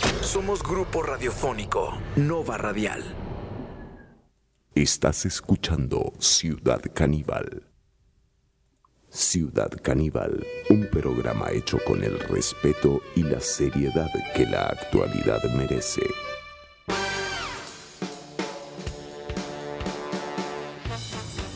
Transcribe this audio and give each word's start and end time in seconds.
Somos 0.00 0.62
grupo 0.62 1.02
radiofónico 1.02 1.98
Nova 2.16 2.56
Radial. 2.56 3.02
Estás 4.74 5.26
escuchando 5.26 6.12
Ciudad 6.18 6.80
Caníbal. 6.94 7.68
Ciudad 9.10 9.70
Caníbal, 9.82 10.46
un 10.70 10.86
programa 10.86 11.50
hecho 11.50 11.78
con 11.86 12.02
el 12.02 12.18
respeto 12.20 13.02
y 13.14 13.22
la 13.22 13.40
seriedad 13.40 14.10
que 14.34 14.46
la 14.46 14.68
actualidad 14.68 15.42
merece. 15.54 16.02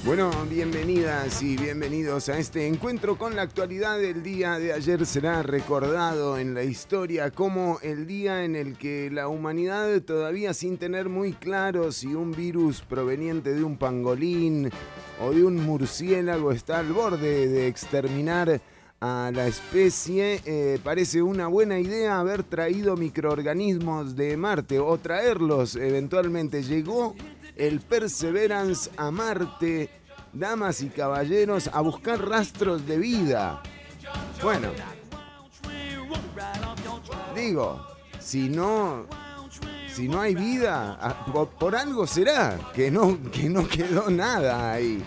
Bueno, 0.06 0.30
bienvenidas 0.48 1.42
y 1.42 1.56
bienvenidos 1.56 2.28
a 2.28 2.38
este 2.38 2.68
encuentro 2.68 3.18
con 3.18 3.34
la 3.34 3.42
actualidad. 3.42 4.00
El 4.00 4.22
día 4.22 4.56
de 4.56 4.72
ayer 4.72 5.04
será 5.04 5.42
recordado 5.42 6.38
en 6.38 6.54
la 6.54 6.62
historia 6.62 7.32
como 7.32 7.80
el 7.82 8.06
día 8.06 8.44
en 8.44 8.54
el 8.54 8.78
que 8.78 9.10
la 9.10 9.26
humanidad, 9.26 10.00
todavía 10.02 10.54
sin 10.54 10.78
tener 10.78 11.08
muy 11.08 11.32
claro 11.32 11.90
si 11.90 12.14
un 12.14 12.30
virus 12.30 12.82
proveniente 12.82 13.52
de 13.52 13.64
un 13.64 13.78
pangolín 13.78 14.70
o 15.20 15.32
de 15.32 15.42
un 15.42 15.56
murciélago 15.56 16.52
está 16.52 16.78
al 16.78 16.92
borde 16.92 17.48
de 17.48 17.66
exterminar 17.66 18.60
a 19.00 19.32
la 19.34 19.48
especie, 19.48 20.40
eh, 20.46 20.78
parece 20.84 21.20
una 21.20 21.48
buena 21.48 21.80
idea 21.80 22.20
haber 22.20 22.44
traído 22.44 22.96
microorganismos 22.96 24.14
de 24.14 24.36
Marte 24.36 24.78
o 24.78 24.96
traerlos 24.98 25.74
eventualmente. 25.74 26.62
Llegó 26.62 27.16
el 27.56 27.80
Perseverance 27.80 28.90
a 28.96 29.10
Marte, 29.10 29.90
damas 30.38 30.82
y 30.82 30.88
caballeros, 30.88 31.68
a 31.72 31.80
buscar 31.80 32.26
rastros 32.26 32.86
de 32.86 32.98
vida. 32.98 33.62
Bueno, 34.42 34.68
digo, 37.34 37.86
si 38.18 38.48
no, 38.48 39.06
si 39.92 40.08
no 40.08 40.20
hay 40.20 40.34
vida, 40.34 41.24
por, 41.32 41.48
por 41.50 41.76
algo 41.76 42.06
será 42.06 42.58
que 42.74 42.90
no, 42.90 43.18
que 43.30 43.48
no 43.48 43.66
quedó 43.66 44.10
nada 44.10 44.72
ahí. 44.72 45.02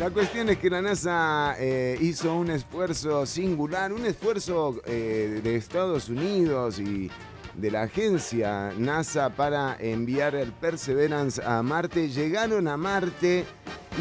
La 0.00 0.10
cuestión 0.10 0.48
es 0.48 0.58
que 0.58 0.68
la 0.68 0.82
NASA 0.82 1.54
eh, 1.56 1.96
hizo 2.00 2.34
un 2.34 2.50
esfuerzo 2.50 3.24
singular, 3.26 3.92
un 3.92 4.04
esfuerzo 4.04 4.80
eh, 4.86 5.40
de 5.42 5.54
Estados 5.54 6.08
Unidos 6.08 6.80
y 6.80 7.08
de 7.54 7.70
la 7.70 7.82
agencia 7.82 8.72
NASA 8.76 9.30
para 9.30 9.76
enviar 9.78 10.34
el 10.34 10.50
Perseverance 10.50 11.40
a 11.44 11.62
Marte. 11.62 12.08
Llegaron 12.08 12.66
a 12.66 12.76
Marte 12.76 13.44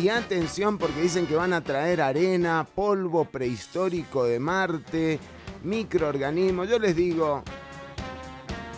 y 0.01 0.09
atención 0.09 0.77
porque 0.77 1.01
dicen 1.01 1.27
que 1.27 1.35
van 1.35 1.53
a 1.53 1.61
traer 1.61 2.01
arena, 2.01 2.65
polvo 2.75 3.25
prehistórico 3.25 4.25
de 4.25 4.39
Marte, 4.39 5.19
microorganismos. 5.63 6.67
Yo 6.67 6.79
les 6.79 6.95
digo, 6.95 7.43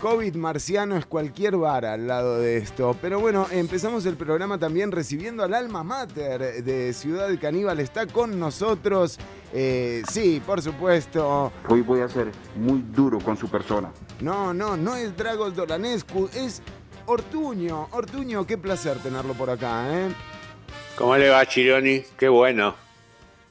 COVID 0.01 0.35
marciano 0.35 0.97
es 0.97 1.05
cualquier 1.05 1.57
vara 1.57 1.93
al 1.93 2.07
lado 2.07 2.39
de 2.39 2.57
esto. 2.57 2.95
Pero 3.01 3.19
bueno, 3.19 3.47
empezamos 3.51 4.05
el 4.05 4.17
programa 4.17 4.57
también 4.57 4.91
recibiendo 4.91 5.43
al 5.43 5.53
alma 5.53 5.83
mater 5.83 6.63
de 6.63 6.93
Ciudad 6.93 7.29
Caníbal. 7.39 7.79
Está 7.79 8.07
con 8.07 8.39
nosotros. 8.39 9.17
Eh, 9.53 10.03
sí, 10.11 10.41
por 10.45 10.61
supuesto. 10.61 11.51
Hoy 11.69 11.81
voy 11.81 12.01
a 12.01 12.09
ser 12.09 12.31
muy 12.55 12.83
duro 12.93 13.19
con 13.19 13.37
su 13.37 13.47
persona. 13.47 13.91
No, 14.19 14.53
no, 14.53 14.75
no 14.75 14.95
es 14.95 15.15
Dragos 15.15 15.55
Dolanescu, 15.55 16.29
es 16.33 16.61
Ortuño. 17.05 17.87
Ortuño, 17.91 18.45
qué 18.45 18.57
placer 18.57 18.99
tenerlo 18.99 19.33
por 19.33 19.49
acá, 19.49 19.87
¿eh? 19.97 20.09
¿Cómo 20.97 21.17
le 21.17 21.29
va, 21.29 21.45
Chironi? 21.45 22.03
Qué 22.17 22.29
bueno. 22.29 22.75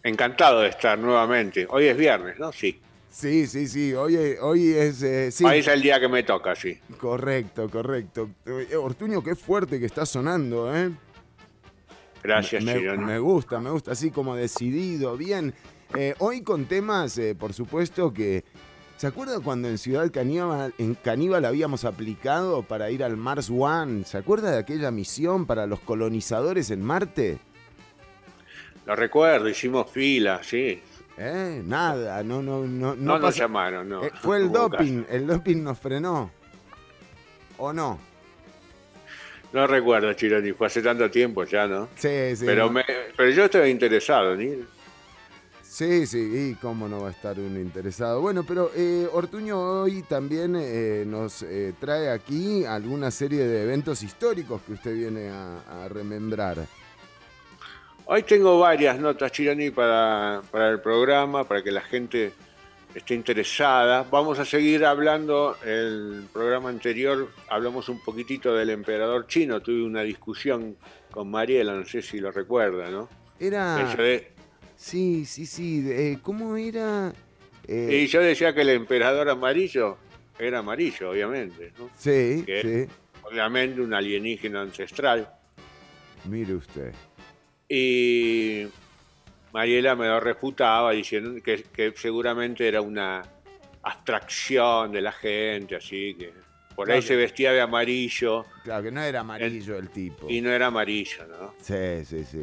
Encantado 0.03 0.61
de 0.63 0.69
estar 0.69 0.99
nuevamente. 0.99 1.67
Hoy 1.69 1.87
es 1.87 1.97
viernes, 1.97 2.39
¿no? 2.39 2.53
Sí. 2.53 2.81
Sí, 3.11 3.47
sí, 3.47 3.69
sí. 3.69 3.93
Hoy, 3.95 4.17
hoy 4.41 4.73
es. 4.73 5.03
eh, 5.03 5.31
sí. 5.31 5.45
Hoy 5.45 5.59
es 5.59 5.69
el 5.69 5.83
día 5.83 6.01
que 6.01 6.09
me 6.09 6.23
toca, 6.23 6.55
sí. 6.55 6.79
Correcto, 6.99 7.69
correcto. 7.71 8.31
Eh, 8.47 8.75
Ortuño, 8.77 9.23
qué 9.23 9.35
fuerte 9.37 9.79
que 9.79 9.87
está 9.87 10.05
sonando, 10.07 10.75
¿eh? 10.75 10.91
Gracias, 12.23 12.65
me, 12.65 12.75
Chironi. 12.75 13.05
me 13.05 13.19
gusta, 13.19 13.61
me 13.61 13.71
gusta, 13.71 13.93
así 13.93 14.11
como 14.11 14.35
decidido, 14.35 15.17
bien. 15.17 15.55
Eh, 15.95 16.15
hoy 16.19 16.43
con 16.43 16.65
temas, 16.65 17.17
eh, 17.19 17.35
por 17.35 17.53
supuesto, 17.53 18.13
que. 18.13 18.43
¿Se 19.05 19.09
acuerda 19.09 19.39
cuando 19.41 19.69
en 19.69 19.77
Ciudad 19.77 20.11
Caníbal, 20.11 20.73
en 20.79 20.95
Caníbal 20.95 21.45
habíamos 21.45 21.85
aplicado 21.85 22.63
para 22.63 22.91
ir 22.91 23.05
al 23.05 23.19
Mars 23.19 23.51
One? 23.51 24.03
¿Se 24.07 24.17
acuerda 24.17 24.51
de 24.51 24.59
aquella 24.59 24.91
misión 24.91 25.45
para 25.45 25.67
los 25.67 25.81
colonizadores 25.81 26.71
en 26.71 26.81
Marte? 26.81 27.37
Lo 28.87 28.97
recuerdo, 28.97 29.47
hicimos 29.47 29.91
fila, 29.91 30.41
sí. 30.43 30.81
Eh, 31.19 31.61
nada, 31.67 32.23
no, 32.23 32.41
no, 32.41 32.65
no. 32.65 32.97
No, 32.97 33.13
nos 33.19 33.21
pasa- 33.21 33.41
llamaron, 33.41 33.91
no. 33.91 34.05
Eh, 34.05 34.11
fue 34.23 34.39
el 34.39 34.51
No 34.51 34.71
doping, 34.71 35.05
el 35.11 35.27
doping 35.27 35.63
nos 35.63 35.79
frenó. 35.79 36.31
¿O 37.59 37.75
no? 37.75 37.99
No 39.53 39.67
recuerdo, 39.67 40.15
Chironi, 40.15 40.53
fue 40.53 40.69
hace 40.69 40.81
tanto 40.81 41.11
tiempo 41.11 41.45
ya, 41.45 41.67
¿no? 41.67 41.91
Sí, 41.97 42.37
sí. 42.37 42.47
pero, 42.47 42.69
no. 42.69 42.71
me, 42.73 42.85
pero 43.15 43.29
yo 43.29 43.45
estoy 43.45 43.69
interesado, 43.69 44.35
¿ni? 44.35 44.65
Sí, 45.75 46.07
sí, 46.07 46.53
y 46.53 46.55
cómo 46.55 46.87
no 46.89 47.01
va 47.01 47.09
a 47.09 47.11
estar 47.11 47.37
uno 47.37 47.59
interesado. 47.59 48.21
Bueno, 48.21 48.45
pero 48.47 48.71
eh, 48.77 49.09
Ortuño 49.13 49.59
hoy 49.59 50.03
también 50.03 50.55
eh, 50.57 51.03
nos 51.05 51.43
eh, 51.43 51.75
trae 51.81 52.11
aquí 52.11 52.65
alguna 52.65 53.11
serie 53.11 53.45
de 53.45 53.65
eventos 53.65 54.05
históricos 54.05 54.63
que 54.65 54.75
usted 54.75 54.95
viene 54.95 55.31
a, 55.31 55.83
a 55.83 55.89
remembrar. 55.89 56.59
Hoy 58.05 58.23
tengo 58.23 58.61
varias 58.61 59.01
notas, 59.01 59.33
Chironi, 59.33 59.71
para, 59.71 60.43
para 60.53 60.71
el 60.71 60.81
programa, 60.81 61.43
para 61.43 61.61
que 61.61 61.73
la 61.73 61.81
gente 61.81 62.33
esté 62.95 63.15
interesada. 63.15 64.07
Vamos 64.09 64.39
a 64.39 64.45
seguir 64.45 64.85
hablando, 64.85 65.57
el 65.65 66.29
programa 66.33 66.69
anterior 66.69 67.31
hablamos 67.49 67.89
un 67.89 67.99
poquitito 67.99 68.55
del 68.55 68.71
emperador 68.71 69.27
chino, 69.27 69.61
tuve 69.61 69.83
una 69.83 70.03
discusión 70.03 70.77
con 71.11 71.33
Mariela, 71.33 71.75
no 71.75 71.85
sé 71.85 72.01
si 72.01 72.21
lo 72.21 72.31
recuerda, 72.31 72.89
¿no? 72.91 73.09
Era... 73.41 73.75
De- 73.97 74.34
Sí, 74.85 75.25
sí, 75.25 75.47
sí. 75.47 75.83
eh, 75.91 76.19
¿Cómo 76.21 76.59
era? 76.59 77.11
Eh, 77.67 78.03
y 78.03 78.07
yo 78.07 78.21
decía 78.21 78.53
que 78.55 78.61
el 78.61 78.69
emperador 78.69 79.31
amarillo 79.31 79.97
era 80.39 80.59
amarillo, 80.59 81.09
obviamente, 81.13 81.73
¿no? 81.79 81.89
sí, 81.97 82.43
que- 82.45 82.87
sí. 82.87 82.95
Obviamente 83.23 83.81
un 83.81 83.95
alienígena 83.95 84.61
ancestral. 84.61 85.27
Mire 86.27 86.53
usted. 86.57 86.93
Y 87.67 88.67
Mariela 89.55 89.97
me 89.97 90.07
lo 90.07 90.21
refutaba 90.21 90.93
diciendo 90.93 91.41
que, 91.43 91.63
que 91.63 91.95
seguramente 91.97 92.69
era 92.69 92.83
una 92.83 93.23
abstracción 93.83 94.93
de 94.93 95.01
la 95.01 95.13
gente, 95.13 95.77
así 95.77 96.15
que 96.19 96.35
por 96.77 96.91
ahí 96.91 97.01
se 97.01 97.17
vestía 97.17 97.53
de 97.55 97.63
amarillo 97.63 98.45
Claro 98.63 98.83
que 98.83 98.91
no 98.93 99.01
era 99.01 99.21
amarillo 99.21 99.79
el 99.79 99.89
tipo. 99.89 100.29
y 100.29 100.43
no 100.43 100.51
era 100.51 100.67
amarillo, 100.67 101.27
¿no? 101.27 101.55
Sí, 101.59 102.05
sí, 102.05 102.23
sí. 102.25 102.43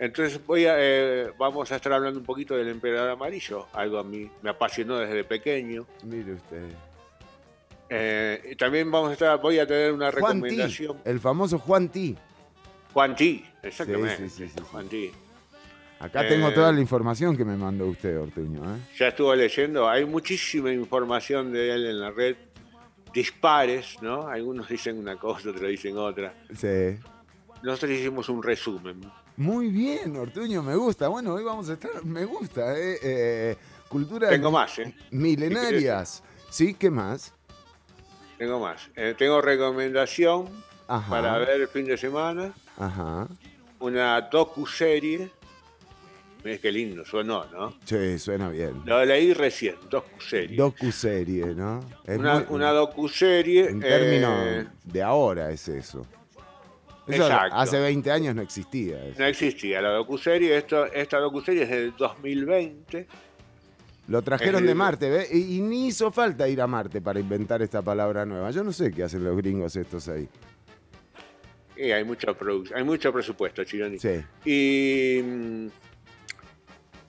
Entonces 0.00 0.40
voy 0.46 0.64
a, 0.64 0.76
eh, 0.78 1.30
vamos 1.38 1.70
a 1.70 1.76
estar 1.76 1.92
hablando 1.92 2.18
un 2.18 2.24
poquito 2.24 2.56
del 2.56 2.68
emperador 2.68 3.10
amarillo, 3.10 3.66
algo 3.74 3.98
a 3.98 4.02
mí 4.02 4.30
me 4.40 4.48
apasionó 4.48 4.96
desde 4.98 5.22
pequeño. 5.24 5.86
Mire 6.04 6.32
usted. 6.32 6.70
Eh, 7.90 8.50
y 8.52 8.56
también 8.56 8.90
vamos 8.90 9.10
a 9.10 9.12
estar, 9.12 9.38
voy 9.40 9.58
a 9.58 9.66
tener 9.66 9.92
una 9.92 10.10
Juan 10.10 10.40
T. 10.40 10.48
recomendación. 10.48 10.96
El 11.04 11.20
famoso 11.20 11.58
Juan 11.58 11.90
T. 11.90 12.14
Juan 12.94 13.14
T, 13.14 13.44
exactamente. 13.62 14.16
Sí, 14.16 14.28
sí, 14.30 14.30
sí, 14.30 14.48
sí, 14.48 14.54
sí. 14.56 14.64
Juan 14.72 14.88
T. 14.88 15.12
Acá 15.98 16.24
Eh, 16.24 16.28
tengo 16.30 16.50
toda 16.52 16.72
la 16.72 16.80
información 16.80 17.36
que 17.36 17.44
me 17.44 17.56
mandó 17.56 17.86
usted, 17.86 18.18
Ortuño. 18.18 18.62
¿eh? 18.74 18.78
Ya 18.98 19.08
estuvo 19.08 19.34
leyendo, 19.34 19.86
hay 19.86 20.06
muchísima 20.06 20.72
información 20.72 21.52
de 21.52 21.74
él 21.74 21.84
en 21.86 22.00
la 22.00 22.10
red, 22.10 22.36
dispares, 23.12 23.98
¿no? 24.00 24.28
Algunos 24.28 24.66
dicen 24.66 24.96
una 24.98 25.16
cosa, 25.16 25.50
otros 25.50 25.68
dicen 25.68 25.98
otra. 25.98 26.32
Sí. 26.56 26.96
Nosotros 27.62 27.90
hicimos 27.90 28.30
un 28.30 28.42
resumen. 28.42 29.00
Muy 29.40 29.68
bien, 29.68 30.14
Ortuño, 30.18 30.62
me 30.62 30.76
gusta. 30.76 31.08
Bueno, 31.08 31.32
hoy 31.32 31.42
vamos 31.42 31.70
a 31.70 31.72
estar, 31.72 32.04
me 32.04 32.26
gusta, 32.26 32.78
¿eh? 32.78 32.98
Eh, 33.02 33.56
cultura 33.88 34.28
Tengo 34.28 34.50
más, 34.50 34.78
¿eh? 34.80 34.94
milenarias. 35.12 36.22
Sí, 36.50 36.74
¿qué 36.74 36.90
más? 36.90 37.32
Tengo 38.36 38.60
más. 38.60 38.90
Eh, 38.94 39.14
tengo 39.16 39.40
recomendación 39.40 40.46
Ajá. 40.86 41.08
para 41.08 41.38
ver 41.38 41.58
el 41.62 41.68
fin 41.68 41.86
de 41.86 41.96
semana, 41.96 42.52
Ajá. 42.76 43.28
una 43.78 44.20
docu-serie. 44.20 45.30
Mirá 46.44 46.58
qué 46.58 46.70
lindo 46.70 47.02
sonó, 47.06 47.46
¿no? 47.46 47.74
Sí, 47.86 48.18
suena 48.18 48.50
bien. 48.50 48.82
Lo 48.84 49.02
leí 49.06 49.32
recién, 49.32 49.76
docu-serie. 49.88 50.54
Docu-serie, 50.58 51.46
¿no? 51.54 51.80
Es 52.04 52.18
una, 52.18 52.34
muy- 52.34 52.44
una 52.50 52.72
docu-serie. 52.72 53.70
En 53.70 53.82
eh, 53.82 53.86
términos 53.88 54.66
de 54.84 55.02
ahora 55.02 55.50
es 55.50 55.66
eso. 55.66 56.04
Eso 57.12 57.24
Exacto. 57.26 57.56
hace 57.56 57.78
20 57.80 58.10
años 58.10 58.34
no 58.34 58.42
existía. 58.42 59.04
eso. 59.04 59.18
no 59.20 59.26
existía 59.26 59.80
la 59.82 59.90
docu-serie. 59.90 60.56
Esto, 60.56 60.86
esta 60.86 61.18
docu-serie 61.18 61.62
es 61.64 61.70
del 61.70 61.94
2020. 61.96 63.06
Lo 64.08 64.22
trajeron 64.22 64.66
de 64.66 64.74
Marte, 64.74 65.08
¿ve? 65.08 65.28
Y, 65.32 65.56
y 65.58 65.60
ni 65.60 65.86
hizo 65.88 66.10
falta 66.10 66.48
ir 66.48 66.60
a 66.60 66.66
Marte 66.66 67.00
para 67.00 67.20
inventar 67.20 67.62
esta 67.62 67.80
palabra 67.82 68.26
nueva. 68.26 68.50
Yo 68.50 68.64
no 68.64 68.72
sé 68.72 68.90
qué 68.90 69.04
hacen 69.04 69.22
los 69.22 69.36
gringos 69.36 69.76
estos 69.76 70.08
ahí. 70.08 70.28
Y 71.76 71.92
hay 71.92 72.04
mucho, 72.04 72.36
hay 72.74 72.84
mucho 72.84 73.12
presupuesto, 73.12 73.64
Chironi. 73.64 73.98
Sí. 73.98 74.20
Y 74.44 75.22
mm, 75.22 75.66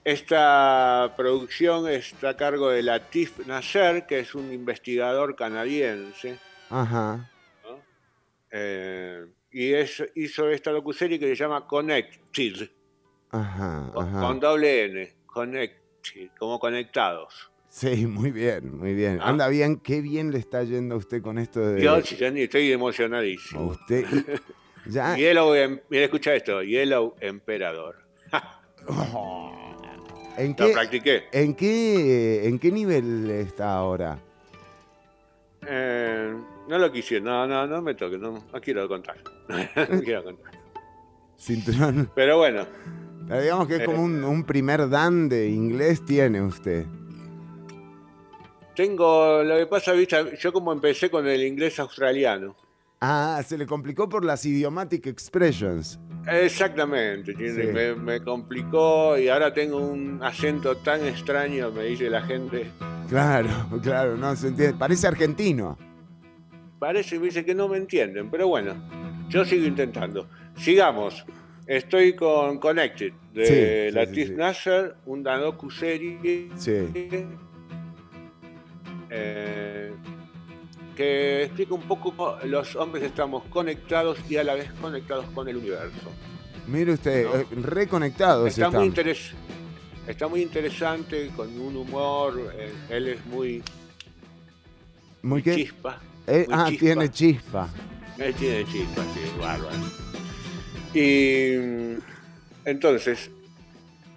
Esta 0.04 1.12
producción 1.16 1.88
está 1.88 2.30
a 2.30 2.36
cargo 2.36 2.70
de 2.70 2.82
Latif 2.82 3.46
Nasser, 3.46 4.06
que 4.06 4.20
es 4.20 4.34
un 4.34 4.52
investigador 4.52 5.36
canadiense. 5.36 6.38
Ajá. 6.70 7.30
¿no? 7.64 7.78
Eh, 8.50 9.26
y 9.52 9.74
es, 9.74 10.02
hizo 10.14 10.48
esta 10.48 10.70
docuserie 10.70 11.18
que 11.18 11.26
se 11.28 11.36
llama 11.36 11.66
Connected, 11.66 12.70
Ajá, 13.30 13.90
con, 13.92 14.08
ajá. 14.08 14.20
con 14.20 14.40
doble 14.40 14.84
N, 14.84 15.12
Connected, 15.26 16.28
como 16.38 16.58
conectados. 16.58 17.50
Sí, 17.68 18.06
muy 18.06 18.30
bien, 18.32 18.76
muy 18.76 18.94
bien. 18.94 19.18
Ah. 19.22 19.30
Anda 19.30 19.48
bien, 19.48 19.78
qué 19.78 20.02
bien 20.02 20.30
le 20.30 20.38
está 20.38 20.62
yendo 20.62 20.94
a 20.94 20.98
usted 20.98 21.22
con 21.22 21.38
esto 21.38 21.60
de... 21.60 21.82
Yo, 21.82 21.96
estoy 21.96 22.70
a 22.70 22.74
emocionadísimo. 22.74 23.68
usted. 23.68 24.04
Ya. 24.86 25.14
Yellow, 25.14 25.54
Em- 25.54 25.78
mira, 25.90 26.06
escucha 26.06 26.34
esto, 26.34 26.60
Yellow 26.60 27.14
Emperador. 27.20 28.02
¿En 30.36 30.56
Lo 30.58 30.66
qué, 30.66 30.72
practiqué. 30.72 31.22
en 31.30 31.54
qué, 31.54 32.48
en 32.48 32.58
qué 32.58 32.72
nivel 32.72 33.30
está 33.30 33.74
ahora? 33.74 34.18
Eh, 35.64 36.34
no 36.68 36.78
lo 36.78 36.90
quisiera, 36.92 37.24
no, 37.24 37.46
no, 37.46 37.66
no 37.66 37.82
me 37.82 37.94
toque, 37.94 38.18
no, 38.18 38.32
no 38.52 38.60
quiero 38.60 38.88
contar. 38.88 39.16
no 39.48 40.00
quiero 40.00 40.24
contar. 40.24 40.52
Cinturón. 41.38 42.10
Pero 42.14 42.38
bueno, 42.38 42.66
Pero 43.28 43.40
digamos 43.42 43.66
que 43.68 43.76
es 43.76 43.84
como 43.84 44.02
un, 44.02 44.22
un 44.24 44.44
primer 44.44 44.88
dan 44.88 45.28
de 45.28 45.48
inglés 45.48 46.04
tiene 46.04 46.40
usted. 46.42 46.86
tengo, 48.74 49.42
lo 49.42 49.56
que 49.58 49.66
pasa, 49.66 49.92
viste, 49.92 50.36
yo 50.40 50.52
como 50.52 50.72
empecé 50.72 51.10
con 51.10 51.26
el 51.26 51.42
inglés 51.42 51.78
australiano. 51.78 52.56
Ah, 53.00 53.42
se 53.44 53.58
le 53.58 53.66
complicó 53.66 54.08
por 54.08 54.24
las 54.24 54.46
idiomatic 54.46 55.06
expressions. 55.08 55.98
Exactamente, 56.30 57.34
Chironi, 57.34 57.62
Sí. 57.62 57.68
me, 57.72 57.94
me 57.96 58.20
complicó 58.22 59.18
y 59.18 59.28
ahora 59.28 59.52
tengo 59.52 59.78
un 59.78 60.20
acento 60.22 60.76
tan 60.76 61.04
extraño, 61.04 61.72
me 61.72 61.82
dice 61.84 62.08
la 62.08 62.22
gente. 62.22 62.70
Claro, 63.08 63.48
claro, 63.82 64.16
no 64.16 64.34
se 64.36 64.48
entiende. 64.48 64.76
Parece 64.78 65.08
argentino. 65.08 65.76
Parece, 66.82 67.16
me 67.20 67.26
dice 67.26 67.44
que 67.44 67.54
no 67.54 67.68
me 67.68 67.76
entienden, 67.76 68.28
pero 68.28 68.48
bueno, 68.48 68.74
yo 69.28 69.44
sigo 69.44 69.64
intentando. 69.66 70.26
Sigamos. 70.56 71.24
Estoy 71.64 72.16
con 72.16 72.58
Connected 72.58 73.12
de 73.32 73.86
Sí, 73.88 73.94
Latif 73.94 74.16
sí, 74.16 74.26
sí. 74.26 74.32
Nasser, 74.32 74.96
una 75.06 75.36
docu-serie 75.38 76.48
Sí. 76.56 76.88
eh, 79.10 79.92
que 80.96 81.44
explica 81.44 81.72
un 81.72 81.82
poco 81.82 82.16
cómo 82.16 82.36
los 82.46 82.74
hombres 82.74 83.04
estamos 83.04 83.44
conectados 83.44 84.18
y 84.28 84.38
a 84.38 84.42
la 84.42 84.54
vez 84.54 84.68
conectados 84.80 85.26
con 85.36 85.48
el 85.48 85.58
universo. 85.58 86.10
Mire 86.66 86.94
usted, 86.94 87.26
¿No? 87.26 87.36
eh, 87.36 87.46
reconectados 87.62 88.48
Está 88.48 88.70
muy, 88.70 88.88
están. 88.88 89.06
interes- 89.06 89.32
está 90.08 90.26
muy 90.26 90.42
interesante, 90.42 91.30
con 91.36 91.48
un 91.60 91.76
humor, 91.76 92.52
eh, 92.58 92.72
él 92.90 93.06
es 93.06 93.24
muy 93.26 93.62
Muy 95.22 95.44
que- 95.44 95.54
chispa. 95.54 96.00
Eh, 96.40 96.46
ah, 96.50 96.66
chispa. 96.68 96.80
tiene 96.84 97.10
chispa. 97.10 97.68
Él 98.18 98.34
tiene 98.34 98.64
chispa, 98.66 99.02
sí, 99.14 99.20
bárbaro. 99.40 99.76
Y 100.94 101.98
entonces, 102.64 103.30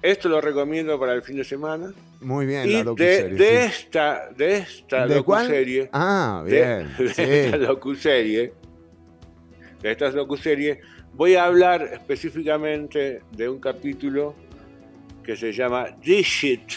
esto 0.01 0.29
lo 0.29 0.41
recomiendo 0.41 0.99
para 0.99 1.13
el 1.13 1.21
fin 1.23 1.37
de 1.37 1.43
semana. 1.43 1.91
Muy 2.21 2.45
bien, 2.45 2.67
y 2.69 2.83
la 2.83 2.83
de, 2.93 3.29
de 3.29 3.65
esta, 3.65 4.29
de 4.35 4.57
esta 4.57 5.05
¿De 5.07 5.21
cuál? 5.21 5.43
docuserie, 5.47 5.89
Ah, 5.93 6.43
de, 6.45 6.51
bien. 6.51 6.95
de 6.97 7.13
sí. 7.13 7.21
esta 7.21 7.57
docuserie, 7.57 8.53
de 9.81 9.91
esta 9.91 10.11
docuserie, 10.11 10.81
voy 11.13 11.35
a 11.35 11.45
hablar 11.45 11.83
específicamente 11.93 13.21
de 13.31 13.49
un 13.49 13.59
capítulo 13.59 14.33
que 15.23 15.35
se 15.35 15.51
llama 15.51 15.87
Digit. 16.03 16.71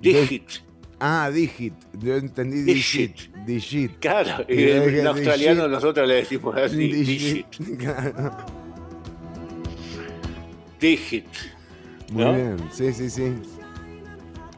Digit. 0.00 0.48
Ah, 1.00 1.30
digit. 1.32 1.74
Yo 1.98 2.16
entendí 2.16 2.62
digit. 2.62 3.16
Digit. 3.16 3.35
Digit. 3.46 4.00
Claro, 4.00 4.44
y 4.48 4.70
en 4.70 5.06
australiano 5.06 5.68
nosotros 5.68 6.08
le 6.08 6.16
decimos 6.16 6.56
así, 6.56 6.76
digit. 6.76 7.46
Claro. 7.78 8.36
Digit. 10.80 11.26
Muy 12.10 12.24
bien. 12.24 12.56
Sí, 12.72 12.92
sí, 12.92 13.08
sí. 13.08 13.34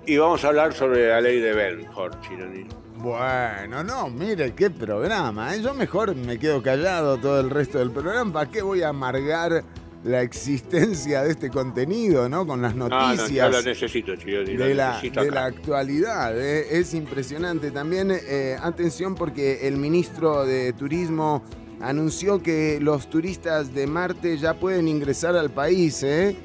Y 0.06 0.16
vamos 0.16 0.42
a 0.42 0.48
hablar 0.48 0.72
sobre 0.72 1.08
la 1.08 1.20
ley 1.20 1.38
de 1.38 1.52
Benford, 1.52 2.18
Chironi. 2.22 2.66
Bueno, 2.96 3.84
no, 3.84 4.08
mire 4.08 4.54
qué 4.54 4.70
programa. 4.70 5.54
¿eh? 5.54 5.60
Yo 5.60 5.74
mejor 5.74 6.16
me 6.16 6.38
quedo 6.38 6.62
callado 6.62 7.18
todo 7.18 7.40
el 7.40 7.50
resto 7.50 7.78
del 7.78 7.90
programa. 7.90 8.32
¿Para 8.32 8.50
qué 8.50 8.62
voy 8.62 8.82
a 8.82 8.88
amargar 8.88 9.62
la 10.04 10.22
existencia 10.22 11.22
de 11.22 11.30
este 11.32 11.50
contenido, 11.50 12.28
¿no? 12.28 12.46
Con 12.46 12.62
las 12.62 12.74
No, 12.74 12.88
no, 12.88 13.00
yo 13.00 13.16
noticias. 13.16 13.50
lo 13.50 13.62
necesito, 13.62 14.12
lo 14.14 14.44
de 14.44 14.74
la, 14.74 14.88
necesito 14.90 15.22
de 15.22 15.30
la 15.30 15.44
actualidad. 15.46 16.38
¿eh? 16.40 16.78
Es 16.78 16.94
impresionante 16.94 17.70
también. 17.70 18.10
eh, 18.12 18.56
atención 18.62 19.14
porque 19.14 19.66
el 19.66 19.76
ministro 19.76 20.44
de 20.46 20.72
Turismo 20.72 21.42
anunció 21.80 22.42
que 22.42 22.78
los 22.80 23.08
turistas 23.10 23.74
de 23.74 23.86
Marte 23.86 24.36
ya 24.38 24.54
pueden 24.54 24.88
ingresar 24.88 25.36
al 25.36 25.50
país 25.50 26.02
¿eh? 26.02 26.36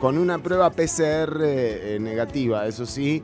con 0.00 0.18
una 0.18 0.38
prueba 0.42 0.70
PCR 0.70 1.38
eh, 1.42 1.98
negativa, 2.00 2.66
eso 2.66 2.86
sí. 2.86 3.22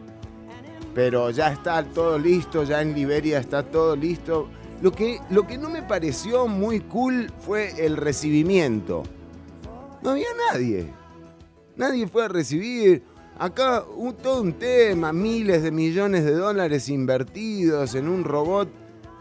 Pero 0.95 1.31
ya 1.31 1.53
está 1.53 1.83
todo 1.85 2.19
listo, 2.19 2.65
ya 2.65 2.83
en 2.83 2.95
Liberia 2.95 3.39
está 3.39 3.63
todo 3.63 3.95
listo. 3.97 4.49
Lo 4.83 4.93
que, 4.93 5.19
lo 5.31 5.47
que 5.47 5.59
no 5.59 5.71
me 5.71 5.83
pareció 5.83 6.47
muy 6.47 6.81
cool 6.81 7.31
fue 7.41 7.85
el 7.85 7.97
recibimiento. 7.97 9.03
No 10.03 10.11
había 10.11 10.29
nadie. 10.53 10.87
Nadie 11.77 12.07
fue 12.07 12.25
a 12.25 12.29
recibir. 12.29 13.03
Acá 13.39 13.85
un- 13.97 14.15
todo 14.17 14.43
un 14.43 14.55
tema, 14.55 15.13
miles 15.13 15.63
de 15.63 15.71
millones 15.71 16.25
de 16.25 16.33
dólares 16.33 16.89
invertidos 16.89 17.95
en 17.95 18.09
un 18.09 18.25
robot 18.25 18.69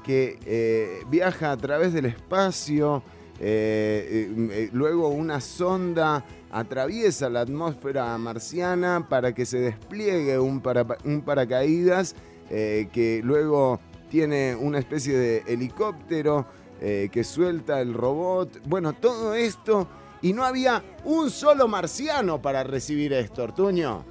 que 0.04 0.40
eh, 0.46 1.02
viaja 1.10 1.52
a 1.52 1.58
través 1.58 1.94
del 1.94 2.06
espacio. 2.06 3.04
eh, 3.40 4.34
eh, 4.52 4.70
luego 4.74 5.10
una 5.10 5.40
sonda 5.42 6.26
atraviesa 6.50 7.30
la 7.30 7.42
atmósfera 7.42 8.18
marciana 8.18 9.08
para 9.08 9.36
que 9.36 9.46
se 9.46 9.60
despliegue 9.60 10.40
un, 10.40 10.60
para- 10.60 10.98
un 11.06 11.22
paracaídas 11.22 12.16
que 12.50 13.22
luego 13.24 13.80
tiene 14.10 14.56
una 14.56 14.80
especie 14.80 15.16
de 15.16 15.44
helicóptero 15.46 16.48
que 16.80 17.24
suelta 17.24 17.80
el 17.82 17.94
robot. 17.94 18.60
Bueno, 18.66 18.94
todo 18.94 19.36
esto 19.36 19.88
y 20.22 20.34
no 20.34 20.44
había 20.44 20.84
un 21.06 21.30
solo 21.30 21.68
marciano 21.68 22.42
para 22.42 22.64
recibir 22.64 23.14
esto, 23.14 23.44
Ortuño. 23.44 24.04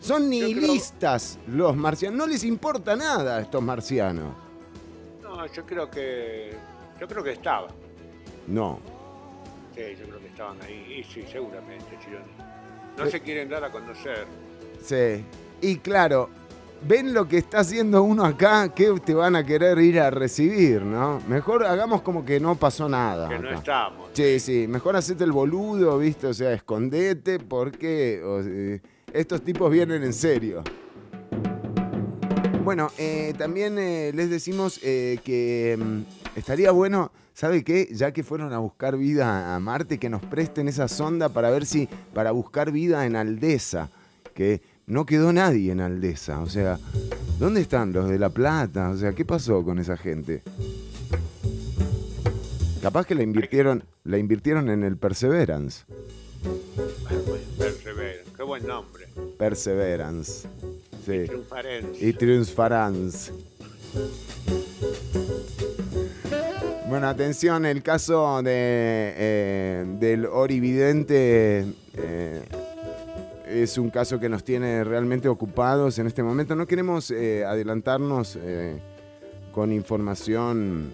Son 0.00 0.28
creo- 0.28 0.30
nihilistas 0.30 1.38
los 1.46 1.76
marcianos. 1.76 2.18
No 2.18 2.26
les 2.26 2.42
importa 2.44 2.96
nada 2.96 3.36
a 3.36 3.40
estos 3.42 3.62
marcianos. 3.62 4.34
No, 5.22 5.46
yo 5.46 5.64
creo 5.64 5.90
que. 5.90 6.56
Yo 7.00 7.06
creo 7.08 7.22
que 7.22 7.32
estaba. 7.32 7.68
No. 8.46 8.80
Sí, 9.74 9.82
yo 9.98 10.06
creo 10.08 10.20
que 10.20 10.26
estaban 10.28 10.60
ahí. 10.62 10.98
Y 11.00 11.04
sí, 11.12 11.24
seguramente, 11.30 11.98
Chironi. 12.04 12.32
No 12.98 13.06
se 13.08 13.20
quieren 13.20 13.48
dar 13.48 13.64
a 13.64 13.70
conocer. 13.70 14.26
Sí. 14.82 15.24
Y 15.60 15.76
claro, 15.78 16.28
ven 16.86 17.14
lo 17.14 17.28
que 17.28 17.38
está 17.38 17.60
haciendo 17.60 18.02
uno 18.02 18.24
acá, 18.24 18.68
que 18.74 18.92
te 19.04 19.14
van 19.14 19.36
a 19.36 19.44
querer 19.44 19.78
ir 19.78 20.00
a 20.00 20.10
recibir, 20.10 20.82
¿no? 20.82 21.20
Mejor 21.28 21.64
hagamos 21.64 22.02
como 22.02 22.24
que 22.24 22.40
no 22.40 22.56
pasó 22.56 22.88
nada. 22.88 23.28
Que 23.28 23.38
no 23.38 23.50
estamos. 23.50 24.10
Sí, 24.12 24.40
sí, 24.40 24.66
mejor 24.68 24.96
hacete 24.96 25.24
el 25.24 25.32
boludo, 25.32 25.98
¿viste? 25.98 26.26
O 26.26 26.34
sea, 26.34 26.52
escondete 26.52 27.38
porque 27.38 28.20
o, 28.24 28.40
estos 29.12 29.42
tipos 29.42 29.70
vienen 29.70 30.02
en 30.02 30.12
serio. 30.12 30.62
Bueno, 32.64 32.90
eh, 32.96 33.34
también 33.36 33.76
eh, 33.78 34.12
les 34.14 34.30
decimos 34.30 34.78
eh, 34.84 35.18
que 35.24 35.76
mm, 35.78 36.38
estaría 36.38 36.70
bueno, 36.70 37.10
¿sabe 37.34 37.64
qué? 37.64 37.88
Ya 37.90 38.12
que 38.12 38.22
fueron 38.22 38.52
a 38.52 38.58
buscar 38.58 38.96
vida 38.96 39.54
a 39.54 39.58
Marte, 39.58 39.98
que 39.98 40.08
nos 40.08 40.22
presten 40.22 40.68
esa 40.68 40.86
sonda 40.86 41.28
para 41.28 41.50
ver 41.50 41.66
si, 41.66 41.88
para 42.14 42.30
buscar 42.30 42.70
vida 42.70 43.04
en 43.04 43.16
Aldesa, 43.16 43.90
que 44.34 44.62
no 44.86 45.06
quedó 45.06 45.32
nadie 45.32 45.72
en 45.72 45.80
Aldesa. 45.80 46.40
O 46.40 46.46
sea, 46.46 46.78
¿dónde 47.38 47.60
están 47.60 47.92
los 47.92 48.08
de 48.08 48.18
La 48.18 48.30
Plata? 48.30 48.90
O 48.90 48.96
sea, 48.96 49.12
¿qué 49.12 49.24
pasó 49.24 49.64
con 49.64 49.78
esa 49.78 49.96
gente? 49.96 50.42
Capaz 52.82 53.06
que 53.06 53.14
la 53.14 53.22
invirtieron, 53.22 53.84
la 54.04 54.18
invirtieron 54.18 54.68
en 54.68 54.82
el 54.82 54.96
Perseverance. 54.96 55.84
Perseverance. 57.56 58.30
Qué 58.36 58.42
buen 58.42 58.66
nombre. 58.66 59.06
Perseverance. 59.38 60.48
Sí. 61.06 61.26
Y 62.00 62.12
triunfarans. 62.12 63.32
Bueno, 66.88 67.08
atención, 67.08 67.64
el 67.64 67.82
caso 67.82 68.42
de, 68.42 68.52
eh, 69.16 69.84
del 69.98 70.26
orividente 70.26 71.64
eh, 71.94 72.42
es 73.52 73.76
un 73.78 73.90
caso 73.90 74.18
que 74.18 74.28
nos 74.28 74.44
tiene 74.44 74.82
realmente 74.84 75.28
ocupados 75.28 75.98
en 75.98 76.06
este 76.06 76.22
momento. 76.22 76.56
No 76.56 76.66
queremos 76.66 77.10
eh, 77.10 77.44
adelantarnos 77.44 78.38
eh, 78.40 78.80
con 79.52 79.72
información 79.72 80.90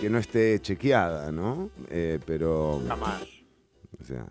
que 0.00 0.08
no 0.08 0.18
esté 0.18 0.60
chequeada, 0.60 1.30
¿no? 1.32 1.70
Eh, 1.90 2.18
pero, 2.26 2.82
Jamás. 2.88 3.22
o 4.00 4.04
sea, 4.04 4.26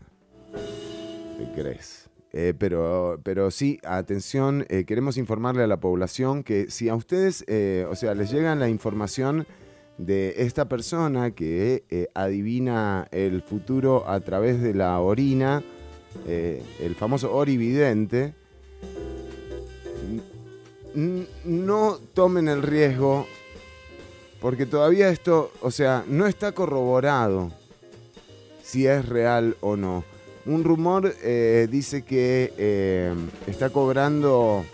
¿qué 1.37 1.61
crees? 1.61 2.09
Eh, 2.31 2.53
pero, 2.57 3.19
pero 3.23 3.51
sí, 3.51 3.79
atención, 3.83 4.65
queremos 4.87 5.17
informarle 5.17 5.63
a 5.63 5.67
la 5.67 5.79
población 5.79 6.43
que 6.43 6.71
si 6.71 6.89
a 6.89 6.95
ustedes, 6.95 7.45
o 7.87 7.95
sea, 7.95 8.15
les 8.15 8.31
llega 8.31 8.55
la 8.55 8.69
información 8.69 9.45
de 9.99 10.33
esta 10.37 10.67
persona 10.67 11.29
que 11.29 12.09
adivina 12.15 13.07
el 13.11 13.43
futuro 13.43 14.09
a 14.09 14.19
través 14.21 14.59
de 14.63 14.73
la 14.73 14.99
orina, 14.99 15.63
eh, 16.27 16.63
el 16.79 16.95
famoso 16.95 17.33
orividente, 17.33 18.33
no 20.95 21.99
tomen 22.13 22.47
el 22.47 22.61
riesgo 22.61 23.25
porque 24.43 24.65
todavía 24.65 25.09
esto, 25.09 25.51
o 25.61 25.71
sea, 25.71 26.03
no 26.05 26.27
está 26.27 26.51
corroborado 26.51 27.51
si 28.61 28.85
es 28.85 29.07
real 29.07 29.55
o 29.61 29.77
no. 29.77 30.03
Un 30.45 30.65
rumor 30.65 31.15
eh, 31.23 31.69
dice 31.71 32.01
que 32.01 32.53
eh, 32.57 33.13
está 33.47 33.69
cobrando 33.69 34.65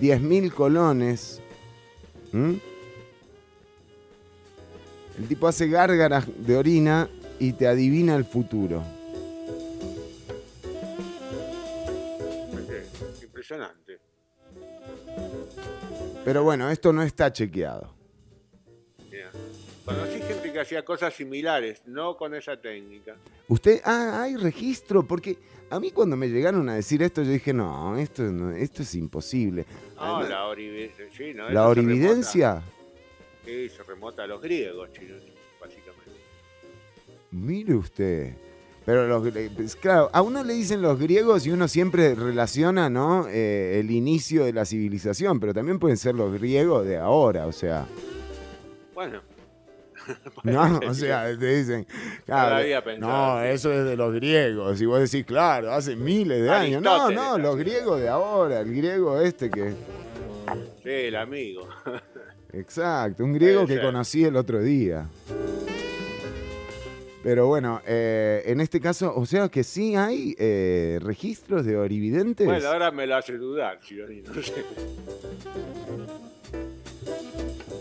10 0.00 0.22
mil 0.22 0.54
colones. 0.54 1.42
El 2.32 2.60
tipo 5.28 5.48
hace 5.48 5.68
gárgaras 5.68 6.24
de 6.38 6.56
orina 6.56 7.10
y 7.38 7.52
te 7.52 7.66
adivina 7.66 8.16
el 8.16 8.24
futuro. 8.24 8.82
Impresionante. 13.58 13.98
Pero 16.24 16.42
bueno, 16.42 16.70
esto 16.70 16.92
no 16.92 17.02
está 17.02 17.32
chequeado. 17.32 17.94
Conocí 19.86 20.20
gente 20.20 20.52
que 20.52 20.60
hacía 20.60 20.84
cosas 20.84 21.14
similares, 21.14 21.80
no 21.86 22.14
con 22.18 22.34
esa 22.34 22.60
técnica. 22.60 23.16
Usted, 23.48 23.80
ah, 23.86 24.20
hay 24.22 24.36
registro, 24.36 25.02
porque 25.02 25.38
a 25.70 25.80
mí 25.80 25.92
cuando 25.92 26.14
me 26.14 26.28
llegaron 26.28 26.68
a 26.68 26.74
decir 26.74 27.02
esto, 27.02 27.22
yo 27.22 27.30
dije, 27.30 27.54
no, 27.54 27.96
esto, 27.96 28.22
no- 28.24 28.50
esto 28.54 28.82
es 28.82 28.94
imposible. 28.94 29.64
No, 29.96 30.02
Además, 30.02 30.28
la 30.28 30.46
orividencia. 30.48 31.06
Sí, 31.16 31.32
no, 31.32 31.48
la 31.48 31.62
se 31.62 31.68
orividencia, 31.68 32.54
remota- 32.56 32.64
Sí, 33.46 33.68
se 33.70 33.82
remota 33.82 34.24
a 34.24 34.26
los 34.26 34.42
griegos, 34.42 34.92
Chironi, 34.92 35.32
básicamente. 35.58 36.20
mire 37.30 37.74
usted. 37.74 38.34
Pero 38.88 39.06
los, 39.06 39.22
pues, 39.54 39.76
claro, 39.76 40.08
a 40.14 40.22
uno 40.22 40.42
le 40.42 40.54
dicen 40.54 40.80
los 40.80 40.98
griegos 40.98 41.46
y 41.46 41.50
uno 41.50 41.68
siempre 41.68 42.14
relaciona, 42.14 42.88
¿no? 42.88 43.28
Eh, 43.28 43.80
el 43.80 43.90
inicio 43.90 44.46
de 44.46 44.54
la 44.54 44.64
civilización, 44.64 45.40
pero 45.40 45.52
también 45.52 45.78
pueden 45.78 45.98
ser 45.98 46.14
los 46.14 46.32
griegos 46.32 46.86
de 46.86 46.96
ahora, 46.96 47.46
o 47.46 47.52
sea. 47.52 47.84
Bueno, 48.94 49.20
No, 50.42 50.80
o 50.88 50.94
sea, 50.94 51.36
te 51.38 51.58
dicen, 51.58 51.86
claro, 52.24 52.64
no, 52.98 53.42
eso 53.42 53.70
es 53.70 53.84
de 53.84 53.94
los 53.94 54.14
griegos. 54.14 54.80
Y 54.80 54.86
vos 54.86 55.00
decís, 55.00 55.26
claro, 55.26 55.70
hace 55.70 55.94
miles 55.94 56.42
de 56.42 56.50
años. 56.50 56.80
No, 56.80 57.10
no, 57.10 57.36
los 57.36 57.56
griegos 57.56 58.00
de 58.00 58.08
ahora, 58.08 58.60
el 58.60 58.74
griego 58.74 59.20
este 59.20 59.50
que... 59.50 59.74
sí, 60.82 60.90
el 60.90 61.16
amigo. 61.16 61.68
Exacto, 62.54 63.22
un 63.22 63.34
griego 63.34 63.66
que 63.66 63.82
conocí 63.82 64.24
el 64.24 64.36
otro 64.36 64.62
día. 64.62 65.06
Pero 67.28 67.46
bueno, 67.46 67.82
eh, 67.84 68.42
en 68.46 68.58
este 68.58 68.80
caso, 68.80 69.12
o 69.14 69.26
sea 69.26 69.50
que 69.50 69.62
sí 69.62 69.94
hay 69.94 70.34
eh, 70.38 70.98
registros 71.02 71.66
de 71.66 71.76
orividentes. 71.76 72.46
Bueno, 72.46 72.66
ahora 72.68 72.90
me 72.90 73.06
lo 73.06 73.16
hace 73.16 73.36
dudar, 73.36 73.80
Chironi, 73.80 74.22
no 74.22 74.42
sé. 74.42 74.64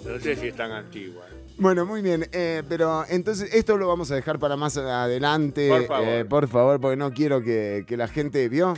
No 0.05 0.19
sé 0.19 0.35
si 0.35 0.47
es 0.47 0.55
tan 0.57 0.73
antigua. 0.73 1.23
Bueno, 1.57 1.85
muy 1.85 2.01
bien, 2.01 2.27
eh, 2.33 2.61
pero 2.67 3.05
entonces 3.07 3.53
esto 3.53 3.77
lo 3.77 3.87
vamos 3.87 4.11
a 4.11 4.15
dejar 4.15 4.37
para 4.37 4.57
más 4.57 4.75
adelante, 4.75 5.69
Por 5.69 5.85
favor. 5.85 6.27
por 6.27 6.47
favor, 6.49 6.81
porque 6.81 6.97
no 6.97 7.13
quiero 7.13 7.41
que, 7.41 7.85
que 7.87 7.95
la 7.95 8.09
gente 8.09 8.49
vio. 8.49 8.73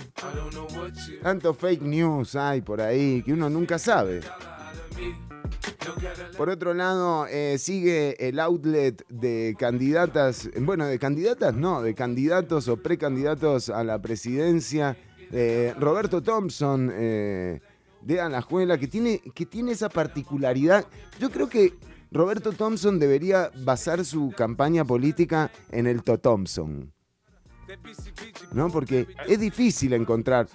Tanto 1.23 1.55
fake 1.55 1.81
news 1.81 2.35
hay 2.35 2.61
por 2.61 2.79
ahí 2.79 3.23
que 3.23 3.33
uno 3.33 3.49
nunca 3.49 3.79
sabe. 3.79 4.19
Por 6.37 6.49
otro 6.49 6.73
lado, 6.73 7.27
eh, 7.27 7.57
sigue 7.57 8.15
el 8.27 8.39
outlet 8.39 9.05
de 9.09 9.55
candidatas, 9.57 10.49
bueno, 10.59 10.85
de 10.85 10.99
candidatas 10.99 11.55
no, 11.55 11.81
de 11.81 11.93
candidatos 11.95 12.67
o 12.67 12.77
precandidatos 12.77 13.69
a 13.69 13.83
la 13.83 14.01
presidencia. 14.01 14.97
Eh, 15.31 15.73
Roberto 15.77 16.23
Thompson 16.23 16.91
eh, 16.93 17.61
de 18.01 18.21
Alajuela, 18.21 18.77
que 18.77 18.87
tiene, 18.87 19.19
que 19.33 19.45
tiene 19.45 19.71
esa 19.71 19.89
particularidad. 19.89 20.85
Yo 21.19 21.29
creo 21.29 21.49
que 21.49 21.73
Roberto 22.11 22.53
Thompson 22.53 22.99
debería 22.99 23.51
basar 23.63 24.03
su 24.03 24.31
campaña 24.35 24.83
política 24.85 25.51
en 25.71 25.87
el 25.87 26.03
To 26.03 26.17
Thompson. 26.17 26.91
¿No? 28.53 28.69
Porque 28.69 29.07
es 29.27 29.39
difícil 29.39 29.93
encontrar, 29.93 30.47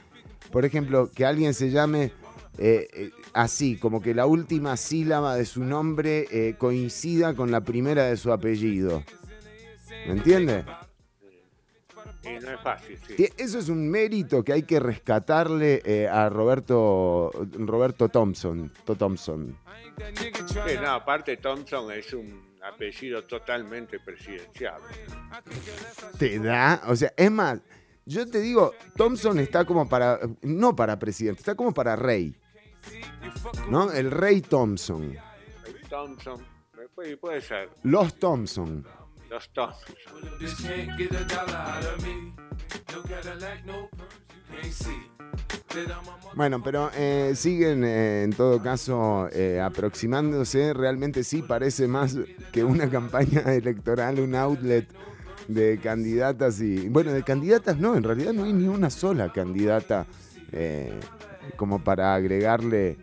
por 0.51 0.65
ejemplo, 0.65 1.11
que 1.15 1.25
alguien 1.25 1.55
se 1.55 1.71
llame 1.71 2.13
eh, 2.59 2.89
eh, 2.93 3.11
así, 3.33 3.77
como 3.77 4.01
que 4.01 4.15
la 4.15 4.27
última 4.27 4.77
sílaba 4.77 5.37
de 5.37 5.45
su 5.45 5.65
nombre 5.65 6.27
eh, 6.31 6.55
coincida 6.57 7.35
con 7.35 7.51
la 7.51 7.63
primera 7.63 8.05
de 8.05 8.17
su 8.17 8.33
apellido. 8.33 9.03
¿Me 10.07 10.13
entiende? 10.13 10.65
Y 12.23 12.43
no 12.43 12.51
es 12.53 12.61
fácil, 12.63 12.99
sí. 13.07 13.29
Eso 13.37 13.59
es 13.59 13.69
un 13.69 13.89
mérito 13.91 14.43
que 14.45 14.53
hay 14.53 14.63
que 14.63 14.81
rescatarle 14.81 16.09
a 16.11 16.29
Roberto, 16.29 17.31
Roberto 17.59 18.09
Thompson. 18.09 18.73
To 18.85 18.95
Thompson. 18.95 19.59
Sí, 20.47 20.61
no, 20.81 20.91
aparte 20.91 21.37
Thompson 21.37 21.93
es 21.93 22.13
un 22.15 22.55
apellido 22.63 23.25
totalmente 23.25 23.99
presidencial. 24.01 24.81
¿Te 26.19 26.39
da? 26.39 26.83
O 26.87 26.97
sea, 26.97 27.13
es 27.17 27.31
más, 27.31 27.61
yo 28.07 28.27
te 28.27 28.41
digo, 28.41 28.73
Thompson 28.97 29.39
está 29.39 29.65
como 29.65 29.89
para, 29.89 30.21
no 30.43 30.75
para 30.75 30.99
presidente, 30.99 31.41
está 31.41 31.55
como 31.55 31.73
para 31.73 31.97
rey. 31.97 32.35
¿No? 33.69 33.91
El 33.93 34.11
rey 34.11 34.41
Thompson. 34.41 35.17
Thompson, 35.89 36.41
puede, 36.95 37.17
puede 37.17 37.41
ser, 37.41 37.71
Los 37.83 38.19
Thompson. 38.19 38.85
los 39.31 39.49
Thompson. 39.51 39.81
Bueno, 46.35 46.63
pero 46.63 46.91
eh, 46.95 47.33
siguen 47.35 47.85
eh, 47.85 48.23
en 48.25 48.33
todo 48.33 48.63
caso 48.63 49.29
eh, 49.33 49.61
aproximándose. 49.61 50.73
Realmente 50.73 51.25
sí 51.25 51.43
parece 51.43 51.87
más 51.89 52.17
que 52.53 52.65
una 52.65 52.89
campaña 52.91 53.41
electoral, 53.55 54.21
un 54.21 54.35
outlet 54.35 54.89
de 55.49 55.79
candidatas 55.83 56.61
y. 56.61 56.89
Bueno, 56.89 57.13
de 57.13 57.23
candidatas 57.23 57.77
no, 57.79 57.97
en 57.97 58.03
realidad 58.03 58.33
no 58.33 58.45
hay 58.45 58.53
ni 58.53 58.69
una 58.69 58.91
sola 58.91 59.33
candidata 59.33 60.07
eh, 60.53 60.99
como 61.57 61.83
para 61.83 62.15
agregarle 62.15 62.99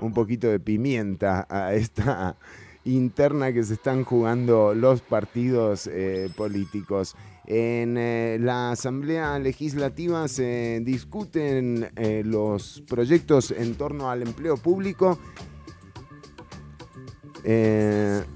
un 0.00 0.12
poquito 0.12 0.48
de 0.48 0.60
pimienta 0.60 1.46
a 1.48 1.74
esta 1.74 2.36
interna 2.84 3.52
que 3.52 3.62
se 3.62 3.74
están 3.74 4.04
jugando 4.04 4.74
los 4.74 5.02
partidos 5.02 5.86
eh, 5.86 6.30
políticos. 6.36 7.16
En 7.46 7.96
eh, 7.98 8.38
la 8.40 8.70
Asamblea 8.70 9.38
Legislativa 9.38 10.28
se 10.28 10.80
discuten 10.84 11.90
eh, 11.96 12.22
los 12.24 12.82
proyectos 12.88 13.50
en 13.50 13.74
torno 13.74 14.10
al 14.10 14.22
empleo 14.22 14.56
público. 14.56 15.18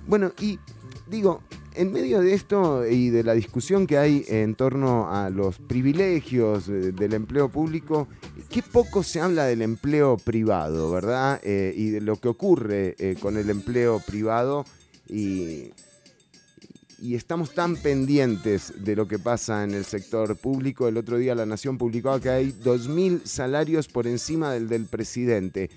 Bueno, 0.07 0.33
y 0.41 0.59
digo, 1.07 1.43
en 1.75 1.93
medio 1.93 2.21
de 2.21 2.35
esto 2.35 2.87
y 2.87 3.11
de 3.11 3.25
la 3.25 3.35
discusión 3.35 3.87
que 3.87 3.99
hay 3.99 4.25
en 4.29 4.55
torno 4.55 5.11
a 5.11 5.31
los 5.31 5.59
privilegios 5.59 6.69
eh, 6.69 6.93
del 6.93 7.15
empleo 7.15 7.49
público, 7.49 8.09
qué 8.49 8.63
poco 8.63 9.03
se 9.03 9.21
habla 9.21 9.45
del 9.45 9.63
empleo 9.63 10.17
privado, 10.17 10.91
¿verdad? 10.91 11.41
Eh, 11.43 11.75
y 11.77 11.91
de 11.91 12.01
lo 12.01 12.17
que 12.17 12.29
ocurre 12.29 12.95
eh, 12.99 13.17
con 13.21 13.37
el 13.37 13.51
empleo 13.51 14.01
privado 14.01 14.65
y, 15.09 15.73
y 17.01 17.15
estamos 17.17 17.55
tan 17.55 17.77
pendientes 17.77 18.73
de 18.85 18.95
lo 18.95 19.09
que 19.09 19.19
pasa 19.19 19.65
en 19.65 19.75
el 19.75 19.85
sector 19.85 20.37
público. 20.37 20.87
El 20.87 20.97
otro 20.97 21.19
día 21.19 21.35
La 21.35 21.47
Nación 21.47 21.77
publicaba 21.77 22.21
que 22.21 22.31
hay 22.31 22.53
2.000 22.53 23.25
salarios 23.25 23.89
por 23.89 24.07
encima 24.07 24.53
del 24.53 24.69
del 24.69 24.87
presidente. 24.87 25.71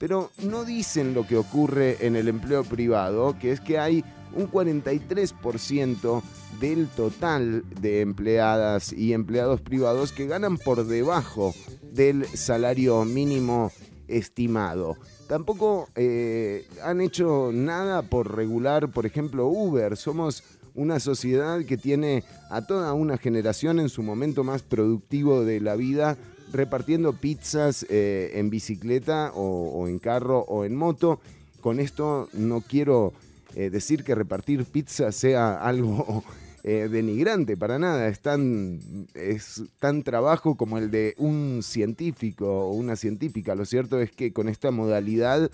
Pero 0.00 0.32
no 0.42 0.64
dicen 0.64 1.14
lo 1.14 1.26
que 1.26 1.36
ocurre 1.36 1.98
en 2.00 2.16
el 2.16 2.26
empleo 2.26 2.64
privado, 2.64 3.38
que 3.38 3.52
es 3.52 3.60
que 3.60 3.78
hay 3.78 4.04
un 4.36 4.50
43% 4.50 6.22
del 6.60 6.88
total 6.88 7.64
de 7.80 8.00
empleadas 8.00 8.92
y 8.92 9.12
empleados 9.12 9.60
privados 9.60 10.12
que 10.12 10.26
ganan 10.26 10.58
por 10.58 10.86
debajo 10.86 11.54
del 11.92 12.26
salario 12.26 13.04
mínimo 13.04 13.72
estimado. 14.08 14.96
Tampoco 15.28 15.88
eh, 15.94 16.66
han 16.82 17.00
hecho 17.00 17.50
nada 17.52 18.02
por 18.02 18.36
regular, 18.36 18.90
por 18.90 19.06
ejemplo, 19.06 19.46
Uber. 19.46 19.96
Somos 19.96 20.42
una 20.74 21.00
sociedad 21.00 21.64
que 21.64 21.76
tiene 21.76 22.24
a 22.50 22.66
toda 22.66 22.92
una 22.92 23.16
generación 23.16 23.78
en 23.78 23.88
su 23.88 24.02
momento 24.02 24.44
más 24.44 24.62
productivo 24.62 25.44
de 25.44 25.60
la 25.60 25.76
vida 25.76 26.18
repartiendo 26.52 27.14
pizzas 27.14 27.84
eh, 27.88 28.32
en 28.34 28.50
bicicleta 28.50 29.32
o, 29.34 29.70
o 29.70 29.88
en 29.88 29.98
carro 29.98 30.40
o 30.40 30.64
en 30.64 30.76
moto. 30.76 31.20
Con 31.60 31.80
esto 31.80 32.28
no 32.32 32.60
quiero 32.60 33.12
eh, 33.56 33.70
decir 33.70 34.02
que 34.02 34.16
repartir 34.16 34.64
pizza 34.64 35.12
sea 35.12 35.54
algo 35.54 36.24
eh, 36.64 36.88
denigrante 36.90 37.56
para 37.56 37.78
nada, 37.78 38.08
es 38.08 38.20
tan, 38.20 38.80
es 39.14 39.62
tan 39.78 40.02
trabajo 40.02 40.56
como 40.56 40.76
el 40.76 40.90
de 40.90 41.14
un 41.18 41.60
científico 41.62 42.66
o 42.66 42.72
una 42.72 42.96
científica. 42.96 43.54
Lo 43.54 43.64
cierto 43.64 44.00
es 44.00 44.10
que 44.10 44.32
con 44.32 44.48
esta 44.48 44.72
modalidad 44.72 45.50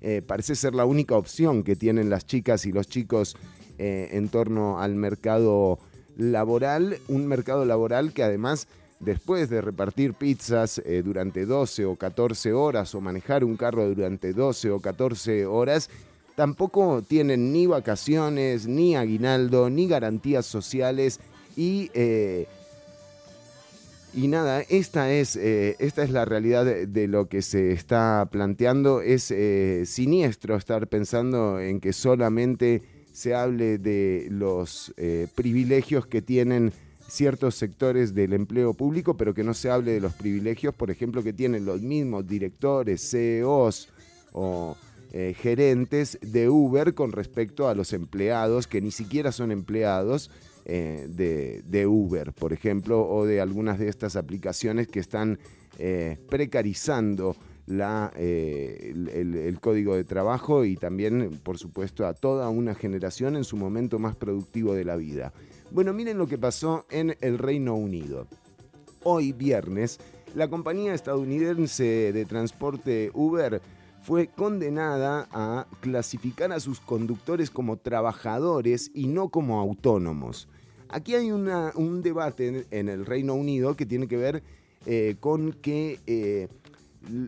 eh, 0.00 0.22
parece 0.26 0.54
ser 0.54 0.74
la 0.74 0.86
única 0.86 1.14
opción 1.14 1.62
que 1.62 1.76
tienen 1.76 2.08
las 2.08 2.26
chicas 2.26 2.64
y 2.64 2.72
los 2.72 2.88
chicos 2.88 3.36
en 3.78 4.28
torno 4.28 4.78
al 4.80 4.94
mercado 4.94 5.80
laboral, 6.16 6.98
un 7.08 7.26
mercado 7.26 7.64
laboral 7.64 8.12
que 8.12 8.22
además 8.22 8.68
después 9.00 9.50
de 9.50 9.60
repartir 9.60 10.14
pizzas 10.14 10.80
durante 11.02 11.46
12 11.46 11.86
o 11.86 11.96
14 11.96 12.52
horas 12.52 12.94
o 12.94 13.00
manejar 13.00 13.42
un 13.42 13.56
carro 13.56 13.88
durante 13.92 14.34
12 14.34 14.70
o 14.70 14.78
14 14.78 15.46
horas, 15.46 15.90
tampoco 16.34 17.02
tienen 17.02 17.52
ni 17.52 17.66
vacaciones, 17.66 18.66
ni 18.66 18.96
aguinaldo, 18.96 19.70
ni 19.70 19.86
garantías 19.86 20.46
sociales 20.46 21.20
y... 21.56 21.90
Eh, 21.94 22.46
y 24.14 24.28
nada, 24.28 24.60
esta 24.68 25.10
es, 25.10 25.36
eh, 25.36 25.74
esta 25.78 26.02
es 26.02 26.10
la 26.10 26.26
realidad 26.26 26.66
de, 26.66 27.08
lo 27.08 27.30
que 27.30 27.40
se 27.40 27.72
está 27.72 28.28
planteando. 28.30 29.00
Es 29.00 29.30
eh, 29.30 29.84
siniestro 29.86 30.54
estar 30.54 30.86
pensando 30.86 31.58
en 31.58 31.80
que 31.80 31.94
solamente 31.94 32.82
se 33.10 33.34
hable 33.34 33.78
de 33.78 34.28
los 34.30 34.92
privilegios 35.34 36.06
que 36.06 36.20
tienen 36.20 36.74
ciertos 37.08 37.54
sectores 37.54 38.14
del 38.14 38.34
empleo 38.34 38.74
público, 38.74 39.16
pero 39.16 39.32
que 39.32 39.44
no 39.44 39.54
se 39.54 39.70
hable 39.70 39.92
de 39.92 40.00
los 40.00 40.12
privilegios, 40.12 40.74
por 40.74 40.90
ejemplo, 40.90 41.22
que 41.22 41.32
tienen 41.32 41.64
los 41.64 41.80
mismos 41.80 42.26
directores, 42.26 43.10
CEOs 43.10 43.88
o 44.32 44.76
eh, 45.14 45.34
gerentes 45.38 46.18
de 46.22 46.48
Uber 46.48 46.94
con 46.94 47.12
respecto 47.12 47.68
a 47.68 47.74
los 47.74 47.92
empleados 47.92 48.66
que 48.66 48.80
ni 48.80 48.90
siquiera 48.90 49.30
son 49.30 49.52
empleados 49.52 50.30
eh, 50.64 51.06
de, 51.06 51.86
Uber, 51.86 52.32
por 52.32 52.54
ejemplo, 52.54 53.06
o 53.06 53.26
de 53.26 53.42
algunas 53.42 53.78
de 53.78 53.88
estas 53.88 54.16
aplicaciones 54.16 54.88
que 54.88 55.00
están 55.00 55.38
eh, 55.78 56.16
precarizando 56.30 57.36
la, 57.66 58.10
el, 58.16 59.58
código 59.60 59.96
de 59.96 60.04
trabajo 60.04 60.64
y 60.64 60.76
también, 60.76 61.38
por 61.42 61.58
supuesto, 61.58 62.06
a 62.06 62.14
toda 62.14 62.48
una 62.48 62.74
generación 62.74 63.36
en 63.36 63.44
su 63.44 63.58
momento 63.58 63.98
más 63.98 64.16
productivo 64.16 64.72
de 64.72 64.86
la 64.86 64.96
vida. 64.96 65.34
Bueno, 65.70 65.92
miren 65.92 66.16
lo 66.16 66.26
que 66.26 66.38
pasó 66.38 66.86
en 66.90 67.18
el 67.20 67.36
Reino 67.36 67.74
Unido. 67.74 68.28
Hoy, 69.02 69.32
viernes, 69.32 70.00
la 70.34 70.48
compañía 70.48 70.94
estadounidense 70.94 72.12
de 72.14 72.24
transporte 72.24 73.10
Uber 73.12 73.60
fue 74.02 74.26
condenada 74.26 75.28
a 75.30 75.66
clasificar 75.80 76.52
a 76.52 76.60
sus 76.60 76.80
conductores 76.80 77.50
como 77.50 77.76
trabajadores 77.76 78.90
y 78.94 79.06
no 79.06 79.28
como 79.28 79.60
autónomos. 79.60 80.48
Aquí 80.88 81.14
hay 81.14 81.30
un 81.30 82.02
debate 82.02 82.66
en, 82.70 82.88
el 82.88 83.06
Reino 83.06 83.34
Unido 83.34 83.76
que 83.76 83.86
tiene 83.86 84.08
que 84.08 84.16
ver 84.16 84.42
eh, 84.84 85.16
con 85.20 85.52
que 85.52 86.00
eh, 86.06 86.48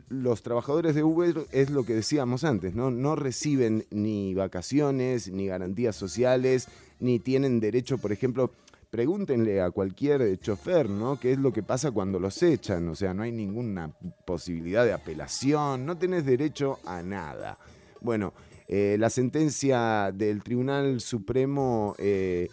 los 0.09 0.43
trabajadores 0.43 0.95
de 0.95 1.03
Uber 1.03 1.47
es 1.53 1.71
lo 1.71 1.85
que 1.85 1.95
decíamos 1.95 2.45
antes, 2.45 2.75
¿no? 2.75 2.91
no 2.91 3.17
reciben 3.17 3.87
ni 3.91 4.35
vacaciones, 4.35 5.31
ni 5.31 5.47
garantías 5.47 5.97
sociales, 5.97 6.69
ni 7.01 7.19
tienen 7.19 7.61
derecho, 7.61 7.99
por 7.99 8.13
ejemplo, 8.13 8.51
pregúntenle 8.95 9.61
a 9.61 9.73
cualquier 9.73 10.39
chofer, 10.39 10.89
¿no? 10.89 11.19
¿Qué 11.19 11.33
es 11.33 11.39
lo 11.41 11.53
que 11.53 11.65
pasa 11.65 11.91
cuando 11.91 12.21
los 12.21 12.41
echan? 12.45 12.89
O 12.89 12.95
sea, 12.95 13.13
no 13.13 13.25
hay 13.25 13.33
ninguna 13.33 13.91
posibilidad 14.25 14.85
de 14.85 14.93
apelación, 14.93 15.85
no 15.85 15.99
tenés 15.99 16.25
derecho 16.25 16.79
a 16.87 17.03
nada. 17.03 17.59
Bueno, 18.01 18.35
eh, 18.69 18.95
la 19.01 19.11
sentencia 19.11 20.13
del 20.15 20.45
Tribunal 20.45 21.01
Supremo 21.01 21.97
eh, 21.99 22.49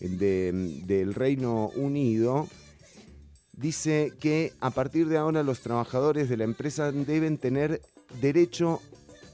del 0.00 1.14
Reino 1.14 1.70
Unido 1.76 2.48
dice 3.52 4.14
que 4.18 4.52
a 4.58 4.70
partir 4.70 5.06
de 5.06 5.18
ahora 5.18 5.44
los 5.44 5.60
trabajadores 5.60 6.28
de 6.28 6.38
la 6.38 6.42
empresa 6.42 6.90
deben 6.90 7.38
tener 7.38 7.80
derecho 8.20 8.80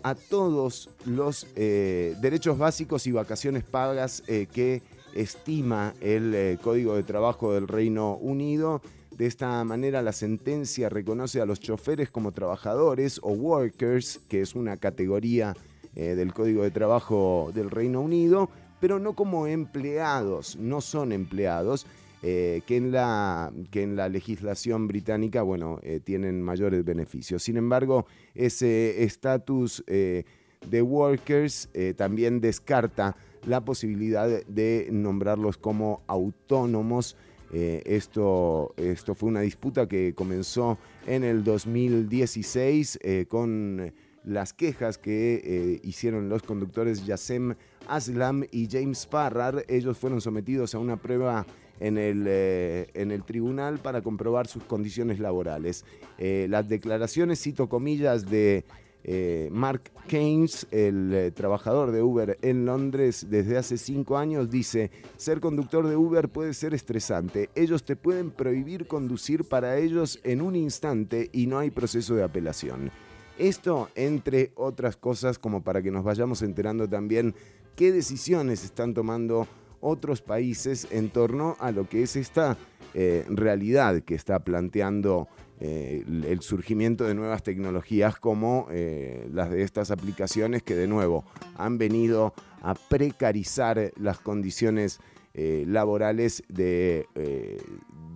a 0.02 0.14
todos 0.14 0.90
los 1.06 1.46
eh, 1.56 2.16
derechos 2.20 2.58
básicos 2.58 3.06
y 3.06 3.12
vacaciones 3.12 3.64
pagas 3.64 4.22
que 4.26 4.82
estima 5.14 5.94
el 6.00 6.34
eh, 6.34 6.58
Código 6.62 6.94
de 6.94 7.02
Trabajo 7.02 7.52
del 7.52 7.68
Reino 7.68 8.16
Unido. 8.16 8.80
De 9.16 9.26
esta 9.26 9.62
manera 9.64 10.02
la 10.02 10.12
sentencia 10.12 10.88
reconoce 10.88 11.40
a 11.40 11.46
los 11.46 11.60
choferes 11.60 12.10
como 12.10 12.32
trabajadores 12.32 13.20
o 13.22 13.32
workers, 13.32 14.20
que 14.28 14.40
es 14.40 14.54
una 14.54 14.76
categoría 14.76 15.54
eh, 15.94 16.14
del 16.14 16.32
Código 16.32 16.62
de 16.62 16.70
Trabajo 16.70 17.50
del 17.54 17.70
Reino 17.70 18.00
Unido, 18.00 18.50
pero 18.80 18.98
no 18.98 19.14
como 19.14 19.46
empleados, 19.46 20.56
no 20.56 20.80
son 20.80 21.12
empleados, 21.12 21.86
eh, 22.22 22.62
que, 22.66 22.76
en 22.76 22.92
la, 22.92 23.52
que 23.70 23.82
en 23.82 23.96
la 23.96 24.08
legislación 24.08 24.86
británica, 24.86 25.42
bueno, 25.42 25.80
tienen 26.04 26.42
mayores 26.42 26.84
beneficios. 26.84 27.42
Sin 27.42 27.56
embargo, 27.56 28.06
ese 28.34 29.04
estatus 29.04 29.82
de 29.86 30.82
workers 30.82 31.70
también 31.96 32.40
descarta 32.40 33.16
la 33.46 33.64
posibilidad 33.64 34.28
de 34.46 34.88
nombrarlos 34.90 35.56
como 35.56 36.02
autónomos. 36.06 37.16
Eh, 37.52 37.82
esto, 37.84 38.74
esto 38.76 39.14
fue 39.14 39.28
una 39.28 39.40
disputa 39.40 39.88
que 39.88 40.14
comenzó 40.14 40.78
en 41.06 41.24
el 41.24 41.42
2016 41.42 43.00
eh, 43.02 43.26
con 43.28 43.92
las 44.22 44.52
quejas 44.52 44.98
que 44.98 45.40
eh, 45.42 45.80
hicieron 45.82 46.28
los 46.28 46.42
conductores 46.42 47.04
Yasem 47.06 47.54
Aslam 47.88 48.44
y 48.52 48.68
James 48.70 49.06
Farrar. 49.06 49.64
Ellos 49.68 49.98
fueron 49.98 50.20
sometidos 50.20 50.74
a 50.74 50.78
una 50.78 50.96
prueba 50.96 51.44
en 51.80 51.96
el, 51.96 52.26
en 52.28 53.10
el 53.10 53.24
tribunal 53.24 53.78
para 53.78 54.02
comprobar 54.02 54.46
sus 54.46 54.62
condiciones 54.64 55.18
laborales. 55.18 55.86
las 56.18 56.68
declaraciones, 56.68 57.40
cito 57.42 57.70
comillas, 57.70 58.30
de 58.30 58.66
eh, 59.04 59.48
Mark 59.50 59.90
Keynes, 60.08 60.66
el 60.70 61.12
eh, 61.14 61.30
trabajador 61.30 61.90
de 61.90 62.02
Uber 62.02 62.38
en 62.42 62.66
Londres 62.66 63.26
desde 63.30 63.56
hace 63.56 63.78
cinco 63.78 64.18
años, 64.18 64.50
dice, 64.50 64.90
ser 65.16 65.40
conductor 65.40 65.86
de 65.86 65.96
Uber 65.96 66.28
puede 66.28 66.54
ser 66.54 66.74
estresante. 66.74 67.50
Ellos 67.54 67.84
te 67.84 67.96
pueden 67.96 68.30
prohibir 68.30 68.86
conducir 68.86 69.44
para 69.44 69.78
ellos 69.78 70.20
en 70.24 70.42
un 70.42 70.56
instante 70.56 71.30
y 71.32 71.46
no 71.46 71.58
hay 71.58 71.70
proceso 71.70 72.14
de 72.14 72.24
apelación. 72.24 72.90
Esto, 73.38 73.88
entre 73.94 74.52
otras 74.54 74.96
cosas, 74.96 75.38
como 75.38 75.62
para 75.62 75.80
que 75.80 75.90
nos 75.90 76.04
vayamos 76.04 76.42
enterando 76.42 76.88
también 76.88 77.34
qué 77.74 77.92
decisiones 77.92 78.64
están 78.64 78.92
tomando 78.92 79.48
otros 79.80 80.20
países 80.20 80.86
en 80.90 81.08
torno 81.08 81.56
a 81.58 81.72
lo 81.72 81.88
que 81.88 82.02
es 82.02 82.16
esta 82.16 82.58
eh, 82.92 83.24
realidad 83.28 84.02
que 84.02 84.14
está 84.14 84.40
planteando 84.40 85.28
eh, 85.62 86.04
el 86.06 86.40
surgimiento 86.40 87.04
de 87.04 87.14
nuevas 87.14 87.42
tecnologías 87.42 88.16
como 88.16 88.68
eh, 88.70 89.28
las 89.30 89.50
de 89.50 89.62
estas 89.62 89.90
aplicaciones 89.90 90.62
que 90.62 90.74
de 90.74 90.86
nuevo 90.86 91.26
han 91.54 91.76
venido 91.76 92.32
a 92.62 92.74
precarizar 92.74 93.92
las 93.96 94.18
condiciones 94.20 95.00
eh, 95.34 95.64
laborales 95.66 96.42
de, 96.48 97.06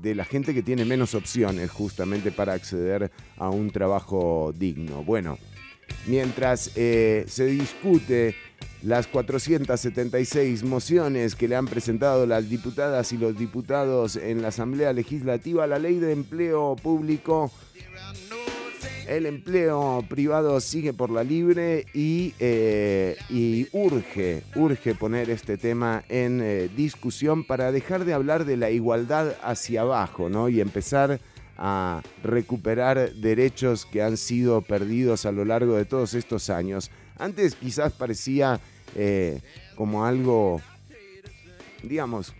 de 0.00 0.14
la 0.14 0.24
gente 0.24 0.54
que 0.54 0.62
tiene 0.62 0.86
menos 0.86 1.14
opciones 1.14 1.70
justamente 1.70 2.32
para 2.32 2.54
acceder 2.54 3.12
a 3.36 3.50
un 3.50 3.70
trabajo 3.70 4.52
digno. 4.56 5.04
Bueno, 5.04 5.36
mientras 6.06 6.62
se 6.62 7.44
discute 7.46 8.34
las 8.84 9.06
476 9.06 10.62
mociones 10.62 11.34
que 11.34 11.48
le 11.48 11.56
han 11.56 11.66
presentado 11.66 12.26
las 12.26 12.50
diputadas 12.50 13.12
y 13.12 13.16
los 13.16 13.36
diputados 13.38 14.16
en 14.16 14.42
la 14.42 14.48
Asamblea 14.48 14.92
Legislativa, 14.92 15.66
la 15.66 15.78
ley 15.78 15.98
de 15.98 16.12
empleo 16.12 16.76
público, 16.76 17.50
el 19.08 19.24
empleo 19.24 20.04
privado 20.06 20.60
sigue 20.60 20.92
por 20.92 21.08
la 21.08 21.24
libre 21.24 21.86
y, 21.94 22.34
eh, 22.38 23.16
urge, 23.72 24.42
urge 24.54 24.94
poner 24.94 25.30
este 25.30 25.56
tema 25.56 26.04
en 26.10 26.42
eh, 26.42 26.68
discusión 26.76 27.44
para 27.44 27.72
dejar 27.72 28.04
de 28.04 28.12
hablar 28.12 28.44
de 28.44 28.58
la 28.58 28.70
igualdad 28.70 29.34
hacia 29.42 29.80
abajo 29.80 30.28
¿no? 30.28 30.50
y 30.50 30.60
empezar 30.60 31.20
a 31.56 32.02
recuperar 32.22 33.14
derechos 33.14 33.86
que 33.86 34.02
han 34.02 34.18
sido 34.18 34.60
perdidos 34.60 35.24
a 35.24 35.32
lo 35.32 35.46
largo 35.46 35.74
de 35.74 35.86
todos 35.86 36.12
estos 36.12 36.50
años. 36.50 36.90
Antes 37.16 37.54
quizás 37.54 37.92
parecía 37.92 38.60
eh, 38.94 39.40
como 39.76 40.04
algo, 40.04 40.60
digamos, 41.82 42.34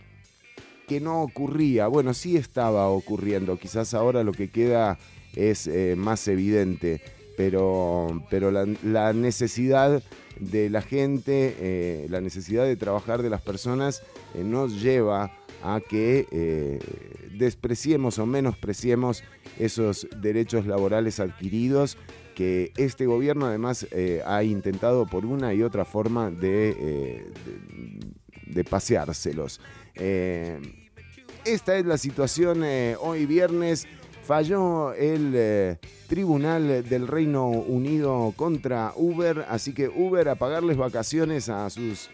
que 0.87 0.99
no 0.99 1.21
ocurría. 1.21 1.87
Bueno, 1.87 2.13
sí 2.13 2.37
estaba 2.37 2.87
ocurriendo, 2.89 3.57
quizás 3.57 3.93
ahora 3.93 4.23
lo 4.23 4.31
que 4.31 4.49
queda 4.49 4.97
es 5.35 5.67
eh, 5.67 5.95
más 5.97 6.27
evidente, 6.27 7.01
pero, 7.37 8.23
pero 8.29 8.51
la, 8.51 9.13
necesidad 9.13 10.01
de 10.39 10.69
la 10.69 10.81
gente, 10.81 11.55
eh, 11.59 12.07
la 12.09 12.21
necesidad 12.21 12.65
de 12.65 12.75
trabajar 12.75 13.21
de 13.21 13.29
las 13.29 13.41
personas 13.41 14.03
nos 14.35 14.81
lleva 14.81 15.31
a 15.63 15.81
que 15.81 16.79
despreciemos 17.37 18.19
o 18.19 18.25
menospreciemos 18.25 19.23
esos 19.57 20.07
derechos 20.21 20.67
laborales 20.67 21.19
adquiridos 21.19 21.97
que 22.35 22.71
este 22.77 23.07
gobierno 23.07 23.47
además 23.47 23.87
eh, 23.89 24.21
ha 24.25 24.43
intentado 24.43 25.07
por 25.07 25.25
una 25.25 25.53
y 25.53 25.63
otra 25.63 25.85
forma 25.85 26.29
de, 26.29 26.75
eh, 26.77 27.31
de, 28.45 28.63
paseárselos. 28.63 29.59
Eh, 29.95 30.59
esta 31.45 31.77
es 31.77 31.85
la 31.85 31.97
situación 31.97 32.63
hoy 32.99 33.25
viernes. 33.25 33.87
Falló 34.23 34.93
el 34.93 35.77
Tribunal 36.07 36.87
del 36.89 37.07
Reino 37.07 37.47
Unido 37.47 38.33
contra 38.35 38.91
Uber, 38.95 39.45
así 39.49 39.73
que 39.73 39.87
Uber 39.87 40.29
a 40.29 40.35
pagarles 40.35 40.77
vacaciones 40.77 41.47
a 41.47 41.69
sus 41.69 42.09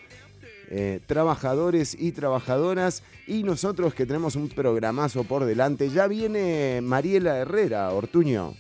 trabajadores 1.07 1.95
y 1.97 2.11
trabajadoras. 2.11 3.03
Y 3.27 3.43
nosotros 3.43 3.93
que 3.93 4.05
tenemos 4.05 4.35
un 4.35 4.49
programazo 4.49 5.23
por 5.23 5.45
delante, 5.45 5.89
ya 5.89 6.07
viene 6.07 6.81
Mariela 6.83 7.37
Herrera, 7.37 7.93
Ortuño 7.93 8.55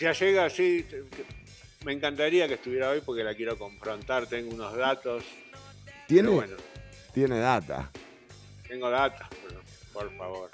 ya 0.00 0.12
llega, 0.12 0.50
sí, 0.50 0.84
me 1.84 1.92
encantaría 1.92 2.48
que 2.48 2.54
estuviera 2.54 2.90
hoy 2.90 3.00
porque 3.04 3.24
la 3.24 3.34
quiero 3.34 3.58
confrontar, 3.58 4.26
tengo 4.26 4.54
unos 4.54 4.76
datos. 4.76 5.24
¿Tiene? 6.06 6.28
Bueno, 6.28 6.56
tiene 7.12 7.38
data. 7.38 7.90
Tengo 8.68 8.90
data, 8.90 9.28
por 9.92 10.10
favor. 10.16 10.50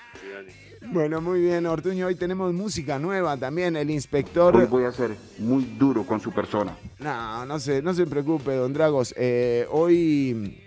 Bueno, 0.83 1.21
muy 1.21 1.41
bien, 1.41 1.67
Ortuño. 1.67 2.07
Hoy 2.07 2.15
tenemos 2.15 2.53
música 2.53 2.99
nueva 2.99 3.37
también. 3.37 3.77
El 3.77 3.91
inspector. 3.91 4.57
Hoy 4.57 4.67
voy 4.67 4.85
a 4.85 4.93
ser 4.93 5.11
muy 5.39 5.65
duro 5.65 6.05
con 6.05 6.21
su 6.21 6.33
persona. 6.33 6.77
No, 6.99 7.47
no 7.47 7.59
se, 7.59 7.83
no 7.83 7.95
se 7.95 8.07
preocupe, 8.07 8.53
don 8.55 8.73
Dragos. 8.73 9.15
Eh, 9.17 9.67
hoy 9.71 10.63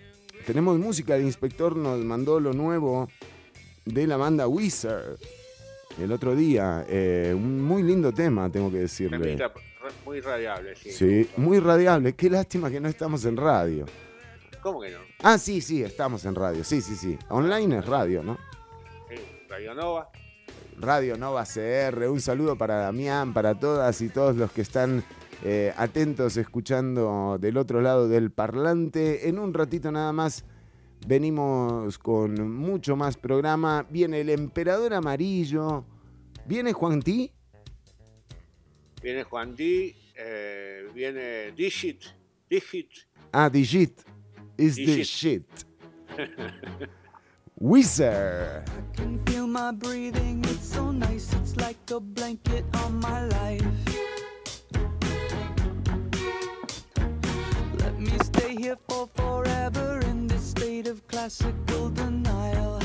tenemos 0.46 0.78
música. 0.80 1.16
El 1.16 1.24
inspector 1.24 1.76
nos 1.76 2.00
mandó 2.04 2.40
lo 2.40 2.54
nuevo 2.54 3.10
de 3.86 4.08
la 4.08 4.18
banda 4.18 4.48
Wizard 4.48 5.18
el 6.00 6.12
otro 6.12 6.36
día. 6.36 6.86
Eh, 6.88 7.34
un 7.36 7.62
muy 7.62 7.84
lindo 7.84 8.12
tema, 8.12 8.50
tengo 8.50 8.72
que 8.72 8.80
decirle. 8.80 9.38
Muy 10.04 10.20
radiable, 10.20 10.76
sí. 10.76 10.92
Sí, 10.92 11.30
muy 11.38 11.60
radiable. 11.60 12.14
Qué 12.14 12.30
lástima 12.30 12.72
que 12.72 12.80
no 12.80 12.88
estamos 12.88 13.24
en 13.26 13.38
radio. 13.38 13.86
¿Cómo 14.62 14.82
que 14.82 14.92
no? 14.92 14.98
Ah, 15.22 15.38
sí, 15.38 15.62
sí, 15.62 15.84
estamos 15.84 16.26
en 16.26 16.34
radio. 16.34 16.64
Sí, 16.64 16.82
sí, 16.82 16.96
sí. 16.96 17.18
Online 17.30 17.78
es 17.80 17.86
radio, 17.86 18.24
¿no? 18.24 18.38
Sí, 19.08 19.16
Radio 19.48 19.76
Nova. 19.76 20.10
Radio 20.80 21.18
Nova 21.18 21.46
CR. 21.46 22.10
Un 22.10 22.20
saludo 22.20 22.58
para 22.58 22.78
Damián, 22.78 23.34
para 23.34 23.60
todas 23.60 24.02
y 24.02 24.10
todos 24.10 24.36
los 24.36 24.52
que 24.52 24.62
están 24.62 25.04
eh, 25.44 25.72
atentos 25.78 26.38
escuchando 26.38 27.38
del 27.40 27.58
otro 27.58 27.82
lado 27.82 28.08
del 28.08 28.32
parlante. 28.32 29.30
En 29.30 29.38
un 29.38 29.54
ratito 29.54 29.92
nada 29.92 30.12
más 30.12 30.46
Venimos 31.08 32.00
con 32.00 32.52
mucho 32.52 32.96
más 32.96 33.16
programa. 33.16 33.86
Viene 33.92 34.22
el 34.22 34.30
Emperador 34.30 34.92
Amarillo. 34.96 35.86
¿Viene 36.48 36.74
Juan 36.74 37.02
T? 37.02 37.32
Viene 39.04 39.24
Juan 39.24 39.56
T. 39.56 39.96
Eh, 40.18 40.88
viene 40.96 41.52
Digit. 41.52 42.02
Digit. 42.50 42.90
Ah, 43.32 43.50
Digit. 43.50 44.02
Is 44.58 44.76
the 44.78 45.04
shit. 45.04 45.46
Wizard. 47.60 48.64
I 48.68 48.96
can 48.96 49.20
feel 49.26 49.46
my 49.46 49.72
breathing. 49.72 50.44
It's 50.46 50.74
so 50.74 50.92
nice. 50.92 51.32
It's 51.34 51.56
like 51.58 51.78
a 51.92 52.00
blanket 52.00 52.66
on 52.84 53.00
my 53.00 53.26
life. 53.28 53.64
Let 57.78 58.00
me 58.00 58.18
stay 58.24 58.56
here 58.56 58.78
for 58.88 59.08
forever. 59.14 60.05
of 60.84 61.08
classical 61.08 61.90
denial. 61.90 62.82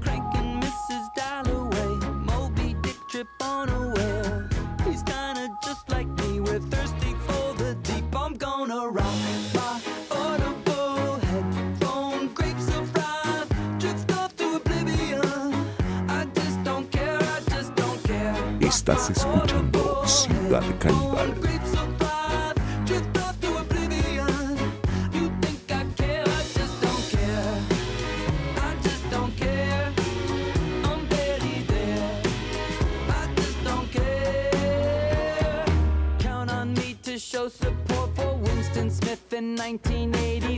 Cranking 0.00 0.60
Mrs. 0.60 1.04
Dalloway, 1.14 2.06
Moby 2.26 2.74
Dick 2.82 2.96
trip 3.08 3.28
on 3.40 3.68
a 3.68 3.94
whale. 3.94 4.48
He's 4.84 5.04
kinda 5.04 5.48
just 5.62 5.88
like 5.90 6.08
me, 6.20 6.40
we're 6.40 6.58
thirsty 6.58 7.14
for 7.26 7.54
the 7.54 7.76
deep. 7.84 8.04
I'm 8.16 8.34
gonna 8.34 8.88
rock 8.88 9.14
my 9.54 9.80
audible 10.10 11.20
headphone, 11.28 12.34
grapes 12.34 12.68
of 12.76 12.92
wrath, 12.96 13.48
drift 13.78 14.10
off 14.18 14.34
to 14.36 14.56
oblivion. 14.56 15.54
I 16.08 16.24
just 16.34 16.58
don't 16.64 16.90
care, 16.90 17.20
I 17.36 17.40
just 17.48 17.72
don't 17.76 18.02
care. 18.02 18.34
Estás 18.60 19.08
escuchando 19.08 20.02
Ciudad 20.04 20.64
Canibal. 20.80 21.30
1980 39.60 40.49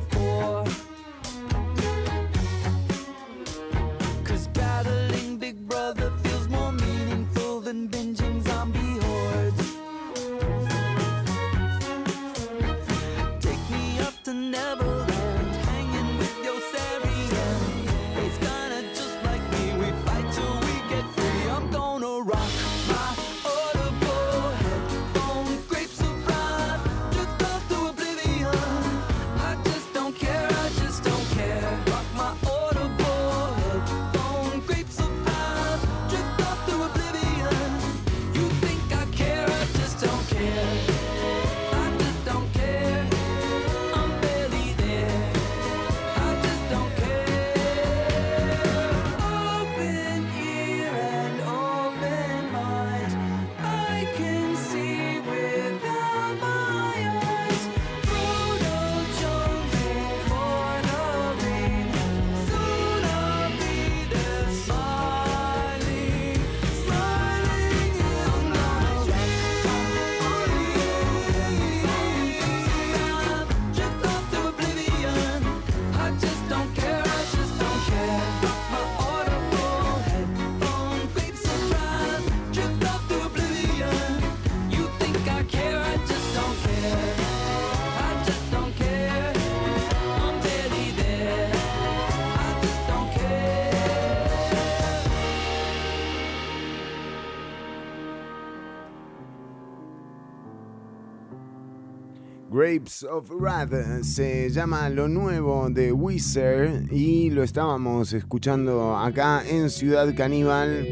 Of 103.04 103.30
Wrath 103.30 104.02
se 104.02 104.50
llama 104.50 104.88
lo 104.88 105.08
nuevo 105.08 105.68
de 105.70 105.92
Wizard 105.92 106.92
y 106.92 107.30
lo 107.30 107.42
estábamos 107.42 108.12
escuchando 108.12 108.96
acá 108.96 109.42
en 109.48 109.70
Ciudad 109.70 110.14
Caníbal. 110.14 110.86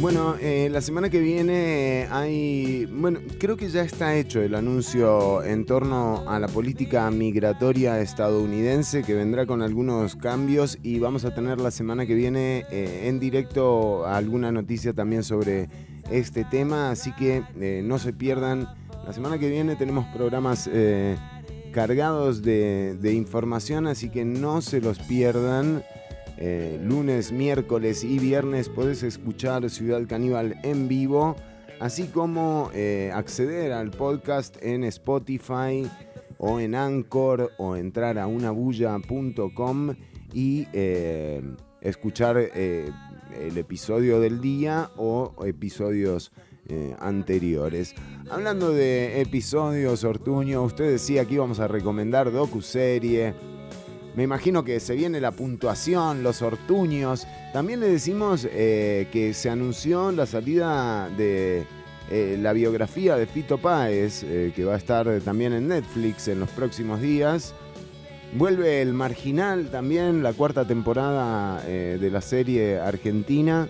Bueno, 0.00 0.36
eh, 0.40 0.68
la 0.70 0.80
semana 0.80 1.10
que 1.10 1.20
viene 1.20 2.06
hay, 2.10 2.86
bueno, 2.86 3.18
creo 3.40 3.56
que 3.56 3.68
ya 3.68 3.82
está 3.82 4.14
hecho 4.14 4.40
el 4.40 4.54
anuncio 4.54 5.42
en 5.42 5.66
torno 5.66 6.22
a 6.28 6.38
la 6.38 6.46
política 6.46 7.10
migratoria 7.10 8.00
estadounidense 8.00 9.02
que 9.02 9.14
vendrá 9.14 9.44
con 9.44 9.60
algunos 9.60 10.14
cambios 10.14 10.78
y 10.84 11.00
vamos 11.00 11.24
a 11.24 11.34
tener 11.34 11.60
la 11.60 11.72
semana 11.72 12.06
que 12.06 12.14
viene 12.14 12.64
eh, 12.70 13.08
en 13.08 13.18
directo 13.18 14.06
alguna 14.06 14.52
noticia 14.52 14.92
también 14.92 15.24
sobre 15.24 15.68
este 16.10 16.44
tema, 16.44 16.90
así 16.90 17.12
que 17.12 17.42
eh, 17.60 17.82
no 17.84 17.98
se 17.98 18.12
pierdan. 18.12 18.68
La 19.08 19.14
semana 19.14 19.38
que 19.38 19.48
viene 19.48 19.74
tenemos 19.74 20.04
programas 20.14 20.68
cargados 21.72 22.42
de, 22.42 23.12
información, 23.14 23.86
así 23.86 24.10
que 24.10 24.26
no 24.26 24.60
se 24.60 24.82
los 24.82 24.98
pierdan. 24.98 25.82
Eh, 26.36 26.78
lunes, 26.84 27.32
miércoles 27.32 28.04
y 28.04 28.18
viernes 28.18 28.68
podés 28.68 29.02
escuchar 29.02 29.70
Ciudad 29.70 30.06
Caníbal 30.06 30.60
en 30.62 30.88
vivo, 30.88 31.36
así 31.80 32.08
como 32.08 32.70
eh, 32.74 33.10
acceder 33.14 33.72
al 33.72 33.92
podcast 33.92 34.62
en 34.62 34.84
Spotify 34.84 35.90
o 36.36 36.60
en 36.60 36.74
Anchor 36.74 37.52
o 37.56 37.76
entrar 37.76 38.18
a 38.18 38.26
unabulla.com 38.26 39.94
y 40.34 40.66
eh, 40.74 41.42
escuchar 41.80 42.36
eh, 42.38 42.92
el 43.40 43.56
episodio 43.56 44.20
del 44.20 44.42
día 44.42 44.90
o 44.98 45.34
episodios 45.46 46.30
eh, 46.70 46.94
anteriores. 47.00 47.94
Hablando 48.28 48.72
de 48.72 49.22
episodios, 49.22 50.04
Ortuño, 50.04 50.62
usted 50.62 50.90
decía 50.90 51.24
que 51.24 51.32
íbamos 51.32 51.60
a 51.60 51.66
recomendar 51.66 52.30
docuserie. 52.30 53.32
Me 54.14 54.24
imagino 54.24 54.62
que 54.64 54.78
se 54.78 54.94
viene 54.94 55.18
la 55.18 55.30
puntuación, 55.30 56.22
los 56.22 56.42
ortuños. 56.42 57.26
También 57.54 57.80
le 57.80 57.88
decimos 57.88 58.46
eh, 58.50 59.08
que 59.10 59.32
se 59.32 59.48
anunció 59.48 60.12
la 60.12 60.26
salida 60.26 61.08
de 61.16 61.64
eh, 62.10 62.36
la 62.38 62.52
biografía 62.52 63.16
de 63.16 63.24
Fito 63.24 63.56
Páez, 63.56 64.26
que 64.54 64.64
va 64.66 64.74
a 64.74 64.76
estar 64.76 65.20
también 65.20 65.54
en 65.54 65.68
Netflix 65.68 66.28
en 66.28 66.38
los 66.38 66.50
próximos 66.50 67.00
días. 67.00 67.54
Vuelve 68.34 68.82
El 68.82 68.92
Marginal 68.92 69.70
también, 69.70 70.22
la 70.22 70.34
cuarta 70.34 70.66
temporada 70.66 71.62
de 71.62 72.10
la 72.10 72.20
serie 72.20 72.78
argentina. 72.78 73.68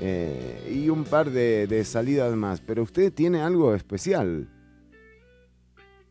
Eh, 0.00 0.70
y 0.72 0.88
un 0.88 1.04
par 1.04 1.30
de, 1.30 1.66
de 1.66 1.84
salidas 1.84 2.34
más. 2.34 2.60
Pero 2.60 2.82
usted 2.82 3.12
tiene 3.12 3.40
algo 3.40 3.74
especial. 3.74 4.48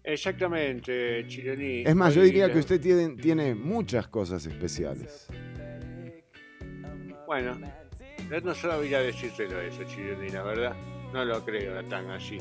Exactamente, 0.04 1.26
Chironi. 1.28 1.84
Es 1.86 1.96
más, 1.96 2.13
yo 2.15 2.24
diría 2.24 2.52
que 2.52 2.60
usted 2.60 2.82
tiene, 2.82 3.10
tiene 3.15 3.54
muchas 3.54 4.08
cosas 4.08 4.46
especiales. 4.46 5.28
Bueno, 7.28 7.58
no 8.44 8.56
sabía 8.56 9.00
decírtelo 9.00 9.62
eso, 9.62 9.84
Chironi, 9.84 10.30
la 10.30 10.44
verdad. 10.44 10.76
No 11.13 11.24
lo 11.26 11.44
creo 11.46 11.84
tan 11.86 12.10
así. 12.10 12.38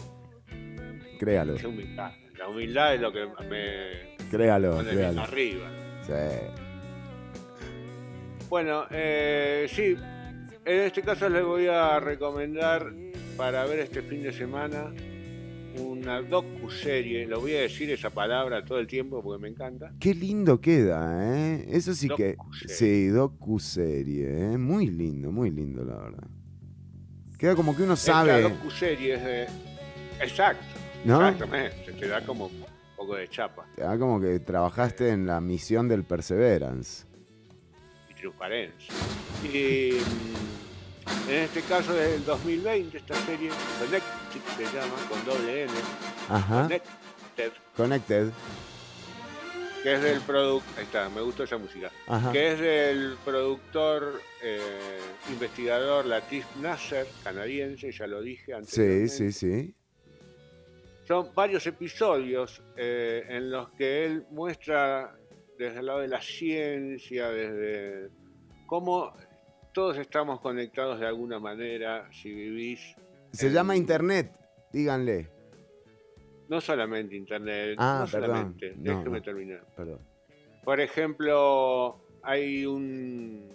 Créalo, 1.19 1.55
Es 1.57 1.65
humildad. 1.65 2.13
La 2.39 2.49
humildad 2.49 2.95
es 2.95 3.01
lo 3.03 3.13
que 3.13 3.27
me 3.49 4.17
créalo, 4.31 4.77
pone 4.77 4.91
créalo. 4.93 5.21
arriba. 5.21 5.71
Sí. 6.07 6.13
Bueno, 8.49 8.87
eh, 8.91 9.67
sí, 9.69 9.97
en 10.71 10.87
este 10.87 11.03
caso 11.03 11.29
les 11.29 11.45
voy 11.45 11.67
a 11.67 11.99
recomendar 12.01 12.93
para 13.37 13.65
ver 13.65 13.81
este 13.81 14.03
fin 14.03 14.23
de 14.23 14.33
semana 14.33 14.93
una 15.79 16.21
docu-serie. 16.21 17.27
Lo 17.27 17.41
voy 17.41 17.55
a 17.55 17.63
decir 17.63 17.91
esa 17.91 18.11
palabra 18.11 18.65
todo 18.65 18.79
el 18.79 18.87
tiempo 18.87 19.23
porque 19.23 19.43
me 19.43 19.49
encanta. 19.49 19.93
Qué 19.99 20.15
lindo 20.15 20.61
queda, 20.61 21.35
¿eh? 21.35 21.67
Eso 21.71 21.95
sí 21.95 22.09
que... 22.09 22.37
Sí, 22.67 23.09
docu-serie, 23.09 24.53
¿eh? 24.53 24.59
Muy 24.59 24.87
lindo, 24.89 25.31
muy 25.31 25.51
lindo, 25.51 25.85
la 25.85 25.97
verdad. 25.97 26.29
Queda 27.39 27.55
como 27.55 27.75
que 27.75 27.83
uno 27.85 27.97
sabe, 27.97 28.43
docu-serie 28.43 29.15
es 29.15 29.25
de... 29.25 29.43
Exacto, 30.21 30.65
¿no? 31.05 31.27
exactamente. 31.27 31.93
Te 31.99 32.09
da 32.09 32.25
como 32.25 32.47
un 32.47 32.65
poco 32.95 33.17
de 33.17 33.29
chapa 33.29 33.65
Te 33.75 33.83
da 33.83 33.99
como 33.99 34.21
que 34.21 34.39
trabajaste 34.41 35.09
en 35.09 35.27
la 35.27 35.41
misión 35.41 35.89
del 35.89 36.05
Perseverance. 36.05 37.07
y 38.11 38.15
transparencia. 38.15 38.95
Y 39.43 39.93
mm, 39.93 40.60
en 41.29 41.35
este 41.45 41.63
caso 41.63 41.99
es 41.99 42.11
del 42.13 42.25
2020, 42.25 42.99
esta 42.99 43.15
serie, 43.27 43.51
Connected 43.79 44.41
se 44.57 44.65
llama, 44.77 44.95
con 45.09 45.25
doble 45.25 45.65
N. 45.65 45.73
Ajá. 46.29 46.63
Connected, 46.63 47.53
Connected. 47.77 48.31
que 49.83 49.95
es 49.95 50.03
del 50.03 50.21
productor... 50.23 50.79
Ahí 50.79 50.85
está, 50.85 51.09
me 51.09 51.21
gustó 51.21 51.45
esa 51.45 51.59
música. 51.59 51.91
Ajá. 52.07 52.33
que 52.33 52.53
es 52.53 52.61
del 52.61 53.17
productor 53.25 54.21
eh, 54.43 55.01
investigador 55.31 56.07
Latif 56.07 56.45
Nasser, 56.61 57.07
canadiense, 57.23 57.93
ya 57.93 58.07
lo 58.07 58.21
dije 58.21 58.55
antes. 58.55 58.71
Sí, 58.71 59.09
sí, 59.09 59.33
sí. 59.33 59.75
Son 61.07 61.35
varios 61.35 61.67
episodios 61.67 62.63
eh, 62.77 63.25
en 63.29 63.51
los 63.51 63.71
que 63.71 64.05
él 64.07 64.27
muestra 64.31 65.17
desde 65.59 65.81
el 65.81 65.87
lado 65.87 65.99
de 65.99 66.09
la 66.09 66.23
ciencia, 66.23 67.29
desde 67.31 68.11
cómo 68.67 69.13
todos 69.73 69.97
estamos 69.99 70.41
conectados 70.41 70.99
de 71.01 71.07
alguna 71.07 71.39
manera 71.39 72.09
si 72.13 72.33
vivís. 72.33 72.95
Se 73.33 73.47
en- 73.49 73.53
llama 73.55 73.77
Internet, 73.77 74.33
díganle. 74.73 75.29
No 76.49 76.61
solamente 76.61 77.15
internet, 77.15 77.77
Ah, 77.79 78.05
no 78.05 78.11
perdón. 78.11 78.31
solamente, 78.31 78.75
No, 78.77 78.83
déjeme 78.99 79.19
no. 79.19 79.23
terminar. 79.23 79.65
Perdón. 79.77 80.01
Por 80.65 80.81
ejemplo, 80.81 82.01
hay 82.23 82.67
un 82.67 83.49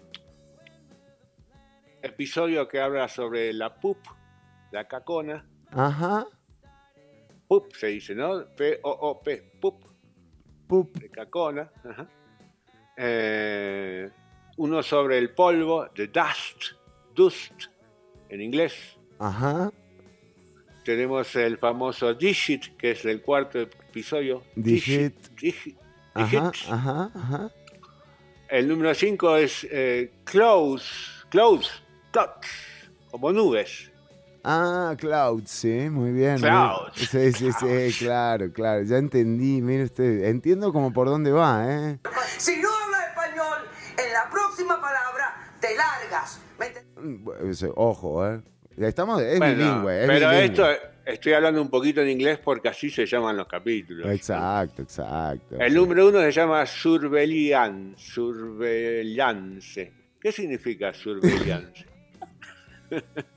episodio 2.01 2.67
que 2.67 2.79
habla 2.79 3.07
sobre 3.09 3.51
la 3.53 3.75
pup, 3.75 3.97
la 4.71 4.87
cacona. 4.87 5.45
Ajá. 5.71 6.25
Pup 7.47 7.73
se 7.73 7.87
dice, 7.87 8.15
¿no? 8.15 8.45
P-O-O-P, 8.55 9.51
pup, 9.61 9.83
Pup. 10.67 10.97
de 10.97 11.09
cacona. 11.09 11.69
ajá. 11.83 12.07
Eh, 12.97 14.09
uno 14.57 14.81
sobre 14.83 15.17
el 15.17 15.31
polvo, 15.31 15.87
the 15.95 16.07
dust, 16.07 16.73
dust, 17.13 17.51
en 18.29 18.41
inglés. 18.41 18.73
Ajá. 19.19 19.71
Tenemos 20.83 21.35
el 21.35 21.57
famoso 21.57 22.13
Digit, 22.13 22.75
que 22.77 22.91
es 22.91 23.03
el 23.05 23.21
cuarto 23.21 23.59
episodio. 23.59 24.43
Digit. 24.55 25.15
Digit. 25.39 25.77
Ajá, 26.13 26.51
Digit. 26.51 26.71
ajá, 26.71 27.11
ajá. 27.15 27.51
El 28.49 28.67
número 28.67 28.93
5 28.93 29.37
es 29.37 29.67
eh, 29.71 30.11
clouds, 30.23 31.25
clouds, 31.29 31.69
clouds, 32.11 32.47
como 33.09 33.31
nubes. 33.31 33.91
Ah, 34.47 34.95
Cloud, 34.99 35.41
sí, 35.47 35.89
muy 35.89 36.11
bien. 36.11 36.33
muy- 36.33 36.41
Cloud. 36.41 36.91
Sí, 36.93 37.31
sí, 37.33 37.49
sí, 37.51 37.95
claro, 38.05 38.53
claro. 38.53 38.83
Ya 38.83 38.97
entendí, 38.97 39.59
mire 39.59 39.85
usted. 39.85 40.25
Entiendo 40.25 40.71
como 40.71 40.93
por 40.93 41.07
dónde 41.07 41.31
va, 41.31 41.65
¿eh? 41.67 41.99
Si 42.37 42.57
no 42.61 42.69
próxima 44.65 44.81
palabra 44.81 45.51
te 45.59 45.75
largas. 45.75 46.41
¿Me 46.59 46.65
ent- 46.67 46.83
Mm, 46.97 47.49
ese- 47.49 47.71
Ojo, 47.75 48.27
¿eh? 48.27 48.41
Estamos, 48.77 49.21
es 49.21 49.37
Bueno, 49.39 49.55
bilingüe, 49.57 50.01
es 50.01 50.07
pero 50.07 50.29
bilingüe. 50.29 50.45
esto 50.45 50.67
estoy 51.05 51.33
hablando 51.33 51.61
un 51.61 51.69
poquito 51.69 52.01
en 52.01 52.09
inglés 52.09 52.39
porque 52.43 52.67
así 52.69 52.89
se 52.89 53.05
llaman 53.05 53.37
los 53.37 53.47
capítulos. 53.47 54.07
Exacto, 54.11 54.81
exacto. 54.81 55.55
El 55.59 55.71
sí. 55.71 55.77
número 55.77 56.07
uno 56.09 56.19
se 56.19 56.31
llama 56.31 56.65
surveillance, 56.65 57.95
surveillance. 58.13 59.93
¿Qué 60.19 60.31
significa 60.31 60.93
surveillance? 60.93 61.85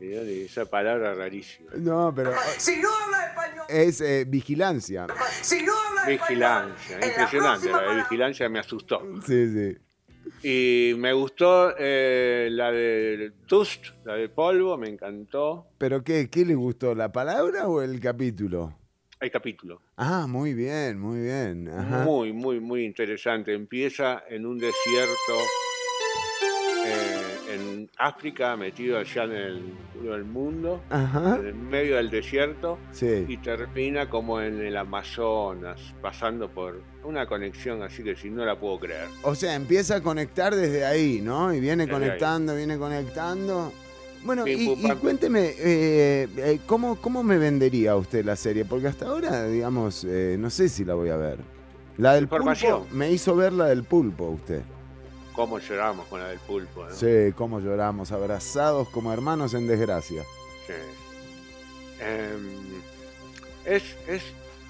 Esa 0.00 0.66
palabra 0.66 1.14
rarísima. 1.14 1.70
No, 1.76 2.12
pero 2.14 2.32
Si 2.58 2.76
no 2.80 2.88
hablas 3.04 3.28
español, 3.30 3.64
es 3.68 4.00
eh, 4.00 4.24
vigilancia. 4.26 5.06
si 5.42 5.62
no 5.62 5.72
hablas 5.78 6.06
Vigilancia, 6.06 6.98
español, 6.98 7.00
en 7.00 7.00
la 7.00 7.06
impresionante. 7.06 7.70
La 7.70 7.82
de 7.82 7.96
vigilancia 7.96 8.48
me 8.48 8.58
asustó. 8.58 9.02
Sí, 9.26 9.48
sí. 9.52 9.76
Y 10.42 10.94
me 10.98 11.12
gustó 11.12 11.74
eh, 11.78 12.48
la 12.50 12.70
de 12.70 13.32
Dust, 13.48 13.86
la 14.04 14.14
de 14.14 14.28
polvo, 14.28 14.76
me 14.76 14.88
encantó. 14.88 15.68
¿Pero 15.78 16.02
qué, 16.04 16.28
qué 16.28 16.44
le 16.44 16.54
gustó? 16.54 16.94
¿La 16.94 17.10
palabra 17.10 17.68
o 17.68 17.80
el 17.80 17.98
capítulo? 18.00 18.76
El 19.18 19.30
capítulo. 19.30 19.80
Ah, 19.96 20.26
muy 20.28 20.52
bien, 20.52 21.00
muy 21.00 21.20
bien. 21.22 21.68
Ajá. 21.70 22.04
Muy, 22.04 22.32
muy, 22.34 22.60
muy 22.60 22.84
interesante. 22.84 23.54
Empieza 23.54 24.24
en 24.28 24.44
un 24.44 24.58
desierto 24.58 25.38
en 27.72 27.90
África, 27.98 28.56
metido 28.56 28.98
allá 28.98 29.24
en 29.24 29.32
el 29.32 29.62
culo 29.94 30.12
del 30.12 30.24
mundo, 30.24 30.82
Ajá. 30.90 31.36
en 31.40 31.46
el 31.46 31.54
medio 31.54 31.96
del 31.96 32.10
desierto, 32.10 32.78
Sí. 32.92 33.24
y 33.28 33.36
termina 33.38 34.08
como 34.08 34.40
en 34.40 34.60
el 34.60 34.76
Amazonas, 34.76 35.80
pasando 36.00 36.48
por 36.48 36.80
una 37.04 37.26
conexión 37.26 37.82
así 37.82 38.02
que 38.02 38.16
si 38.16 38.30
no 38.30 38.44
la 38.44 38.58
puedo 38.58 38.78
creer. 38.80 39.06
O 39.22 39.34
sea, 39.34 39.54
empieza 39.54 39.96
a 39.96 40.00
conectar 40.02 40.54
desde 40.54 40.84
ahí, 40.84 41.20
¿no? 41.22 41.52
Y 41.54 41.60
viene 41.60 41.86
Desde 41.86 41.98
conectando, 41.98 42.54
viene 42.56 42.78
conectando. 42.78 43.72
Bueno, 44.24 44.44
y, 44.46 44.74
cuénteme, 45.00 45.50
eh, 45.58 46.26
eh, 46.36 46.58
¿cómo, 46.66 46.96
¿cómo 46.96 47.22
me 47.22 47.38
vendería 47.38 47.94
usted 47.94 48.24
la 48.24 48.34
serie? 48.34 48.64
Porque 48.64 48.88
hasta 48.88 49.06
ahora, 49.06 49.46
digamos, 49.46 50.04
eh, 50.04 50.36
no 50.38 50.50
sé 50.50 50.68
si 50.68 50.84
la 50.84 50.94
voy 50.94 51.10
a 51.10 51.16
ver. 51.16 51.38
La 51.96 52.14
del 52.14 52.24
Información. 52.24 52.80
pulpo, 52.80 52.94
me 52.96 53.12
hizo 53.12 53.36
ver 53.36 53.52
la 53.52 53.66
del 53.66 53.84
pulpo 53.84 54.24
usted. 54.30 54.62
¿Cómo 55.36 55.58
lloramos 55.60 56.06
con 56.06 56.20
la 56.20 56.28
del 56.28 56.38
pulpo? 56.40 56.84
¿no? 56.84 56.90
Sí, 56.94 57.32
cómo 57.36 57.60
lloramos, 57.60 58.10
abrazados 58.10 58.88
como 58.88 59.12
hermanos 59.12 59.52
en 59.54 59.66
desgracia. 59.68 60.24
Sí. 60.66 60.72
Em, 62.00 62.82
es, 63.64 63.82
es 64.08 64.22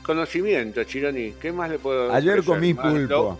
conocimiento, 0.05 0.83
Chironi. 0.85 1.33
¿Qué 1.41 1.53
más 1.53 1.71
le 1.71 1.79
puedo 1.79 2.13
Ayer 2.13 2.41
ofrecer? 2.41 2.55
comí 2.55 2.75
Más 2.75 2.93
pulpo. 2.93 3.39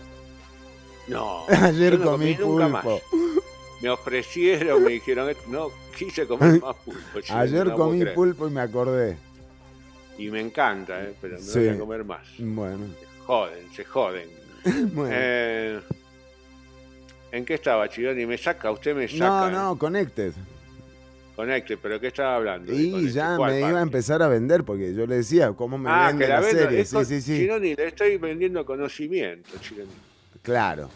No. 1.07 1.45
Ayer 1.61 1.93
yo 1.93 1.99
no 1.99 2.05
comí 2.11 2.35
nunca 2.35 2.67
más. 2.69 2.83
pulpo. 2.83 3.01
Me 3.81 3.89
ofrecieron, 3.89 4.83
me 4.83 4.91
dijeron, 4.93 5.31
no 5.49 5.69
quise 5.97 6.25
comer 6.25 6.59
más 6.61 6.75
pulpo. 6.77 7.21
Chironi, 7.21 7.41
Ayer 7.41 7.67
no 7.67 7.75
comí 7.75 8.05
pulpo 8.05 8.47
y 8.47 8.51
me 8.51 8.61
acordé. 8.61 9.17
y 10.17 10.29
me 10.31 10.39
encanta, 10.41 11.03
¿eh? 11.03 11.13
pero 11.21 11.35
no 11.37 11.43
Sí. 11.43 11.59
voy 11.59 11.67
a 11.69 11.77
comer 11.79 12.03
más. 12.05 12.27
Bueno. 12.39 12.85
Joden, 13.25 13.71
se 13.75 13.83
joden. 13.85 14.29
bueno. 14.93 15.09
Eh, 15.13 15.79
¿En 17.31 17.45
qué 17.45 17.55
estaba, 17.55 17.87
Chironi? 17.89 18.25
Me 18.25 18.37
saca, 18.37 18.71
usted 18.71 18.95
me 18.95 19.07
saca. 19.07 19.25
no, 19.27 19.47
¿eh? 19.47 19.51
no, 19.51 19.77
Connected. 19.77 20.33
Conecte, 21.35 21.77
pero 21.77 21.99
¿qué 21.99 22.07
estaba 22.07 22.35
hablando? 22.37 22.73
Y 22.73 23.11
ya 23.11 23.35
¿Cuál 23.37 23.51
me 23.53 23.59
iba 23.59 23.77
a 23.77 23.81
empezar 23.83 24.23
a 24.23 24.27
vender 24.27 24.63
porque 24.63 24.95
yo 24.95 25.05
le 25.05 25.17
decía 25.17 25.51
cómo 25.53 25.77
me 25.77 25.87
Ah, 25.87 26.07
vende 26.07 26.25
que 26.25 26.29
la 26.31 26.41
la 26.41 26.49
serie. 26.49 26.83
Sí, 26.85 26.97
sí, 27.05 27.21
sí. 27.21 27.37
Chironi, 27.37 27.75
le 27.75 27.87
estoy 27.89 28.17
vendiendo 28.17 28.65
conocimiento, 28.65 29.51
Chironi. 29.61 29.91
Claro. 30.41 30.89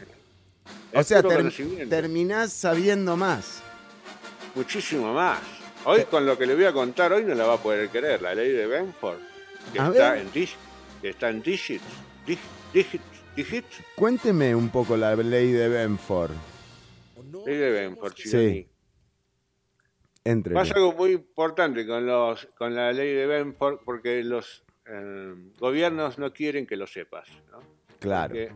O 0.93 1.03
sea, 1.03 1.21
ter- 1.21 1.51
terminás 1.89 2.51
sabiendo 2.53 3.15
más. 3.15 3.61
Muchísimo 4.55 5.13
más. 5.13 5.39
Hoy 5.85 6.05
con 6.09 6.25
lo 6.25 6.37
que 6.37 6.45
le 6.47 6.55
voy 6.55 6.65
a 6.65 6.73
contar, 6.73 7.13
hoy 7.13 7.23
no 7.23 7.35
la 7.35 7.45
va 7.45 7.53
a 7.55 7.57
poder 7.57 7.89
creer. 7.89 8.21
La 8.21 8.33
ley 8.33 8.51
de 8.51 8.65
Benford, 8.65 9.19
que 9.71 9.79
A 9.79 9.89
está 9.89 10.11
ver. 10.13 10.21
en, 10.21 10.31
dig- 10.31 10.55
que 11.03 11.09
está 11.09 11.29
en 11.29 11.41
Digits. 11.43 11.83
Dig- 12.25 12.37
Digits. 12.73 13.03
Cuénteme 13.95 14.53
un 14.55 14.69
poco 14.69 14.97
la 14.97 15.15
ley 15.15 15.51
de 15.51 15.69
Benford. 15.69 16.31
Ley 17.45 17.55
de 17.55 17.71
Benford, 17.71 18.13
Sí. 18.15 18.29
Chironi. 18.29 18.67
Entre. 20.23 20.53
Pasa 20.53 20.75
algo 20.75 20.93
muy 20.93 21.13
importante 21.13 21.87
con, 21.87 22.05
los, 22.05 22.45
con 22.57 22.75
la 22.75 22.91
ley 22.91 23.13
de 23.13 23.25
Benford 23.25 23.79
porque 23.83 24.23
los 24.23 24.63
eh, 24.85 25.33
gobiernos 25.59 26.19
no 26.19 26.31
quieren 26.31 26.67
que 26.67 26.75
lo 26.75 26.85
sepas. 26.85 27.27
¿no? 27.51 27.59
Claro. 27.99 28.29
Porque 28.33 28.51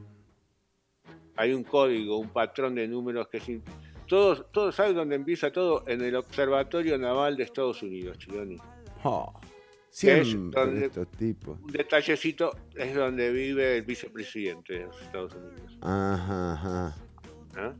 hay 1.37 1.53
un 1.53 1.63
código, 1.63 2.17
un 2.17 2.29
patrón 2.29 2.75
de 2.75 2.87
números 2.87 3.27
que 3.29 3.39
sin... 3.39 3.63
Todos, 4.07 4.51
todos 4.51 4.75
saben 4.75 4.95
dónde 4.95 5.15
empieza 5.15 5.51
todo 5.51 5.83
en 5.87 6.01
el 6.01 6.15
Observatorio 6.15 6.97
Naval 6.97 7.35
de 7.35 7.43
Estados 7.43 7.81
Unidos, 7.81 8.19
Chironi. 8.19 8.57
Oh, 9.03 9.33
Que 9.99 10.21
es 10.21 10.27
siempre 10.27 10.61
donde- 10.61 10.85
estos 10.87 11.07
tipos. 11.11 11.59
Un 11.61 11.71
detallecito 11.71 12.51
es 12.75 12.93
donde 12.95 13.31
vive 13.31 13.77
el 13.77 13.83
vicepresidente 13.83 14.73
de 14.73 14.85
los 14.85 15.01
Estados 15.01 15.33
Unidos. 15.35 15.77
Ajá, 15.81 16.53
ajá. 16.53 16.95
¿no? 17.55 17.73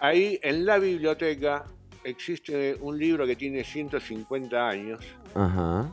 Ahí 0.00 0.38
en 0.42 0.64
la 0.64 0.78
biblioteca 0.78 1.64
existe 2.04 2.76
un 2.80 2.98
libro 2.98 3.26
que 3.26 3.36
tiene 3.36 3.64
150 3.64 4.68
años, 4.68 5.04
Ajá. 5.34 5.92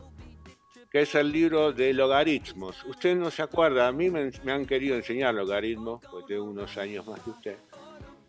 que 0.90 1.02
es 1.02 1.14
el 1.16 1.30
libro 1.32 1.72
de 1.72 1.92
logaritmos. 1.92 2.84
Usted 2.84 3.16
no 3.16 3.30
se 3.30 3.42
acuerda, 3.42 3.88
a 3.88 3.92
mí 3.92 4.08
me, 4.08 4.30
me 4.44 4.52
han 4.52 4.64
querido 4.64 4.96
enseñar 4.96 5.34
logaritmos, 5.34 6.00
porque 6.10 6.34
tengo 6.34 6.44
unos 6.44 6.78
años 6.78 7.06
más 7.06 7.20
que 7.20 7.30
usted, 7.30 7.56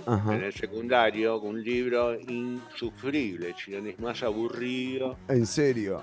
en 0.08 0.43
el 0.43 0.54
secundario, 0.54 1.39
un 1.39 1.63
libro 1.63 2.20
insufrible, 2.20 3.54
chileno, 3.56 3.88
es 3.89 4.00
más 4.00 4.24
aburrido. 4.24 5.17
En 5.28 5.46
serio. 5.46 6.02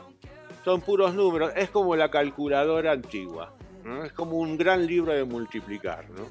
Son 0.64 0.80
puros 0.80 1.14
números, 1.14 1.52
es 1.56 1.68
como 1.68 1.94
la 1.94 2.10
calculadora 2.10 2.92
antigua, 2.92 3.54
¿no? 3.84 4.04
es 4.04 4.12
como 4.12 4.38
un 4.38 4.56
gran 4.56 4.86
libro 4.86 5.12
de 5.12 5.24
multiplicar. 5.24 6.08
¿no? 6.10 6.26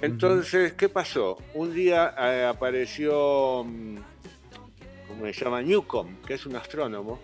Entonces, 0.00 0.72
¿qué 0.72 0.88
pasó? 0.88 1.38
Un 1.54 1.72
día 1.72 2.14
eh, 2.18 2.44
apareció, 2.44 3.64
mm, 3.64 3.96
¿cómo 5.08 5.26
se 5.26 5.32
llama? 5.32 5.62
Newcomb, 5.62 6.20
que 6.22 6.34
es 6.34 6.46
un 6.46 6.56
astrónomo, 6.56 7.20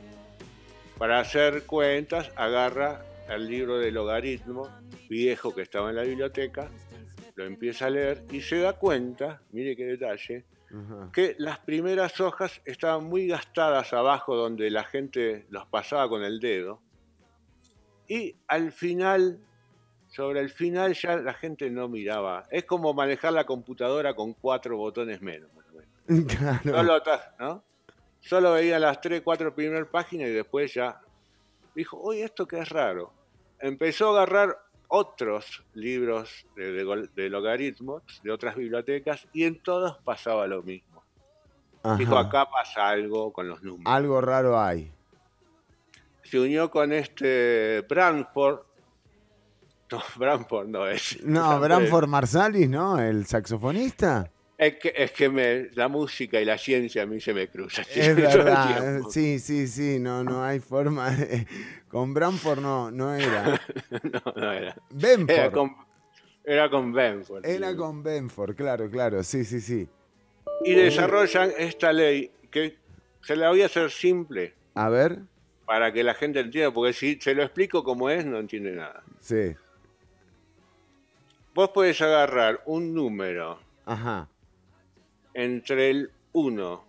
para 0.97 1.19
hacer 1.19 1.65
cuentas, 1.65 2.31
agarra 2.37 3.05
el 3.29 3.49
libro 3.49 3.79
de 3.79 3.91
logaritmo 3.91 4.69
viejo 5.09 5.55
que 5.55 5.63
estaba 5.63 5.91
en 5.91 5.97
la 5.97 6.03
biblioteca, 6.03 6.71
lo 7.35 7.45
empieza 7.45 7.87
a 7.87 7.91
leer 7.91 8.25
y 8.31 8.41
se 8.41 8.59
da 8.59 8.75
cuenta, 8.75 9.43
mire 9.51 9.75
qué 9.75 9.85
detalle, 9.85 10.45
Ajá. 10.71 11.11
que 11.13 11.35
las 11.39 11.59
primeras 11.59 12.21
hojas 12.21 12.61
estaban 12.65 13.05
muy 13.05 13.27
gastadas 13.27 13.93
abajo 13.93 14.37
donde 14.37 14.71
la 14.71 14.85
gente 14.85 15.47
los 15.51 15.67
pasaba 15.67 16.09
con 16.09 16.23
el 16.23 16.39
dedo. 16.41 16.81
Y 18.07 18.37
al 18.49 18.73
final, 18.73 19.41
sobre 20.09 20.41
el 20.41 20.51
final 20.51 20.95
ya 20.95 21.17
la 21.17 21.35
gente 21.35 21.71
no 21.71 21.89
miraba. 21.89 22.45
Es 22.51 22.65
como 22.65 22.93
manejar 22.95 23.33
la 23.33 23.45
computadora 23.45 24.15
con 24.15 24.33
cuatro 24.35 24.77
botones 24.77 25.21
menos. 25.23 25.51
más 25.55 25.67
o 25.67 25.73
menos. 25.73 26.35
Claro. 26.63 26.77
Solo, 26.77 27.03
¿no? 27.39 27.65
Solo 28.21 28.53
veía 28.53 28.79
las 28.79 29.01
tres, 29.01 29.23
cuatro 29.23 29.55
primeras 29.55 29.89
páginas 29.89 30.29
y 30.29 30.33
después 30.33 30.75
ya 30.75 31.01
dijo, 31.75 31.99
uy, 32.01 32.21
esto 32.21 32.47
que 32.47 32.59
es 32.59 32.69
raro. 32.69 33.13
Empezó 33.59 34.09
a 34.09 34.23
agarrar 34.23 34.59
otros 34.91 35.65
libros 35.75 36.47
de, 36.57 36.73
de 36.73 36.85
gol- 36.85 37.11
de 37.15 37.31
logaritmos 37.31 38.03
de 38.23 38.31
otras 38.31 38.57
bibliotecas 38.57 39.27
y 39.33 39.45
en 39.45 39.63
todos 39.63 39.97
pasaba 40.05 40.47
lo 40.47 40.63
mismo. 40.63 41.03
Dijo, 41.97 42.19
acá 42.19 42.51
pasa 42.51 42.89
algo 42.89 43.33
con 43.33 43.49
los 43.49 43.63
números. 43.63 43.91
Algo 43.91 44.21
raro 44.21 44.61
hay. 44.61 44.93
Se 46.25 46.39
unió 46.39 46.71
con 46.71 46.93
este 46.93 47.81
Branford. 47.89 48.61
No, 49.91 49.99
Branford 50.17 50.69
no 50.69 50.87
es. 50.87 51.19
No, 51.25 51.59
Branford 51.59 52.07
Marsalis, 52.07 52.69
¿no? 52.69 52.99
El 53.01 53.25
saxofonista. 53.27 54.31
Es 54.63 54.77
que, 54.77 54.93
es 54.95 55.13
que 55.13 55.31
me- 55.31 55.71
la 55.73 55.89
música 55.89 56.39
y 56.39 56.45
la 56.45 56.59
ciencia 56.59 57.05
a 57.05 57.07
mí 57.07 57.19
se 57.19 57.33
me 57.33 57.49
cruzan. 57.49 57.87
Es 57.95 58.15
verdad. 58.17 59.01
Sí, 59.11 59.39
sí, 59.39 59.67
sí. 59.67 59.99
No, 59.99 60.23
no 60.23 60.45
hay 60.45 60.61
forma. 60.61 61.11
de- 61.13 61.47
Con 61.89 62.13
Branford 62.13 62.61
no, 62.61 62.91
no 62.91 63.15
era. 63.15 63.59
No, 64.03 64.23
no 64.37 64.53
era. 64.53 64.69
Era 64.69 64.77
Benford. 64.91 65.53
con, 65.53 65.77
era 66.45 66.69
con 66.69 66.93
Benford. 66.93 67.47
Era 67.47 67.71
sí. 67.71 67.77
con 67.77 68.03
Benford, 68.03 68.55
claro, 68.55 68.91
claro. 68.91 69.23
Sí, 69.23 69.47
sí, 69.47 69.63
sí. 69.63 69.89
Y 70.63 70.75
desarrollan 70.75 71.53
esta 71.57 71.91
ley 71.95 72.31
que 72.51 72.77
se 73.23 73.37
la 73.37 73.49
voy 73.49 73.63
a 73.63 73.67
hacer 73.67 73.91
simple 73.91 74.53
A 74.75 74.91
ver. 74.91 75.21
para 75.65 75.91
que 75.91 76.05
la 76.05 76.13
gente 76.13 76.41
entienda, 76.41 76.71
porque 76.71 76.93
si 76.93 77.19
se 77.19 77.35
lo 77.35 77.43
explico 77.43 77.83
como 77.83 78.11
es, 78.11 78.27
no 78.27 78.39
entiende 78.39 78.73
nada. 78.73 79.03
Sí. 79.21 79.55
Vos 81.55 81.71
podés 81.71 82.01
agarrar 82.03 82.61
un 82.67 82.93
número 82.95 83.59
Ajá. 83.87 84.29
Entre 85.35 85.91
el 85.91 86.11
1 86.33 86.85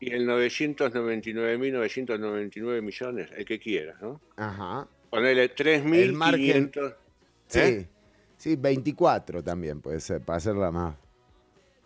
y 0.00 0.12
el 0.12 0.26
999.999 0.28 2.82
millones, 2.82 3.30
el 3.36 3.44
que 3.44 3.58
quieras, 3.58 4.00
¿no? 4.00 4.20
Ajá. 4.36 4.86
Ponele 5.10 5.52
El 5.56 6.12
margen. 6.12 6.70
3.500. 6.72 6.94
Sí. 7.46 7.58
¿eh? 7.60 7.88
Sí, 8.36 8.54
24 8.56 9.42
también 9.42 9.80
puede 9.80 9.98
ser, 10.00 10.20
para 10.22 10.36
hacerla 10.36 10.70
más. 10.70 10.94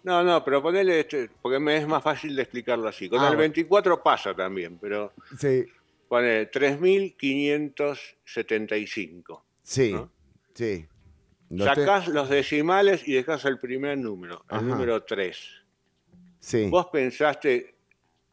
No, 0.03 0.23
no, 0.25 0.45
pero 0.45 0.61
ponele 0.61 0.99
este, 1.01 1.31
porque 1.41 1.59
me 1.61 1.77
es 1.77 1.87
más 1.87 2.03
fácil 2.03 2.35
de 2.37 2.43
explicarlo 2.43 2.89
así. 2.89 3.09
Con 3.09 3.21
Ah, 3.21 3.29
el 3.29 3.37
bueno. 3.37 3.41
24 3.43 4.03
pasa 4.03 4.35
también, 4.35 4.77
pero 4.79 5.13
Sí, 5.39 5.65
ponele 6.09 6.51
3.575. 6.51 9.43
sí, 9.63 9.93
¿No? 9.93 10.11
sí. 10.55 10.87
Sacás 11.59 12.09
los 12.09 12.29
decimales 12.31 13.07
y 13.07 13.13
dejás 13.13 13.45
el 13.45 13.59
primer 13.61 13.99
número, 13.99 14.43
el 14.51 14.57
Ajá. 14.57 14.65
número 14.67 15.05
3. 15.05 15.62
Sí. 16.43 16.67
¿Vos 16.69 16.87
pensaste 16.93 17.77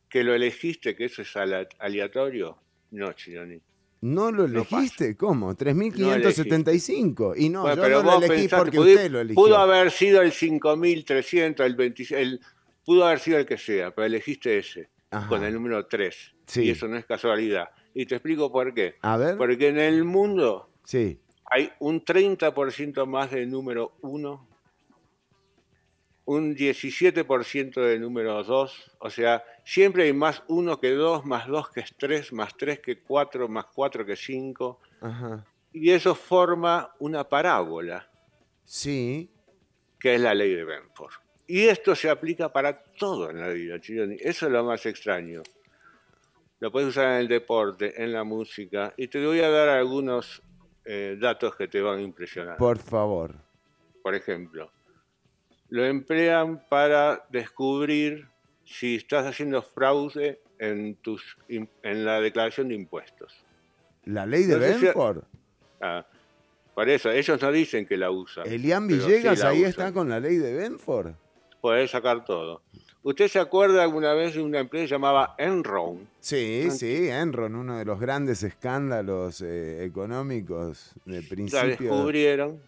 que 0.10 0.24
lo 0.24 0.34
elegiste, 0.34 0.96
que 0.96 1.06
eso 1.06 1.22
es 1.22 1.32
aleatorio? 1.80 2.58
No, 2.92 3.14
Chironi. 3.14 3.62
¿No 4.02 4.32
lo 4.32 4.48
No 4.48 4.62
elegiste? 4.62 5.16
¿Cómo? 5.16 5.54
3.575. 5.56 7.34
y 7.38 7.50
no, 7.50 7.62
Bueno, 7.62 7.76
yo 7.76 7.82
pero 7.84 8.04
no 8.04 8.12
lo 8.12 8.18
elegí 8.26 8.42
pensaste, 8.42 8.58
porque 8.66 8.78
pudi- 8.80 8.94
usted 8.96 9.12
lo 9.12 9.20
eligió. 9.20 9.44
Pudo 9.44 9.58
haber 9.58 9.92
sido 9.92 10.22
el 10.22 10.32
5300, 10.32 11.66
el 11.66 11.76
26, 11.76 12.20
el, 12.22 12.40
pudo 12.86 13.06
haber 13.06 13.20
sido 13.20 13.38
el 13.38 13.46
que 13.46 13.58
sea, 13.58 13.92
pero 13.94 14.06
elegiste 14.06 14.58
ese, 14.58 14.90
Ajá. 15.12 15.28
con 15.28 15.44
el 15.44 15.54
número 15.54 15.86
3. 15.86 16.16
Sí. 16.48 16.64
Y 16.64 16.70
eso 16.72 16.88
no 16.88 16.98
es 16.98 17.06
casualidad. 17.06 17.70
Y 17.94 18.06
te 18.06 18.16
explico 18.16 18.52
por 18.52 18.74
qué. 18.74 18.96
A 19.02 19.18
ver. 19.18 19.38
Porque 19.38 19.68
en 19.68 19.78
el 19.80 20.04
mundo 20.04 20.70
Sí. 20.84 21.20
hay 21.52 21.70
un 21.80 22.04
30% 22.04 23.06
más 23.06 23.32
de 23.32 23.46
número 23.46 23.98
1, 24.02 24.49
un 26.30 26.56
17% 26.56 27.82
de 27.82 27.98
número 27.98 28.44
2, 28.44 28.92
o 29.00 29.10
sea, 29.10 29.44
siempre 29.64 30.04
hay 30.04 30.14
más 30.14 30.44
1 30.48 30.80
que 30.80 30.92
2, 30.92 31.26
más 31.26 31.48
2 31.48 31.72
que 31.72 31.80
es 31.80 31.96
3, 31.98 32.34
más 32.34 32.56
3 32.56 32.80
que 32.82 33.00
4, 33.00 33.48
más 33.48 33.66
4 33.74 34.06
que 34.06 34.16
5, 34.16 34.80
Ajá. 35.02 35.44
y 35.74 35.90
eso 35.90 36.14
forma 36.14 36.94
una 37.00 37.24
parábola, 37.28 38.08
Sí. 38.64 39.28
que 40.00 40.14
es 40.16 40.22
la 40.22 40.36
ley 40.36 40.54
de 40.54 40.66
Benford. 40.66 41.14
Y 41.48 41.64
esto 41.64 41.96
se 41.96 42.12
aplica 42.12 42.54
para 42.54 42.80
todo 42.84 43.32
en 43.32 43.40
la 43.42 43.48
vida, 43.50 43.82
Chironi. 43.82 44.18
Eso 44.20 44.46
es 44.46 44.52
lo 44.52 44.64
más 44.64 44.86
extraño. 44.86 45.42
Lo 46.60 46.72
puedes 46.72 46.90
usar 46.90 47.06
en 47.14 47.22
el 47.22 47.28
deporte, 47.28 48.04
en 48.04 48.14
la 48.14 48.24
música, 48.24 48.94
y 48.98 49.08
te 49.08 49.26
voy 49.26 49.40
a 49.40 49.50
dar 49.50 49.70
algunos 49.70 50.44
eh, 50.86 51.18
datos 51.20 51.56
que 51.56 51.68
te 51.68 51.82
van 51.82 51.98
a 51.98 52.02
impresionar. 52.04 52.58
Por 52.58 52.78
favor. 52.78 53.34
por 54.04 54.14
ejemplo, 54.14 54.72
lo 55.70 55.86
emplean 55.86 56.64
para 56.70 57.26
descubrir 57.30 58.28
si 58.66 58.96
estás 58.96 59.26
haciendo 59.26 59.62
fraude 59.62 60.40
en, 60.60 60.96
tus, 60.96 61.38
en 61.48 62.06
la 62.06 62.20
declaración 62.22 62.68
de 62.70 62.76
impuestos. 62.76 63.34
¿La 64.06 64.26
ley 64.26 64.44
de 64.44 64.56
No 64.56 64.60
Benford? 64.62 65.24
Ah, 65.82 66.06
por 66.74 66.90
eso, 66.90 67.12
ellos 67.12 67.42
no 67.42 67.52
dicen 67.52 67.86
que 67.86 67.98
la 67.98 68.10
usan. 68.12 68.48
Elian 68.48 68.88
Villegas 68.88 69.38
sí 69.40 69.44
la 69.44 69.50
ahí 69.50 69.60
usan. 69.60 69.70
está 69.70 69.94
con 69.94 70.10
la 70.10 70.20
ley 70.20 70.38
de 70.38 70.54
Benford. 70.54 71.14
Podés 71.62 71.92
sacar 71.92 72.24
todo. 72.24 72.62
¿Usted 73.02 73.28
se 73.28 73.40
acuerda 73.40 73.84
alguna 73.84 74.14
vez 74.14 74.36
de 74.36 74.42
una 74.42 74.60
empresa 74.60 74.86
llamada 74.96 75.36
Enron? 75.38 76.08
Sí, 76.20 76.70
sí, 76.72 77.10
Enron, 77.10 77.56
uno 77.56 77.78
de 77.78 77.86
los 77.86 78.00
grandes 78.00 78.44
escándalos 78.44 79.42
eh, 79.42 79.84
económicos 79.86 80.94
de 81.06 81.22
La 81.22 81.28
principio. 81.30 81.68
descubrieron 81.68 82.62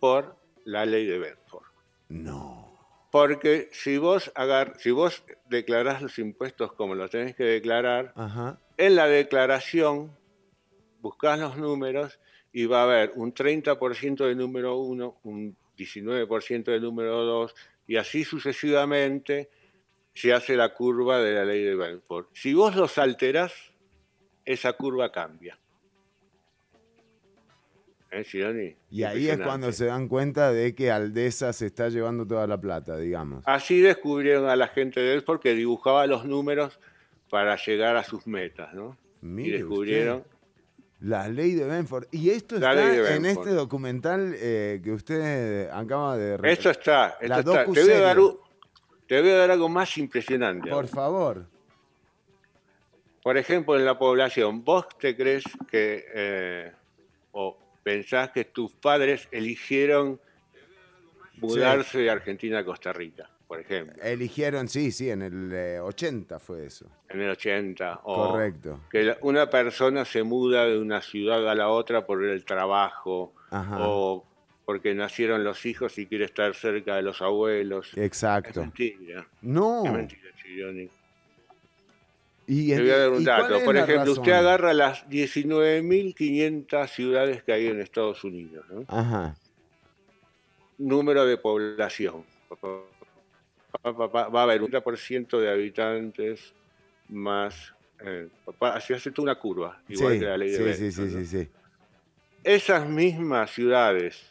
por 0.00 0.36
la 0.64 0.86
ley 0.86 1.06
de 1.06 1.18
Bedford. 1.18 1.65
No. 2.08 2.66
Porque 3.10 3.68
si 3.72 3.98
vos, 3.98 4.32
agar 4.34 4.74
si 4.78 4.90
vos 4.90 5.24
declarás 5.48 6.02
los 6.02 6.18
impuestos 6.18 6.72
como 6.72 6.94
los 6.94 7.10
tenés 7.10 7.34
que 7.34 7.44
declarar, 7.44 8.12
Ajá. 8.16 8.60
en 8.76 8.96
la 8.96 9.06
declaración 9.06 10.16
buscás 11.00 11.38
los 11.38 11.56
números 11.56 12.18
y 12.52 12.66
va 12.66 12.80
a 12.80 12.84
haber 12.84 13.12
un 13.14 13.32
30% 13.32 14.26
de 14.26 14.34
número 14.34 14.76
1, 14.76 15.20
un 15.24 15.56
19% 15.76 16.64
de 16.64 16.80
número 16.80 17.24
2 17.24 17.54
y 17.86 17.96
así 17.96 18.24
sucesivamente 18.24 19.50
se 20.14 20.32
hace 20.32 20.56
la 20.56 20.72
curva 20.74 21.20
de 21.20 21.34
la 21.34 21.44
ley 21.44 21.62
de 21.62 21.74
Bedford. 21.74 22.26
Si 22.32 22.54
vos 22.54 22.74
los 22.74 22.98
alterás, 22.98 23.52
esa 24.44 24.72
curva 24.72 25.12
cambia. 25.12 25.58
¿Eh? 28.10 28.76
Y 28.90 29.02
ahí 29.02 29.28
es 29.28 29.38
cuando 29.38 29.72
se 29.72 29.86
dan 29.86 30.08
cuenta 30.08 30.52
de 30.52 30.74
que 30.74 30.90
Aldesa 30.90 31.52
se 31.52 31.66
está 31.66 31.88
llevando 31.88 32.26
toda 32.26 32.46
la 32.46 32.58
plata, 32.58 32.96
digamos. 32.96 33.42
Así 33.46 33.80
descubrieron 33.80 34.48
a 34.48 34.56
la 34.56 34.68
gente 34.68 35.00
de 35.00 35.16
Bedford 35.16 35.40
que 35.40 35.54
dibujaba 35.54 36.06
los 36.06 36.24
números 36.24 36.78
para 37.28 37.56
llegar 37.56 37.96
a 37.96 38.04
sus 38.04 38.26
metas, 38.26 38.72
¿no? 38.74 38.96
Mire 39.20 39.48
y 39.48 39.52
descubrieron 39.60 40.18
usted, 40.18 40.30
la 41.00 41.28
ley 41.28 41.52
de 41.54 41.64
Benford. 41.64 42.06
Y 42.12 42.30
esto 42.30 42.58
La 42.58 42.72
está 42.72 43.16
en 43.16 43.26
este 43.26 43.50
documental 43.50 44.34
eh, 44.36 44.80
que 44.82 44.92
usted 44.92 45.68
acaba 45.70 46.16
de... 46.16 46.38
Esto 46.50 46.70
está, 46.70 47.18
esto 47.20 47.26
La 47.28 47.38
está. 47.40 47.64
Te 47.64 47.82
voy, 47.82 47.92
a 47.92 48.00
dar, 48.00 48.18
un- 48.20 48.36
te 49.06 49.20
voy 49.20 49.30
a 49.30 49.36
dar 49.36 49.50
algo 49.50 49.68
más 49.68 49.98
impresionante. 49.98 50.70
Por 50.70 50.72
ahora. 50.72 50.88
favor. 50.88 51.46
Por 53.22 53.36
ejemplo, 53.36 53.76
en 53.76 53.84
la 53.84 53.98
población, 53.98 54.64
¿vos 54.64 54.86
te 55.00 55.16
crees 55.16 55.42
que, 55.68 56.04
eh, 56.14 56.72
o 57.32 57.58
pensás 57.90 58.30
que 58.32 58.44
tus 58.44 58.72
padres 58.72 59.28
eligieron 59.30 60.20
mudarse 61.36 61.98
de 61.98 62.10
Argentina 62.10 62.58
a 62.58 62.64
Costa 62.64 62.92
Rica, 62.92 63.30
por 63.46 63.60
ejemplo, 63.60 64.02
Eligieron, 64.02 64.66
sí, 64.68 64.90
sí, 64.90 65.08
en 65.08 65.22
el 65.22 65.52
eh, 65.52 65.78
80 65.78 66.40
fue 66.40 66.66
eso. 66.66 66.86
en 67.08 67.20
el 67.20 67.30
80? 67.30 68.00
O 68.02 68.30
Correcto. 68.32 68.80
Que 68.90 69.04
la- 69.04 69.18
una 69.20 69.48
persona 69.48 70.04
se 70.04 70.24
muda 70.24 70.64
de 70.66 70.78
una 70.80 71.00
ciudad 71.00 71.48
a 71.48 71.54
la 71.54 71.68
otra 71.68 72.04
por 72.06 72.24
el 72.24 72.44
trabajo, 72.44 73.32
Ajá. 73.50 73.76
o 73.78 74.24
porque 74.64 74.92
nacieron 74.94 75.44
los 75.44 75.64
hijos 75.64 75.96
y 75.98 76.06
quiere 76.06 76.24
estar 76.24 76.52
cerca 76.56 76.96
de 76.96 77.02
los 77.02 77.22
abuelos. 77.22 77.92
Es 77.92 77.98
Exacto. 77.98 78.62
mentira, 78.62 79.28
No. 79.42 79.84
es 79.86 79.92
mentira, 79.92 80.28
Chirioni. 80.42 80.88
Y, 82.46 82.68
Te 82.68 82.80
voy 82.80 82.90
a 82.90 82.98
dar 82.98 83.10
un 83.10 83.22
¿y 83.22 83.24
cuál 83.24 83.42
dato. 83.42 83.64
Por 83.64 83.76
ejemplo, 83.76 84.12
usted 84.12 84.32
agarra 84.32 84.72
las 84.72 85.08
19.500 85.08 86.88
ciudades 86.88 87.42
que 87.42 87.52
hay 87.52 87.66
en 87.66 87.80
Estados 87.80 88.22
Unidos, 88.22 88.64
¿no? 88.70 88.84
Ajá. 88.88 89.36
Número 90.78 91.26
de 91.26 91.38
población. 91.38 92.24
Va 93.84 94.40
a 94.40 94.42
haber 94.42 94.62
un 94.62 94.70
30% 94.70 95.40
de 95.40 95.50
habitantes 95.50 96.54
más... 97.08 97.74
Eh, 98.04 98.28
así 98.60 98.92
hace 98.92 99.10
toda 99.10 99.32
una 99.32 99.40
curva, 99.40 99.80
igual 99.88 100.14
sí, 100.14 100.20
que 100.20 100.26
la 100.26 100.36
ley 100.36 100.50
de 100.50 100.74
sí, 100.74 100.74
sí, 100.74 100.92
sí, 100.92 101.00
¿no? 101.00 101.18
sí, 101.18 101.26
sí. 101.26 101.48
Esas 102.44 102.86
mismas 102.86 103.50
ciudades 103.50 104.22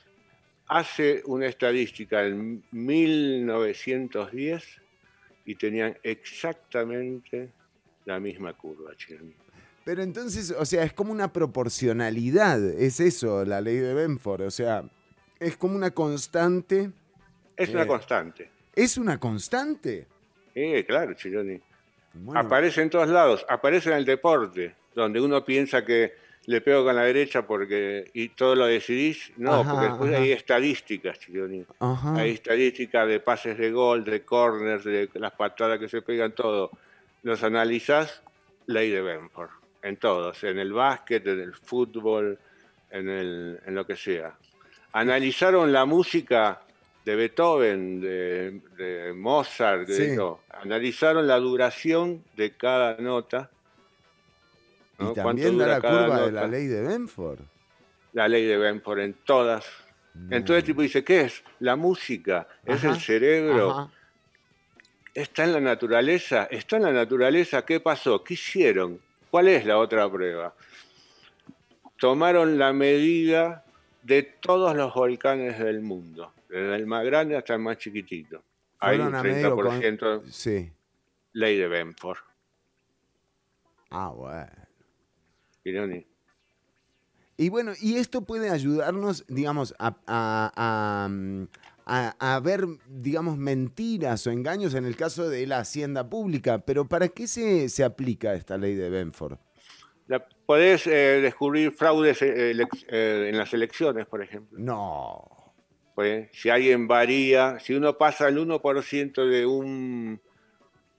hace 0.68 1.24
una 1.26 1.48
estadística 1.48 2.26
en 2.26 2.64
1910 2.72 4.82
y 5.46 5.56
tenían 5.56 5.98
exactamente 6.04 7.50
la 8.06 8.20
misma 8.20 8.54
curva, 8.54 8.96
Chironi. 8.96 9.34
Pero 9.84 10.02
entonces, 10.02 10.52
o 10.58 10.66
sea, 10.66 10.84
es 10.84 10.94
como 10.94 11.12
una 11.12 11.32
proporcionalidad, 11.32 12.64
es 12.64 13.00
eso, 13.00 13.46
la 13.46 13.62
ley 13.62 13.78
de 13.78 13.94
Benford, 13.94 14.42
o 14.42 14.52
sea, 14.52 14.84
es 15.40 15.58
como 15.58 15.76
una 15.76 15.92
constante. 15.92 16.92
Es 17.56 17.70
Eh. 17.70 17.74
una 17.74 17.86
constante. 17.88 18.50
¿Es 18.76 18.98
una 18.98 19.20
constante? 19.20 20.08
Sí, 20.54 20.84
claro, 20.88 21.14
Chironi. 21.14 21.60
Bueno, 22.14 22.40
Aparece 22.40 22.82
en 22.82 22.90
todos 22.90 23.10
lados, 23.10 23.46
aparece 23.50 23.90
en 23.92 23.98
el 23.98 24.06
deporte, 24.06 24.74
donde 24.96 25.20
uno 25.22 25.44
piensa 25.46 25.84
que 25.86 26.14
le 26.48 26.62
pego 26.62 26.84
con 26.86 26.96
la 26.96 27.04
derecha 27.04 27.46
porque 27.46 28.10
y 28.14 28.30
todo 28.30 28.56
lo 28.56 28.66
decidís. 28.68 29.32
No, 29.38 29.62
Ajá, 29.62 29.72
porque 29.72 29.88
después 29.88 30.12
ajá. 30.14 30.22
hay 30.22 30.32
estadísticas, 30.32 31.20
Chironi. 31.20 31.66
Hay 31.80 32.32
estadísticas 32.32 33.08
de 33.08 33.20
pases 33.20 33.58
de 33.58 33.72
gol, 33.72 34.04
de 34.04 34.24
corners, 34.24 34.84
de 34.84 35.10
las 35.16 35.32
patadas 35.34 35.80
que 35.80 35.90
se 35.90 36.02
pegan, 36.02 36.34
todo. 36.34 36.72
Los 37.26 37.42
analizás, 37.42 38.22
ley 38.68 38.92
de 38.92 39.02
Benford, 39.02 39.50
en 39.82 39.98
todos, 39.98 40.44
en 40.44 40.60
el 40.60 40.72
básquet, 40.72 41.26
en 41.26 41.40
el 41.40 41.56
fútbol, 41.56 42.38
en, 42.92 43.10
el, 43.10 43.60
en 43.66 43.74
lo 43.74 43.88
que 43.88 43.96
sea. 43.96 44.38
Analizaron 44.94 45.74
la 45.74 45.86
música 45.86 46.62
de 47.04 47.16
Beethoven, 47.16 48.00
de, 48.00 48.62
de 48.78 49.14
Mozart, 49.14 49.88
de 49.88 50.10
Sí. 50.12 50.16
todo. 50.16 50.42
Analizaron 50.52 51.26
la 51.26 51.38
duración 51.40 52.24
de 52.38 52.52
cada 52.56 52.98
nota. 52.98 53.50
¿no? 55.00 55.10
y 55.10 55.14
¿Cuánto 55.16 55.24
también 55.24 55.58
da 55.58 55.66
la 55.68 55.82
curva 55.82 56.22
de 56.28 56.32
la 56.32 56.46
ley 56.48 56.68
de 56.68 56.82
Benford. 56.84 57.40
la 58.14 58.28
ley 58.28 58.46
de 58.46 58.58
Benford 58.58 59.00
en 59.00 59.14
todas. 59.26 59.66
Entonces 60.30 60.58
el 60.58 60.64
tipo 60.64 60.84
dice, 60.84 61.04
¿qué 61.04 61.22
es? 61.22 61.44
La 61.60 61.76
música, 61.76 62.48
es 62.64 62.84
Ajá, 62.84 62.94
el 62.94 63.02
cerebro, 63.02 63.72
Ajá. 63.72 63.92
Está 65.16 65.46
en 65.46 65.54
la 65.54 65.62
naturaleza, 65.62 66.44
está 66.52 66.76
en 66.76 66.84
la 66.84 66.92
naturaleza, 66.92 67.66
¿qué 67.66 67.80
pasó? 67.80 68.24
¿Qué 68.24 68.36
hicieron? 68.36 69.00
¿Cuál 69.32 69.48
es 69.48 69.66
la 69.66 69.78
otra 69.80 70.08
prueba? 70.12 70.54
Tomaron 71.98 72.58
la 72.60 72.74
medida 72.74 73.64
de 74.04 74.22
todos 74.24 74.76
los 74.76 74.94
volcanes 74.94 75.58
del 75.58 75.82
mundo, 75.82 76.34
desde 76.50 76.76
el 76.76 76.86
más 76.86 77.04
grande 77.06 77.36
hasta 77.38 77.54
el 77.54 77.60
más 77.62 77.78
chiquitito. 77.78 78.44
Hay 78.80 79.00
un 79.00 79.04
Fueron 79.12 79.16
a 79.16 79.24
medio 79.24 79.56
con- 79.56 79.80
30% 79.80 80.22
Sí. 80.30 80.72
ley 81.34 81.58
de 81.58 81.68
Benford. 81.68 82.18
Ah, 83.90 84.10
bueno. 84.10 84.52
Y 87.38 87.50
bueno, 87.50 87.74
y 87.82 87.96
esto 87.98 88.22
puede 88.22 88.50
ayudarnos, 88.50 89.26
digamos, 89.28 89.74
a, 89.80 89.96
a- 90.06 90.52
a, 90.56 91.08
mm, 91.10 91.48
a- 91.86 92.16
a 92.20 92.40
ver, 92.40 92.66
digamos, 92.88 93.38
mentiras 93.38 94.26
o 94.28 94.32
engaños 94.32 94.74
en 94.74 94.86
el 94.86 94.96
caso 94.96 95.30
de 95.30 95.46
la 95.48 95.60
hacienda 95.60 96.10
pública. 96.10 96.60
Pero 96.60 96.88
¿para 96.88 97.08
qué 97.10 97.28
se, 97.28 97.70
se 97.70 97.84
aplica 97.84 98.34
esta 98.34 98.58
ley 98.58 98.76
de 98.76 98.90
Benford? 98.90 99.38
La- 100.08 100.26
podés 100.46 100.86
eh, 100.88 101.20
descubrir 101.22 101.72
fraudes 101.72 102.22
eh, 102.22 102.54
elec- 102.54 102.86
eh, 102.90 103.30
en 103.30 103.38
las 103.38 103.54
elecciones, 103.54 104.06
por 104.06 104.22
ejemplo. 104.22 104.58
No. 104.60 105.24
Pues, 105.96 106.30
si 106.34 106.50
alguien 106.50 106.88
varía, 106.88 107.58
si 107.60 107.74
uno 107.74 107.98
pasa 107.98 108.28
el 108.28 108.38
1% 108.38 109.26
de 109.26 109.46
un 109.46 110.20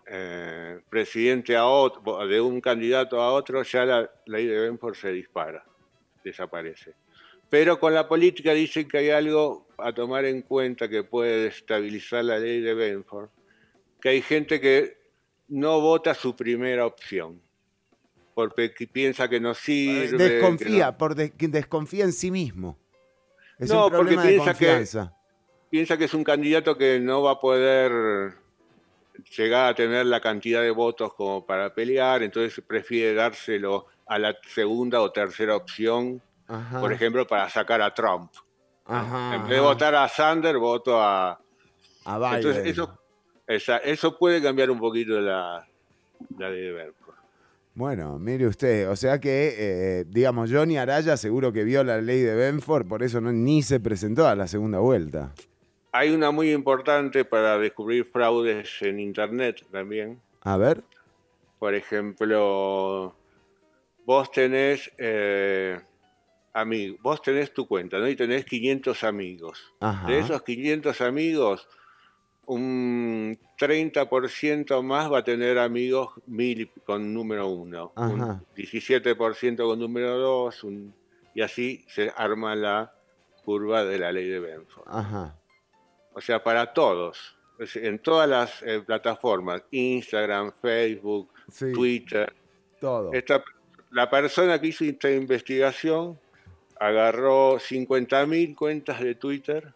eh, 0.09 0.80
presidente 0.89 1.57
a 1.57 1.66
otro, 1.66 2.26
de 2.26 2.41
un 2.41 2.61
candidato 2.61 3.20
a 3.20 3.32
otro, 3.32 3.62
ya 3.62 3.84
la 3.84 4.11
ley 4.26 4.47
de 4.47 4.61
Benford 4.61 4.95
se 4.95 5.11
dispara, 5.12 5.64
desaparece. 6.24 6.95
Pero 7.49 7.78
con 7.78 7.94
la 7.94 8.09
política 8.09 8.53
dicen 8.53 8.88
que 8.88 8.99
hay 8.99 9.11
algo 9.11 9.66
a 9.78 9.92
tomar 9.92 10.24
en 10.24 10.42
cuenta 10.42 10.88
que 10.88 11.05
puede 11.05 11.44
destabilizar 11.44 12.24
la 12.24 12.38
ley 12.38 12.61
de 12.61 12.74
Benford, 12.74 13.28
que 14.01 14.09
hay 14.11 14.22
gente 14.22 14.61
que 14.61 14.97
no 15.49 15.80
vota 15.80 16.14
su 16.14 16.34
primera 16.34 16.86
opción, 16.86 17.40
porque 18.34 18.72
que 18.74 18.86
piensa 18.86 19.28
que 19.28 19.38
no 19.38 19.55
sirve. 19.55 20.16
desconfía, 20.18 20.86
no- 20.86 20.99
por 20.99 21.14
de- 21.14 21.32
desconfía 21.36 22.05
en 22.05 22.12
sí 22.12 22.30
mismo. 22.30 22.78
Es 23.59 23.70
No, 23.70 23.86
un 23.86 23.92
porque 23.92 24.16
de 24.16 24.22
piensa 24.22 24.55
que- 24.55 24.84
piensa 25.70 25.97
que 25.97 26.05
es 26.05 26.14
un 26.14 26.24
candidato 26.24 26.76
que 26.76 26.99
no 27.01 27.22
va 27.22 27.32
a 27.32 27.40
poder 27.40 28.32
llegar 29.36 29.70
a 29.70 29.74
tener 29.74 30.05
la 30.07 30.20
cantidad 30.20 30.62
de 30.62 30.70
votos 30.70 31.14
como 31.14 31.47
para 31.47 31.72
pelear, 31.72 32.22
entonces 32.22 32.62
prefiere 32.66 33.14
dárselo 33.14 33.86
a 34.07 34.18
la 34.18 34.36
segunda 34.49 35.01
o 35.01 35.11
tercera 35.11 35.57
opción, 35.57 36.20
Ajá, 36.49 36.80
por 36.80 36.92
ejemplo, 36.92 37.26
para 37.26 37.49
sacar 37.51 37.80
a 37.82 37.92
Trump. 37.92 38.30
ajá, 38.86 39.34
en 39.34 39.42
vez 39.42 39.51
de 39.51 39.57
ajá. 39.57 39.64
votar 39.66 39.94
a 39.94 40.09
Sanders, 40.09 40.59
voto 40.59 41.01
a... 41.01 41.38
a 42.05 42.18
Biden. 42.18 42.34
Entonces 42.36 42.66
eso, 42.66 42.99
esa- 43.47 43.78
eso 43.78 44.16
puede 44.18 44.40
cambiar 44.42 44.70
un 44.70 44.78
poquito 44.78 45.20
la, 45.20 45.66
la 46.38 46.51
ley 46.51 46.62
de 46.62 46.72
Benford. 46.72 47.14
Bueno, 47.74 48.18
mire 48.18 48.47
usted, 48.47 48.88
o 48.88 48.97
sea 48.97 49.20
que, 49.20 49.55
eh, 49.59 50.05
digamos, 50.09 50.51
Johnny 50.51 50.78
Araya 50.78 51.16
seguro 51.18 51.53
que 51.53 51.62
vio 51.64 51.84
la 51.84 52.01
ley 52.01 52.20
de 52.22 52.34
Benford, 52.34 52.86
por 52.88 53.03
eso 53.03 53.20
no, 53.20 53.32
ni 53.32 53.62
se 53.62 53.80
presentó 53.80 54.26
a 54.26 54.34
la 54.34 54.47
segunda 54.47 54.78
vuelta. 54.78 55.34
Hay 55.92 56.14
una 56.14 56.30
muy 56.30 56.53
importante 56.53 57.24
para 57.24 57.59
descubrir 57.59 58.05
fraudes 58.07 58.80
en 58.82 58.99
Internet 59.01 59.64
también. 59.72 60.20
A 60.42 60.57
ver. 60.57 60.84
Por 61.59 61.74
ejemplo, 61.74 63.14
vos 64.05 64.30
tenés 64.30 64.90
eh, 64.99 65.80
amigos, 66.57 66.98
vos 67.02 67.22
tenés 67.22 67.52
tu 67.52 67.66
cuenta, 67.68 67.98
¿no? 67.98 68.09
Y 68.09 68.16
tenés 68.16 68.44
500 68.44 69.04
amigos. 69.04 69.74
Ajá. 69.80 70.07
De 70.09 70.18
esos 70.18 70.42
500 70.42 71.00
amigos, 71.02 71.68
un 72.46 73.38
30% 73.59 74.82
más 74.82 75.11
va 75.12 75.18
a 75.18 75.24
tener 75.24 75.59
amigos 75.59 76.11
mil 76.26 76.70
con 76.84 77.12
número 77.12 77.48
uno, 77.48 77.92
un 77.96 78.22
Ajá. 78.22 78.42
17% 78.57 79.64
con 79.66 79.78
número 79.78 80.16
dos, 80.18 80.62
un- 80.64 80.94
y 81.34 81.42
así 81.42 81.84
se 81.88 82.12
arma 82.16 82.54
la 82.54 82.92
curva 83.44 83.84
de 83.84 83.98
la 83.98 84.12
ley 84.12 84.28
de 84.28 84.38
Benford. 84.40 84.88
Ajá. 84.88 85.36
O 86.14 86.20
sea, 86.20 86.42
para 86.42 86.72
todos, 86.72 87.36
en 87.74 87.98
todas 87.98 88.28
las 88.28 88.62
eh, 88.62 88.80
plataformas, 88.84 89.62
Instagram, 89.70 90.52
Facebook, 90.62 91.30
Sí, 91.50 91.72
Twitter. 91.72 92.32
todo. 92.80 93.12
Esta, 93.12 93.42
la 93.90 94.09
persona 94.09 94.61
que 94.61 94.68
hizo 94.68 94.84
esta 94.84 95.11
investigación 95.11 96.18
agarró 96.81 97.59
50.000 97.59 98.55
cuentas 98.55 99.01
de 99.01 99.14
Twitter, 99.14 99.74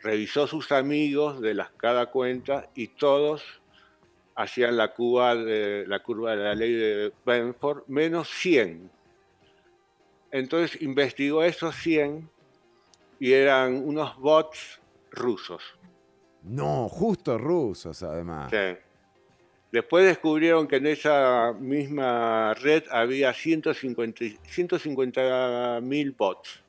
revisó 0.00 0.46
sus 0.46 0.72
amigos 0.72 1.40
de 1.40 1.54
las 1.54 1.70
cada 1.72 2.06
cuenta 2.06 2.70
y 2.74 2.88
todos 2.88 3.42
hacían 4.34 4.76
la 4.76 4.94
curva 4.94 5.34
de 5.34 5.84
la 5.86 6.02
curva 6.02 6.30
de 6.30 6.36
la 6.42 6.54
ley 6.54 6.72
de 6.72 7.12
Benford 7.26 7.82
menos 7.88 8.28
100. 8.28 8.90
Entonces 10.30 10.80
investigó 10.80 11.42
esos 11.42 11.74
100 11.76 12.28
y 13.18 13.32
eran 13.32 13.74
unos 13.74 14.16
bots 14.16 14.80
rusos. 15.10 15.62
No, 16.42 16.88
justo 16.88 17.36
rusos 17.36 18.02
además. 18.02 18.50
Sí. 18.50 18.89
Después 19.72 20.04
descubrieron 20.04 20.66
que 20.66 20.76
en 20.76 20.86
esa 20.86 21.52
misma 21.52 22.54
red 22.54 22.82
había 22.90 23.32
150 23.32 24.24
150.000 24.24 26.16
bots. 26.16 26.60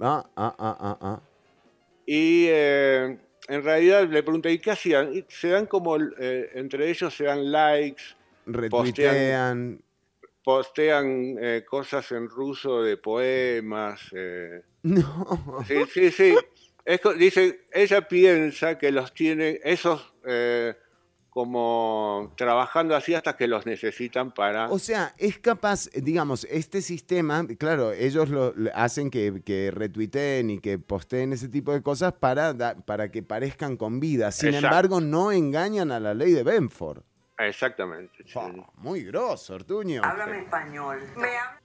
Ah, 0.00 0.26
ah, 0.36 0.54
ah, 0.58 0.76
ah, 0.80 0.98
ah. 1.00 1.20
Y 2.04 2.46
eh, 2.48 3.16
en 3.48 3.62
realidad 3.62 4.08
le 4.08 4.22
pregunté, 4.24 4.50
¿y 4.50 4.58
qué 4.58 4.72
hacían? 4.72 5.14
Y 5.14 5.24
se 5.28 5.48
dan 5.48 5.66
como, 5.66 5.96
eh, 5.96 6.50
entre 6.54 6.90
ellos 6.90 7.14
se 7.14 7.24
dan 7.24 7.50
likes, 7.52 8.02
Retuitean. 8.46 9.80
postean 10.42 11.36
eh, 11.40 11.64
cosas 11.64 12.10
en 12.10 12.28
ruso 12.28 12.82
de 12.82 12.96
poemas. 12.96 14.00
No. 14.82 15.62
Sí, 15.68 15.76
sí, 15.92 16.10
sí. 16.10 16.34
Es 16.86 17.02
dice, 17.18 17.66
ella 17.70 18.08
piensa 18.08 18.78
que 18.78 18.90
los 18.90 19.12
tiene, 19.12 19.60
esos 19.62 20.14
como 21.30 22.32
trabajando 22.36 22.94
así 22.96 23.14
hasta 23.14 23.36
que 23.36 23.46
los 23.46 23.64
necesitan 23.64 24.32
para... 24.32 24.68
O 24.68 24.78
sea, 24.78 25.14
es 25.16 25.38
capaz, 25.38 25.88
digamos, 25.94 26.44
este 26.50 26.82
sistema, 26.82 27.46
claro, 27.58 27.92
ellos 27.92 28.28
lo, 28.28 28.52
lo 28.54 28.70
hacen 28.74 29.10
que, 29.10 29.40
que 29.44 29.70
retuiteen 29.70 30.50
y 30.50 30.58
que 30.58 30.78
posteen 30.78 31.32
ese 31.32 31.48
tipo 31.48 31.72
de 31.72 31.82
cosas 31.82 32.12
para, 32.14 32.52
da- 32.52 32.74
para 32.74 33.10
que 33.10 33.22
parezcan 33.22 33.76
con 33.76 34.00
vida. 34.00 34.32
Sin 34.32 34.48
Exacto. 34.50 34.66
embargo, 34.66 35.00
no 35.00 35.30
engañan 35.32 35.92
a 35.92 36.00
la 36.00 36.14
ley 36.14 36.32
de 36.32 36.42
Benford. 36.42 37.02
Exactamente. 37.38 38.24
sí. 38.26 38.38
Muy 38.78 39.02
grosso, 39.04 39.54
Ortuño. 39.54 40.02
Háblame 40.04 40.40
español. 40.40 40.98
Me 41.16 41.28
habla. 41.38 41.60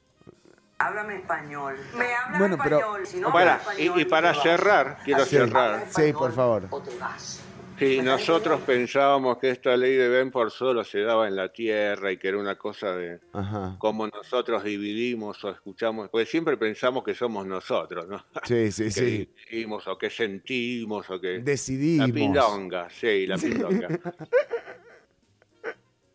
Háblame 0.78 1.16
español. 1.18 1.76
Me 1.98 2.14
habla 2.14 2.38
Bueno, 2.38 2.58
pero- 2.64 2.78
español. 2.80 3.08
Si 3.08 3.18
no 3.20 3.32
Para, 3.34 3.54
hablas 3.56 3.68
y, 3.80 3.82
español, 3.84 4.02
y 4.02 4.06
para 4.06 4.34
cerrar, 4.36 4.98
quiero 5.04 5.24
Sí. 5.26 5.30
cerrar. 5.38 5.86
Sí, 5.90 6.14
por 6.14 6.32
favor. 6.34 6.68
O 6.70 6.82
te 6.82 6.96
vas. 6.98 7.42
Sí, 7.78 8.00
nosotros 8.02 8.62
pensábamos 8.62 9.38
que 9.38 9.50
esta 9.50 9.76
ley 9.76 9.96
de 9.96 10.08
Benford 10.08 10.50
solo 10.50 10.84
se 10.84 11.02
daba 11.02 11.28
en 11.28 11.36
la 11.36 11.52
Tierra 11.52 12.12
y 12.12 12.18
que 12.18 12.30
era 12.30 12.38
una 12.38 12.56
cosa 12.58 12.96
de 12.96 13.20
Ajá. 13.34 13.76
cómo 13.80 14.08
nosotros 14.08 14.64
dividimos 14.64 15.44
o 15.44 15.50
escuchamos, 15.50 16.10
porque 16.10 16.26
siempre 16.26 16.56
pensamos 16.58 17.04
que 17.04 17.14
somos 17.14 17.46
nosotros, 17.46 18.08
¿no? 18.08 18.26
Sí, 18.44 18.72
sí, 18.72 18.84
que 18.86 18.92
sí. 18.92 19.30
dividimos 19.50 19.88
o 19.88 19.98
que 19.98 20.10
sentimos 20.10 21.10
o 21.10 21.20
que... 21.20 21.40
Decidimos. 21.40 22.08
La 22.08 22.14
pindonga, 22.14 22.90
sí, 22.90 23.28
la 23.28 23.38
pindonga. 23.38 23.88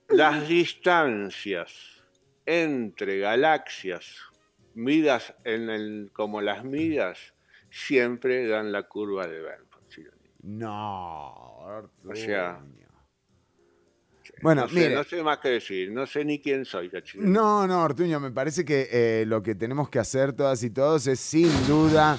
Las 0.08 0.48
distancias 0.48 2.02
entre 2.46 3.20
galaxias, 3.20 4.16
midas 4.74 5.34
en 5.44 5.70
el, 5.70 6.10
como 6.12 6.40
las 6.40 6.64
midas, 6.64 7.32
siempre 7.70 8.48
dan 8.48 8.72
la 8.72 8.84
curva 8.84 9.28
de 9.28 9.40
Benford. 9.40 9.82
¿sí? 9.88 10.02
No, 10.42 11.49
Ortuño. 11.62 12.12
O 12.12 12.16
sea, 12.16 12.60
Bueno, 14.42 14.62
no, 14.62 14.68
sé, 14.68 14.74
mire. 14.74 14.94
no 14.94 15.04
sé 15.04 15.22
más 15.22 15.38
que 15.38 15.48
decir, 15.50 15.90
no 15.90 16.06
sé 16.06 16.24
ni 16.24 16.38
quién 16.38 16.64
soy, 16.64 16.88
cachito. 16.88 17.22
No, 17.24 17.66
no, 17.66 17.82
Ortuño, 17.82 18.18
me 18.20 18.30
parece 18.30 18.64
que 18.64 18.88
eh, 18.90 19.24
lo 19.26 19.42
que 19.42 19.54
tenemos 19.54 19.88
que 19.90 19.98
hacer 19.98 20.32
todas 20.32 20.62
y 20.62 20.70
todos 20.70 21.06
es 21.06 21.20
sin 21.20 21.50
duda, 21.66 22.16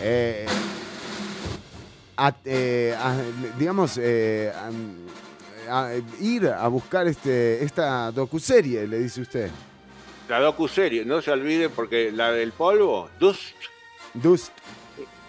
eh, 0.00 0.46
a- 2.16 2.34
eh, 2.44 2.94
a- 2.96 3.16
digamos, 3.58 3.98
a- 3.98 5.92
ir 6.20 6.46
a 6.48 6.68
buscar 6.68 7.06
este, 7.08 7.62
esta 7.64 8.12
docuserie, 8.12 8.86
le 8.86 8.98
dice 9.00 9.22
usted. 9.22 9.50
La 10.28 10.38
docuserie, 10.40 11.04
no 11.04 11.20
se 11.22 11.30
olvide 11.30 11.68
porque 11.68 12.10
la 12.12 12.30
del 12.32 12.52
polvo, 12.52 13.10
Dust, 13.18 13.54
Dust. 14.14 14.52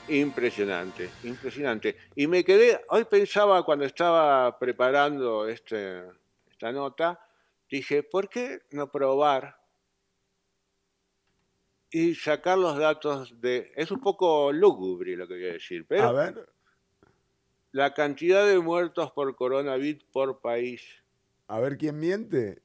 Impresionante, 0.07 1.17
impresionante. 1.23 1.97
Y 2.15 2.27
me 2.27 2.43
quedé, 2.43 2.79
hoy 2.89 3.05
pensaba 3.05 3.63
cuando 3.63 3.85
estaba 3.85 4.57
preparando 4.59 5.47
este, 5.47 6.03
esta 6.49 6.71
nota, 6.71 7.19
dije, 7.69 8.03
¿por 8.03 8.29
qué 8.29 8.61
no 8.71 8.89
probar 8.91 9.57
y 11.89 12.15
sacar 12.15 12.57
los 12.57 12.77
datos 12.77 13.39
de... 13.39 13.71
Es 13.75 13.91
un 13.91 13.99
poco 14.01 14.51
lúgubre 14.51 15.15
lo 15.15 15.27
que 15.27 15.33
voy 15.35 15.49
a 15.49 15.53
decir, 15.53 15.85
A 15.97 16.11
pero 16.11 16.13
ver, 16.13 16.49
la 17.71 17.93
cantidad 17.93 18.45
de 18.45 18.59
muertos 18.59 19.11
por 19.11 19.35
coronavirus 19.35 20.03
por 20.11 20.41
país, 20.41 20.83
a 21.47 21.59
ver 21.59 21.77
quién 21.77 21.99
miente. 21.99 22.61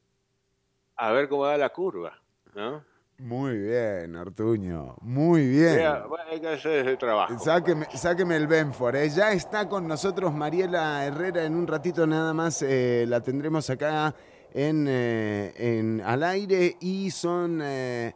a 0.97 1.13
ver 1.13 1.29
cómo 1.29 1.47
da 1.47 1.57
la 1.59 1.71
curva, 1.71 2.23
¿no? 2.55 2.85
Muy 3.25 3.57
bien, 3.57 4.17
Ortuño, 4.17 4.97
muy 5.01 5.47
bien. 5.47 5.77
Mira, 5.77 6.07
bueno, 6.09 6.25
hay 6.29 6.41
que 6.41 6.49
hacer 6.49 6.85
ese 6.85 6.97
trabajo. 6.97 7.39
Sáqueme, 7.39 7.87
sáqueme 7.95 8.35
el 8.37 8.49
Benford. 8.49 8.97
eh. 8.97 9.09
Ya 9.11 9.31
está 9.31 9.69
con 9.69 9.87
nosotros 9.87 10.35
Mariela 10.35 11.07
Herrera. 11.07 11.45
En 11.45 11.55
un 11.55 11.69
ratito 11.69 12.05
nada 12.05 12.35
más 12.35 12.63
eh, 12.63 13.05
la 13.07 13.21
tendremos 13.21 13.71
acá 13.71 14.13
en, 14.53 14.87
eh, 14.89 15.53
en 15.57 16.01
al 16.05 16.25
aire. 16.25 16.77
Y 16.81 17.13
son 17.13 17.61
eh, 17.63 18.13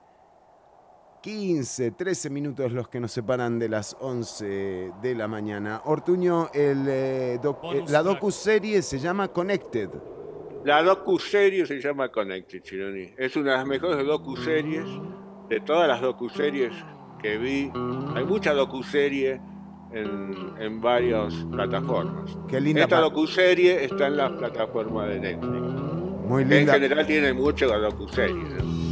15, 1.22 1.92
13 1.92 2.28
minutos 2.30 2.72
los 2.72 2.88
que 2.88 2.98
nos 2.98 3.12
separan 3.12 3.60
de 3.60 3.68
las 3.68 3.96
11 4.00 4.90
de 5.00 5.14
la 5.14 5.28
mañana. 5.28 5.82
Ortuño, 5.84 6.48
el, 6.52 6.84
eh, 6.88 7.38
doc- 7.40 7.62
eh, 7.72 7.84
la 7.90 8.02
docu-serie 8.02 8.82
se 8.82 8.98
llama 8.98 9.28
Connected. 9.28 9.88
La 10.66 10.82
docu-serie 10.82 11.64
se 11.64 11.80
llama 11.80 12.08
Connected, 12.08 12.60
Chironi. 12.60 13.10
Es 13.16 13.36
una 13.36 13.52
de 13.52 13.56
las 13.58 13.66
mejores 13.68 14.04
docu-series 14.04 14.84
de 15.48 15.60
todas 15.60 15.86
las 15.86 16.00
docu-series 16.00 16.72
que 17.22 17.38
vi. 17.38 17.70
Hay 18.16 18.24
mucha 18.24 18.52
docu-serie 18.52 19.40
en, 19.92 20.34
en 20.58 20.80
varias 20.80 21.32
plataformas. 21.52 22.36
Qué 22.48 22.60
linda 22.60 22.82
Esta 22.82 22.98
docu-serie 23.00 23.84
está 23.84 24.08
en 24.08 24.16
la 24.16 24.36
plataforma 24.36 25.06
de 25.06 25.20
Netflix. 25.20 25.62
Muy 26.26 26.42
En 26.42 26.48
linda. 26.50 26.72
general 26.72 27.06
tiene 27.06 27.32
mucho 27.32 27.68
docu-serie. 27.68 28.34
¿no? 28.34 28.85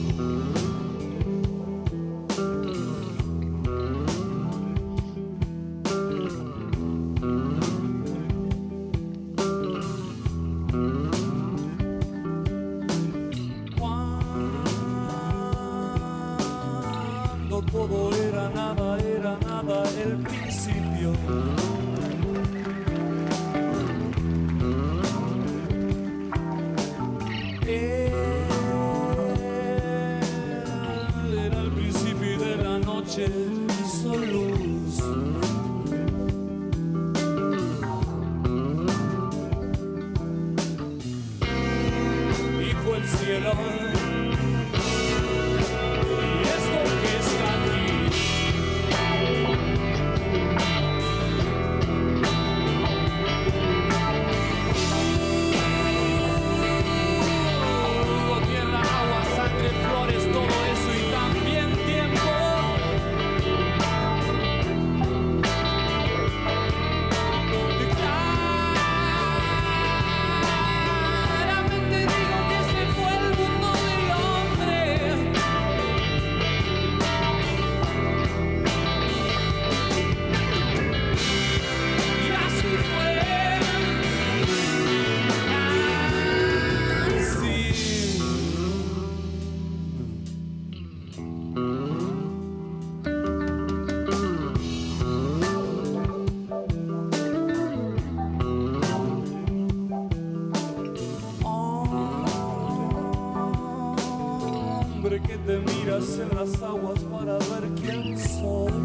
En 106.12 106.28
las 106.36 106.62
aguas 106.62 107.00
para 107.10 107.38
ver 107.38 107.70
quién 107.80 108.18
sos. 108.18 108.82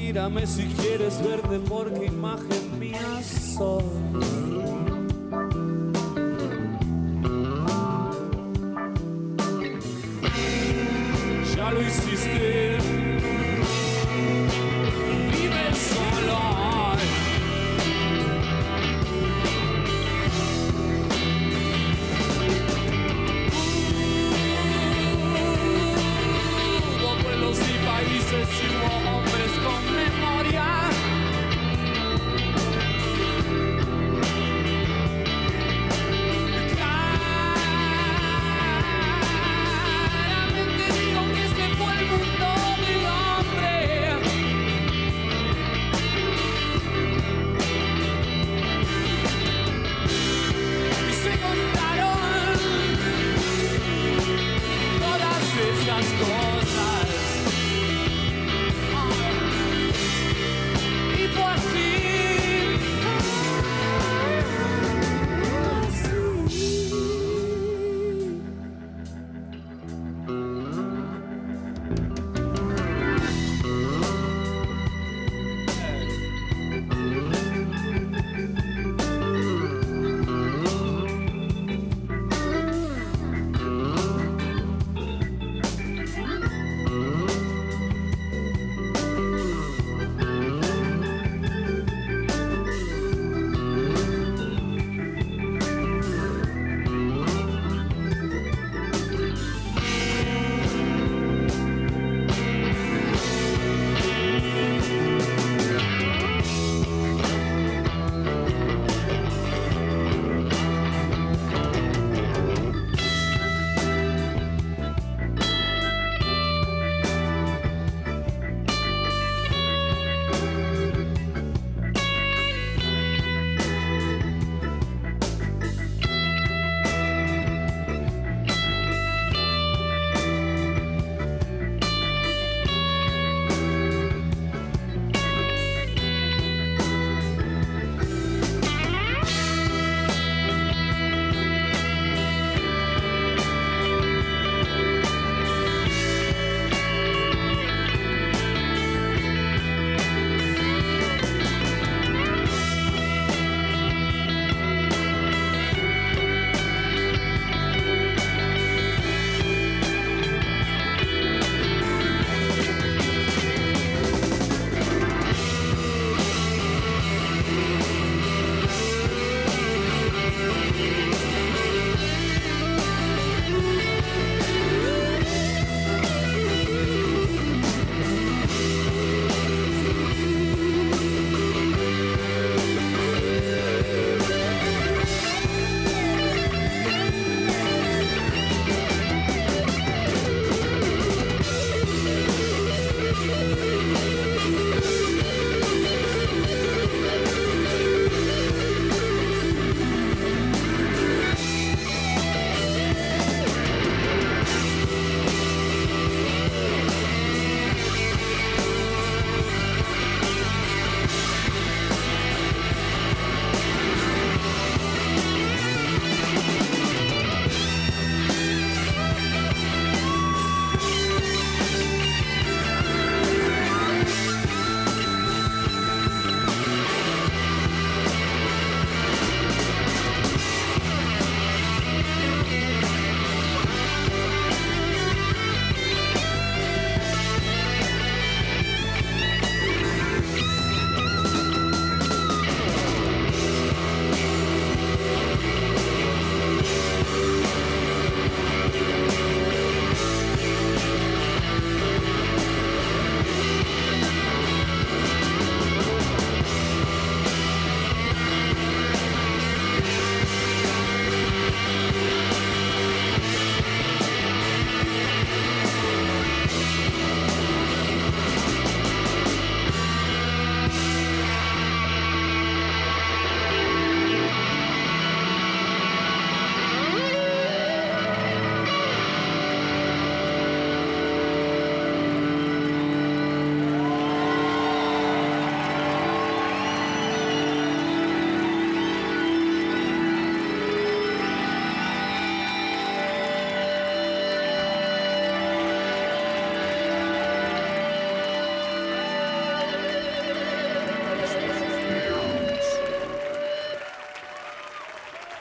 Mírame 0.00 0.46
si 0.46 0.64
quieres 0.68 1.22
verte 1.22 1.60
porque 1.68 2.06
imagen 2.06 2.53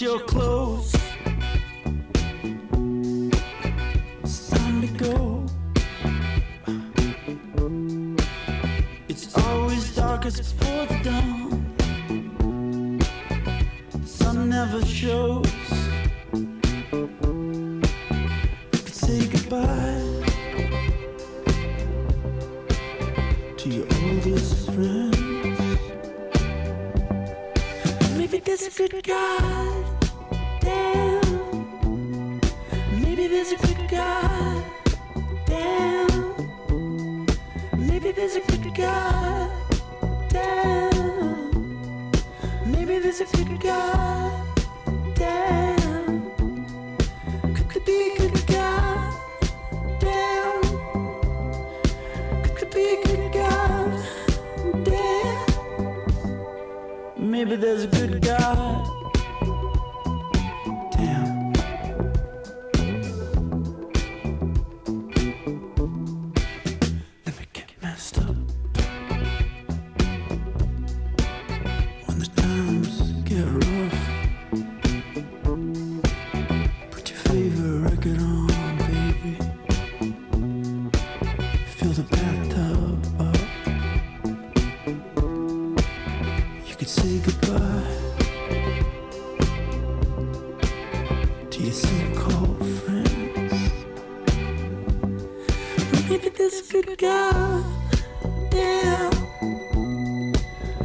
Your 0.00 0.20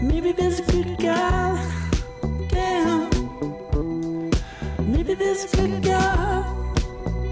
Maybe 0.02 0.32
there's 0.34 0.60
a 0.60 0.64
good 0.64 0.97
God. 0.99 1.60
Damn. 2.49 3.10
Maybe 4.80 5.14
there's 5.16 5.45
a 5.54 5.58
good 5.58 5.84
God. 5.84 6.76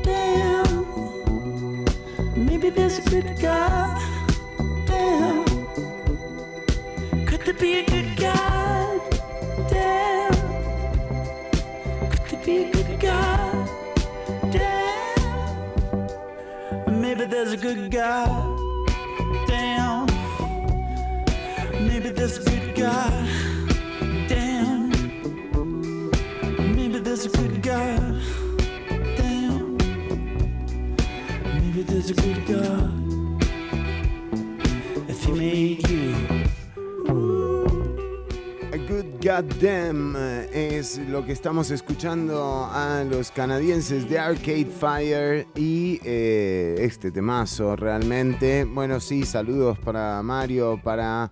Damn. 0.04 0.86
Maybe 2.36 2.70
there's 2.72 3.00
a 3.00 3.04
good 3.10 3.40
God. 3.42 4.02
Damn. 4.88 5.46
Could 7.26 7.42
there 7.46 7.54
be 7.56 7.74
a 7.82 7.86
good 7.86 8.18
God? 8.18 9.02
Damn. 9.70 10.34
Could 12.12 12.22
there 12.30 12.46
be 12.46 12.58
a 12.66 12.72
good 12.74 13.00
God? 13.02 13.70
Damn. 14.52 15.72
Maybe 17.02 17.26
there's 17.26 17.54
a 17.54 17.58
good 17.58 17.92
God. 17.92 18.49
A 32.10 32.14
good 32.14 32.48
God. 32.48 33.44
If 35.10 35.24
he 35.26 35.32
made 35.32 35.88
you. 35.88 36.16
Good 38.88 39.24
Goddamn 39.24 40.16
eh, 40.18 40.78
es 40.80 40.98
lo 40.98 41.24
que 41.24 41.32
estamos 41.34 41.70
escuchando 41.70 42.68
a 42.72 43.04
los 43.04 43.30
canadienses 43.30 44.10
de 44.10 44.18
Arcade 44.18 44.66
Fire 44.66 45.48
y 45.56 46.00
eh, 46.04 46.76
este 46.80 47.12
temazo 47.12 47.76
realmente. 47.76 48.64
Bueno, 48.64 49.00
sí, 49.00 49.26
saludos 49.26 49.78
para 49.78 50.24
Mario, 50.24 50.80
para 50.84 51.30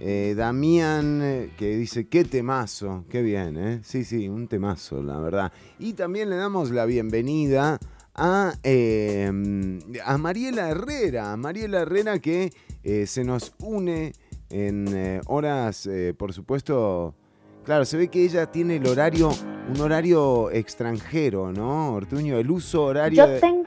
eh, 0.00 0.34
Damián, 0.36 1.52
que 1.56 1.76
dice, 1.76 2.08
qué 2.08 2.24
temazo, 2.24 3.04
qué 3.08 3.22
bien, 3.22 3.56
¿eh? 3.56 3.80
Sí, 3.84 4.02
sí, 4.02 4.28
un 4.28 4.48
temazo, 4.48 5.00
la 5.00 5.20
verdad. 5.20 5.52
Y 5.78 5.92
también 5.92 6.28
le 6.28 6.36
damos 6.36 6.72
la 6.72 6.86
bienvenida 6.86 7.78
a, 8.16 8.54
eh, 8.62 9.30
a 10.04 10.18
Mariela 10.18 10.70
Herrera, 10.70 11.32
a 11.32 11.36
Mariela 11.36 11.82
Herrera 11.82 12.18
que 12.18 12.52
eh, 12.82 13.06
se 13.06 13.24
nos 13.24 13.52
une 13.60 14.12
en 14.50 14.88
eh, 14.96 15.20
horas, 15.26 15.86
eh, 15.86 16.14
por 16.16 16.32
supuesto, 16.32 17.14
claro, 17.64 17.84
se 17.84 17.96
ve 17.96 18.08
que 18.08 18.24
ella 18.24 18.46
tiene 18.46 18.76
el 18.76 18.86
horario, 18.86 19.30
un 19.68 19.80
horario 19.80 20.50
extranjero, 20.50 21.52
¿no, 21.52 21.94
Ortuño? 21.94 22.38
El 22.38 22.50
uso 22.50 22.84
horario... 22.84 23.26
Yo 23.26 23.40
tengo, 23.40 23.64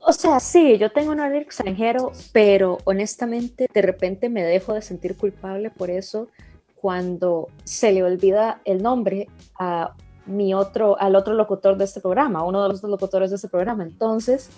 o 0.00 0.12
sea, 0.12 0.40
sí, 0.40 0.76
yo 0.76 0.90
tengo 0.90 1.12
un 1.12 1.20
horario 1.20 1.40
extranjero, 1.40 2.12
pero 2.32 2.78
honestamente 2.84 3.66
de 3.72 3.82
repente 3.82 4.28
me 4.28 4.42
dejo 4.42 4.74
de 4.74 4.82
sentir 4.82 5.16
culpable 5.16 5.70
por 5.70 5.90
eso 5.90 6.28
cuando 6.74 7.48
se 7.64 7.92
le 7.92 8.02
olvida 8.02 8.60
el 8.64 8.82
nombre 8.82 9.28
a 9.58 9.94
mi 10.30 10.54
otro, 10.54 10.98
al 11.00 11.16
otro 11.16 11.34
locutor 11.34 11.76
de 11.76 11.84
este 11.84 12.00
programa, 12.00 12.44
uno 12.44 12.62
de 12.62 12.68
los 12.70 12.80
dos 12.80 12.90
locutores 12.90 13.30
de 13.30 13.36
este 13.36 13.48
programa. 13.48 13.82
Entonces, 13.82 14.48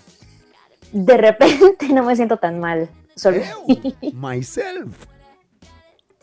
de 0.91 1.17
repente 1.17 1.89
no 1.93 2.03
me 2.03 2.15
siento 2.15 2.37
tan 2.37 2.59
mal. 2.59 2.89
Solo- 3.15 3.41
Myself. 4.13 5.05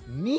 Me. 0.08 0.38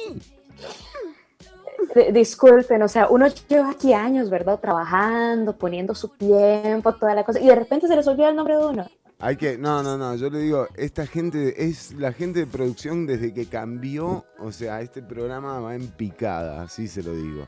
D- 1.96 2.12
Disculpen, 2.12 2.82
o 2.84 2.88
sea, 2.88 3.08
uno 3.10 3.28
lleva 3.50 3.72
aquí 3.72 3.94
años, 3.94 4.30
¿verdad? 4.30 4.60
Trabajando, 4.60 5.56
poniendo 5.58 5.96
su 5.96 6.10
tiempo, 6.10 6.94
toda 6.94 7.16
la 7.16 7.24
cosa, 7.24 7.40
y 7.40 7.48
de 7.48 7.56
repente 7.56 7.88
se 7.88 7.96
les 7.96 8.08
olvida 8.08 8.30
el 8.30 8.36
nombre 8.36 8.56
de 8.58 8.66
uno. 8.66 8.86
Hay 9.20 9.36
que, 9.36 9.58
no, 9.58 9.84
no, 9.84 9.98
no, 9.98 10.16
yo 10.16 10.30
le 10.30 10.40
digo, 10.40 10.68
esta 10.76 11.06
gente 11.06 11.68
es 11.68 11.94
la 11.94 12.12
gente 12.12 12.40
de 12.40 12.48
producción 12.48 13.06
desde 13.06 13.34
que 13.34 13.46
cambió, 13.46 14.26
o 14.40 14.52
sea, 14.52 14.82
este 14.82 15.02
programa 15.04 15.60
va 15.60 15.76
en 15.76 15.88
picada, 15.90 16.64
así 16.64 16.88
se 16.88 17.04
lo 17.04 17.14
digo. 17.14 17.46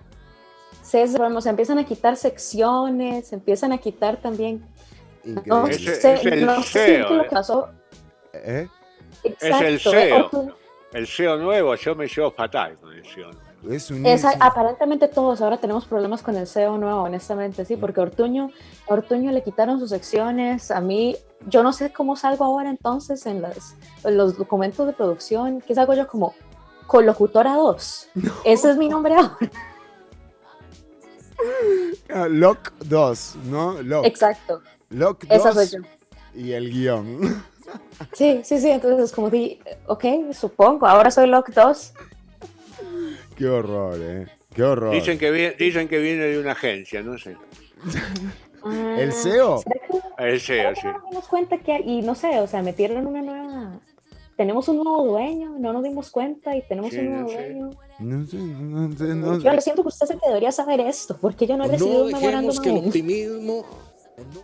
Se, 0.84 1.08
se 1.08 1.50
empiezan 1.50 1.80
a 1.80 1.86
quitar 1.86 2.16
secciones, 2.18 3.28
se 3.30 3.36
empiezan 3.36 3.72
a 3.72 3.78
quitar 3.80 4.18
también. 4.18 4.64
No. 5.46 5.66
Ese- 5.68 5.96
sé, 5.96 6.14
es 6.16 6.26
el 6.26 6.46
no 6.46 6.62
sé 6.62 6.86
CEO, 6.98 7.22
eh. 7.22 7.28
pasó. 7.32 7.70
¿Eh? 8.34 8.68
Exacto, 9.24 9.66
el 9.66 9.76
¿eh? 9.76 9.80
CEO. 9.80 10.30
Ortu- 10.30 10.54
El 10.94 11.08
SEO 11.08 11.38
nuevo, 11.38 11.74
yo 11.76 11.96
me 11.96 12.08
llevo 12.08 12.30
fatal 12.32 12.78
con 12.78 12.94
el 12.94 13.04
SEO 13.06 13.32
nuevo. 13.32 13.74
Es 13.74 13.90
un 13.90 14.06
aparentemente 14.42 15.08
todos 15.08 15.40
ahora 15.42 15.58
tenemos 15.58 15.86
problemas 15.86 16.22
con 16.22 16.36
el 16.36 16.46
SEO 16.46 16.78
nuevo, 16.78 17.04
honestamente, 17.04 17.64
sí, 17.64 17.78
porque 17.78 18.02
a 18.02 18.04
Ortuño, 18.04 18.50
a 18.90 18.94
Ortuño 18.94 19.32
le 19.32 19.42
quitaron 19.42 19.80
sus 19.80 19.90
secciones, 19.90 20.70
a 20.70 20.82
mí, 20.82 21.16
yo 21.48 21.64
no 21.64 21.72
sé 21.72 21.94
cómo 21.94 22.18
salgo 22.18 22.44
ahora 22.44 22.70
entonces 22.70 23.26
en, 23.26 23.42
las, 23.42 23.78
en 24.04 24.18
los 24.18 24.38
documentos 24.38 24.86
de 24.86 24.92
producción, 24.92 25.62
¿qué 25.62 25.74
salgo 25.74 25.94
yo 25.94 26.06
como 26.08 26.34
colocutora 26.88 27.56
2? 27.56 28.10
Ese 28.44 28.72
es 28.72 28.78
mi 28.78 28.90
nombre 28.90 29.16
ahora. 29.16 29.38
Ah, 32.10 32.28
Lock 32.30 32.72
2, 32.86 33.36
¿no? 33.46 33.82
Lock. 33.82 34.06
Exacto, 34.06 34.62
Lock 34.90 35.24
esa 35.30 35.52
2 35.52 35.70
soy 35.70 35.82
yo. 35.82 35.88
y 36.40 36.52
el 36.54 36.70
guion. 36.72 37.44
Sí, 38.12 38.42
sí, 38.44 38.60
sí, 38.60 38.70
entonces 38.70 39.12
como 39.14 39.30
di, 39.32 39.58
ok, 39.88 40.04
supongo, 40.34 40.86
ahora 40.86 41.10
soy 41.10 41.28
Lock 41.28 41.50
2. 41.52 41.94
Qué 43.36 43.48
horror, 43.48 43.98
¿eh? 44.00 44.28
Qué 44.54 44.62
horror. 44.64 44.94
Dicen 44.94 45.18
que, 45.18 45.32
viene, 45.32 45.56
dicen 45.58 45.88
que 45.88 45.98
viene 45.98 46.24
de 46.26 46.40
una 46.40 46.52
agencia, 46.52 47.02
no 47.02 47.18
sé. 47.18 47.36
¿El 48.66 48.94
que- 48.96 49.02
El 50.20 50.40
SEO, 50.40 50.76
sí. 50.76 50.88
no 50.88 51.12
nos 51.14 51.28
cuenta 51.28 51.58
que, 51.58 51.80
y 51.80 52.02
no 52.02 52.14
sé, 52.16 52.40
o 52.42 52.48
sea, 52.48 52.62
metieron 52.62 53.08
una 53.08 53.22
nueva, 53.22 53.80
tenemos 54.44 54.68
un 54.68 54.76
nuevo 54.84 55.06
dueño, 55.06 55.56
no 55.58 55.72
nos 55.72 55.84
dimos 55.84 56.10
cuenta 56.12 56.54
y 56.56 56.62
tenemos 56.68 56.92
Sí, 56.92 57.00
un 57.00 57.12
nuevo 57.12 57.22
no 57.24 57.30
sé. 57.30 57.36
dueño. 57.50 57.70
No 58.00 58.26
sé, 58.28 58.38
no 58.38 58.98
sé, 58.98 59.04
no 59.16 59.34
Yo 59.36 59.42
sé. 59.50 59.56
lo 59.56 59.62
siento 59.62 59.82
que 59.84 59.88
usted 59.88 60.08
que 60.10 60.28
debería 60.28 60.52
saber 60.52 60.82
esto, 60.82 61.18
porque 61.22 61.48
yo 61.48 61.56
no 61.56 61.64
he 61.64 61.68
O 61.68 61.72
recibido 61.72 61.94
no 62.00 62.00
un 62.02 62.08
dejemos 62.12 62.22
memorándum 62.22 62.62
que 62.64 62.70
el 62.70 62.78
optimismo, 62.86 63.60
o 63.60 64.22
no, 64.34 64.44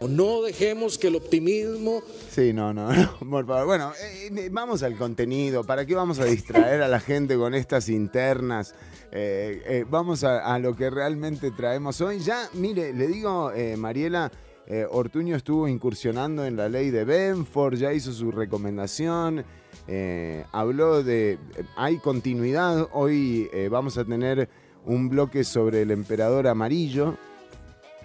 o 0.00 0.08
no 0.08 0.42
dejemos 0.42 0.96
que 0.96 1.08
el 1.08 1.16
optimismo 1.16 2.02
Sí, 2.30 2.52
no, 2.54 2.72
no, 2.72 2.90
no, 2.92 3.18
por 3.30 3.46
favor. 3.46 3.66
Bueno, 3.66 3.92
eh, 4.02 4.30
eh, 4.34 4.48
vamos 4.50 4.82
al 4.82 4.96
contenido. 4.96 5.62
¿Para 5.64 5.84
qué 5.84 5.94
vamos 5.94 6.18
a 6.20 6.24
distraer 6.24 6.80
a 6.82 6.88
la 6.88 7.00
gente 7.00 7.36
con 7.36 7.54
estas 7.54 7.88
internas? 7.90 8.74
Eh, 9.12 9.62
eh, 9.66 9.84
vamos 9.88 10.24
a, 10.24 10.52
a 10.54 10.58
lo 10.58 10.74
que 10.74 10.88
realmente 10.90 11.50
traemos 11.50 12.00
hoy. 12.00 12.18
Ya, 12.18 12.48
mire, 12.54 12.92
le 12.94 13.06
digo, 13.06 13.52
eh, 13.52 13.76
Mariela, 13.76 14.32
eh, 14.66 14.86
Ortuño 14.90 15.36
estuvo 15.36 15.68
incursionando 15.68 16.44
en 16.44 16.56
la 16.56 16.68
ley 16.68 16.90
de 16.90 17.04
Benford, 17.04 17.74
ya 17.76 17.92
hizo 17.92 18.12
su 18.12 18.30
recomendación, 18.30 19.44
eh, 19.88 20.44
habló 20.52 21.02
de... 21.02 21.32
eh, 21.32 21.38
hay 21.76 21.98
continuidad, 21.98 22.88
hoy 22.92 23.48
eh, 23.52 23.68
vamos 23.70 23.98
a 23.98 24.04
tener 24.04 24.48
un 24.86 25.08
bloque 25.08 25.44
sobre 25.44 25.82
el 25.82 25.90
emperador 25.90 26.46
amarillo. 26.46 27.16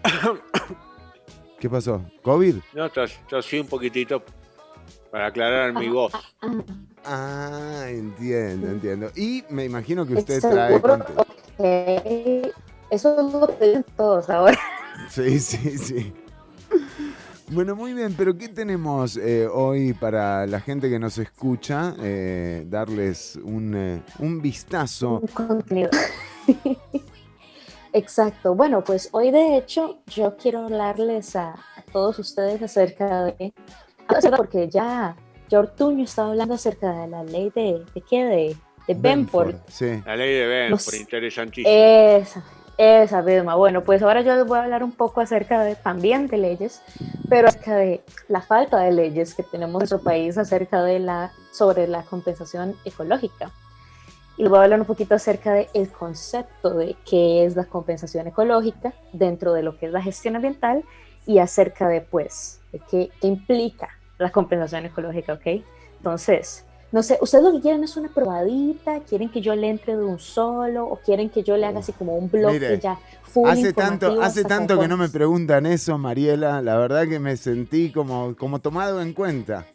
¿Qué 1.60 1.70
pasó? 1.70 2.02
¿COVID? 2.24 2.56
No, 2.74 2.90
tos- 2.90 3.20
tosí 3.30 3.60
un 3.60 3.68
poquitito 3.68 4.24
para 5.12 5.28
aclarar 5.28 5.74
mi 5.74 5.90
voz. 5.90 6.14
Ah, 7.04 7.86
entiendo, 7.90 8.68
entiendo. 8.70 9.12
Y 9.16 9.44
me 9.50 9.66
imagino 9.66 10.06
que 10.06 10.14
usted 10.16 10.40
Seguro, 10.40 11.00
trae. 11.58 12.52
Eso 12.90 13.20
es 13.20 13.34
lo 13.34 13.48
que 13.58 13.66
dicen 13.66 13.86
todos 13.98 14.30
ahora. 14.30 14.58
Sí, 15.10 15.40
sí, 15.40 15.78
sí. 15.78 16.14
Bueno, 17.52 17.76
muy 17.76 17.94
bien, 17.96 18.14
pero 18.16 18.38
¿qué 18.38 18.48
tenemos 18.48 19.18
eh, 19.18 19.48
hoy 19.52 19.94
para 19.94 20.46
la 20.46 20.60
gente 20.60 20.88
que 20.88 21.00
nos 21.00 21.18
escucha? 21.18 21.96
Eh, 22.00 22.64
darles 22.68 23.40
un, 23.44 23.74
eh, 23.76 24.02
un 24.20 24.40
vistazo. 24.40 25.20
Un 25.22 25.28
contenido. 25.30 25.90
Exacto. 27.92 28.54
Bueno, 28.54 28.84
pues 28.84 29.10
hoy 29.14 29.32
de 29.32 29.58
hecho 29.58 30.00
yo 30.08 30.38
quiero 30.38 30.66
hablarles 30.66 31.36
a, 31.36 31.54
a 31.54 31.82
todos 31.92 32.20
ustedes 32.20 32.62
acerca 32.62 33.24
de, 33.26 33.52
porque 34.38 34.70
ya, 34.70 35.16
ya 35.50 35.60
Ortuño 35.60 36.04
estaba 36.04 36.30
hablando 36.30 36.54
acerca 36.54 36.92
de 37.02 37.08
la 37.08 37.24
ley 37.24 37.52
de, 37.56 37.84
¿de 37.96 38.02
qué? 38.08 38.26
De, 38.26 38.56
de 38.88 38.94
Benford. 38.94 39.56
Sí. 39.68 40.02
La 40.06 40.16
ley 40.16 40.36
de 40.36 40.46
Benford, 40.46 40.94
Los- 40.94 41.00
interesantísimo. 41.00 41.74
Esa, 41.76 42.44
esa 42.80 43.22
misma. 43.22 43.56
Bueno, 43.56 43.84
pues 43.84 44.02
ahora 44.02 44.22
yo 44.22 44.34
les 44.36 44.46
voy 44.46 44.58
a 44.58 44.64
hablar 44.64 44.84
un 44.84 44.94
poco 44.94 45.20
acerca 45.20 45.62
de 45.64 45.76
también 45.76 46.28
de 46.28 46.38
leyes, 46.38 46.82
pero 47.28 47.50
acerca 47.50 47.76
de 47.76 48.02
la 48.30 48.42
falta 48.42 48.80
de 48.80 48.92
leyes 48.92 49.36
que 49.36 49.44
tenemos 49.44 49.76
en 49.76 49.80
nuestro 49.80 50.02
país 50.02 50.38
acerca 50.38 50.82
de 50.82 51.00
la 51.00 51.32
sobre 51.52 51.88
la 51.88 52.04
compensación 52.04 52.76
ecológica. 52.86 53.52
Y 54.38 54.44
les 54.44 54.50
voy 54.50 54.60
a 54.60 54.64
hablar 54.64 54.80
un 54.80 54.86
poquito 54.86 55.16
acerca 55.16 55.52
del 55.52 55.92
concepto 55.92 56.74
de 56.74 56.96
qué 57.06 57.44
es 57.44 57.58
la 57.58 57.66
compensación 57.66 58.28
ecológica 58.28 58.94
dentro 59.12 59.52
de 59.52 59.64
lo 59.64 59.78
que 59.78 59.88
es 59.88 59.92
la 59.92 60.02
gestión 60.02 60.38
ambiental 60.38 60.86
y 61.26 61.40
acerca 61.40 61.90
de, 61.90 62.00
pues, 62.00 62.62
de 62.72 62.80
qué, 62.90 63.10
qué 63.20 63.28
implica 63.28 63.90
la 64.18 64.32
compensación 64.32 64.86
ecológica, 64.86 65.34
¿ok? 65.34 65.62
Entonces, 65.98 66.66
no 66.92 67.04
sé, 67.04 67.18
¿ustedes 67.22 67.44
lo 67.44 67.52
que 67.52 67.62
quieren 67.62 67.84
es 67.84 67.96
una 67.98 68.10
probadita? 68.10 69.02
¿Quieren 69.02 69.30
que 69.30 69.42
yo 69.42 69.56
le 69.56 69.70
entre 69.70 69.96
de 69.96 70.04
un 70.04 70.20
solo? 70.20 70.86
¿O 70.86 70.96
quieren 70.98 71.30
que 71.30 71.44
yo 71.44 71.56
le 71.56 71.66
haga 71.66 71.80
así 71.80 71.92
como 71.92 72.16
un 72.16 72.30
bloque 72.30 72.54
Mire, 72.54 72.80
ya 72.80 72.98
full 73.24 73.48
Hace 73.48 73.74
tanto, 73.74 74.22
hace 74.22 74.44
tanto 74.44 74.80
que 74.80 74.88
no 74.88 74.98
me 74.98 75.08
preguntan 75.10 75.66
eso, 75.68 75.98
Mariela. 76.00 76.62
La 76.62 76.78
verdad 76.78 77.08
que 77.08 77.20
me 77.20 77.38
sentí 77.38 77.92
como, 77.92 78.36
como 78.36 78.60
tomado 78.60 79.02
en 79.02 79.14
cuenta. 79.14 79.68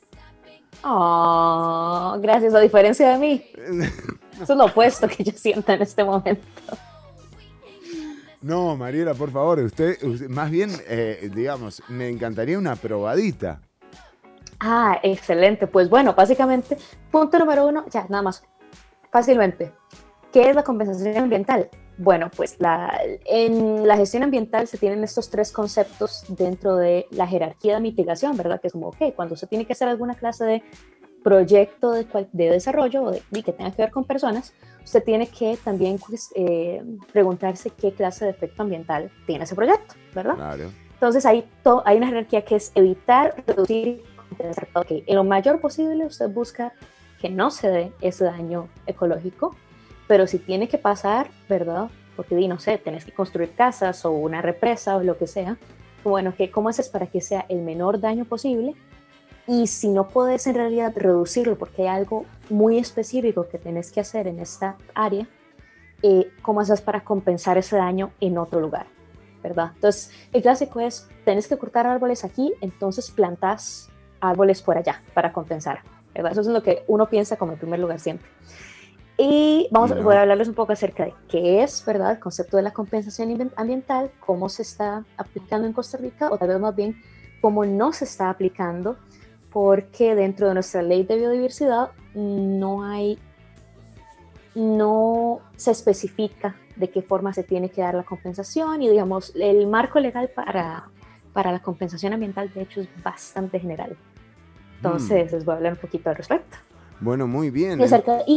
Oh, 0.83 2.19
gracias, 2.21 2.53
a 2.53 2.61
diferencia 2.61 3.11
de 3.11 3.19
mí. 3.19 3.45
Eso 4.43 4.53
es 4.53 4.59
lo 4.59 4.65
opuesto 4.67 5.07
que 5.07 5.23
yo 5.23 5.33
siento 5.37 5.73
en 5.73 5.83
este 5.83 6.03
momento. 6.03 6.43
No, 8.43 8.77
Mariela, 8.77 9.15
por 9.15 9.31
favor, 9.31 9.61
usted, 9.61 10.03
usted- 10.03 10.29
más 10.29 10.51
bien, 10.51 10.71
eh, 10.87 11.31
digamos, 11.35 11.83
me 11.89 12.09
encantaría 12.09 12.59
una 12.59 12.77
probadita. 12.77 13.61
Ah, 14.61 14.99
excelente. 15.03 15.67
Pues 15.67 15.89
bueno, 15.91 16.15
básicamente, 16.15 16.77
punto 17.11 17.39
número 17.39 17.67
uno, 17.67 17.85
ya, 17.91 18.07
nada 18.09 18.23
más, 18.23 18.45
fácilmente. 19.11 19.73
¿Qué 20.33 20.49
es 20.51 20.57
la 20.57 20.65
compensación 20.65 21.17
ambiental? 21.17 21.69
Bueno, 21.97 22.29
pues 22.35 22.57
la, 22.59 23.01
en 23.25 23.87
la 23.87 23.97
gestión 23.97 24.25
ambiental 24.25 24.67
se 24.67 24.79
tienen 24.79 25.05
estos 25.05 25.31
tres 25.31 25.53
conceptos 25.53 26.25
dentro 26.29 26.75
de 26.77 27.07
la 27.11 27.27
jerarquía 27.27 27.75
de 27.75 27.81
mitigación, 27.81 28.37
¿verdad? 28.37 28.61
Que 28.61 28.67
es 28.67 28.73
como, 28.73 28.89
ok, 28.89 29.15
cuando 29.15 29.35
usted 29.35 29.47
tiene 29.49 29.65
que 29.65 29.75
hacer 29.75 29.87
alguna 29.89 30.15
clase 30.15 30.45
de 30.45 30.63
proyecto 31.23 31.93
de, 31.93 32.05
cual- 32.07 32.29
de 32.33 32.51
desarrollo 32.51 33.05
o 33.05 33.11
de, 33.13 33.23
y 33.31 33.43
que 33.43 33.53
tenga 33.53 33.71
que 33.71 33.83
ver 33.83 33.91
con 33.93 34.05
personas, 34.05 34.53
usted 34.85 35.05
tiene 35.05 35.29
que 35.29 35.57
también 35.65 35.99
pues, 35.99 36.31
eh, 36.35 36.83
preguntarse 37.13 37.71
qué 37.71 37.93
clase 37.93 38.25
de 38.25 38.33
efecto 38.33 38.63
ambiental 38.63 39.11
tiene 39.27 39.45
ese 39.45 39.55
proyecto, 39.55 39.95
¿verdad? 40.15 40.35
Claro. 40.35 40.65
Entonces 40.95 41.25
hay, 41.25 41.49
to- 41.63 41.83
hay 41.87 41.97
una 41.99 42.09
jerarquía 42.09 42.45
que 42.45 42.57
es 42.57 42.73
evitar, 42.75 43.43
reducir 43.47 44.03
y 44.31 44.35
compensar. 44.35 44.69
Ok, 44.75 44.87
en 45.07 45.17
lo 45.17 45.25
mayor 45.25 45.61
posible 45.61 46.07
usted 46.07 46.29
busca 46.31 46.73
que 47.21 47.29
no 47.29 47.51
se 47.51 47.69
dé 47.69 47.93
ese 48.01 48.25
daño 48.25 48.69
ecológico, 48.87 49.57
pero 50.07 50.27
si 50.27 50.39
tiene 50.39 50.69
que 50.69 50.79
pasar, 50.79 51.31
¿verdad? 51.49 51.91
Porque 52.17 52.35
no 52.47 52.59
sé, 52.59 52.79
tenés 52.79 53.05
que 53.05 53.13
construir 53.13 53.53
casas 53.55 54.05
o 54.05 54.13
una 54.13 54.43
represa 54.43 54.97
o 54.97 55.03
lo 55.03 55.17
que 55.17 55.27
sea, 55.27 55.57
bueno, 56.05 56.35
que 56.37 56.51
¿cómo 56.51 56.69
haces 56.69 56.89
para 56.89 57.07
que 57.07 57.21
sea 57.21 57.47
el 57.49 57.63
menor 57.63 58.01
daño 58.01 58.25
posible? 58.25 58.75
Y 59.47 59.67
si 59.67 59.89
no 59.89 60.09
puedes 60.09 60.47
en 60.47 60.55
realidad 60.55 60.93
reducirlo 60.95 61.57
porque 61.57 61.83
hay 61.83 61.89
algo 61.89 62.25
muy 62.51 62.79
específico 62.79 63.49
que 63.49 63.59
tenés 63.59 63.91
que 63.91 64.01
hacer 64.01 64.27
en 64.27 64.39
esta 64.39 64.77
área, 64.95 65.27
eh, 66.03 66.31
¿cómo 66.43 66.61
haces 66.61 66.81
para 66.81 67.05
compensar 67.05 67.57
ese 67.57 67.77
daño 67.77 68.11
en 68.21 68.39
otro 68.39 68.61
lugar? 68.61 68.87
¿verdad? 69.45 69.73
Entonces, 69.75 70.11
el 70.33 70.43
clásico 70.43 70.81
es, 70.81 71.07
tenés 71.25 71.47
que 71.47 71.59
cortar 71.59 71.87
árboles 71.87 72.25
aquí, 72.25 72.55
entonces 72.63 73.11
plantas 73.11 73.91
árboles 74.29 74.63
por 74.63 74.77
allá 74.77 75.03
para 75.15 75.33
compensar, 75.33 75.81
¿verdad? 76.15 76.33
Eso 76.33 76.41
es 76.43 76.47
lo 76.49 76.63
que 76.63 76.85
uno 76.87 77.09
piensa 77.09 77.37
como 77.37 77.53
en 77.53 77.59
primer 77.59 77.81
lugar 77.81 78.01
siempre. 78.01 78.29
Y 79.17 79.69
vamos 79.71 80.03
voy 80.03 80.17
a 80.17 80.23
hablarles 80.23 80.49
un 80.49 80.55
poco 80.55 80.73
acerca 80.73 81.05
de 81.05 81.15
qué 81.29 81.63
es, 81.63 81.85
¿verdad? 81.87 82.13
El 82.13 82.19
concepto 82.19 82.57
de 82.57 82.65
la 82.65 82.73
compensación 82.73 83.31
ambi- 83.31 83.53
ambiental, 83.57 84.11
cómo 84.19 84.49
se 84.49 84.63
está 84.63 85.05
aplicando 85.17 85.69
en 85.69 85.73
Costa 85.73 85.99
Rica, 85.99 86.31
o 86.31 86.39
tal 86.39 86.49
vez 86.49 86.59
más 86.59 86.75
bien 86.75 87.01
cómo 87.41 87.65
no 87.65 87.93
se 87.93 88.07
está 88.07 88.29
aplicando, 88.29 88.97
porque 89.53 90.17
dentro 90.17 90.49
de 90.49 90.55
nuestra 90.55 90.83
ley 90.83 91.05
de 91.05 91.17
biodiversidad 91.17 91.91
no 92.15 92.83
hay, 92.83 93.19
no 94.57 95.41
se 95.57 95.71
especifica 95.71 96.57
de 96.75 96.91
qué 96.91 97.01
forma 97.01 97.33
se 97.33 97.45
tiene 97.45 97.69
que 97.69 97.83
dar 97.83 97.95
la 97.95 98.03
compensación 98.03 98.83
y 98.83 98.89
digamos, 98.89 99.33
el 99.37 99.69
marco 99.69 100.01
legal 100.01 100.29
para, 100.35 100.89
para 101.33 101.53
la 101.53 101.61
compensación 101.61 102.15
ambiental 102.15 102.53
de 102.53 102.63
hecho 102.63 102.81
es 102.81 102.89
bastante 103.05 103.61
general. 103.61 103.97
Entonces, 104.89 105.33
les 105.33 105.45
voy 105.45 105.53
a 105.55 105.57
hablar 105.57 105.73
un 105.75 105.79
poquito 105.79 106.11
al 106.11 106.17
respecto. 106.17 106.57
Bueno, 107.01 107.27
muy 107.27 107.51
bien. 107.51 107.81
Y, 107.81 107.85
acerca, 107.85 108.23
y, 108.27 108.35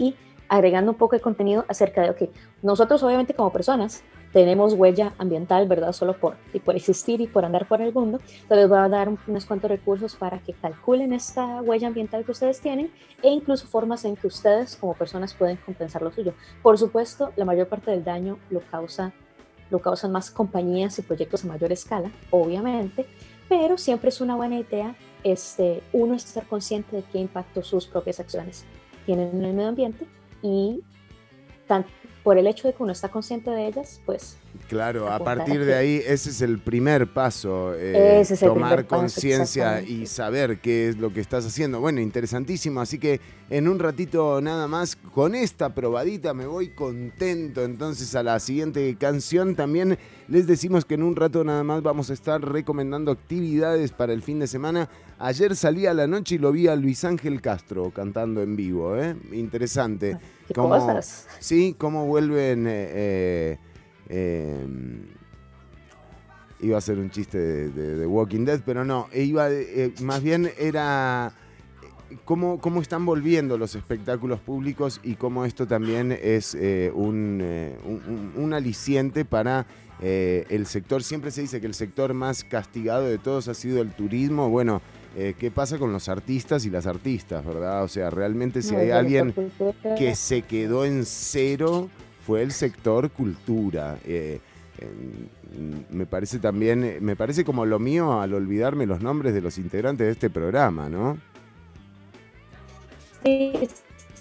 y- 0.00 0.06
y- 0.08 0.16
agregando 0.48 0.92
un 0.92 0.98
poco 0.98 1.16
de 1.16 1.22
contenido 1.22 1.64
acerca 1.68 2.02
de, 2.02 2.10
ok, 2.10 2.30
nosotros 2.62 3.02
obviamente 3.02 3.32
como 3.34 3.50
personas 3.50 4.02
tenemos 4.32 4.74
huella 4.74 5.14
ambiental, 5.18 5.66
¿verdad? 5.66 5.92
Solo 5.92 6.18
por, 6.18 6.36
y 6.52 6.58
por 6.60 6.76
existir 6.76 7.20
y 7.20 7.26
por 7.26 7.44
andar 7.44 7.66
por 7.66 7.80
el 7.80 7.94
mundo. 7.94 8.18
Entonces 8.24 8.56
les 8.58 8.68
voy 8.68 8.78
a 8.78 8.88
dar 8.88 9.08
un- 9.08 9.18
unos 9.26 9.46
cuantos 9.46 9.70
recursos 9.70 10.14
para 10.16 10.38
que 10.40 10.52
calculen 10.52 11.12
esta 11.12 11.62
huella 11.62 11.88
ambiental 11.88 12.24
que 12.24 12.32
ustedes 12.32 12.60
tienen 12.60 12.90
e 13.22 13.30
incluso 13.30 13.66
formas 13.66 14.04
en 14.04 14.16
que 14.16 14.26
ustedes 14.26 14.76
como 14.76 14.92
personas 14.94 15.32
pueden 15.34 15.56
compensar 15.56 16.02
lo 16.02 16.12
suyo. 16.12 16.34
Por 16.62 16.76
supuesto, 16.78 17.32
la 17.36 17.44
mayor 17.44 17.68
parte 17.68 17.90
del 17.90 18.04
daño 18.04 18.38
lo 18.50 18.60
causa 18.60 19.12
lo 19.70 19.78
causan 19.80 20.12
más 20.12 20.30
compañías 20.30 20.98
y 20.98 21.02
proyectos 21.02 21.42
a 21.44 21.48
mayor 21.48 21.72
escala, 21.72 22.10
obviamente, 22.30 23.06
pero 23.48 23.78
siempre 23.78 24.08
es 24.08 24.20
una 24.20 24.36
buena 24.36 24.58
idea 24.58 24.94
este, 25.24 25.82
uno 25.92 26.14
estar 26.14 26.46
consciente 26.46 26.96
de 26.96 27.02
qué 27.02 27.18
impacto 27.18 27.62
sus 27.62 27.86
propias 27.86 28.20
acciones 28.20 28.64
tienen 29.06 29.30
en 29.34 29.44
el 29.44 29.54
medio 29.54 29.68
ambiente 29.70 30.06
y 30.42 30.82
tan- 31.66 31.84
por 32.22 32.38
el 32.38 32.46
hecho 32.46 32.66
de 32.68 32.74
que 32.74 32.82
uno 32.82 32.92
está 32.92 33.10
consciente 33.10 33.50
de 33.50 33.66
ellas, 33.66 34.00
pues 34.06 34.38
Claro, 34.68 35.10
a 35.12 35.18
partir 35.18 35.64
de 35.64 35.74
ahí 35.74 36.00
ese 36.06 36.30
es 36.30 36.40
el 36.40 36.58
primer 36.58 37.12
paso, 37.12 37.74
eh, 37.74 38.20
es 38.20 38.30
el 38.30 38.48
tomar 38.48 38.86
conciencia 38.86 39.82
y 39.82 40.06
saber 40.06 40.60
qué 40.60 40.88
es 40.88 40.96
lo 40.96 41.12
que 41.12 41.20
estás 41.20 41.44
haciendo. 41.44 41.80
Bueno, 41.80 42.00
interesantísimo, 42.00 42.80
así 42.80 42.98
que 42.98 43.20
en 43.50 43.68
un 43.68 43.78
ratito 43.80 44.40
nada 44.40 44.68
más, 44.68 44.96
con 44.96 45.34
esta 45.34 45.74
probadita 45.74 46.32
me 46.34 46.46
voy 46.46 46.68
contento. 46.68 47.62
Entonces 47.64 48.14
a 48.14 48.22
la 48.22 48.38
siguiente 48.38 48.96
canción 48.96 49.54
también 49.56 49.98
les 50.28 50.46
decimos 50.46 50.84
que 50.84 50.94
en 50.94 51.02
un 51.02 51.16
rato 51.16 51.42
nada 51.44 51.64
más 51.64 51.82
vamos 51.82 52.10
a 52.10 52.14
estar 52.14 52.40
recomendando 52.40 53.10
actividades 53.10 53.90
para 53.90 54.12
el 54.12 54.22
fin 54.22 54.38
de 54.38 54.46
semana. 54.46 54.88
Ayer 55.18 55.54
salí 55.56 55.86
a 55.86 55.94
la 55.94 56.06
noche 56.06 56.34
y 56.34 56.38
lo 56.38 56.50
vi 56.52 56.66
a 56.68 56.76
Luis 56.76 57.04
Ángel 57.04 57.40
Castro 57.40 57.90
cantando 57.90 58.42
en 58.42 58.56
vivo, 58.56 58.96
¿eh? 58.96 59.14
Interesante. 59.32 60.18
qué 60.48 60.54
Cómo- 60.54 60.70
cosas. 60.70 61.26
Sí, 61.38 61.74
cómo 61.78 62.06
vuelven... 62.06 62.66
eh, 62.66 62.90
eh, 62.92 63.58
eh, 64.08 64.66
iba 66.60 66.78
a 66.78 66.80
ser 66.80 66.98
un 66.98 67.10
chiste 67.10 67.36
de, 67.38 67.68
de- 67.70 67.94
de 67.96 68.06
Walking 68.06 68.44
Dead, 68.44 68.60
pero 68.64 68.84
no, 68.84 69.08
iba, 69.14 69.48
más 70.00 70.22
bien 70.22 70.50
era 70.58 71.32
cómo, 72.24 72.58
cómo 72.58 72.80
están 72.80 73.04
volviendo 73.04 73.58
los 73.58 73.74
espectáculos 73.74 74.40
públicos 74.40 74.98
y 75.02 75.14
cómo 75.16 75.44
esto 75.44 75.66
también 75.66 76.10
es 76.12 76.54
eh, 76.54 76.90
un, 76.94 77.40
eh, 77.42 77.76
un- 77.84 78.02
un- 78.36 78.42
un 78.44 78.52
aliciente 78.54 79.24
para 79.24 79.66
eh, 80.00 80.44
el 80.48 80.66
sector. 80.66 81.02
Siempre 81.02 81.30
se 81.30 81.42
dice 81.42 81.60
que 81.60 81.66
el 81.66 81.74
sector 81.74 82.14
más 82.14 82.44
castigado 82.44 83.04
de 83.06 83.18
todos 83.18 83.48
ha 83.48 83.54
sido 83.54 83.80
el 83.82 83.90
turismo. 83.92 84.48
Bueno, 84.48 84.80
eh, 85.16 85.34
¿qué 85.38 85.50
pasa 85.50 85.78
con 85.78 85.92
los 85.92 86.08
artistas 86.08 86.64
y 86.64 86.70
las 86.70 86.86
artistas, 86.86 87.44
verdad? 87.44 87.84
O 87.84 87.88
sea, 87.88 88.10
realmente 88.10 88.62
si 88.62 88.74
hay 88.74 88.90
alguien 88.90 89.34
que 89.96 90.14
se 90.14 90.42
quedó 90.42 90.84
en 90.84 91.04
cero 91.04 91.88
fue 92.26 92.42
el 92.42 92.52
sector 92.52 93.10
cultura. 93.10 93.98
Eh, 94.04 94.40
me 95.90 96.06
parece 96.06 96.38
también, 96.38 96.98
me 97.00 97.16
parece 97.16 97.44
como 97.44 97.64
lo 97.64 97.78
mío 97.78 98.20
al 98.20 98.34
olvidarme 98.34 98.86
los 98.86 99.00
nombres 99.00 99.34
de 99.34 99.40
los 99.40 99.56
integrantes 99.58 100.06
de 100.06 100.12
este 100.12 100.30
programa, 100.30 100.88
¿no? 100.88 101.16
Sí, 103.22 103.52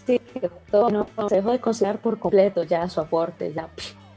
sí, 0.05 0.21
todo 0.69 0.89
no, 0.89 1.07
se 1.27 1.35
dejó 1.35 1.51
de 1.51 1.59
considerar 1.59 1.99
por 1.99 2.19
completo 2.19 2.63
ya 2.63 2.87
su 2.87 3.01
aporte, 3.01 3.51
ya 3.53 3.67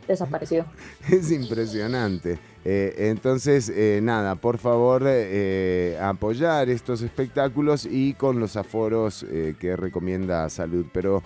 desapareció. 0.06 0.64
Es 1.10 1.30
impresionante. 1.30 2.38
Eh, 2.68 3.10
entonces, 3.10 3.68
eh, 3.68 4.00
nada, 4.02 4.34
por 4.34 4.58
favor, 4.58 5.04
eh, 5.06 5.96
apoyar 6.02 6.68
estos 6.68 7.00
espectáculos 7.00 7.86
y 7.88 8.14
con 8.14 8.40
los 8.40 8.56
aforos 8.56 9.24
que 9.60 9.76
recomienda 9.76 10.48
Salud. 10.50 10.86
Pero 10.92 11.22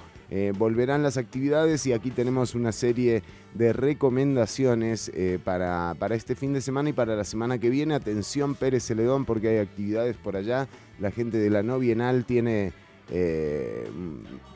volverán 0.59 1.03
las 1.03 1.16
actividades 1.16 1.87
y 1.87 1.93
aquí 1.93 2.11
tenemos 2.11 2.55
una 2.55 2.70
serie 2.70 3.22
de 3.55 3.72
recomendaciones 3.72 5.11
para, 5.43 5.97
para 5.99 6.14
este 6.14 6.37
fin 6.37 6.53
de 6.53 6.61
semana 6.61 6.91
y 6.91 6.93
para 6.93 7.16
la 7.16 7.24
semana 7.24 7.59
que 7.59 7.68
viene. 7.68 7.95
Atención, 7.95 8.55
Pérez 8.55 8.85
Celedón, 8.85 9.24
porque 9.24 9.49
hay 9.49 9.59
actividades 9.59 10.16
por 10.16 10.37
allá. 10.37 10.68
La 11.01 11.11
gente 11.11 11.39
de 11.39 11.51
la 11.51 11.64
no 11.64 11.81
bienal 11.81 12.26
tiene, 12.26 12.72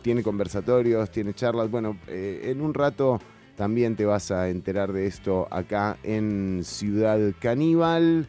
tiene 0.03 0.23
conversatorios, 0.23 1.11
tiene 1.11 1.35
charlas. 1.35 1.71
Bueno, 1.71 1.97
en 2.07 2.61
un 2.61 2.73
rato 2.73 3.21
también 3.57 3.97
te 3.97 4.05
vas 4.05 4.31
a 4.31 4.49
enterar 4.49 4.93
de 4.93 5.07
esto 5.07 5.47
acá 5.51 5.97
en 6.03 6.63
Ciudad 6.65 7.19
Caníbal. 7.41 8.27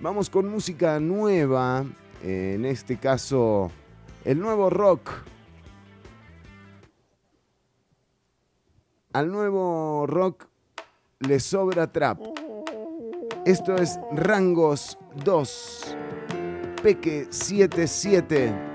Vamos 0.00 0.30
con 0.30 0.48
música 0.48 0.98
nueva, 1.00 1.84
eh, 2.22 2.54
en 2.56 2.64
este 2.64 2.96
caso 2.96 3.70
el 4.24 4.40
nuevo 4.40 4.70
rock. 4.70 5.10
Al 9.12 9.30
nuevo 9.30 10.06
rock 10.08 10.46
le 11.20 11.38
sobra 11.38 11.92
trap. 11.92 12.20
Esto 13.44 13.76
es 13.76 13.98
Rangos 14.12 14.98
2, 15.22 15.96
Peque 16.82 17.26
77, 17.30 18.73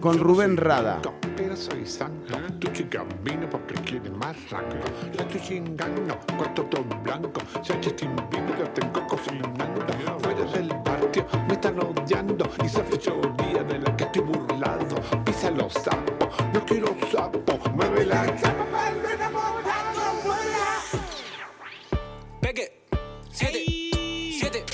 con 0.00 0.18
Rubén 0.18 0.56
Rada. 0.56 1.00
Pero 1.36 1.56
soy 1.56 1.86
santo, 1.86 2.36
tu 2.58 2.68
chica 2.72 3.04
vino 3.22 3.48
porque 3.48 3.74
quiere 3.74 4.10
más 4.10 4.36
rango. 4.50 4.84
La 5.14 5.22
estoy 5.22 5.40
chingando, 5.40 6.18
con 6.36 6.54
todo 6.54 6.84
blanco. 7.02 7.40
Si 7.62 7.72
Justin 7.74 8.14
Bieber 8.30 8.58
lo 8.58 8.70
tengo 8.70 9.06
cocinando. 9.06 9.86
Fuera 10.20 10.44
del 10.52 10.68
patio 10.82 11.26
me 11.48 11.54
están 11.54 11.78
odiando. 11.80 12.48
Y 12.62 12.66
esa 12.66 12.84
fechoría 12.84 13.62
de 13.64 13.78
la 13.78 13.96
que 13.96 14.04
estoy 14.04 14.22
burlado. 14.22 14.96
Pisa 15.24 15.50
los 15.50 15.72
sapos, 15.72 16.28
no 16.52 16.64
quiero 16.64 16.94
sapo. 17.10 17.40
Mueve 17.74 18.06
la 18.06 18.26
chapa 18.36 18.64
para 18.70 18.90
el 18.90 19.04
enamorado. 19.04 20.02
Peque, 22.40 22.84
siete, 23.30 23.64
siete. 24.38 24.64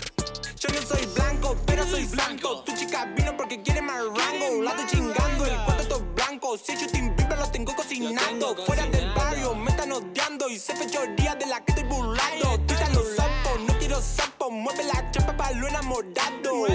Yo 0.59 0.69
no 0.69 0.83
soy 0.83 1.07
blanco, 1.15 1.57
pero 1.67 1.85
soy 1.85 2.05
blanco. 2.07 2.63
Tu 2.65 2.73
chica 2.75 3.05
vino 3.17 3.37
porque 3.37 3.63
quiere 3.63 3.81
más 3.83 4.05
rango. 4.05 4.28
La 4.69 4.75
estoy 4.75 5.01
chingando, 5.01 5.47
el 5.47 5.65
cuarto 5.65 5.89
todo 5.89 6.05
blanco. 6.15 6.59
Si 6.59 6.77
te 6.77 6.99
invito, 6.99 7.35
lo 7.35 7.51
tengo 7.51 7.75
cocinando. 7.75 8.55
Fuera 8.67 8.85
del 8.87 9.11
barrio, 9.15 9.55
me 9.55 9.71
están 9.71 9.93
odiando. 9.93 10.51
Y 10.51 10.59
sé 10.59 10.77
fechoría 10.77 11.35
de 11.37 11.47
la 11.47 11.65
que 11.65 11.73
estoy 11.73 11.85
burlando. 11.89 12.61
Tira 12.67 12.87
los 12.91 13.17
sapos, 13.17 13.61
no 13.67 13.79
quiero 13.79 13.99
sapo. 14.03 14.51
Mueve 14.51 14.85
la 14.85 15.11
chapa 15.11 15.35
para 15.35 15.53
lo 15.53 15.69
enamorado. 15.69 16.67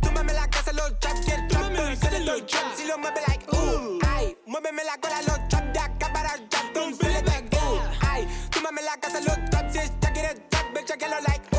Túmbame 0.00 0.32
la 0.32 0.48
casa, 0.48 0.72
los 0.72 0.96
chaps 1.00 1.26
y 1.26 1.30
el 1.32 1.48
trapo. 1.48 1.66
Y 1.74 2.24
los 2.24 2.46
chaps 2.46 2.80
y 2.80 2.86
lo 2.86 2.98
mueve 2.98 3.20
like, 3.26 3.46
uh. 3.50 3.98
Ay, 4.06 4.38
muéveme 4.46 4.84
la 4.84 4.96
cola, 4.98 5.22
los 5.22 5.48
chaps 5.48 5.72
de 5.72 5.80
acá 5.80 6.12
para 6.12 6.34
allá. 6.34 6.46
It 6.76 7.26
like, 7.26 7.56
uh. 7.56 7.80
Ay, 8.00 8.28
túmbame 8.50 8.80
la 8.82 8.96
casa, 8.98 9.20
los 9.20 9.50
traps 9.50 9.74
y 9.74 9.78
esta 9.78 10.12
quiere 10.12 10.34
trap. 10.50 10.72
Ven, 10.72 10.84
chequealo 10.84 11.20
like, 11.26 11.51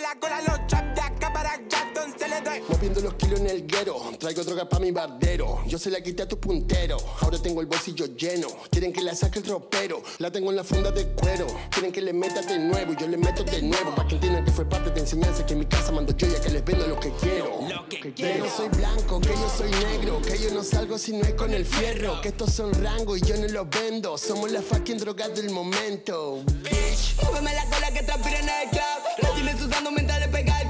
la 0.00 0.14
cola, 0.18 0.40
los 0.42 0.58
de 0.68 1.00
acá 1.00 1.32
para 1.32 1.52
allá. 1.52 1.82
Se 2.18 2.28
le 2.28 2.40
doy. 2.40 2.60
Moviendo 2.68 3.00
los 3.00 3.14
kilos 3.14 3.40
en 3.40 3.46
el 3.48 3.66
guero, 3.66 3.96
traigo 4.18 4.42
droga 4.42 4.68
pa' 4.68 4.78
mi 4.78 4.90
bardero. 4.90 5.62
Yo 5.66 5.78
se 5.78 5.90
la 5.90 6.00
quité 6.00 6.24
a 6.24 6.28
tu 6.28 6.38
puntero, 6.38 6.96
ahora 7.20 7.38
tengo 7.40 7.60
el 7.60 7.66
bolsillo 7.66 8.06
lleno. 8.16 8.48
Quieren 8.70 8.92
que 8.92 9.00
la 9.02 9.14
saque 9.14 9.38
el 9.38 9.46
ropero, 9.46 10.02
la 10.18 10.30
tengo 10.30 10.50
en 10.50 10.56
la 10.56 10.64
funda 10.64 10.90
de 10.90 11.06
cuero. 11.12 11.46
Quieren 11.70 11.92
que 11.92 12.00
le 12.00 12.12
meta 12.12 12.42
de 12.42 12.58
nuevo, 12.58 12.92
y 12.92 12.96
yo 12.96 13.06
le 13.06 13.16
meto 13.16 13.44
de 13.44 13.62
nuevo. 13.62 13.94
Pa' 13.94 14.06
que 14.06 14.16
entiendan 14.16 14.44
que 14.44 14.50
fue 14.50 14.68
parte 14.68 14.90
de 14.90 15.00
enseñanza 15.00 15.46
que 15.46 15.52
en 15.52 15.60
mi 15.60 15.66
casa 15.66 15.92
mando 15.92 16.14
yo 16.16 16.26
y 16.28 16.34
a 16.34 16.40
que 16.40 16.50
les 16.50 16.64
vendo 16.64 16.86
lo 16.86 16.98
que 16.98 17.12
quiero. 17.20 17.60
Que 17.88 18.12
yo 18.14 18.38
no 18.44 18.50
soy 18.50 18.68
blanco, 18.68 19.20
que 19.20 19.28
yo 19.28 19.48
soy 19.56 19.70
negro, 19.70 20.20
que 20.20 20.38
yo 20.38 20.50
no 20.52 20.64
salgo 20.64 20.98
si 20.98 21.12
no 21.12 21.22
es 21.22 21.34
con 21.34 21.52
el 21.54 21.64
fierro. 21.64 22.20
Que 22.20 22.28
estos 22.28 22.52
son 22.52 22.72
rangos 22.82 23.18
y 23.18 23.26
yo 23.26 23.36
no 23.36 23.48
los 23.48 23.70
vendo. 23.70 24.18
Somos 24.18 24.50
la 24.50 24.60
fucking 24.60 24.98
droga 24.98 25.28
del 25.28 25.50
momento. 25.50 26.42
Bitch. 26.62 27.16
Muéveme 27.22 27.54
la 27.54 27.64
cola 27.66 27.90
que 27.92 28.00
en 28.00 28.48
el 28.48 28.70
club. 28.70 28.92
Sudando 29.82 29.90
mientras 29.90 30.20
le 30.20 30.28
pega 30.28 30.60
el. 30.60 30.68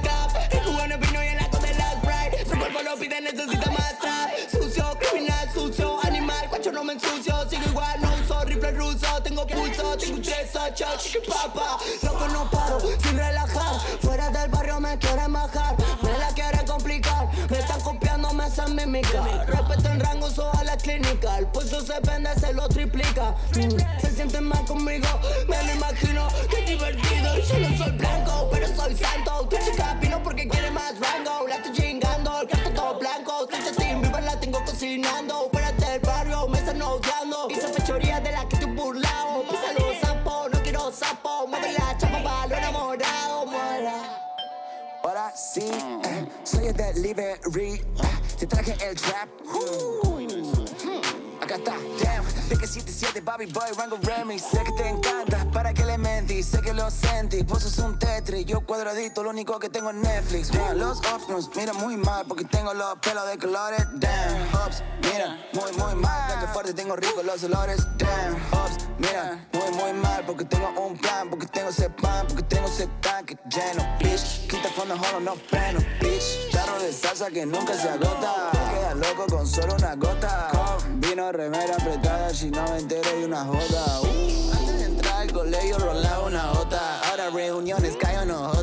El 0.51 0.63
cubano 0.63 0.97
vino 0.97 1.23
y 1.23 1.27
en 1.27 1.37
la 1.37 1.49
cosa 1.49 1.67
de 1.67 1.73
la 1.75 1.91
Sprite. 1.91 2.45
Su 2.45 2.57
cuerpo 2.57 2.81
lo 2.81 2.97
pide, 2.97 3.21
necesita 3.21 3.71
más 3.71 3.99
trap. 3.99 4.29
Sucio, 4.51 4.97
criminal, 4.99 5.49
sucio, 5.53 5.99
animal. 6.03 6.49
Cuacho 6.49 6.71
no 6.71 6.83
me 6.83 6.93
ensucio. 6.93 7.49
Sigo 7.49 7.63
igual, 7.67 8.01
no 8.01 8.13
uso 8.15 8.43
rifle 8.45 8.71
ruso. 8.71 9.07
Tengo 9.23 9.45
pulso, 9.45 9.97
tengo 9.97 10.15
un 10.15 10.21
3 10.21 10.55
8 10.55 10.85
chiqui 10.97 11.29
papa. 11.29 11.77
Loco, 12.01 12.27
no 12.29 12.49
paro, 12.49 12.79
sin 12.79 13.17
relajar. 13.17 13.79
Fuera 14.01 14.29
del 14.29 14.49
barrio 14.49 14.79
me 14.79 14.97
quieren 14.97 15.33
bajar. 15.33 15.75
Me 16.01 16.17
la 16.17 16.27
quieren 16.33 16.65
complicar. 16.65 17.29
Me 17.49 17.59
están 17.59 17.81
copiando, 17.81 18.02
me 18.43 18.49
hacen 18.49 18.75
mímica. 18.75 19.45
Respeto 19.47 19.89
en 19.89 19.99
rango, 19.99 20.29
so 20.29 20.51
a 20.53 20.63
la 20.63 20.75
clínica. 20.75 21.37
El 21.37 21.47
pulso 21.47 21.81
se 21.81 21.99
vende, 22.01 22.29
se 22.39 22.53
lo 22.53 22.67
triplica. 22.67 23.35
Mm, 23.55 24.01
Se 24.01 24.11
sienten 24.11 24.43
mal 24.45 24.65
conmigo, 24.65 25.07
me 25.47 25.63
lo 25.63 25.73
imagino. 25.73 26.27
Qué 26.49 26.61
divertido. 26.65 27.37
Yo 27.37 27.59
no 27.59 27.77
soy 27.77 27.91
blanco, 27.91 28.49
pero 28.51 28.67
soy 28.75 28.95
santo. 28.97 29.47
Tu 29.49 29.57
chica 29.57 29.97
vino 30.01 30.21
porque 30.21 30.47
quiere 30.47 30.71
más 30.71 30.93
rango. 30.99 31.47
La 31.47 31.55
estoy 31.55 31.73
chingando, 31.73 32.41
el 32.41 32.47
cuarto 32.47 32.69
todo 32.71 32.99
blanco. 32.99 33.47
Soy 33.49 33.61
Justin 33.61 34.01
Bieber, 34.01 34.23
la 34.23 34.39
tengo 34.39 34.63
cocinando. 34.65 35.49
Fuera 35.51 35.71
del 35.71 35.99
barrio, 36.01 36.47
me 36.47 36.57
están 36.59 36.81
odiando. 36.81 37.47
Hice 37.49 37.67
fechoría 37.69 38.19
de 38.19 38.31
la 38.31 38.47
que 38.47 38.55
estoy 38.55 38.71
burlado. 38.73 39.43
Pisa 39.43 39.71
los 39.77 39.97
sapos, 40.01 40.51
no 40.51 40.59
quiero 40.63 40.91
sapo. 40.91 41.47
Mueve 41.47 41.73
la 41.73 41.97
chapa 41.97 42.47
lo 42.47 42.55
enamorado. 42.55 43.45
Muera. 43.45 44.22
Ahora 45.13 45.31
sí, 45.35 45.61
eh, 45.61 46.27
soy 46.43 46.65
el 46.65 46.75
delivery. 46.75 47.39
eh, 47.53 47.79
te 48.39 48.47
trap. 48.95 49.29
Acá 51.43 51.55
está, 51.55 51.75
damn. 52.01 52.25
De 52.49 52.57
que 52.57 52.67
77 52.67 53.21
Bobby 53.21 53.45
Boy, 53.47 53.71
Rango 53.77 53.97
Remy. 54.01 54.39
Sé 54.39 54.63
que 54.63 54.71
te 54.71 54.87
encanta, 54.87 55.45
para 55.51 55.73
que 55.73 55.85
le 55.85 55.97
mentís. 55.97 56.47
sé 56.47 56.61
que 56.61 56.73
lo 56.73 56.89
sentí. 56.89 57.43
Vos 57.43 57.63
sos 57.63 57.77
un 57.79 57.99
Tetris, 57.99 58.45
yo 58.45 58.61
cuadradito, 58.61 59.23
lo 59.23 59.29
único 59.29 59.59
que 59.59 59.69
tengo 59.69 59.89
es 59.89 59.95
Netflix. 59.95 60.53
Man, 60.53 60.79
los 60.79 60.99
ops 60.99 61.29
nos 61.29 61.55
miran 61.55 61.77
muy 61.77 61.97
mal 61.97 62.25
porque 62.27 62.45
tengo 62.45 62.73
los 62.73 62.97
pelos 62.99 63.27
de 63.27 63.37
colores. 63.37 63.85
Damn, 63.95 64.55
ops, 64.65 64.83
mira, 65.01 65.37
muy, 65.53 65.71
muy 65.73 65.95
mal. 65.95 66.29
Tanto 66.29 66.47
fuerte, 66.53 66.73
tengo 66.73 66.95
rico 66.95 67.21
los 67.23 67.43
olores. 67.43 67.85
Damn, 67.97 68.35
ops, 68.51 68.87
mira, 68.97 69.47
muy, 69.53 69.71
muy 69.71 69.93
mal 70.01 70.23
porque 70.25 70.45
tengo 70.45 70.69
un 70.79 70.97
plan, 70.97 71.29
porque 71.29 71.47
tengo 71.47 71.69
ese 71.69 71.89
pan, 71.89 72.25
porque 72.27 72.43
tengo 72.43 72.67
ese 72.67 72.87
tanque 73.01 73.37
lleno. 73.49 73.97
Bitch, 73.99 74.47
quita 74.47 74.69
fondo, 74.69 74.97
jolo, 74.97 75.19
no 75.19 75.35
freno. 75.35 75.79
Bitch, 75.99 76.49
charro 76.51 76.79
de 76.79 76.93
salsa 76.93 77.29
que 77.29 77.45
nunca 77.45 77.73
se 77.73 77.89
agota. 77.89 78.51
Te 78.51 78.57
quedas 78.57 78.95
loco 78.95 79.25
con 79.27 79.47
solo 79.47 79.75
una 79.75 79.95
gota. 79.95 80.49
Con 80.51 81.01
vino, 81.01 81.31
remera 81.33 81.75
apretada, 81.75 82.31
si 82.31 82.51
no 82.51 82.63
me 82.69 82.77
entero 82.77 83.09
y 83.19 83.23
una 83.23 83.43
joda. 83.43 84.01
Uh, 84.01 84.51
antes 84.51 84.77
de 84.77 84.85
entrar 84.85 85.21
al 85.21 85.31
colegio 85.31 85.79
rolaba 85.79 86.27
una 86.27 86.41
jota. 86.41 86.99
Ahora 87.09 87.31
reuniones 87.31 87.97
cae 87.99 88.23
no 88.25 88.49
jota. 88.49 88.62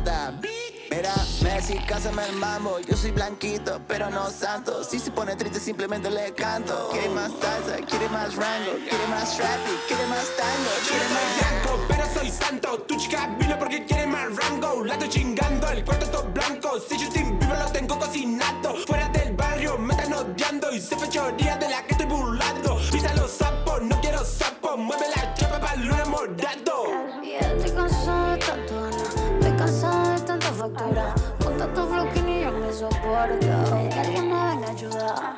Messi, 1.53 1.77
cásame 1.79 2.23
el 2.27 2.35
mambo. 2.37 2.79
Yo 2.79 2.95
soy 2.95 3.11
blanquito, 3.11 3.81
pero 3.85 4.09
no 4.09 4.29
santo. 4.29 4.85
Si 4.85 4.99
se 4.99 5.11
pone 5.11 5.35
triste, 5.35 5.59
simplemente 5.59 6.09
le 6.09 6.33
canto. 6.33 6.89
Quiere 6.91 7.09
más 7.09 7.31
salsa, 7.41 7.75
quiere 7.85 8.07
más 8.07 8.35
rango, 8.35 8.71
quiere 8.87 9.07
más 9.09 9.35
trappy, 9.35 9.71
quiere 9.85 10.07
más 10.07 10.25
tango, 10.37 10.71
quiere 10.87 11.07
más 11.09 11.27
blanco, 11.39 11.85
pero 11.89 12.05
soy 12.13 12.31
santo. 12.31 12.77
Tu 12.87 12.95
chica 12.95 13.35
vino 13.37 13.59
porque 13.59 13.85
quiere 13.85 14.07
más 14.07 14.29
rango. 14.33 14.85
La 14.85 14.93
estoy 14.93 15.09
chingando, 15.09 15.69
el 15.69 15.83
cuarto 15.83 16.05
todo 16.07 16.23
blanco. 16.31 16.79
Si 16.79 16.97
yo 16.97 17.07
estoy 17.07 17.23
vivo, 17.23 17.53
lo 17.53 17.71
tengo 17.71 17.99
cocinado. 17.99 18.75
Fuera 18.87 19.09
del 19.09 19.35
barrio, 19.35 19.77
me 19.77 19.93
están 19.93 20.13
odiando. 20.13 20.71
Y 20.71 20.79
se 20.79 20.95
fechoría 20.95 21.57
de 21.57 21.69
la 21.69 21.83
que 21.83 21.91
estoy 21.91 22.07
burlando. 22.07 22.77
Pisa 22.91 23.13
los 23.15 23.29
sapos, 23.29 23.81
no 23.81 23.99
quiero 23.99 24.23
sapos. 24.23 24.77
Mueve 24.77 25.05
la 25.15 25.33
chapa 25.33 25.59
para 25.59 25.73
el 25.73 25.85
lunes 25.85 26.07
morado. 26.07 26.85
Estoy 27.21 27.71
cansado 27.71 28.31
de 28.31 28.37
tanto 28.37 28.75
ganar, 28.75 28.93
estoy 29.33 29.57
cansado 29.57 30.09
de 30.11 30.19
tanta 30.21 30.53
factura. 30.53 31.15
Tanto 31.61 31.87
flow 31.87 32.07
ni 32.25 32.41
yo 32.41 32.51
me 32.53 32.73
soporto. 32.73 33.37
Que 33.39 33.99
alguien 33.99 34.29
me 34.29 34.45
venga 34.49 34.67
a 34.67 34.71
ayudar. 34.71 35.35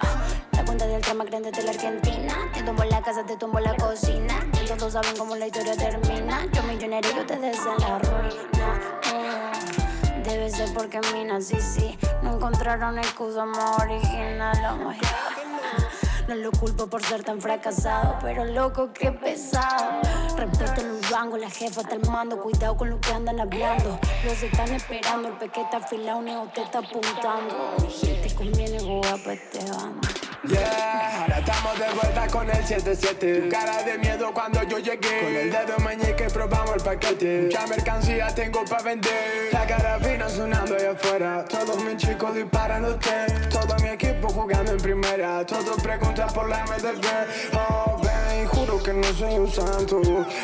La 0.53 0.63
cuenta 0.63 0.87
del 0.87 1.01
trama 1.01 1.25
grande 1.25 1.51
de 1.51 1.63
la 1.63 1.71
Argentina. 1.71 2.33
Te 2.53 2.63
tumbo 2.63 2.85
la 2.85 3.01
casa, 3.01 3.25
te 3.25 3.35
tumbo 3.35 3.59
la 3.59 3.75
cocina. 3.75 4.35
Y 4.53 4.65
todos 4.65 4.93
saben 4.93 5.17
cómo 5.17 5.35
la 5.35 5.47
historia 5.47 5.75
termina. 5.75 6.45
Yo 6.53 6.63
millonario 6.63 7.11
y 7.13 7.19
ustedes 7.19 7.57
en 7.57 7.77
la 7.77 7.99
ruina. 7.99 8.79
Oh, 9.13 10.23
Debe 10.23 10.49
ser 10.49 10.73
porque 10.73 11.01
mina, 11.13 11.41
sí, 11.41 11.59
sí. 11.59 11.99
No 12.21 12.37
encontraron 12.37 12.99
excusa 12.99 13.43
más 13.43 13.79
original. 13.79 14.55
God. 14.81 15.82
No 16.27 16.35
lo 16.35 16.51
culpo 16.51 16.87
por 16.87 17.03
ser 17.03 17.23
tan 17.23 17.41
fracasado, 17.41 18.17
pero 18.21 18.45
loco, 18.45 18.91
qué 18.93 19.11
pesado. 19.11 20.01
Respeto 20.37 20.81
en 20.81 20.87
los 20.89 21.09
rangos, 21.09 21.39
la 21.39 21.49
jefa 21.49 21.81
está 21.81 21.95
al 21.95 22.09
mando. 22.09 22.41
Cuidado 22.41 22.77
con 22.77 22.89
lo 22.89 22.99
que 23.01 23.11
andan 23.11 23.39
hablando. 23.39 23.99
Los 24.23 24.41
están 24.41 24.71
esperando, 24.73 25.27
el 25.27 25.35
pequete 25.35 25.75
afilado, 25.75 26.21
neo 26.21 26.49
te 26.53 26.61
está 26.63 26.79
apuntando. 26.79 27.75
Te 28.01 28.33
conviene, 28.35 28.81
voy 28.83 29.05
a 29.05 29.17
bando. 29.17 30.12
Yeah, 30.45 31.21
ahora 31.21 31.39
estamos 31.39 31.79
de 31.79 31.85
vuelta 31.93 32.27
con 32.27 32.49
el 32.49 32.65
77 32.65 33.41
Tu 33.43 33.49
cara 33.49 33.81
de 33.81 33.97
miedo 33.97 34.33
cuando 34.33 34.61
yo 34.63 34.77
llegué. 34.77 35.21
Con 35.21 35.33
el 35.33 35.49
dedo 35.49 35.79
meñique 35.79 36.25
probamos 36.33 36.75
el 36.75 36.81
paquete. 36.81 37.43
Mucha 37.43 37.65
mercancía 37.67 38.27
tengo 38.35 38.65
pa' 38.65 38.81
vender. 38.81 39.53
La 39.53 39.65
carabina 39.65 40.27
sonando 40.27 40.75
allá 40.75 40.91
afuera. 40.91 41.45
Todos 41.45 41.81
mis 41.85 41.95
chicos 41.95 42.35
disparándote 42.35 43.09
Todo 43.49 43.73
mi 43.81 43.89
equipo 43.89 44.27
jugando 44.27 44.73
en 44.73 44.79
primera. 44.79 45.45
Todos 45.45 45.81
preguntan 45.81 46.27
por 46.33 46.49
la 46.49 46.65
MDB 46.65 47.05
Oh, 47.53 48.01
ven, 48.03 48.45
juro 48.47 48.83
que 48.83 48.91
no 48.91 49.13
soy 49.13 49.35
un 49.35 49.49
santo. 49.49 50.01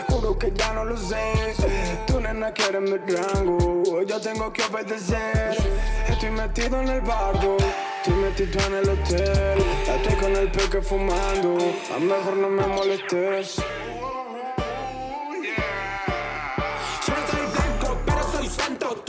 Juro 0.08 0.39
que 0.39 0.54
ya 0.56 0.72
no 0.72 0.86
lo 0.86 0.95
sé. 0.95 1.54
Tu 2.08 2.22
nena 2.22 2.54
quiere 2.54 2.80
mi 2.80 2.95
rango. 2.95 4.02
Yo 4.04 4.22
tengo 4.22 4.54
que 4.54 4.64
obedecer. 4.64 5.58
Estoy 6.08 6.32
metido 6.32 6.80
en 6.80 6.88
el 6.88 7.02
barco 7.02 7.58
Estoy 8.02 8.16
metido 8.16 8.66
en 8.66 8.74
el 8.76 8.89
hotel 8.89 9.60
Estoy 9.86 10.16
con 10.22 10.36
el 10.38 10.50
peque 10.52 10.82
fumando. 10.82 11.58
A 11.93 12.00
mejor 12.00 12.38
no 12.38 12.50
me 12.50 12.66
molestes. 12.66 13.58
Yo 17.06 17.14
no 17.14 17.28
soy 17.28 17.41
blanco, 17.52 17.97
pero 18.06 18.24
soy 18.32 18.47
santo. 18.47 19.04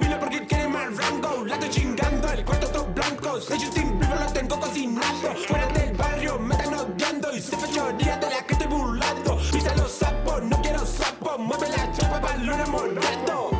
Vino 0.00 0.18
porque 0.18 0.44
quiere 0.44 0.66
más 0.66 0.96
rango. 0.96 1.44
La 1.44 1.54
estoy 1.54 1.70
chingando, 1.70 2.32
el 2.32 2.44
cuarto 2.44 2.66
todo 2.66 2.86
blanco. 2.86 3.40
Soy 3.40 3.60
Justin 3.60 3.96
Bieber, 4.00 4.20
lo 4.20 4.32
tengo 4.32 4.58
cocinando. 4.58 5.34
Fuera 5.46 5.66
del 5.68 5.96
barrio, 5.96 6.38
me 6.40 6.56
están 6.56 6.74
odiando. 6.74 7.32
Y 7.36 7.40
se 7.40 7.56
fechoría 7.56 8.16
de 8.16 8.28
la 8.28 8.44
que 8.44 8.54
estoy 8.54 8.66
burlando. 8.66 9.38
Pisa 9.52 9.72
los 9.76 9.92
sapos, 9.92 10.42
no 10.42 10.60
quiero 10.62 10.84
sapos 10.84 11.38
Mueve 11.38 11.68
la 11.68 11.92
chapa 11.92 12.20
para 12.20 12.36
lunes 12.38 12.68
morado 12.68 13.50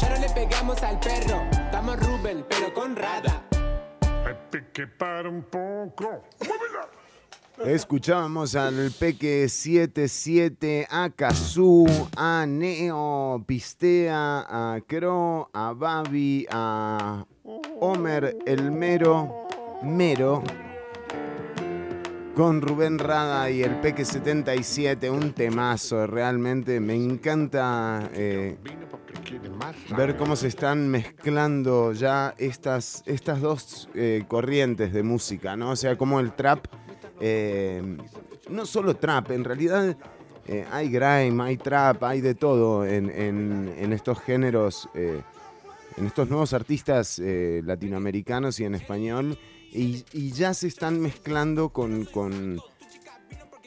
Ya 0.00 0.08
no 0.08 0.16
le 0.16 0.28
pegamos 0.30 0.82
al 0.82 0.98
perro 0.98 1.42
Estamos 1.52 2.00
Rubén, 2.00 2.46
pero 2.48 2.72
con 2.72 2.96
Rada 2.96 3.41
que 4.60 4.86
para 4.86 5.28
un 5.28 5.42
poco. 5.44 6.24
Escuchábamos 7.64 8.54
al 8.54 8.90
Peque 8.98 9.48
77, 9.48 10.86
a 10.90 11.10
Kazoo, 11.10 11.86
a 12.16 12.44
Neo, 12.46 13.42
Pistea, 13.46 14.44
a 14.48 14.80
Cro, 14.86 15.48
a 15.52 15.72
Babi, 15.72 16.46
a 16.50 17.24
Homer, 17.80 18.36
el 18.46 18.72
Mero, 18.72 19.46
Mero, 19.82 20.42
con 22.34 22.60
Rubén 22.62 22.98
Rada 22.98 23.50
y 23.50 23.62
el 23.62 23.80
Peque 23.80 24.04
77, 24.04 25.10
un 25.10 25.32
temazo, 25.32 26.06
realmente 26.06 26.80
me 26.80 26.94
encanta 26.94 28.10
eh, 28.14 28.56
ver 29.96 30.16
cómo 30.16 30.36
se 30.36 30.48
están 30.48 30.88
mezclando 30.88 31.92
ya 31.92 32.34
estas, 32.38 33.02
estas 33.06 33.40
dos 33.40 33.88
eh, 33.94 34.24
corrientes 34.28 34.92
de 34.92 35.02
música, 35.02 35.56
¿no? 35.56 35.70
O 35.70 35.76
sea, 35.76 35.96
como 35.96 36.20
el 36.20 36.32
trap, 36.32 36.66
eh, 37.20 37.82
no 38.50 38.66
solo 38.66 38.96
trap, 38.96 39.30
en 39.30 39.44
realidad 39.44 39.96
eh, 40.46 40.64
hay 40.70 40.88
grime, 40.90 41.42
hay 41.44 41.56
trap, 41.56 42.02
hay 42.04 42.20
de 42.20 42.34
todo 42.34 42.84
en, 42.84 43.08
en- 43.10 43.92
estos 43.92 44.20
géneros, 44.20 44.88
en 44.94 46.06
estos 46.06 46.28
nuevos 46.28 46.52
artistas 46.54 47.20
latinoamericanos 47.22 48.58
y 48.60 48.64
en 48.64 48.74
español, 48.74 49.38
y, 49.72 50.04
y 50.12 50.32
ya 50.32 50.52
se 50.54 50.66
están 50.66 51.00
mezclando 51.00 51.68
con, 51.70 52.04
con, 52.06 52.60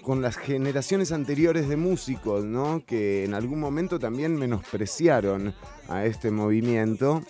con 0.06 0.22
las 0.22 0.38
generaciones 0.38 1.12
anteriores 1.12 1.68
de 1.68 1.78
músicos, 1.78 2.46
¿no? 2.46 2.86
Que 2.86 3.26
en 3.26 3.34
algún 3.34 3.60
momento 3.60 3.98
también 3.98 4.36
menospreciaron 4.36 5.56
a 5.90 6.06
este 6.06 6.30
movimiento. 6.32 7.24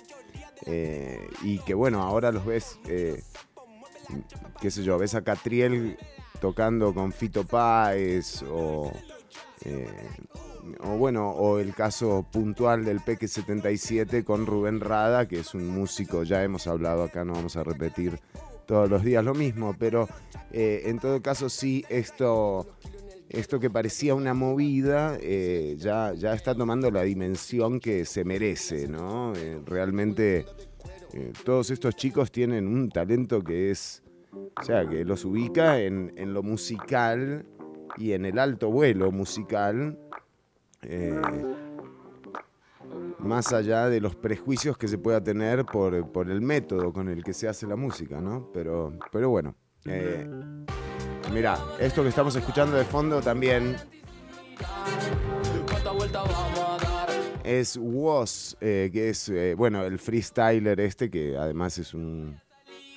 eh, 0.68 1.28
y 1.44 1.60
que 1.60 1.74
bueno, 1.74 2.02
ahora 2.02 2.32
los 2.32 2.46
ves, 2.46 2.80
eh, 2.88 3.22
qué 4.62 4.72
sé 4.72 4.84
yo, 4.84 4.98
ves 4.98 5.14
a 5.14 5.24
Catriel 5.24 5.98
tocando 6.40 6.94
con 6.94 7.12
Fito 7.12 7.46
Páez 7.46 8.42
o, 8.44 8.92
eh, 9.64 9.88
o 10.84 10.98
bueno, 10.98 11.30
o 11.30 11.60
el 11.60 11.76
caso 11.76 12.26
puntual 12.32 12.84
del 12.84 13.00
Peque 13.02 13.28
77 13.28 14.24
con 14.24 14.46
Rubén 14.46 14.80
Rada, 14.80 15.28
que 15.28 15.40
es 15.42 15.54
un 15.54 15.68
músico, 15.68 16.24
ya 16.24 16.44
hemos 16.44 16.68
hablado 16.68 17.04
acá, 17.04 17.24
no 17.24 17.34
vamos 17.34 17.58
a 17.58 17.64
repetir 17.64 18.20
todos 18.66 18.90
los 18.90 19.04
días 19.04 19.24
lo 19.24 19.34
mismo, 19.34 19.76
pero 19.78 20.08
eh, 20.52 20.84
en 20.86 21.00
todo 21.00 21.22
caso 21.22 21.50
sí, 21.50 21.86
esto, 21.90 22.68
esto 23.30 23.60
que 23.60 23.70
parecía 23.70 24.16
una 24.16 24.34
movida 24.34 25.18
eh, 25.22 25.76
ya, 25.78 26.12
está 26.12 26.56
tomando 26.56 26.92
la 26.92 27.04
dimensión 27.04 27.80
que 27.80 28.06
se 28.06 28.24
merece, 28.24 28.88
¿no? 28.88 29.34
Eh, 29.36 29.62
realmente 29.66 30.46
todos 31.46 31.70
estos 31.70 31.96
chicos 31.96 32.30
tienen 32.30 32.68
un 32.68 32.90
talento 32.90 33.42
que 33.42 33.72
es, 33.72 34.04
o 34.34 34.64
sea, 34.64 34.86
que 34.86 35.06
los 35.06 35.24
ubica 35.24 35.80
en 35.80 36.34
lo 36.34 36.44
musical 36.44 37.46
y 37.98 38.12
en 38.12 38.26
el 38.26 38.38
alto 38.38 38.70
vuelo 38.70 39.12
musical. 39.12 39.98
Más 43.20 43.54
allá 43.54 43.90
de 43.90 44.00
los 44.02 44.16
prejuicios 44.16 44.78
que 44.78 44.88
se 44.88 44.98
pueda 44.98 45.24
tener 45.24 45.66
por, 45.66 46.12
por 46.12 46.30
el 46.30 46.42
método 46.42 46.94
con 46.94 47.10
el 47.10 47.24
que 47.24 47.34
se 47.34 47.48
hace 47.48 47.66
la 47.68 47.76
música, 47.76 48.22
¿no? 48.22 48.50
Pero, 48.54 48.94
pero 49.12 49.30
bueno, 49.30 49.56
eh, 49.86 50.28
mira, 51.34 51.58
esto 51.80 52.04
que 52.04 52.10
estamos 52.10 52.36
escuchando 52.36 52.76
de 52.78 52.86
fondo 52.86 53.22
también 53.22 53.76
es 57.44 57.78
Woz, 57.78 58.56
eh, 58.62 58.90
que 58.92 59.10
es, 59.10 59.30
eh, 59.30 59.54
bueno, 59.56 59.84
el 59.84 60.00
freestyler 60.00 60.80
este, 60.80 61.10
que 61.10 61.38
además 61.38 61.78
es 61.78 61.94
un, 61.94 62.40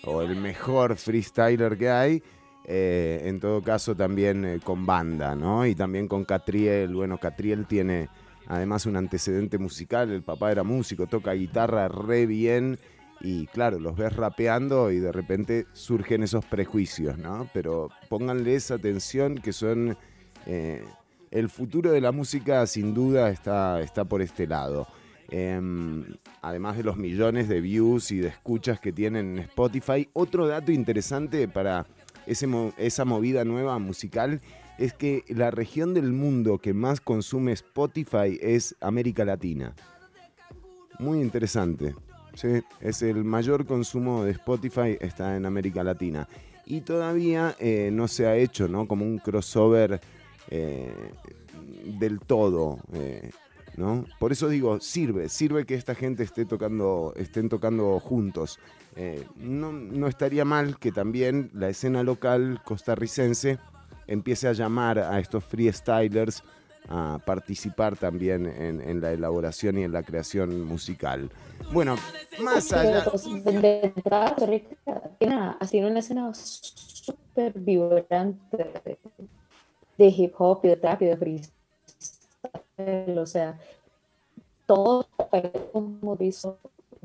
o 0.04 0.22
el 0.22 0.36
mejor 0.36 0.96
freestyler 0.96 1.76
que 1.76 1.90
hay. 1.90 2.22
eh, 2.70 3.22
en 3.24 3.40
todo 3.40 3.62
caso 3.62 3.96
también 3.96 4.44
eh, 4.44 4.60
con 4.62 4.84
banda, 4.84 5.34
¿no? 5.34 5.64
Y 5.66 5.74
también 5.74 6.06
con 6.06 6.24
Catriel. 6.26 6.94
Bueno, 6.94 7.16
Catriel 7.18 7.66
tiene 7.66 8.10
además 8.48 8.86
un 8.86 8.96
antecedente 8.96 9.58
musical, 9.58 10.10
el 10.10 10.22
papá 10.22 10.50
era 10.50 10.64
músico, 10.64 11.06
toca 11.06 11.32
guitarra 11.34 11.86
re 11.88 12.26
bien 12.26 12.78
y 13.20 13.46
claro, 13.46 13.78
los 13.78 13.96
ves 13.96 14.14
rapeando 14.14 14.90
y 14.90 14.98
de 14.98 15.12
repente 15.12 15.66
surgen 15.72 16.22
esos 16.22 16.44
prejuicios, 16.44 17.18
¿no? 17.18 17.48
Pero 17.52 17.90
pónganles 18.08 18.70
atención 18.70 19.36
que 19.36 19.52
son, 19.52 19.96
eh, 20.46 20.84
el 21.30 21.48
futuro 21.50 21.90
de 21.90 22.00
la 22.00 22.10
música 22.10 22.66
sin 22.66 22.94
duda 22.94 23.28
está, 23.28 23.80
está 23.80 24.04
por 24.04 24.22
este 24.22 24.46
lado. 24.46 24.88
Em, 25.30 26.16
además 26.40 26.78
de 26.78 26.84
los 26.84 26.96
millones 26.96 27.48
de 27.48 27.60
views 27.60 28.10
y 28.12 28.18
de 28.18 28.28
escuchas 28.28 28.80
que 28.80 28.92
tienen 28.92 29.36
en 29.36 29.38
Spotify, 29.40 30.08
otro 30.14 30.46
dato 30.46 30.72
interesante 30.72 31.48
para 31.48 31.86
esa 32.26 33.04
movida 33.04 33.44
nueva 33.44 33.78
musical 33.78 34.40
es 34.78 34.94
que 34.94 35.24
la 35.28 35.50
región 35.50 35.92
del 35.92 36.12
mundo 36.12 36.58
que 36.58 36.72
más 36.72 37.00
consume 37.00 37.52
Spotify 37.52 38.38
es 38.40 38.76
América 38.80 39.24
Latina. 39.24 39.74
Muy 41.00 41.20
interesante. 41.20 41.94
Es 42.80 43.02
el 43.02 43.24
mayor 43.24 43.66
consumo 43.66 44.24
de 44.24 44.30
Spotify 44.32 44.96
está 45.00 45.36
en 45.36 45.44
América 45.44 45.82
Latina. 45.82 46.28
Y 46.64 46.82
todavía 46.82 47.56
eh, 47.58 47.90
no 47.92 48.06
se 48.06 48.26
ha 48.26 48.36
hecho, 48.36 48.68
¿no? 48.68 48.86
Como 48.86 49.04
un 49.04 49.18
crossover 49.18 50.00
eh, 50.48 50.92
del 51.98 52.20
todo. 52.20 52.78
eh, 52.92 53.30
¿no? 53.76 54.04
Por 54.18 54.32
eso 54.32 54.48
digo, 54.48 54.80
sirve, 54.80 55.28
sirve 55.28 55.64
que 55.64 55.74
esta 55.74 55.94
gente 55.94 56.22
esté 56.24 56.44
tocando, 56.44 57.12
estén 57.16 57.48
tocando 57.48 57.98
juntos. 58.00 58.58
No, 59.36 59.70
no 59.70 60.08
estaría 60.08 60.44
mal 60.44 60.80
que 60.80 60.90
también 60.90 61.50
la 61.54 61.68
escena 61.68 62.02
local 62.02 62.60
costarricense 62.64 63.60
empiece 64.08 64.48
a 64.48 64.52
llamar 64.52 64.98
a 64.98 65.20
estos 65.20 65.44
freestylers 65.44 66.42
a 66.88 67.20
participar 67.24 67.96
también 67.96 68.46
en, 68.46 68.80
en 68.80 69.00
la 69.00 69.12
elaboración 69.12 69.78
y 69.78 69.84
en 69.84 69.92
la 69.92 70.02
creación 70.02 70.64
musical. 70.64 71.30
Bueno, 71.72 71.96
más 72.40 72.72
allá... 72.72 73.04
Pero, 73.04 73.10
pues, 73.10 73.26
ha 75.60 75.66
sido 75.66 75.88
una 75.88 75.98
escena 75.98 76.32
súper 76.34 77.52
vibrante 77.54 78.98
de, 79.98 80.06
hip 80.08 80.34
hop 80.38 80.60
y 80.64 80.68
de 80.68 80.76
trap 80.76 81.02
y 81.02 81.06
de 81.06 81.16
freestyle. 81.16 83.18
O 83.18 83.26
sea, 83.26 83.58
todo 84.66 85.06
hemos 85.74 86.18
visto 86.18 86.58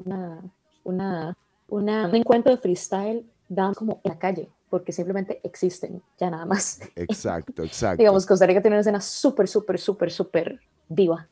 una, 0.06 0.42
una, 0.84 1.36
una- 1.68 2.08
un 2.08 2.16
encuentro 2.16 2.56
de 2.56 2.62
freestyle 2.62 3.26
dan 3.50 3.74
como 3.74 4.00
en 4.04 4.10
la 4.12 4.18
calle, 4.18 4.50
porque 4.74 4.92
simplemente 4.92 5.40
existen, 5.44 6.02
ya 6.20 6.32
nada 6.32 6.48
más. 6.48 6.80
Exacto, 6.96 7.62
exacto. 7.64 8.00
Digamos, 8.02 8.26
Costa 8.26 8.48
Rica 8.48 8.60
tiene 8.60 8.78
una 8.78 8.82
escena 8.82 9.00
súper, 9.02 9.48
súper, 9.48 9.78
súper, 9.78 10.10
súper 10.10 10.60
viva. 10.90 11.30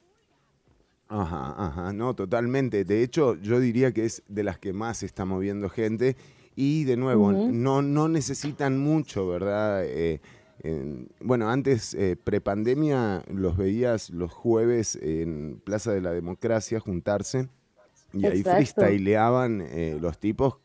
Ajá, 1.08 1.56
ajá, 1.58 1.92
no, 1.92 2.14
totalmente. 2.14 2.86
De 2.86 3.02
hecho, 3.02 3.34
yo 3.42 3.60
diría 3.60 3.92
que 3.94 4.06
es 4.06 4.22
de 4.28 4.44
las 4.44 4.60
que 4.60 4.74
más 4.74 4.98
se 4.98 5.08
está 5.08 5.26
moviendo 5.26 5.70
gente. 5.72 6.16
Y 6.56 6.84
de 6.84 6.98
nuevo, 6.98 7.32
no, 7.34 7.82
no 7.82 8.08
necesitan 8.10 8.78
mucho, 8.78 9.28
¿verdad? 9.28 9.86
Eh, 9.86 10.22
en- 10.62 11.10
bueno, 11.20 11.50
antes, 11.50 11.96
eh, 11.96 12.16
prepandemia, 12.24 13.24
los 13.34 13.58
veías 13.58 14.12
los 14.12 14.32
jueves 14.32 15.00
en 15.02 15.60
Plaza 15.66 15.92
de 15.94 16.02
la 16.02 16.12
Democracia 16.12 16.80
juntarse. 16.80 17.50
Y 18.14 18.28
ahí 18.28 18.42
Exacto. 18.42 18.52
freestyleaban 18.52 19.62
eh, 19.62 19.98
los 20.00 20.20
tipos, 20.20 20.60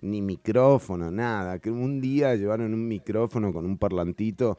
ni 0.00 0.22
micrófono, 0.22 1.10
nada. 1.10 1.58
Que 1.58 1.70
un 1.70 2.00
día 2.00 2.34
llevaron 2.34 2.72
un 2.74 2.86
micrófono 2.88 3.52
con 3.52 3.64
un 3.66 3.78
parlantito 3.78 4.58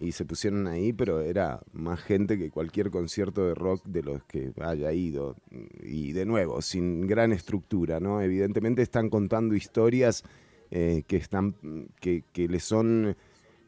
y 0.00 0.12
se 0.12 0.24
pusieron 0.24 0.66
ahí, 0.68 0.92
pero 0.92 1.20
era 1.20 1.60
más 1.72 2.00
gente 2.00 2.38
que 2.38 2.50
cualquier 2.50 2.90
concierto 2.90 3.44
de 3.46 3.54
rock 3.54 3.84
de 3.86 4.02
los 4.02 4.22
que 4.24 4.52
haya 4.60 4.92
ido. 4.92 5.34
Y 5.82 6.12
de 6.12 6.24
nuevo, 6.24 6.62
sin 6.62 7.06
gran 7.06 7.32
estructura, 7.32 7.98
¿no? 8.00 8.20
Evidentemente 8.22 8.82
están 8.82 9.10
contando 9.10 9.54
historias 9.54 10.22
eh, 10.70 11.02
que, 11.06 11.16
están, 11.16 11.54
que, 12.00 12.22
que 12.32 12.46
le 12.48 12.60
son 12.60 13.16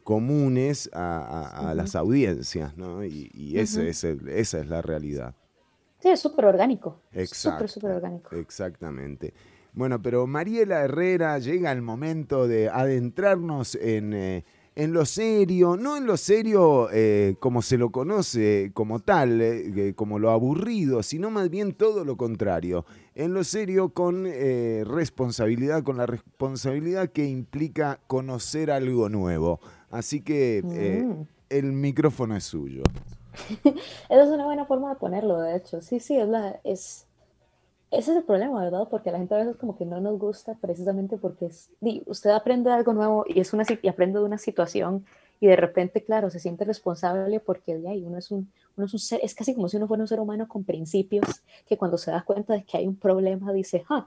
comunes 0.05 0.89
a, 0.93 1.19
a- 1.57 1.71
a 1.71 1.75
las 1.75 1.95
audiencias, 1.95 2.77
¿no? 2.77 3.05
Y, 3.05 3.31
y 3.35 3.59
ese 3.59 3.89
es 3.89 4.05
el- 4.05 4.29
esa 4.29 4.61
es 4.61 4.69
la 4.69 4.83
realidad. 4.83 5.35
Sí, 5.99 6.09
es 6.09 6.21
súper 6.21 6.47
orgánico. 6.47 7.01
Exacto. 7.13 7.59
Súper, 7.59 7.69
súper 7.69 7.91
orgánico. 7.93 8.35
Exactamente. 8.37 9.35
Bueno, 9.73 10.03
pero 10.03 10.27
Mariela 10.27 10.83
Herrera 10.83 11.39
llega 11.39 11.71
el 11.73 11.83
momento 11.83 12.49
de 12.49 12.69
adentrarnos 12.69 13.77
en, 13.77 14.13
eh, 14.15 14.45
en 14.75 14.93
lo 14.93 15.05
serio, 15.07 15.77
no 15.77 15.97
en 15.97 16.07
lo 16.07 16.17
serio 16.17 16.89
eh, 16.93 17.37
como 17.41 17.63
se 17.63 17.79
lo 17.79 17.91
conoce 17.91 18.71
como 18.75 19.01
tal, 19.01 19.41
eh, 19.41 19.93
como 19.95 20.19
lo 20.19 20.31
aburrido, 20.31 21.03
sino 21.03 21.31
más 21.31 21.51
bien 21.51 21.73
todo 21.75 22.05
lo 22.05 22.17
contrario. 22.17 22.85
En 23.15 23.33
lo 23.35 23.45
serio 23.45 23.91
con 23.91 24.25
responsabilidad, 24.25 25.83
con 25.83 25.97
la 25.99 26.07
responsabilidad 26.07 27.11
que 27.11 27.27
implica 27.27 28.01
conocer 28.07 28.71
algo 28.71 29.09
nuevo. 29.09 29.61
Así 29.91 30.21
que 30.21 30.63
Mm. 31.05 31.23
el 31.51 31.73
micrófono 31.73 32.37
es 32.37 32.45
suyo. 32.45 32.83
Esa 34.09 34.23
es 34.25 34.29
una 34.29 34.45
buena 34.45 34.65
forma 34.67 34.91
de 34.91 34.97
ponerlo, 34.97 35.41
de 35.41 35.57
hecho. 35.57 35.81
Sí, 35.83 36.01
sí, 36.01 36.17
es 36.17 36.29
la, 36.29 36.61
es, 36.65 37.07
ese 37.91 38.13
es 38.13 38.17
el 38.19 38.23
problema, 38.23 38.63
¿verdad? 38.63 38.87
Porque 38.89 39.09
a 39.09 39.13
la 39.13 39.19
gente 39.19 39.35
a 39.35 39.39
veces 39.39 39.57
como 39.57 39.77
que 39.77 39.85
no 39.85 40.01
nos 40.01 40.19
gusta 40.19 40.57
precisamente 40.61 41.17
porque 41.17 41.47
es, 41.47 41.71
usted 42.07 42.31
aprende 42.31 42.71
algo 42.71 42.93
nuevo 42.93 43.25
y, 43.27 43.41
es 43.41 43.53
una, 43.53 43.65
y 43.83 43.89
aprende 43.89 44.21
de 44.21 44.25
una 44.25 44.39
situación 44.39 45.05
y 45.41 45.49
de 45.49 45.57
repente, 45.57 46.05
claro, 46.05 46.31
se 46.31 46.39
siente 46.39 46.65
responsable 46.65 47.41
porque 47.41 47.77
de 47.79 47.89
ahí 47.89 48.05
uno 48.05 48.19
es 48.19 48.31
un, 48.31 48.53
uno 48.77 48.87
es 48.87 48.93
un 48.93 49.01
ser, 49.01 49.21
es 49.23 49.35
casi 49.35 49.55
como 49.55 49.69
si 49.69 49.77
uno 49.77 49.89
fuera 49.89 50.03
un 50.03 50.09
ser 50.09 50.21
humano 50.21 50.47
con 50.47 50.65
principios 50.65 51.43
que 51.67 51.77
cuando 51.77 51.99
se 51.99 52.11
da 52.11 52.23
cuenta 52.23 52.53
de 52.53 52.65
que 52.65 52.77
hay 52.77 52.87
un 52.87 52.97
problema 52.97 53.53
dice, 53.53 53.85
ah, 53.89 54.07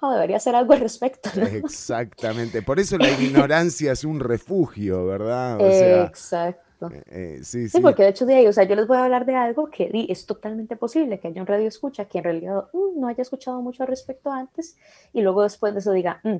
ah, 0.00 0.14
debería 0.14 0.38
hacer 0.38 0.56
algo 0.56 0.72
al 0.72 0.80
respecto, 0.80 1.30
¿no? 1.36 1.46
Exactamente. 1.46 2.62
Por 2.62 2.80
eso 2.80 2.98
la 2.98 3.10
ignorancia 3.20 3.92
es 3.92 4.04
un 4.04 4.18
refugio, 4.18 5.06
¿verdad? 5.06 5.60
O 5.60 5.70
sea, 5.70 6.04
Exacto. 6.04 6.63
Eh, 6.92 7.38
sí, 7.42 7.68
Sí, 7.68 7.68
sí. 7.68 7.80
porque 7.80 8.02
de 8.02 8.08
hecho, 8.10 8.26
de 8.26 8.34
ahí, 8.34 8.46
o 8.46 8.52
sea, 8.52 8.64
yo 8.64 8.74
les 8.76 8.86
voy 8.86 8.96
a 8.96 9.04
hablar 9.04 9.26
de 9.26 9.34
algo 9.36 9.68
que 9.70 9.90
es 10.08 10.26
totalmente 10.26 10.76
posible 10.76 11.18
que 11.20 11.28
haya 11.28 11.40
un 11.40 11.46
radio 11.46 11.68
escucha 11.68 12.04
que 12.06 12.18
en 12.18 12.24
realidad 12.24 12.64
mm, 12.72 13.00
no 13.00 13.08
haya 13.08 13.22
escuchado 13.22 13.60
mucho 13.62 13.82
al 13.82 13.88
respecto 13.88 14.30
antes 14.30 14.76
y 15.12 15.20
luego 15.22 15.42
después 15.42 15.72
de 15.74 15.80
eso 15.80 15.92
diga, 15.92 16.20
"Mm, 16.24 16.36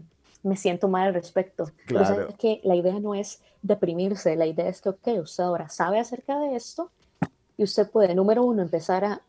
me 0.49 0.57
siento 0.57 0.89
mal 0.89 1.09
al 1.09 1.15
respecto. 1.15 1.65
Pero 1.87 2.01
Claro. 2.01 2.07
sabe 2.07 2.35
que 2.39 2.61
la 2.65 2.75
idea 2.77 2.99
no 3.01 3.15
es 3.15 3.41
deprimirse, 3.62 4.37
la 4.37 4.47
idea 4.47 4.69
es 4.69 4.81
que, 4.83 4.91
ok, 4.91 5.09
usted 5.23 5.43
ahora 5.45 5.69
sabe 5.71 5.99
acerca 5.99 6.39
de 6.39 6.55
esto 6.55 6.91
y 7.57 7.65
usted 7.65 7.89
puede, 7.91 8.15
número 8.15 8.45
uno, 8.45 8.61
empezar 8.62 9.05
a 9.05 9.21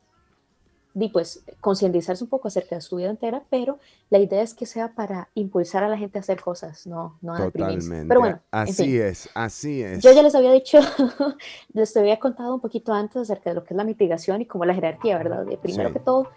di, 0.96 1.10
pues, 1.10 1.44
concientizarse 1.60 2.24
un 2.24 2.30
poco 2.30 2.48
acerca 2.48 2.76
de 2.76 2.82
su 2.82 2.96
vida 2.96 3.10
entera, 3.10 3.44
pero 3.50 3.78
la 4.10 4.18
idea 4.18 4.42
es 4.42 4.54
que 4.54 4.66
sea 4.66 4.94
para 4.96 5.28
impulsar 5.36 5.84
a 5.84 5.90
la 5.90 5.98
gente 5.98 6.18
a 6.18 6.22
hacer 6.22 6.42
cosas, 6.42 6.88
no, 6.88 7.18
no 7.22 7.36
a. 7.36 7.38
Totalmente. 7.52 8.08
Pero 8.08 8.20
bueno, 8.22 8.36
en 8.38 8.60
así 8.60 8.84
fin. 8.86 9.02
es, 9.02 9.30
así 9.36 9.84
es. 9.84 10.02
Yo 10.02 10.14
ya 10.14 10.24
les 10.24 10.34
había 10.34 10.54
dicho, 10.54 10.80
les 11.74 11.96
había 11.98 12.18
contado 12.18 12.56
un 12.56 12.62
poquito 12.62 12.94
antes 12.94 13.18
acerca 13.22 13.50
de 13.50 13.56
lo 13.58 13.64
que 13.66 13.74
es 13.74 13.78
la 13.78 13.84
mitigación 13.84 14.42
y 14.42 14.46
como 14.46 14.64
la 14.66 14.74
jerarquía, 14.74 15.18
¿verdad? 15.18 15.46
De 15.46 15.58
primero 15.58 15.90
Sí. 15.90 15.94
que 15.94 16.00
todo, 16.00 16.30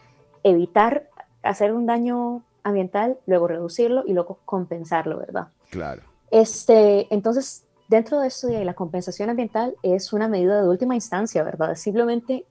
evitar 0.42 1.08
hacer 1.42 1.72
un 1.72 1.86
daño 1.86 2.42
ambiental, 2.64 3.16
luego 3.26 3.46
reducirlo 3.46 4.02
y 4.06 4.12
luego 4.12 4.40
compensarlo, 4.44 5.18
¿verdad? 5.18 5.48
Claro. 5.70 6.02
Este, 6.32 7.06
entonces, 7.14 7.64
dentro 7.88 8.18
de 8.20 8.26
esto, 8.26 8.48
de 8.48 8.64
la 8.64 8.74
compensación 8.74 9.30
ambiental 9.30 9.76
es 9.84 10.12
una 10.12 10.26
medida 10.28 10.60
de 10.60 10.68
última 10.68 10.96
instancia, 10.96 11.44
¿verdad? 11.44 11.76
Simplemente 11.76 12.44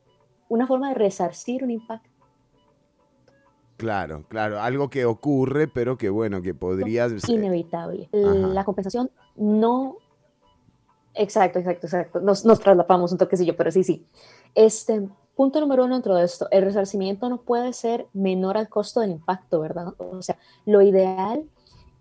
una 0.49 0.67
forma 0.67 0.89
de 0.89 0.95
resarcir 0.95 1.63
un 1.63 1.71
impacto 1.71 2.17
Claro, 3.77 4.25
claro. 4.27 4.59
Algo 4.59 4.89
que 4.89 5.05
ocurre, 5.05 5.67
pero 5.67 5.97
que 5.97 6.09
bueno, 6.09 6.41
que 6.41 6.55
podría. 6.55 7.07
inevitable. 7.27 8.09
Ajá. 8.11 8.33
La 8.33 8.65
compensación 8.65 9.11
no... 9.35 9.97
Exacto, 11.13 11.59
exacto, 11.59 11.87
exacto. 11.87 12.19
Nos, 12.19 12.43
nos 12.43 12.59
traslapamos 12.59 13.11
un 13.11 13.17
toquecillo, 13.17 13.55
pero 13.55 13.71
sí, 13.71 13.83
sí. 13.83 14.05
Este, 14.55 15.07
punto 15.35 15.59
número 15.59 15.85
uno 15.85 15.95
dentro 15.95 16.15
de 16.15 16.25
esto, 16.25 16.47
el 16.51 16.63
resarcimiento 16.63 17.29
no 17.29 17.41
puede 17.41 17.73
ser 17.73 18.07
menor 18.13 18.57
al 18.57 18.69
costo 18.69 18.99
del 18.99 19.11
impacto, 19.11 19.59
¿verdad? 19.59 19.93
O 19.97 20.21
sea, 20.21 20.37
lo 20.65 20.81
ideal 20.81 21.43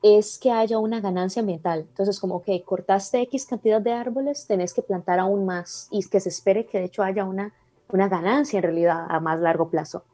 es 0.03 0.39
que 0.39 0.51
haya 0.51 0.79
una 0.79 1.01
ganancia 1.01 1.41
ambiental. 1.41 1.81
Entonces, 1.89 2.21
como 2.21 2.43
que 2.43 2.63
cortaste 2.63 3.21
X 3.23 3.47
cantidad 3.47 3.81
de 3.81 3.93
árboles, 3.93 4.47
tenés 4.47 4.75
que 4.75 4.83
plantar 4.83 5.19
aún 5.19 5.47
más 5.47 5.89
y 5.91 6.07
que 6.09 6.21
se 6.21 6.29
espere 6.29 6.67
que 6.67 6.79
de 6.79 6.85
hecho 6.85 7.03
haya 7.03 7.25
una, 7.25 7.53
una 7.89 8.09
ganancia 8.09 8.59
en 8.59 8.63
realidad 8.65 9.07
a 9.09 9.21
más 9.21 9.41
largo 9.41 9.69
plazo 9.71 10.05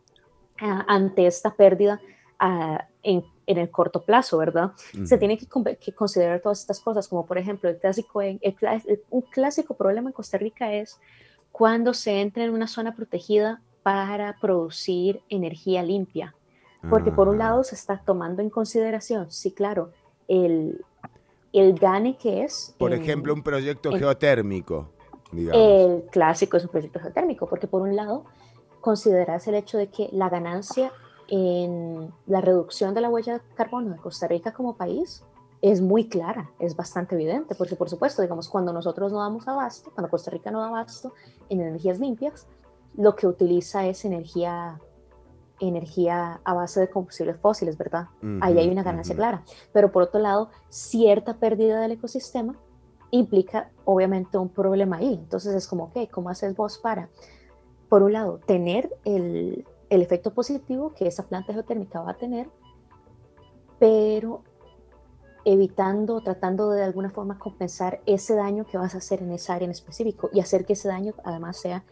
ah, 0.60 0.84
ante 0.88 1.26
esta 1.26 1.54
pérdida 1.54 2.00
ah, 2.38 2.86
en, 3.02 3.24
en 3.46 3.58
el 3.58 3.70
corto 3.70 4.02
plazo, 4.04 4.38
¿verdad? 4.38 4.72
Se 5.04 5.18
tiene 5.18 5.36
que, 5.38 5.46
con- 5.46 5.64
que 5.64 5.92
considerar 5.92 6.40
todas 6.40 6.60
estas 6.60 6.80
cosas, 6.80 7.08
como 7.08 7.26
por 7.26 7.38
ejemplo 7.38 7.68
el 7.68 7.78
clásico, 7.78 8.20
el 8.22 8.38
el- 8.42 9.02
un 9.10 9.22
clásico 9.22 9.74
problema 9.74 10.10
en 10.10 10.12
Costa 10.14 10.38
Rica 10.38 10.72
es 10.72 11.00
cuando 11.50 11.92
se 11.94 12.20
entra 12.20 12.44
en 12.44 12.50
una 12.52 12.66
zona 12.68 12.94
protegida 12.94 13.60
para 13.82 14.36
producir 14.40 15.22
energía 15.28 15.82
limpia. 15.82 16.34
Porque 16.88 17.10
por 17.12 17.28
un 17.28 17.38
lado 17.38 17.62
se 17.64 17.74
está 17.76 18.02
tomando 18.04 18.42
en 18.42 18.50
consideración, 18.50 19.30
sí, 19.30 19.52
claro, 19.52 19.92
el, 20.28 20.84
el 21.52 21.74
gane 21.78 22.16
que 22.16 22.42
es. 22.44 22.74
Por 22.78 22.92
en- 22.92 23.02
ejemplo, 23.02 23.32
un 23.34 23.42
proyecto 23.42 23.90
en- 23.90 23.98
geotérmico, 23.98 24.91
digamos. 25.32 25.60
el 25.62 26.04
clásico 26.10 26.56
es 26.56 26.64
un 26.64 26.70
proyecto 26.70 27.00
geotérmico, 27.00 27.48
porque 27.48 27.66
por 27.66 27.82
un 27.82 27.96
lado 27.96 28.24
consideras 28.80 29.46
el 29.48 29.54
hecho 29.54 29.78
de 29.78 29.88
que 29.88 30.08
la 30.12 30.28
ganancia 30.28 30.92
en 31.28 32.12
la 32.26 32.40
reducción 32.40 32.94
de 32.94 33.00
la 33.00 33.08
huella 33.08 33.34
de 33.34 33.40
carbono 33.54 33.90
de 33.90 33.96
Costa 33.96 34.28
Rica 34.28 34.52
como 34.52 34.76
país 34.76 35.24
es 35.62 35.80
muy 35.80 36.08
clara, 36.08 36.50
es 36.58 36.74
bastante 36.76 37.14
evidente, 37.14 37.54
porque 37.54 37.76
por 37.76 37.88
supuesto, 37.88 38.20
digamos, 38.20 38.48
cuando 38.48 38.72
nosotros 38.72 39.12
no 39.12 39.20
damos 39.20 39.46
abasto, 39.46 39.92
cuando 39.94 40.10
Costa 40.10 40.30
Rica 40.30 40.50
no 40.50 40.60
da 40.60 40.68
abasto 40.68 41.14
en 41.48 41.60
energías 41.60 42.00
limpias, 42.00 42.48
lo 42.96 43.14
que 43.14 43.26
utiliza 43.26 43.86
es 43.86 44.04
energía 44.04 44.80
energía 45.60 46.40
a 46.44 46.54
base 46.54 46.80
de 46.80 46.90
combustibles 46.90 47.36
fósiles, 47.38 47.78
¿verdad? 47.78 48.08
Ahí 48.40 48.58
hay 48.58 48.68
una 48.68 48.82
ganancia 48.82 49.14
clara. 49.14 49.44
Pero 49.72 49.92
por 49.92 50.02
otro 50.02 50.20
lado, 50.20 50.50
cierta 50.68 51.34
pérdida 51.34 51.80
del 51.80 51.92
ecosistema 51.92 52.56
implica 53.12 53.70
obviamente 53.84 54.38
un 54.38 54.48
problema 54.48 54.96
ahí. 54.96 55.14
Entonces 55.14 55.54
es 55.54 55.68
como, 55.68 55.84
ok, 55.84 56.10
¿cómo 56.10 56.30
haces 56.30 56.56
vos 56.56 56.78
para, 56.78 57.08
por 57.88 58.02
un 58.02 58.14
lado, 58.14 58.40
tener 58.44 58.92
el, 59.04 59.64
el 59.90 60.02
efecto 60.02 60.34
positivo 60.34 60.94
que 60.94 61.06
esa 61.06 61.22
planta 61.22 61.52
geotérmica 61.52 62.00
va 62.00 62.12
a 62.12 62.16
tener, 62.16 62.48
pero 63.78 64.42
evitando, 65.44 66.20
tratando 66.22 66.70
de, 66.70 66.78
de 66.78 66.84
alguna 66.84 67.10
forma 67.10 67.38
compensar 67.38 68.00
ese 68.06 68.34
daño 68.34 68.64
que 68.64 68.78
vas 68.78 68.94
a 68.94 68.98
hacer 68.98 69.22
en 69.22 69.32
esa 69.32 69.54
área 69.54 69.66
en 69.66 69.72
específico 69.72 70.30
y 70.32 70.40
hacer 70.40 70.64
que 70.64 70.72
ese 70.72 70.88
daño 70.88 71.14
además 71.24 71.58
sea 71.58 71.84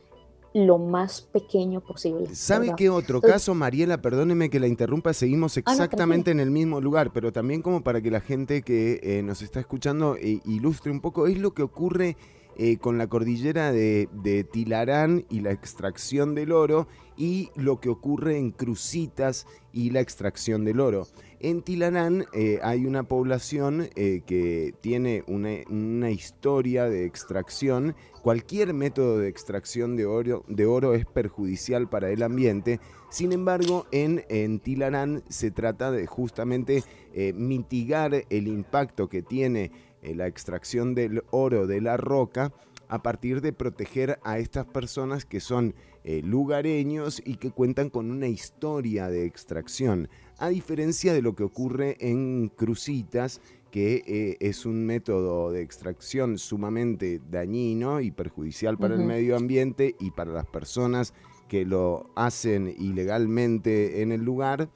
lo 0.52 0.78
más 0.78 1.20
pequeño 1.20 1.80
posible. 1.80 2.34
¿Sabe 2.34 2.66
¿verdad? 2.66 2.76
qué 2.76 2.90
otro 2.90 3.16
Entonces, 3.18 3.32
caso, 3.32 3.54
Mariela? 3.54 4.02
Perdóneme 4.02 4.50
que 4.50 4.60
la 4.60 4.66
interrumpa, 4.66 5.12
seguimos 5.12 5.56
Ah, 5.58 5.62
no, 5.66 5.72
exactamente 5.72 6.30
en 6.30 6.40
el 6.40 6.50
mismo 6.50 6.80
lugar, 6.80 7.12
pero 7.12 7.32
también 7.32 7.62
como 7.62 7.82
para 7.82 8.00
que 8.00 8.10
la 8.10 8.20
gente 8.20 8.62
que 8.62 9.00
eh, 9.02 9.22
nos 9.22 9.42
está 9.42 9.60
escuchando 9.60 10.16
eh, 10.16 10.40
ilustre 10.44 10.90
un 10.90 11.00
poco, 11.00 11.26
es 11.26 11.38
lo 11.38 11.54
que 11.54 11.62
ocurre 11.62 12.16
eh, 12.56 12.78
con 12.78 12.98
la 12.98 13.06
cordillera 13.06 13.72
de, 13.72 14.08
de 14.12 14.44
Tilarán 14.44 15.24
y 15.30 15.40
la 15.40 15.52
extracción 15.52 16.34
del 16.34 16.52
oro 16.52 16.88
y 17.16 17.50
lo 17.54 17.80
que 17.80 17.88
ocurre 17.88 18.38
en 18.38 18.50
Crucitas 18.50 19.46
y 19.72 19.90
la 19.90 20.00
extracción 20.00 20.64
del 20.64 20.80
oro. 20.80 21.06
En 21.42 21.62
Tilarán 21.62 22.26
eh, 22.34 22.60
hay 22.62 22.84
una 22.84 23.04
población 23.04 23.88
eh, 23.96 24.20
que 24.26 24.74
tiene 24.82 25.24
una, 25.26 26.10
historia 26.10 26.84
de 26.84 27.06
extracción. 27.06 27.96
Cualquier 28.20 28.74
método 28.74 29.16
de 29.16 29.28
extracción 29.28 29.96
de 29.96 30.04
oro, 30.04 30.94
es 30.94 31.06
perjudicial 31.06 31.88
para 31.88 32.10
el 32.10 32.22
ambiente. 32.22 32.78
Sin 33.08 33.32
embargo, 33.32 33.86
en, 33.90 34.60
Tilarán 34.60 35.22
se 35.30 35.50
trata 35.50 35.90
de 35.90 36.06
justamente 36.06 36.84
eh, 37.14 37.32
mitigar 37.32 38.26
el 38.28 38.46
impacto 38.46 39.08
que 39.08 39.22
tiene 39.22 39.72
la 40.02 40.26
extracción 40.26 40.94
del 40.94 41.22
oro 41.30 41.66
de 41.66 41.80
la 41.80 41.96
roca 41.96 42.52
a 42.88 43.02
partir 43.02 43.40
de 43.40 43.54
proteger 43.54 44.18
a 44.24 44.38
estas 44.38 44.66
personas 44.66 45.24
que 45.24 45.40
son 45.40 45.74
lugareños 46.04 47.22
y 47.24 47.36
que 47.36 47.50
cuentan 47.50 47.90
con 47.90 48.10
una 48.10 48.26
historia 48.26 49.08
de 49.08 49.26
extracción, 49.26 50.08
a 50.40 50.48
diferencia 50.48 51.12
de 51.12 51.22
lo 51.22 51.34
que 51.36 51.44
ocurre 51.44 51.96
en 52.00 52.48
Crucitas, 52.56 53.40
que 53.70 54.02
eh, 54.06 54.36
es 54.40 54.66
un 54.66 54.84
método 54.84 55.52
de 55.52 55.62
extracción 55.62 56.38
sumamente 56.38 57.20
dañino 57.30 58.00
y 58.00 58.10
perjudicial 58.10 58.76
para 58.78 58.94
el 58.96 59.04
medio 59.04 59.36
ambiente 59.36 59.94
y 60.00 60.10
para 60.10 60.32
las 60.32 60.46
personas 60.46 61.14
que 61.48 61.64
lo 61.64 62.10
hacen 62.16 62.74
ilegalmente 62.78 64.02
en 64.02 64.10
el 64.12 64.22
lugar. 64.24 64.68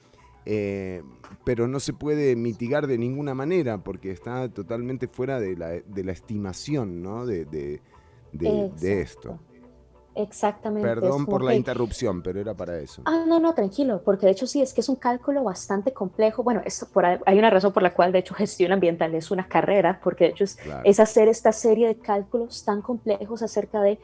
eh, 0.46 1.02
pero 1.44 1.66
no 1.68 1.80
se 1.80 1.94
puede 1.94 2.36
mitigar 2.36 2.86
de 2.86 2.98
ninguna 2.98 3.34
manera 3.34 3.82
porque 3.82 4.10
está 4.10 4.48
totalmente 4.50 5.08
fuera 5.08 5.40
de 5.40 5.56
la, 5.56 5.68
de 5.70 6.04
la 6.04 6.12
estimación 6.12 7.02
¿no? 7.02 7.24
de- 7.26 7.46
de- 7.46 7.80
de 8.32 9.00
esto. 9.00 9.38
Exactamente. 10.16 10.88
es 10.88 10.94
Perdón 10.94 11.26
por 11.26 11.42
la 11.42 11.54
interrupción, 11.54 12.22
pero 12.22 12.40
era 12.40 12.54
para 12.54 12.78
eso. 12.78 13.02
Ah, 13.04 13.24
no, 13.26 13.40
no, 13.40 13.52
tranquilo, 13.54 14.02
porque 14.04 14.26
de 14.26 14.32
hecho 14.32 14.46
sí, 14.46 14.62
es 14.62 14.72
que 14.72 14.80
es 14.80 14.88
un 14.88 14.96
cálculo 14.96 15.42
bastante 15.42 15.92
complejo. 15.92 16.42
Bueno, 16.42 16.62
esto 16.64 16.86
por, 16.92 17.04
hay 17.04 17.38
una 17.38 17.50
razón 17.50 17.72
por 17.72 17.82
la 17.82 17.92
cual 17.94 18.12
de 18.12 18.20
hecho 18.20 18.34
gestión 18.34 18.72
ambiental 18.72 19.14
es 19.14 19.30
una 19.30 19.48
carrera, 19.48 20.00
porque 20.02 20.24
de 20.24 20.30
hecho 20.30 20.44
es, 20.44 20.56
Claro. 20.56 20.82
es 20.84 21.00
hacer 21.00 21.28
esta 21.28 21.52
serie 21.52 21.88
de 21.88 21.96
cálculos 21.98 22.64
tan 22.64 22.80
complejos 22.82 23.42
acerca 23.42 23.80
de 23.82 23.98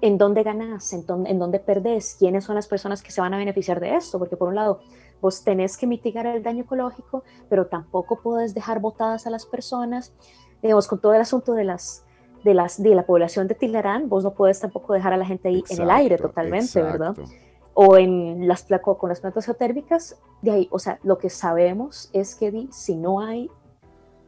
en 0.00 0.18
dónde 0.18 0.42
ganas, 0.42 0.92
en, 0.92 1.06
dónde- 1.06 1.30
en 1.30 1.38
dónde 1.38 1.60
perdés, 1.60 2.16
quiénes 2.18 2.44
son 2.44 2.56
las 2.56 2.66
personas 2.66 3.00
que 3.02 3.12
se 3.12 3.20
van 3.20 3.32
a 3.34 3.38
beneficiar 3.38 3.78
de 3.78 3.94
esto, 3.94 4.18
porque 4.18 4.36
por 4.36 4.48
un 4.48 4.56
lado 4.56 4.80
vos 5.20 5.44
tenés 5.44 5.76
que 5.76 5.86
mitigar 5.86 6.26
el 6.26 6.42
daño 6.42 6.64
ecológico, 6.64 7.22
pero 7.48 7.66
tampoco 7.68 8.18
puedes 8.20 8.52
dejar 8.52 8.80
botadas 8.80 9.28
a 9.28 9.30
las 9.30 9.46
personas. 9.46 10.12
Digamos, 10.60 10.88
con 10.88 11.00
todo 11.00 11.14
el 11.14 11.20
asunto 11.20 11.52
de 11.54 11.62
las... 11.64 12.04
De, 12.44 12.54
las, 12.54 12.82
de 12.82 12.94
la 12.94 13.04
población 13.06 13.46
de 13.48 13.54
Tilarán, 13.54 14.08
vos 14.08 14.24
no 14.24 14.34
puedes 14.34 14.58
tampoco 14.60 14.94
dejar 14.94 15.12
a 15.12 15.16
la 15.16 15.24
gente 15.24 15.48
ahí 15.48 15.62
en 15.70 15.82
el 15.82 15.90
aire 15.90 16.14
Exacto, 16.16 16.28
totalmente, 16.34 16.82
¿verdad? 16.82 17.10
exacto. 17.10 17.32
o 17.74 17.96
en 17.96 18.48
las 18.48 18.66
con 18.98 19.08
las 19.08 19.20
plantas 19.20 19.46
geotérmicas, 19.46 20.16
de 20.42 20.50
ahí, 20.50 20.68
o 20.70 20.78
sea, 20.78 20.98
lo 21.04 21.18
que 21.18 21.30
sabemos 21.30 22.10
es 22.12 22.34
que 22.34 22.66
si 22.72 22.96
no 22.96 23.20
hay, 23.20 23.48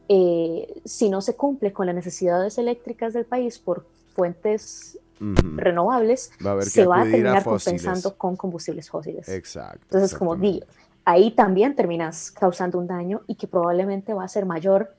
eh, 0.07 0.81
si 0.85 1.09
no 1.09 1.21
se 1.21 1.35
cumple 1.35 1.73
con 1.73 1.87
las 1.87 1.95
necesidades 1.95 2.57
eléctricas 2.57 3.13
del 3.13 3.25
país 3.25 3.59
por 3.59 3.85
fuentes 4.15 4.97
Ujú. 5.19 5.57
renovables, 5.57 6.31
Va 6.45 6.53
a 6.53 6.61
se 6.61 6.85
va 6.85 6.97
a 6.97 7.01
a 7.01 7.03
terminar 7.03 7.43
fósiles. 7.43 7.81
compensando 7.81 8.17
con 8.17 8.35
combustibles 8.35 8.89
fósiles. 8.89 9.27
Exacto. 9.29 9.79
Entonces, 9.83 10.17
como 10.17 10.35
di, 10.35 10.61
ahí 11.05 11.31
también 11.31 11.75
terminas 11.75 12.31
causando 12.31 12.77
un 12.79 12.87
daño 12.87 13.21
y 13.27 13.35
que 13.35 13.47
probablemente 13.47 14.13
va 14.13 14.23
a 14.23 14.27
ser 14.27 14.45
mayor 14.45 14.95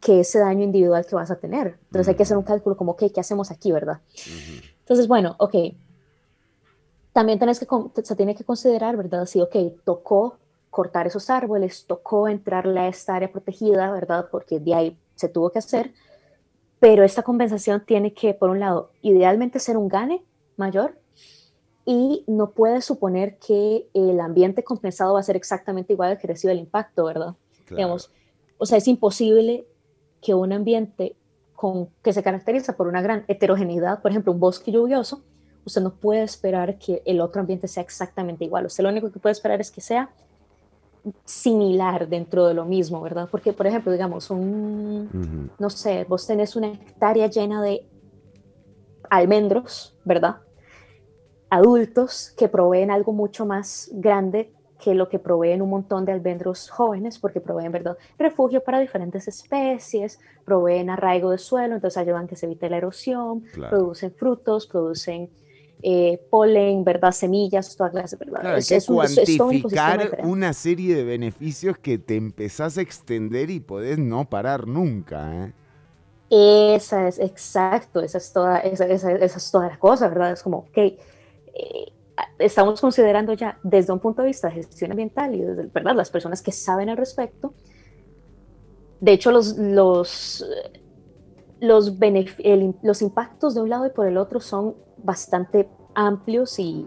que 0.00 0.20
ese 0.20 0.38
daño 0.38 0.64
individual 0.64 1.04
que 1.06 1.14
vas 1.14 1.30
a 1.30 1.36
tener. 1.36 1.78
Entonces 1.86 2.08
hay 2.08 2.14
que 2.14 2.22
hacer 2.22 2.36
un 2.36 2.44
cálculo 2.44 2.76
como, 2.76 2.92
ok, 2.92 3.04
¿qué 3.12 3.20
hacemos 3.20 3.50
aquí, 3.50 3.72
verdad? 3.72 4.00
Entonces, 4.80 5.08
bueno, 5.08 5.34
ok. 5.38 5.54
También 7.12 7.38
tenés 7.38 7.58
que, 7.58 7.66
se 8.02 8.16
tiene 8.16 8.34
que 8.34 8.44
considerar, 8.44 8.96
¿verdad? 8.96 9.26
Si, 9.26 9.40
ok, 9.40 9.56
tocó 9.84 10.38
cortar 10.70 11.06
esos 11.06 11.30
árboles, 11.30 11.86
tocó 11.86 12.28
entrarle 12.28 12.80
a 12.80 12.88
esta 12.88 13.16
área 13.16 13.32
protegida, 13.32 13.90
¿verdad? 13.90 14.28
Porque 14.30 14.60
de 14.60 14.74
ahí 14.74 14.98
se 15.16 15.28
tuvo 15.28 15.50
que 15.50 15.58
hacer. 15.58 15.92
Pero 16.78 17.02
esta 17.02 17.22
compensación 17.22 17.84
tiene 17.84 18.14
que, 18.14 18.34
por 18.34 18.50
un 18.50 18.60
lado, 18.60 18.92
idealmente 19.02 19.58
ser 19.58 19.76
un 19.76 19.88
gane 19.88 20.22
mayor 20.56 20.96
y 21.84 22.22
no 22.28 22.50
puede 22.50 22.82
suponer 22.82 23.38
que 23.38 23.88
el 23.94 24.20
ambiente 24.20 24.62
compensado 24.62 25.14
va 25.14 25.20
a 25.20 25.24
ser 25.24 25.34
exactamente 25.34 25.94
igual 25.94 26.10
al 26.10 26.18
que 26.18 26.28
recibe 26.28 26.52
el 26.52 26.60
impacto, 26.60 27.06
¿verdad? 27.06 27.34
Claro. 27.64 27.76
Digamos, 27.76 28.12
o 28.58 28.66
sea, 28.66 28.78
es 28.78 28.86
imposible 28.86 29.66
que 30.20 30.34
un 30.34 30.52
ambiente 30.52 31.16
con, 31.54 31.88
que 32.02 32.12
se 32.12 32.22
caracteriza 32.22 32.76
por 32.76 32.86
una 32.86 33.02
gran 33.02 33.24
heterogeneidad, 33.28 34.00
por 34.00 34.10
ejemplo, 34.10 34.32
un 34.32 34.40
bosque 34.40 34.70
lluvioso, 34.70 35.22
usted 35.64 35.82
no 35.82 35.94
puede 35.94 36.22
esperar 36.22 36.78
que 36.78 37.02
el 37.04 37.20
otro 37.20 37.40
ambiente 37.40 37.68
sea 37.68 37.82
exactamente 37.82 38.44
igual. 38.44 38.66
Usted 38.66 38.82
lo 38.82 38.90
único 38.90 39.10
que 39.10 39.18
puede 39.18 39.32
esperar 39.32 39.60
es 39.60 39.70
que 39.70 39.80
sea 39.80 40.10
similar 41.24 42.08
dentro 42.08 42.46
de 42.46 42.54
lo 42.54 42.64
mismo, 42.64 43.00
¿verdad? 43.00 43.28
Porque, 43.30 43.52
por 43.52 43.66
ejemplo, 43.66 43.92
digamos, 43.92 44.30
un, 44.30 45.50
no 45.58 45.70
sé, 45.70 46.04
vos 46.08 46.26
tenés 46.26 46.56
una 46.56 46.68
hectárea 46.68 47.28
llena 47.28 47.62
de 47.62 47.86
almendros, 49.10 49.96
¿verdad? 50.04 50.36
Adultos 51.50 52.34
que 52.36 52.48
proveen 52.48 52.90
algo 52.90 53.12
mucho 53.12 53.46
más 53.46 53.90
grande 53.92 54.52
que 54.78 54.94
lo 54.94 55.08
que 55.08 55.18
proveen 55.18 55.62
un 55.62 55.70
montón 55.70 56.04
de 56.04 56.12
almendros 56.12 56.70
jóvenes, 56.70 57.18
porque 57.18 57.40
proveen, 57.40 57.72
¿verdad? 57.72 57.96
Refugio 58.18 58.62
para 58.62 58.78
diferentes 58.80 59.26
especies, 59.28 60.20
proveen 60.44 60.90
arraigo 60.90 61.30
de 61.30 61.38
suelo, 61.38 61.74
entonces 61.74 61.98
ayudan 61.98 62.26
que 62.28 62.36
se 62.36 62.46
evite 62.46 62.70
la 62.70 62.76
erosión, 62.78 63.42
Claro. 63.52 63.76
producen 63.76 64.12
frutos, 64.14 64.66
producen 64.66 65.30
eh, 65.82 66.20
polen, 66.30 66.82
¿verdad? 66.84 67.12
Semillas, 67.12 67.76
toda 67.76 67.90
clase, 67.90 68.16
¿verdad? 68.16 68.40
Claro, 68.40 68.58
Es- 68.58 68.68
que 68.68 68.74
es 68.76 68.88
un- 68.88 69.04
es- 69.04 69.16
es 69.18 69.28
un 69.28 69.36
cuantificar 69.36 70.18
una 70.24 70.52
serie 70.52 70.96
de 70.96 71.04
beneficios 71.04 71.78
que 71.78 71.98
te 71.98 72.16
empezás 72.16 72.78
a 72.78 72.80
extender 72.82 73.48
y 73.50 73.60
podés 73.60 73.98
no 73.98 74.28
parar 74.28 74.66
nunca. 74.66 75.46
¿eh? 75.46 75.52
Esa 76.30 77.08
es, 77.08 77.18
exacto, 77.18 78.00
esa 78.00 78.18
es 78.18 78.32
toda, 78.32 78.58
esa, 78.60 78.86
esa- 78.86 79.12
esa 79.12 79.38
es 79.38 79.50
toda 79.50 79.68
la 79.68 79.78
cosa, 79.78 80.08
¿verdad? 80.08 80.32
Es 80.32 80.42
como, 80.42 80.58
ok, 80.58 80.76
eh, 80.76 81.92
estamos 82.38 82.80
considerando 82.80 83.32
ya 83.34 83.58
desde 83.62 83.92
un 83.92 84.00
punto 84.00 84.22
de 84.22 84.28
vista 84.28 84.48
de 84.48 84.54
gestión 84.54 84.92
ambiental 84.92 85.34
y 85.34 85.42
desde, 85.42 85.66
¿verdad? 85.72 85.94
Las 85.96 86.10
personas 86.10 86.42
que 86.42 86.52
saben 86.52 86.88
al 86.90 86.96
respecto. 86.96 87.54
De 89.00 89.12
hecho, 89.12 89.30
los, 89.32 89.56
los, 89.58 90.44
los, 91.60 91.92
el- 92.38 92.74
los 92.82 93.02
impactos 93.02 93.54
de 93.54 93.60
un 93.62 93.68
lado 93.70 93.86
y 93.86 93.90
por 93.90 94.06
el 94.06 94.16
otro 94.16 94.40
son 94.40 94.76
bastante 94.96 95.74
amplios 95.94 96.58
y, 96.58 96.86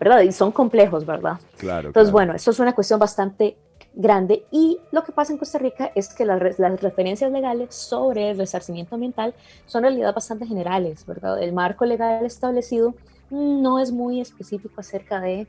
¿verdad? 0.00 0.22
Y 0.22 0.32
son 0.32 0.52
complejos, 0.52 1.06
¿verdad? 1.06 1.40
Claro. 1.56 1.88
Entonces, 1.88 2.10
claro. 2.10 2.12
bueno, 2.12 2.34
esto 2.34 2.50
es 2.50 2.58
una 2.60 2.74
cuestión 2.74 2.98
bastante 3.00 3.60
grande 3.92 4.48
y 4.50 4.86
lo 4.92 5.04
que 5.04 5.12
pasa 5.12 5.32
en 5.32 5.38
Costa 5.38 5.58
Rica 5.58 5.92
es 5.94 6.14
que 6.14 6.24
las, 6.24 6.58
las 6.58 6.80
referencias 6.80 7.30
legales 7.32 7.74
sobre 7.74 8.30
el 8.30 8.38
resarcimiento 8.38 8.94
ambiental 8.94 9.34
son 9.66 9.84
en 9.84 9.90
realidad 9.90 10.14
bastante 10.14 10.46
generales, 10.46 11.04
¿verdad? 11.06 11.42
El 11.42 11.52
marco 11.52 11.84
legal 11.84 12.24
establecido 12.24 12.96
no 13.32 13.78
es 13.78 13.90
muy 13.90 14.20
específico 14.20 14.74
acerca 14.80 15.20
de 15.20 15.48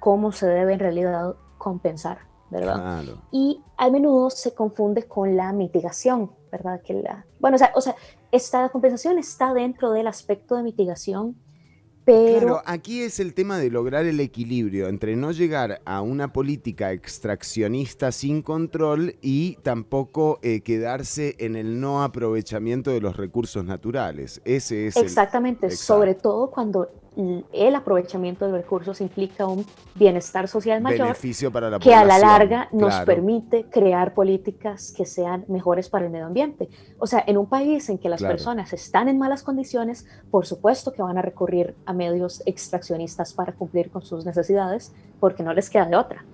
cómo 0.00 0.32
se 0.32 0.46
debe 0.46 0.72
en 0.72 0.78
realidad 0.78 1.36
compensar, 1.58 2.18
¿verdad? 2.50 3.02
Claro. 3.02 3.22
y 3.30 3.62
a 3.76 3.90
menudo 3.90 4.30
se 4.30 4.54
confunde 4.54 5.02
con 5.04 5.36
la 5.36 5.52
mitigación, 5.52 6.32
¿verdad? 6.50 6.80
Que 6.82 6.94
la, 6.94 7.26
bueno, 7.38 7.56
o 7.56 7.58
sea, 7.58 7.72
o 7.74 7.80
sea, 7.80 7.94
esta 8.32 8.68
compensación 8.70 9.18
está 9.18 9.52
dentro 9.52 9.90
del 9.90 10.06
aspecto 10.06 10.56
de 10.56 10.62
mitigación, 10.62 11.36
Pero 12.06 12.40
Claro, 12.40 12.62
aquí 12.64 13.02
es 13.02 13.20
el 13.20 13.34
tema 13.34 13.58
de 13.58 13.70
lograr 13.70 14.06
el 14.06 14.18
equilibrio 14.20 14.88
entre 14.88 15.14
no 15.14 15.30
llegar 15.30 15.82
a 15.84 16.00
una 16.00 16.32
política 16.32 16.92
extraccionista 16.92 18.12
sin 18.12 18.40
control 18.40 19.16
y 19.20 19.56
tampoco 19.56 20.38
eh, 20.40 20.62
quedarse 20.62 21.36
en 21.38 21.54
el 21.54 21.80
no 21.80 22.02
aprovechamiento 22.02 22.90
de 22.90 23.02
los 23.02 23.18
recursos 23.18 23.62
naturales. 23.62 24.40
Ese 24.46 24.86
es 24.86 24.96
Exactamente, 24.96 25.70
sobre 25.70 26.14
todo 26.14 26.50
cuando 26.50 26.88
el 27.52 27.74
aprovechamiento 27.74 28.46
de 28.46 28.52
recursos 28.58 29.00
implica 29.00 29.46
un 29.46 29.66
bienestar 29.96 30.46
social 30.46 30.80
mayor 30.80 31.08
beneficio 31.08 31.50
para 31.50 31.68
la 31.68 31.80
que 31.80 31.92
a 31.92 32.04
la 32.04 32.18
larga 32.18 32.68
nos 32.70 32.90
claro. 32.90 33.06
permite 33.06 33.64
crear 33.64 34.14
políticas 34.14 34.92
que 34.96 35.04
sean 35.04 35.44
mejores 35.48 35.88
para 35.88 36.04
el 36.04 36.12
medio 36.12 36.26
ambiente. 36.26 36.68
O 36.98 37.08
sea, 37.08 37.24
en 37.26 37.36
un 37.36 37.46
país 37.46 37.88
en 37.88 37.98
que 37.98 38.08
las 38.08 38.20
Claro. 38.20 38.34
personas 38.34 38.72
están 38.72 39.08
en 39.08 39.18
malas 39.18 39.42
condiciones, 39.42 40.06
por 40.30 40.46
supuesto 40.46 40.92
que 40.92 41.02
van 41.02 41.18
a 41.18 41.22
recurrir 41.22 41.74
a 41.86 41.92
medios 41.92 42.42
extraccionistas 42.46 43.32
para 43.32 43.52
cumplir 43.52 43.90
con 43.90 44.02
sus 44.02 44.24
necesidades, 44.24 44.94
porque 45.18 45.42
no 45.42 45.52
les 45.52 45.70
queda 45.70 45.86
de 45.86 45.96
otra. 45.96 46.24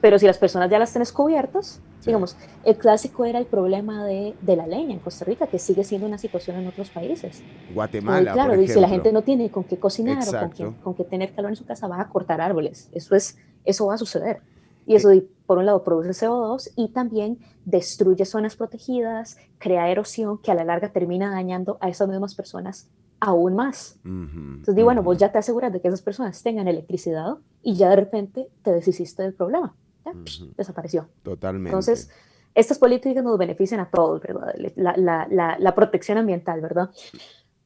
Pero 0.00 0.18
si 0.18 0.26
las 0.26 0.38
personas 0.38 0.68
ya 0.70 0.78
las 0.78 0.92
tienen 0.92 1.08
cubiertas, 1.12 1.80
digamos, 2.06 2.36
el 2.62 2.78
clásico 2.78 3.24
era 3.24 3.38
el 3.38 3.46
problema 3.48 4.06
de, 4.06 4.36
de 4.40 4.56
la 4.56 4.66
leña 4.66 4.94
en 4.94 5.00
Costa 5.00 5.24
Rica, 5.24 5.48
que 5.48 5.58
sigue 5.58 5.84
siendo 5.84 6.06
una 6.06 6.18
situación 6.18 6.56
en 6.56 6.66
otros 6.68 6.90
países. 6.90 7.46
Guatemala, 7.68 8.18
Muy 8.18 8.26
claro, 8.32 8.54
por 8.54 8.62
y 8.62 8.68
si 8.68 8.80
la 8.80 8.88
gente 8.88 9.12
no 9.12 9.24
tiene 9.24 9.50
con 9.50 9.64
qué 9.64 9.78
cocinar 9.78 10.28
o 10.28 10.38
con 10.38 10.50
qué, 10.52 10.72
con 10.80 10.94
qué 10.94 11.04
tener 11.04 11.34
calor 11.34 11.50
en 11.50 11.56
su 11.56 11.64
casa, 11.64 11.88
va 11.88 12.00
a 12.00 12.08
cortar 12.08 12.40
árboles. 12.40 12.88
Eso, 12.92 13.14
es, 13.16 13.36
eso 13.64 13.86
va 13.86 13.94
a 13.94 13.98
suceder. 13.98 14.42
Y 14.84 14.94
eso, 14.94 15.12
y 15.12 15.22
por 15.46 15.58
un 15.58 15.66
lado, 15.66 15.82
produce 15.82 16.12
CO2 16.14 16.70
y 16.76 16.92
también 16.92 17.40
destruye 17.64 18.24
zonas 18.24 18.54
protegidas, 18.56 19.36
crea 19.58 19.90
erosión 19.90 20.38
que 20.38 20.52
a 20.52 20.54
la 20.54 20.64
larga 20.64 20.92
termina 20.92 21.30
dañando 21.30 21.76
a 21.80 21.88
esas 21.88 22.08
mismas 22.08 22.34
personas 22.36 22.88
aún 23.18 23.56
más. 23.56 23.98
Ujú, 24.04 24.62
Entonces, 24.62 24.74
di, 24.76 24.82
bueno, 24.82 25.02
vos 25.02 25.18
ya 25.18 25.32
te 25.32 25.38
aseguras 25.38 25.72
de 25.72 25.80
que 25.80 25.88
esas 25.88 26.02
personas 26.02 26.42
tengan 26.42 26.68
electricidad 26.68 27.38
y 27.62 27.74
ya 27.76 27.90
de 27.90 27.96
repente 27.96 28.48
te 28.62 28.72
deshiciste 28.72 29.22
del 29.24 29.34
problema. 29.34 29.76
Ya, 30.06 30.12
psh, 30.24 30.44
desapareció. 30.56 31.08
Totalmente. 31.22 31.70
Entonces, 31.70 32.08
estas 32.54 32.78
políticas 32.78 33.22
nos 33.24 33.36
benefician 33.36 33.80
a 33.80 33.90
todos, 33.90 34.20
¿verdad? 34.22 34.54
La, 34.76 34.96
la- 34.96 35.26
la- 35.30 35.58
la 35.58 35.74
protección 35.74 36.16
ambiental, 36.18 36.60
¿verdad? 36.60 36.90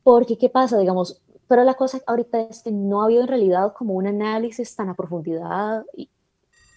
Porque, 0.03 0.37
¿qué 0.39 0.49
pasa? 0.49 0.79
Digamos, 0.79 1.21
pero 1.47 1.63
la 1.65 1.75
cosa 1.75 2.01
ahorita 2.07 2.41
es 2.43 2.63
que 2.63 2.73
no 2.73 3.03
ha 3.03 3.05
habido 3.05 3.23
en 3.23 3.29
realidad 3.29 3.73
como 3.77 3.95
un 3.95 4.07
análisis 4.07 4.75
tan 4.75 4.89
a 4.89 4.95
profundidad 4.95 5.85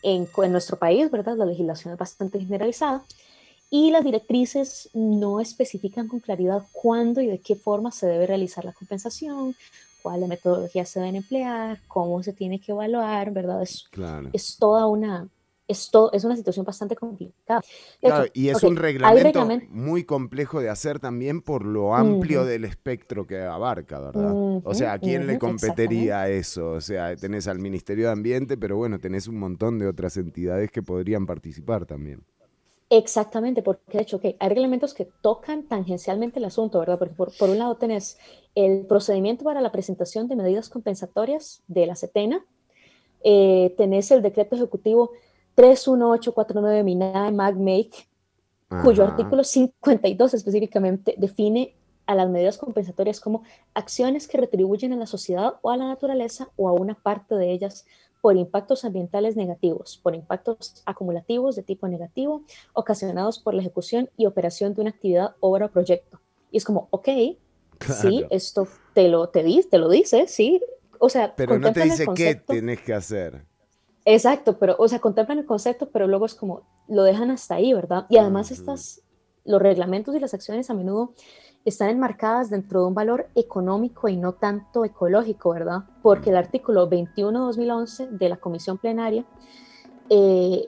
en, 0.01 0.27
en 0.35 0.51
nuestro 0.51 0.77
país, 0.77 1.09
¿verdad? 1.09 1.37
La 1.37 1.45
legislación 1.45 1.93
es 1.93 1.99
bastante 1.99 2.39
generalizada 2.39 3.03
y 3.69 3.89
las 3.91 4.03
directrices 4.03 4.89
no 4.93 5.39
especifican 5.39 6.07
con 6.07 6.19
claridad 6.19 6.63
cuándo 6.73 7.21
y 7.21 7.27
de 7.27 7.39
qué 7.39 7.55
forma 7.55 7.91
se 7.91 8.05
debe 8.07 8.27
realizar 8.27 8.65
la 8.65 8.73
compensación, 8.73 9.55
cuáles 10.03 10.27
metodologías 10.27 10.89
se 10.89 10.99
deben 10.99 11.15
emplear, 11.15 11.79
cómo 11.87 12.21
se 12.21 12.33
tiene 12.33 12.59
que 12.59 12.73
evaluar, 12.73 13.31
¿verdad? 13.31 13.61
Es, 13.63 13.85
Claro. 13.89 14.29
es 14.33 14.57
toda 14.57 14.85
una, 14.87 15.27
es, 15.73 15.91
to- 15.91 16.11
es 16.13 16.23
una 16.23 16.35
situación 16.35 16.65
bastante 16.65 16.95
complicada. 16.95 17.61
Claro, 17.99 18.25
y 18.33 18.47
es 18.47 18.63
un 18.63 18.75
reglamento 18.77 19.41
reglament- 19.41 19.67
muy 19.69 20.05
complejo 20.05 20.61
de 20.61 20.69
hacer 20.69 20.99
también 20.99 21.41
por 21.41 21.65
lo 21.65 21.93
amplio 21.95 22.45
del 22.45 22.63
espectro 22.63 23.27
que 23.27 23.41
abarca, 23.41 23.99
¿verdad? 23.99 24.61
O 24.63 24.73
sea, 24.73 24.93
¿a 24.93 24.99
quién 24.99 25.27
le 25.27 25.37
competiría 25.37 26.29
eso? 26.29 26.71
O 26.71 26.81
sea, 26.81 27.15
tenés 27.15 27.47
al 27.47 27.59
Ministerio 27.59 28.05
de 28.05 28.11
Ambiente, 28.13 28.57
pero 28.57 28.77
bueno, 28.77 28.99
tenés 28.99 29.27
un 29.27 29.37
montón 29.37 29.79
de 29.79 29.87
otras 29.87 30.15
entidades 30.17 30.71
que 30.71 30.81
podrían 30.81 31.25
participar 31.25 31.85
también. 31.85 32.23
Exactamente, 32.89 33.63
porque 33.63 33.97
de 33.97 34.03
hecho, 34.03 34.17
ok, 34.17 34.25
hay 34.39 34.49
reglamentos 34.49 34.93
que 34.93 35.05
tocan 35.21 35.63
tangencialmente 35.63 36.37
el 36.37 36.45
asunto, 36.45 36.79
¿verdad? 36.79 36.99
Porque 36.99 37.15
por, 37.15 37.35
por 37.35 37.49
un 37.49 37.57
lado 37.57 37.75
tenés 37.75 38.19
el 38.53 38.85
procedimiento 38.85 39.43
para 39.43 39.61
la 39.61 39.71
presentación 39.71 40.27
de 40.27 40.35
medidas 40.35 40.69
compensatorias 40.69 41.63
de 41.67 41.87
la 41.87 41.95
CETENA, 41.95 42.45
eh, 43.23 43.73
tenés 43.77 44.11
el 44.11 44.21
decreto 44.21 44.55
ejecutivo 44.55 45.11
31849 45.55 46.83
MINAE 46.83 47.31
MAGMAKE, 47.31 48.07
cuyo 48.83 49.03
artículo 49.03 49.43
52 49.43 50.33
específicamente 50.33 51.13
define 51.17 51.75
a 52.05 52.15
las 52.15 52.29
medidas 52.29 52.57
compensatorias 52.57 53.19
como 53.19 53.43
acciones 53.73 54.27
que 54.27 54.37
retribuyen 54.37 54.93
a 54.93 54.97
la 54.97 55.05
sociedad 55.05 55.55
o 55.61 55.69
a 55.69 55.77
la 55.77 55.87
naturaleza 55.87 56.49
o 56.55 56.67
a 56.67 56.73
una 56.73 56.95
parte 56.95 57.35
de 57.35 57.51
ellas 57.51 57.85
por 58.21 58.37
impactos 58.37 58.85
ambientales 58.85 59.35
negativos, 59.35 59.99
por 60.01 60.15
impactos 60.15 60.81
acumulativos 60.85 61.55
de 61.55 61.63
tipo 61.63 61.87
negativo, 61.87 62.43
ocasionados 62.71 63.37
por 63.37 63.53
la 63.53 63.61
ejecución 63.61 64.09
y 64.15 64.25
operación 64.25 64.73
de 64.73 64.81
una 64.81 64.89
actividad, 64.91 65.35
obra 65.41 65.65
o 65.65 65.69
proyecto. 65.69 66.21
Y 66.49 66.57
es 66.57 66.63
como, 66.63 66.87
ok, 66.91 67.09
sí, 68.01 68.25
esto 68.29 68.67
te 68.93 69.09
lo, 69.09 69.27
te, 69.27 69.43
te 69.69 69.77
lo 69.77 69.89
dice, 69.89 70.27
sí. 70.27 70.61
O 70.99 71.09
sea, 71.09 71.35
Pero 71.35 71.59
no 71.59 71.73
te 71.73 71.83
dice 71.83 72.05
qué 72.15 72.35
tenés 72.35 72.81
que 72.81 72.93
hacer. 72.93 73.45
Exacto, 74.05 74.57
pero, 74.59 74.75
o 74.79 74.87
sea, 74.87 74.99
contemplan 74.99 75.39
el 75.39 75.45
concepto, 75.45 75.89
pero 75.91 76.07
luego 76.07 76.25
es 76.25 76.35
como, 76.35 76.67
lo 76.87 77.03
dejan 77.03 77.31
hasta 77.31 77.55
ahí, 77.55 77.73
¿verdad? 77.73 78.05
Y 78.09 78.17
además 78.17 78.51
estas, 78.51 79.01
los 79.45 79.61
reglamentos 79.61 80.13
y 80.15 80.19
las 80.19 80.33
acciones 80.33 80.69
a 80.69 80.73
menudo 80.73 81.13
están 81.63 81.89
enmarcadas 81.89 82.49
dentro 82.49 82.81
de 82.81 82.87
un 82.87 82.93
valor 82.95 83.31
económico 83.35 84.09
y 84.09 84.17
no 84.17 84.33
tanto 84.33 84.83
ecológico, 84.83 85.51
¿verdad? 85.51 85.83
Porque 86.01 86.31
el 86.31 86.35
artículo 86.37 86.89
21-2011 86.89 88.07
de 88.11 88.27
la 88.29 88.37
Comisión 88.37 88.77
Plenaria, 88.77 89.25
eh, 90.09 90.67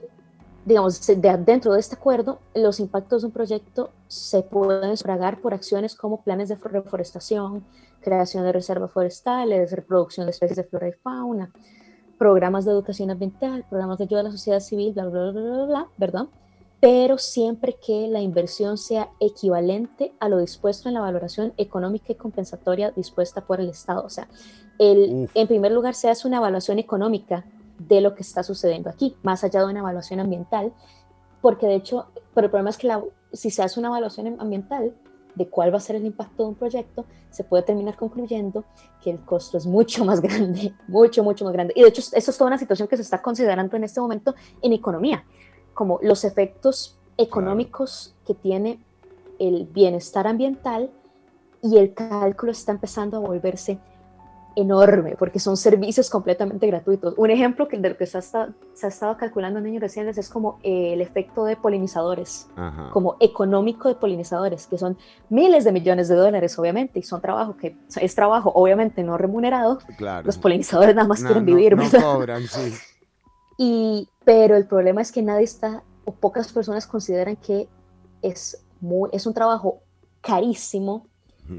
digamos, 0.64 1.06
de- 1.06 1.38
dentro 1.46 1.74
de 1.74 1.80
este 1.80 1.96
acuerdo, 1.96 2.44
los 2.54 2.80
impactos 2.80 3.22
de 3.22 3.28
un 3.28 3.34
proyecto 3.34 3.96
se 4.08 4.44
pueden 4.44 4.98
sufragar 4.98 5.42
por 5.42 5.54
acciones 5.54 5.96
como 5.96 6.24
planes 6.24 6.50
de 6.50 6.56
reforestación, 6.56 7.68
creación 8.02 8.44
de 8.44 8.54
reservas 8.54 8.92
forestales, 8.92 9.72
reproducción 9.72 10.26
de 10.26 10.32
especies 10.32 10.58
de 10.58 10.64
flora 10.64 10.90
y 10.90 10.94
fauna, 10.94 11.52
programas 12.26 12.66
de 12.66 12.72
educación 12.72 13.12
ambiental, 13.12 13.66
programas 13.70 14.00
de 14.00 14.06
ayuda 14.06 14.22
a 14.22 14.24
la 14.24 14.32
sociedad 14.32 14.60
civil, 14.60 14.94
bla, 14.94 15.06
bla, 15.06 15.30
bla, 15.30 15.42
bla, 15.42 15.66
bla, 15.66 15.88
¿verdad? 15.96 16.26
Pero 16.80 17.20
siempre 17.20 17.78
que 17.86 18.08
la 18.08 18.20
inversión 18.20 18.80
sea 18.80 19.10
equivalente 19.20 20.12
a 20.20 20.28
lo 20.28 20.40
dispuesto 20.40 20.90
en 20.90 20.96
la 20.96 21.02
valoración 21.02 21.54
económica 21.58 22.14
y 22.14 22.16
compensatoria 22.16 22.90
dispuesta 22.90 23.42
por 23.42 23.62
el 23.62 23.70
Estado. 23.70 24.04
O 24.04 24.10
sea, 24.10 24.28
el, 24.80 25.30
en 25.36 25.48
primer 25.48 25.72
lugar 25.72 25.94
se 25.94 26.10
hace 26.10 26.28
una 26.28 26.38
evaluación 26.38 26.80
económica 26.80 27.46
de 27.78 28.02
lo 28.02 28.16
que 28.16 28.24
está 28.24 28.42
sucediendo 28.42 28.90
aquí, 28.90 29.16
más 29.22 29.44
allá 29.44 29.60
de 29.60 29.68
una 29.68 29.82
evaluación 29.82 30.20
ambiental, 30.20 30.74
porque 31.42 31.68
de 31.68 31.76
hecho, 31.76 32.08
pero 32.34 32.46
el 32.46 32.50
problema 32.50 32.72
es 32.72 32.78
que 32.80 32.88
la- 32.88 33.04
si 33.34 33.52
se 33.52 33.62
hace 33.62 33.80
una 33.80 33.90
evaluación 33.90 34.36
ambiental 34.40 34.96
de 35.36 35.48
cuál 35.48 35.74
va 35.74 35.78
a 35.78 35.82
ser 35.82 35.96
el 35.98 36.06
impacto 36.06 36.44
de 36.44 36.50
un 36.50 36.56
proyecto, 36.56 37.06
se 37.30 37.44
puede 37.44 37.64
terminar 37.64 37.96
concluyendo 37.96 38.64
que 39.02 39.12
el 39.12 39.20
costo 39.20 39.58
es 39.58 39.66
mucho 39.66 40.06
más 40.06 40.22
grande, 40.22 40.74
mucho, 40.88 41.24
mucho 41.24 41.46
más 41.46 41.54
grande. 41.54 41.74
Y 41.76 41.82
de 41.82 41.90
hecho, 41.90 42.02
eso 42.02 42.32
es 42.32 42.38
toda 42.38 42.48
una 42.48 42.58
situación 42.58 42.88
que 42.88 42.96
se 42.96 43.04
está 43.04 43.22
considerando 43.22 43.76
en 43.76 43.84
este 43.84 44.00
momento 44.00 44.36
en 44.62 44.74
economía, 44.74 45.26
como 45.74 46.00
los 46.02 46.24
efectos 46.24 46.98
económicos 47.18 48.16
que 48.26 48.34
tiene 48.34 48.80
el 49.40 49.66
bienestar 49.66 50.28
ambiental 50.28 50.90
y 51.62 51.78
el 51.78 51.94
cálculo 51.94 52.52
está 52.52 52.72
empezando 52.72 53.18
a 53.18 53.20
volverse 53.20 53.80
enorme 54.56 55.16
porque 55.18 55.40
son 55.40 55.58
servicios 55.58 56.10
completamente 56.10 56.66
gratuitos. 56.68 57.14
Un 57.18 57.30
ejemplo 57.30 57.68
que 57.68 57.78
de 57.78 57.90
lo 57.90 57.98
que 57.98 58.06
se 58.06 58.18
ha, 58.18 58.20
esta- 58.20 58.54
se 58.74 58.86
ha 58.86 58.90
estado 58.90 59.18
calculando 59.18 59.60
en 59.60 59.66
años 59.66 59.82
recientes 59.82 60.18
es 60.18 60.30
como 60.30 60.60
eh, 60.64 60.94
el 60.94 61.02
efecto 61.02 61.44
de 61.46 61.56
polinizadores 61.58 62.48
Ajá. 62.56 62.90
como 62.92 63.18
económico 63.20 63.90
de 63.90 63.96
polinizadores, 63.96 64.68
que 64.68 64.78
son 64.78 64.98
miles 65.30 65.64
de 65.66 65.72
millones 65.72 66.08
de 66.08 66.16
dólares, 66.16 66.58
obviamente, 66.58 67.00
y 67.00 67.04
son 67.04 67.22
trabajo 67.22 67.58
que 67.58 67.78
es 68.00 68.16
trabajo, 68.16 68.52
obviamente, 68.56 69.04
no 69.04 69.18
remunerado. 69.18 69.80
Claro. 69.98 70.26
Los 70.26 70.38
polinizadores 70.38 70.96
nada 70.96 71.08
más 71.08 71.22
No, 71.22 71.28
quieren 71.28 71.46
no- 71.46 71.56
vivir, 71.56 71.76
no 71.76 71.84
¿verdad? 71.84 72.02
cobran, 72.02 72.42
sí. 72.44 72.74
Y, 73.58 74.10
pero 74.26 74.58
el 74.58 74.68
problema 74.68 75.02
es 75.02 75.12
que 75.14 75.22
nadie 75.22 75.46
está, 75.46 75.84
o 76.04 76.14
pocas 76.14 76.52
personas 76.52 76.86
consideran 76.88 77.38
que 77.38 77.70
es, 78.22 78.66
muy, 78.82 79.10
es 79.14 79.26
un 79.26 79.34
trabajo 79.34 79.82
carísimo, 80.22 81.08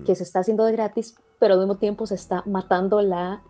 que 0.05 0.15
se 0.17 0.25
está 0.25 0.41
haciendo 0.41 0.65
de 0.65 0.73
gratis, 0.73 1.15
pero 1.39 1.55
al 1.55 1.61
mismo 1.61 1.77
tiempo 1.77 2.07
se 2.07 2.15
está 2.15 2.43
matando 2.47 3.01
la, 3.03 3.43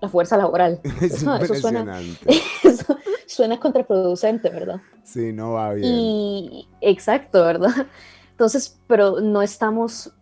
la 0.00 0.08
fuerza 0.08 0.36
laboral. 0.36 0.80
Es 1.00 1.22
Eso, 1.22 1.36
eso 1.36 1.54
suena, 1.54 2.00
eso 2.64 2.96
suena 3.26 3.60
contraproducente, 3.60 4.50
¿verdad? 4.50 4.80
Sí, 5.04 5.32
no 5.32 5.52
va 5.52 5.74
bien. 5.74 5.92
Y 5.94 6.68
exacto, 6.80 7.44
¿verdad? 7.44 7.86
Entonces, 8.30 8.78
pero 8.86 9.20
no 9.20 9.42
estamos, 9.42 10.12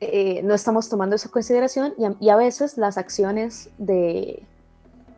eh, 0.00 0.42
no 0.42 0.54
estamos 0.54 0.88
tomando 0.88 1.16
esa 1.16 1.28
consideración 1.28 1.94
y 1.98 2.04
a, 2.04 2.14
y 2.20 2.28
a 2.28 2.36
veces 2.36 2.78
las 2.78 2.98
acciones 2.98 3.70
de, 3.78 4.46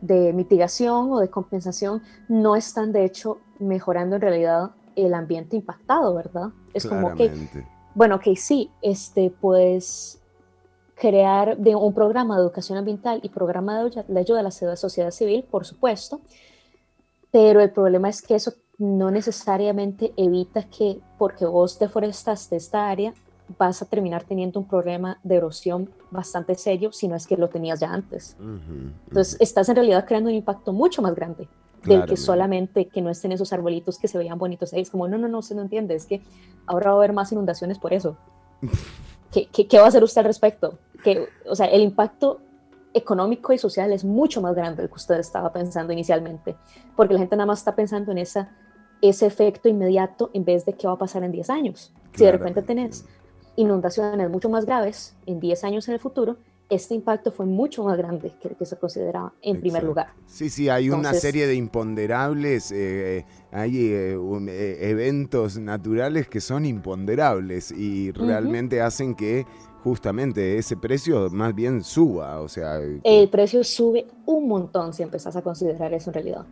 de 0.00 0.32
mitigación 0.32 1.12
o 1.12 1.18
de 1.18 1.28
compensación 1.28 2.02
no 2.28 2.56
están 2.56 2.92
de 2.92 3.04
hecho 3.04 3.38
mejorando 3.58 4.16
en 4.16 4.22
realidad 4.22 4.70
el 4.94 5.14
ambiente 5.14 5.56
impactado, 5.56 6.14
¿verdad? 6.14 6.48
Es 6.72 6.86
como 6.86 7.14
que, 7.14 7.30
bueno, 7.94 8.16
ok, 8.16 8.34
sí, 8.36 8.70
este, 8.82 9.30
pues 9.30 10.20
crear 10.96 11.56
de 11.58 11.76
un 11.76 11.94
programa 11.94 12.36
de 12.36 12.42
educación 12.42 12.78
ambiental 12.78 13.20
y 13.22 13.28
programa 13.28 13.84
de, 13.84 14.04
de 14.08 14.20
ayuda 14.20 14.40
a 14.40 14.42
la 14.42 14.50
sociedad 14.50 15.10
civil, 15.10 15.44
por 15.44 15.64
supuesto, 15.64 16.20
pero 17.30 17.60
el 17.60 17.70
problema 17.70 18.08
es 18.08 18.22
que 18.22 18.34
eso 18.34 18.54
no 18.78 19.10
necesariamente 19.10 20.12
evita 20.16 20.64
que 20.64 20.98
porque 21.18 21.44
vos 21.46 21.78
deforestaste 21.78 22.56
esta 22.56 22.88
área, 22.88 23.12
vas 23.58 23.80
a 23.82 23.86
terminar 23.86 24.24
teniendo 24.24 24.58
un 24.58 24.66
problema 24.66 25.18
de 25.22 25.36
erosión 25.36 25.90
bastante 26.10 26.54
serio 26.54 26.92
si 26.92 27.08
no 27.08 27.14
es 27.14 27.26
que 27.26 27.36
lo 27.36 27.48
tenías 27.48 27.80
ya 27.80 27.92
antes. 27.92 28.36
Ujú, 28.40 28.90
Entonces, 29.08 29.36
estás 29.40 29.68
en 29.68 29.76
realidad 29.76 30.04
creando 30.06 30.30
un 30.30 30.36
impacto 30.36 30.72
mucho 30.72 31.02
más 31.02 31.14
grande 31.14 31.48
del 31.84 32.04
que 32.04 32.16
solamente 32.16 32.88
que 32.88 33.00
no 33.00 33.10
estén 33.10 33.30
esos 33.32 33.52
arbolitos 33.52 33.98
que 33.98 34.08
se 34.08 34.18
veían 34.18 34.38
bonitos. 34.38 34.72
Es 34.72 34.90
como, 34.90 35.06
no, 35.06 35.18
no, 35.18 35.28
no, 35.28 35.38
usted 35.38 35.54
no 35.54 35.62
entiende, 35.62 35.94
es 35.94 36.06
que 36.06 36.20
ahora 36.66 36.90
va 36.90 36.96
a 36.96 36.98
haber 36.98 37.12
más 37.12 37.30
inundaciones 37.30 37.78
por 37.78 37.92
eso. 37.92 38.16
¿Qué, 39.32 39.48
qué, 39.52 39.66
qué 39.66 39.78
va 39.78 39.84
a 39.84 39.88
hacer 39.88 40.02
usted 40.02 40.20
al 40.20 40.26
respecto? 40.26 40.78
Que, 41.02 41.28
o 41.48 41.54
sea, 41.54 41.66
el 41.66 41.82
impacto 41.82 42.40
económico 42.94 43.52
y 43.52 43.58
social 43.58 43.92
es 43.92 44.04
mucho 44.04 44.40
más 44.40 44.54
grande 44.54 44.82
del 44.82 44.88
que 44.88 44.94
usted 44.96 45.18
estaba 45.18 45.52
pensando 45.52 45.92
inicialmente, 45.92 46.56
porque 46.96 47.14
la 47.14 47.20
gente 47.20 47.36
nada 47.36 47.46
más 47.46 47.58
está 47.58 47.74
pensando 47.74 48.10
en 48.10 48.18
esa, 48.18 48.50
ese 49.02 49.26
efecto 49.26 49.68
inmediato 49.68 50.30
en 50.32 50.44
vez 50.44 50.64
de 50.64 50.72
qué 50.72 50.86
va 50.86 50.94
a 50.94 50.98
pasar 50.98 51.22
en 51.22 51.32
10 51.32 51.50
años. 51.50 51.92
Si 52.14 52.24
de 52.24 52.32
repente 52.32 52.62
tenés 52.62 53.04
inundaciones 53.56 54.30
mucho 54.30 54.48
más 54.48 54.64
graves 54.64 55.14
en 55.26 55.40
10 55.40 55.64
años 55.64 55.88
en 55.88 55.94
el 55.94 56.00
futuro, 56.00 56.38
este 56.68 56.94
impacto 56.94 57.30
fue 57.30 57.46
mucho 57.46 57.84
más 57.84 57.96
grande 57.96 58.32
que 58.42 58.48
el 58.48 58.56
que 58.56 58.66
se 58.66 58.76
consideraba 58.76 59.32
en 59.40 59.60
primer 59.60 59.82
Exacto. 59.82 59.86
lugar. 59.86 60.06
Sí, 60.26 60.50
sí, 60.50 60.68
hay 60.68 60.88
una 60.88 60.96
Entonces- 60.98 61.22
serie 61.22 61.46
de 61.46 61.54
imponderables, 61.54 62.72
eh, 62.72 63.24
hay 63.52 63.86
eh, 63.92 64.16
un- 64.16 64.48
eh, 64.48 64.90
eventos 64.90 65.58
naturales 65.58 66.28
que 66.28 66.40
son 66.40 66.66
imponderables 66.66 67.70
y 67.70 68.10
realmente 68.12 68.80
hacen 68.82 69.14
que 69.14 69.46
justamente 69.84 70.58
ese 70.58 70.76
precio 70.76 71.30
más 71.30 71.54
bien 71.54 71.84
suba, 71.84 72.40
o 72.40 72.48
sea, 72.48 72.80
el 73.04 73.28
precio 73.28 73.62
sube 73.62 74.06
un 74.26 74.48
montón 74.48 74.92
si 74.92 75.04
empezás 75.04 75.36
a 75.36 75.42
considerar 75.42 75.94
eso 75.94 76.10
en 76.10 76.14
realidad. 76.14 76.44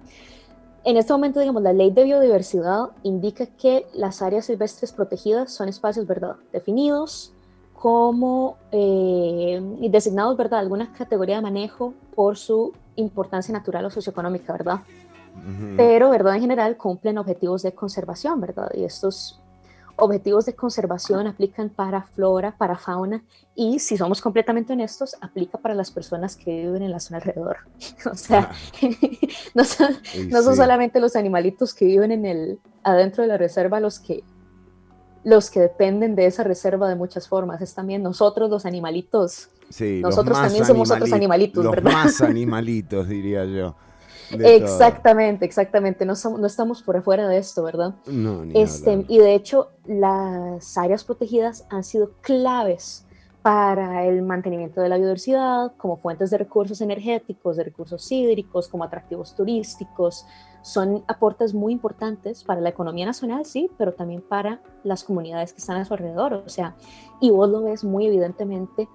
En 0.84 0.96
este 0.96 1.12
momento, 1.12 1.40
digamos, 1.40 1.62
la 1.62 1.72
ley 1.72 1.90
de 1.90 2.04
biodiversidad 2.04 2.90
indica 3.02 3.46
que 3.46 3.86
las 3.94 4.22
áreas 4.22 4.44
silvestres 4.46 4.92
protegidas 4.92 5.50
son 5.52 5.68
espacios, 5.68 6.06
¿verdad?, 6.06 6.36
definidos 6.52 7.33
como 7.84 8.56
eh, 8.72 9.60
designados, 9.90 10.38
¿verdad?, 10.38 10.60
alguna 10.60 10.90
categoría 10.94 11.36
de 11.36 11.42
manejo 11.42 11.92
por 12.14 12.38
su 12.38 12.72
importancia 12.96 13.52
natural 13.52 13.84
o 13.84 13.90
socioeconómica, 13.90 14.54
¿verdad? 14.54 14.80
ujú, 15.36 15.74
pero, 15.76 16.08
¿verdad? 16.08 16.36
En 16.36 16.40
general 16.40 16.78
cumplen 16.78 17.18
objetivos 17.18 17.62
de 17.62 17.72
conservación, 17.74 18.40
¿verdad? 18.40 18.70
Y 18.72 18.84
estos 18.84 19.38
objetivos 19.96 20.46
de 20.46 20.54
conservación 20.54 21.26
aplican 21.26 21.68
para 21.68 22.04
flora, 22.04 22.56
para 22.56 22.78
fauna 22.78 23.22
y, 23.54 23.78
si 23.80 23.98
somos 23.98 24.22
completamente 24.22 24.72
honestos, 24.72 25.14
aplica 25.20 25.58
para 25.58 25.74
las 25.74 25.90
personas 25.90 26.36
que 26.36 26.62
viven 26.62 26.84
en 26.84 26.90
la 26.90 27.00
zona 27.00 27.18
alrededor. 27.18 27.58
o 28.10 28.16
sea, 28.16 28.50
no 29.54 29.62
son, 29.62 29.94
no 30.30 30.42
son 30.42 30.54
sí. 30.54 30.56
solamente 30.62 31.00
los 31.00 31.16
animalitos 31.16 31.74
que 31.74 31.84
viven 31.84 32.12
en 32.12 32.24
el, 32.24 32.58
adentro 32.82 33.24
de 33.24 33.28
la 33.28 33.36
reserva 33.36 33.78
los 33.78 34.00
que, 34.00 34.24
los 35.24 35.50
que 35.50 35.60
dependen 35.60 36.14
de 36.14 36.26
esa 36.26 36.44
reserva 36.44 36.88
de 36.88 36.96
muchas 36.96 37.26
formas, 37.28 37.60
es 37.62 37.74
también 37.74 38.02
nosotros 38.02 38.50
los 38.50 38.66
animalitos. 38.66 39.48
Sí, 39.70 40.00
Nosotros 40.02 40.38
también 40.38 40.64
somos 40.66 40.90
otros 40.90 41.08
animali- 41.08 41.14
animalitos, 41.16 41.64
los 41.64 41.74
¿verdad? 41.74 41.92
más 41.92 42.20
animalitos, 42.20 43.08
diría 43.08 43.44
yo. 43.46 43.74
todo. 44.30 44.40
Exactamente, 44.46 45.44
exactamente. 45.46 46.04
No, 46.04 46.14
somos- 46.14 46.38
no 46.40 46.46
estamos 46.46 46.82
por 46.82 46.96
afuera 46.96 47.26
de 47.28 47.38
esto, 47.38 47.62
¿verdad? 47.62 47.94
No, 48.06 48.44
ni 48.44 48.60
Este, 48.60 48.90
hablar. 48.92 49.06
y 49.08 49.18
de 49.18 49.34
hecho, 49.34 49.70
las 49.86 50.76
áreas 50.78 51.04
protegidas 51.04 51.64
han 51.70 51.84
sido 51.84 52.12
claves 52.20 53.06
para 53.42 54.06
el 54.06 54.22
mantenimiento 54.22 54.80
de 54.80 54.88
la 54.88 54.96
biodiversidad, 54.96 55.72
como 55.76 55.98
fuentes 55.98 56.30
de 56.30 56.38
recursos 56.38 56.80
energéticos, 56.80 57.56
de 57.56 57.64
recursos 57.64 58.10
hídricos, 58.10 58.68
como 58.68 58.84
atractivos 58.84 59.34
turísticos. 59.34 60.24
Son 60.64 61.04
aportes 61.08 61.52
muy 61.52 61.74
importantes 61.74 62.42
para 62.42 62.62
la 62.62 62.70
economía 62.70 63.04
nacional, 63.04 63.44
sí, 63.44 63.70
pero 63.76 63.92
también 63.92 64.22
para 64.22 64.62
las 64.82 65.04
comunidades 65.04 65.52
que 65.52 65.58
están 65.58 65.76
a 65.76 65.84
su 65.84 65.92
alrededor. 65.92 66.32
O 66.32 66.48
sea, 66.48 66.74
y 67.20 67.30
vos 67.30 67.50
lo 67.50 67.62
ves 67.62 67.84
muy 67.84 68.06
evidentemente 68.06 68.88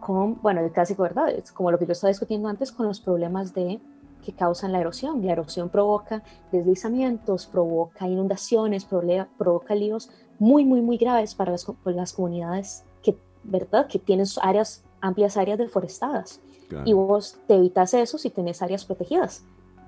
con, 0.00 0.42
bueno, 0.42 0.60
el 0.60 0.72
clásico, 0.72 1.04
¿verdad? 1.04 1.30
Es 1.30 1.52
como 1.52 1.70
lo 1.70 1.78
que 1.78 1.86
yo 1.86 1.92
estaba 1.92 2.08
discutiendo 2.08 2.48
antes 2.48 2.72
con 2.72 2.88
los 2.88 3.00
problemas 3.00 3.54
de 3.54 3.80
que 4.20 4.32
causan 4.32 4.72
la 4.72 4.80
erosión. 4.80 5.24
La 5.24 5.30
erosión 5.30 5.68
provoca 5.68 6.24
deslizamientos, 6.50 7.46
provoca 7.46 8.08
inundaciones, 8.08 8.84
provoca 8.84 9.76
líos 9.76 10.10
muy, 10.40 10.64
muy, 10.64 10.82
muy 10.82 10.96
graves 10.96 11.36
para 11.36 11.52
las, 11.52 11.64
pues, 11.84 11.94
las 11.94 12.12
comunidades 12.12 12.84
que, 13.00 13.16
¿verdad? 13.44 13.86
que 13.86 14.00
tienen 14.00 14.26
áreas, 14.42 14.84
amplias 15.00 15.36
áreas 15.36 15.58
deforestadas. 15.58 16.40
Claro. 16.68 16.84
Y 16.84 16.94
vos 16.94 17.38
te 17.46 17.54
evitas 17.54 17.94
eso 17.94 18.18
si 18.18 18.30
tenés 18.30 18.60
áreas 18.60 18.84
protegidas. 18.84 19.44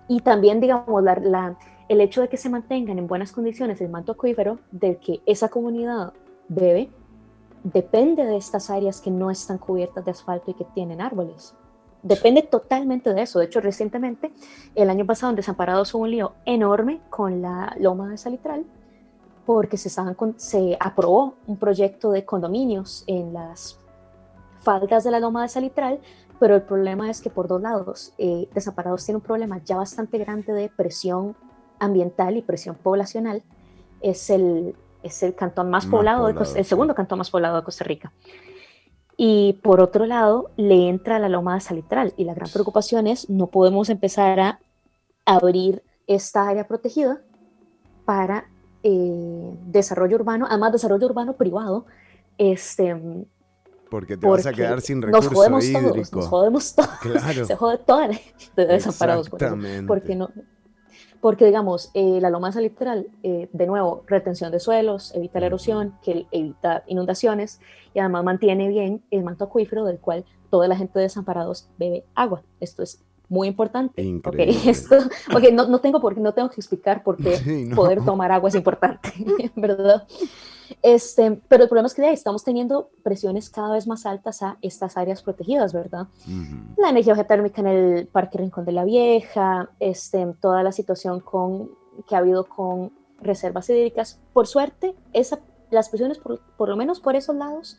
Y 0.09 0.21
también, 0.21 0.61
digamos, 0.61 1.03
el 1.89 2.01
hecho 2.01 2.21
de 2.21 2.29
que 2.29 2.37
se 2.37 2.49
mantengan 2.49 2.99
en 2.99 3.07
buenas 3.07 3.33
condiciones 3.33 3.81
el 3.81 3.89
manto 3.89 4.13
acuífero 4.13 4.59
del 4.71 4.99
que 4.99 5.21
esa 5.27 5.49
comunidad 5.49 6.13
bebe, 6.49 6.91
depende 7.63 8.25
de 8.25 8.37
estas 8.37 8.71
áreas 8.71 9.01
que 9.01 9.11
no 9.11 9.31
están 9.31 9.59
cubiertas 9.59 10.05
de 10.05 10.11
asfalto 10.11 10.51
y 10.51 10.55
que 10.55 10.65
tienen 10.65 11.01
árboles. 11.01 11.55
Depende 12.03 12.43
totalmente 12.43 13.15
de 13.15 13.23
eso. 13.23 13.39
De 13.39 13.47
hecho, 13.47 13.63
recientemente, 13.63 14.31
el 14.75 14.91
año 14.91 15.07
pasado 15.07 15.31
en 15.31 15.37
Desamparados 15.37 15.95
hubo 15.95 16.03
un 16.03 16.11
lío 16.11 16.33
enorme 16.45 17.01
con 17.09 17.41
la 17.41 17.75
loma 17.81 18.11
de 18.11 18.19
Salitral, 18.19 18.67
porque 19.47 19.79
se, 19.79 19.89
estaban 19.89 20.15
se 20.37 20.77
aprobó 20.79 21.35
un 21.47 21.57
proyecto 21.57 22.11
de 22.11 22.27
condominios 22.27 23.05
en 23.07 23.33
las 23.33 23.79
faldas 24.61 25.05
de 25.05 25.11
la 25.11 25.21
loma 25.21 25.43
de 25.43 25.49
Salitral, 25.49 26.01
pero 26.45 26.57
el 26.57 26.63
problema 26.63 27.09
es 27.09 27.23
que 27.23 27.31
por 27.31 27.49
dos 27.49 27.63
lados, 27.63 28.13
eh, 28.19 28.51
Desamparados 28.53 29.03
tiene 29.07 29.17
un 29.17 29.23
problema 29.23 29.63
ya 29.65 29.77
bastante 29.79 30.19
grande 30.19 30.53
de 30.53 30.69
presión 30.69 31.35
ambiental 31.79 32.37
y 32.37 32.43
presión 32.43 32.75
poblacional. 32.75 33.43
Es 34.03 34.29
el, 34.29 34.75
es 35.03 35.23
el 35.23 35.35
cantón 35.35 35.71
más 35.71 35.87
Más 35.87 35.91
poblado, 35.91 36.27
de 36.27 36.35
poblado, 36.35 36.45
Costa- 36.45 36.59
el 36.59 36.67
segundo 36.67 36.95
cantón 36.95 37.17
más 37.17 37.31
poblado 37.31 37.57
de 37.57 37.63
Costa 37.63 37.85
Rica. 37.85 38.13
Y 39.17 39.55
por 39.63 39.81
otro 39.81 40.05
lado, 40.05 40.51
le 40.59 40.91
entra 40.91 41.19
la 41.19 41.31
loma 41.31 41.55
de 41.55 41.63
Salitral. 41.63 42.13
Y 42.19 42.25
la 42.25 42.35
gran 42.35 42.51
preocupación 42.51 43.07
es, 43.07 43.31
no 43.31 43.47
podemos 43.47 43.89
empezar 43.89 44.39
a 44.39 44.59
abrir 45.25 45.83
esta 46.07 46.47
área 46.47 46.69
protegida 46.69 47.23
para 48.05 48.51
eh, 48.83 49.57
desarrollo 49.65 50.17
urbano, 50.17 50.45
además 50.47 50.73
desarrollo 50.73 51.07
urbano 51.07 51.33
privado, 51.33 51.87
este, 52.37 53.01
Porque 53.91 54.17
te 54.17 54.27
vas 54.27 54.41
a 54.47 54.51
porque 54.51 54.63
quedar 54.63 54.81
sin 54.81 55.01
nos 55.01 55.11
recurso 55.11 55.31
jodemos 55.35 55.73
todos, 55.73 55.85
hídrico. 55.97 56.19
nos 56.21 56.29
jodemos 56.29 56.75
todos, 56.75 56.91
Claro. 57.03 57.47
se 57.47 57.57
jode 57.57 57.79
toda 57.79 58.09
la 58.09 58.15
gente 58.15 58.45
de 58.57 58.67
desamparados 58.67 59.27
Exactamente. 59.27 59.87
porque 59.87 60.15
no, 60.17 60.31
porque 61.21 61.47
digamos, 61.47 61.91
eh, 61.95 62.19
la 62.21 62.29
loma 62.29 62.51
literal, 62.51 63.07
eh, 63.23 63.49
de 63.53 63.67
nuevo, 63.67 64.05
retención 64.07 64.53
de 64.53 64.61
suelos, 64.61 65.15
evita 65.15 65.41
la 65.41 65.47
erosión, 65.47 65.95
que 66.03 66.27
evita 66.31 66.83
inundaciones 66.87 67.61
y 67.95 67.99
además 68.01 68.25
mantiene 68.25 68.69
bien 68.69 69.03
el 69.11 69.23
manto 69.25 69.45
acuífero 69.45 69.85
del 69.87 69.99
cual 70.01 70.25
toda 70.51 70.69
la 70.69 70.77
gente 70.77 70.99
de 70.99 71.05
desamparados 71.05 71.69
bebe 71.79 72.05
agua. 72.15 72.43
Esto 72.61 72.83
es 72.83 73.01
muy 73.31 73.49
importante. 73.49 74.03
Increíble. 74.03 74.55
Esto, 74.71 74.97
ok, 75.35 75.45
no, 75.53 75.67
no 75.67 75.81
tengo 75.81 75.99
por 75.99 76.19
no 76.19 76.35
tengo 76.35 76.51
que 76.51 76.57
explicar 76.61 77.03
por 77.03 77.17
qué 77.17 77.37
Sí, 77.39 77.65
no. 77.65 77.75
poder 77.77 78.05
tomar 78.05 78.31
agua 78.31 78.51
es 78.51 78.55
importante, 78.55 79.11
¿verdad? 79.57 80.07
Este, 80.83 81.41
pero 81.49 81.65
el 81.65 81.69
problema 81.69 81.87
es 81.87 81.95
que 81.95 82.05
ahí 82.05 82.15
estamos 82.15 82.45
teniendo 82.45 82.91
presiones 83.03 83.51
cada 83.51 83.73
vez 83.73 83.87
más 83.87 84.07
altas 84.07 84.43
a 84.43 84.59
estas 84.63 84.97
áreas 84.97 85.23
protegidas, 85.23 85.73
¿verdad? 85.73 86.09
La 86.77 86.91
energía 86.91 87.15
geotérmica 87.15 87.61
en 87.61 87.67
el 87.67 88.07
Parque 88.07 88.39
Rincón 88.39 88.65
de 88.65 88.73
la 88.73 88.85
Vieja, 88.85 89.71
este, 89.81 90.27
toda 90.41 90.63
la 90.63 90.73
situación 90.73 91.21
con, 91.21 91.71
que 92.09 92.15
ha 92.15 92.19
habido 92.19 92.45
con 92.45 92.93
reservas 93.21 93.69
hídricas. 93.71 94.21
Por 94.33 94.47
suerte, 94.47 94.95
esa, 95.13 95.41
las 95.71 95.89
presiones, 95.89 96.19
por, 96.19 96.41
por 96.57 96.69
lo 96.69 96.77
menos 96.77 97.01
por 97.01 97.17
esos 97.17 97.37
lados, 97.37 97.79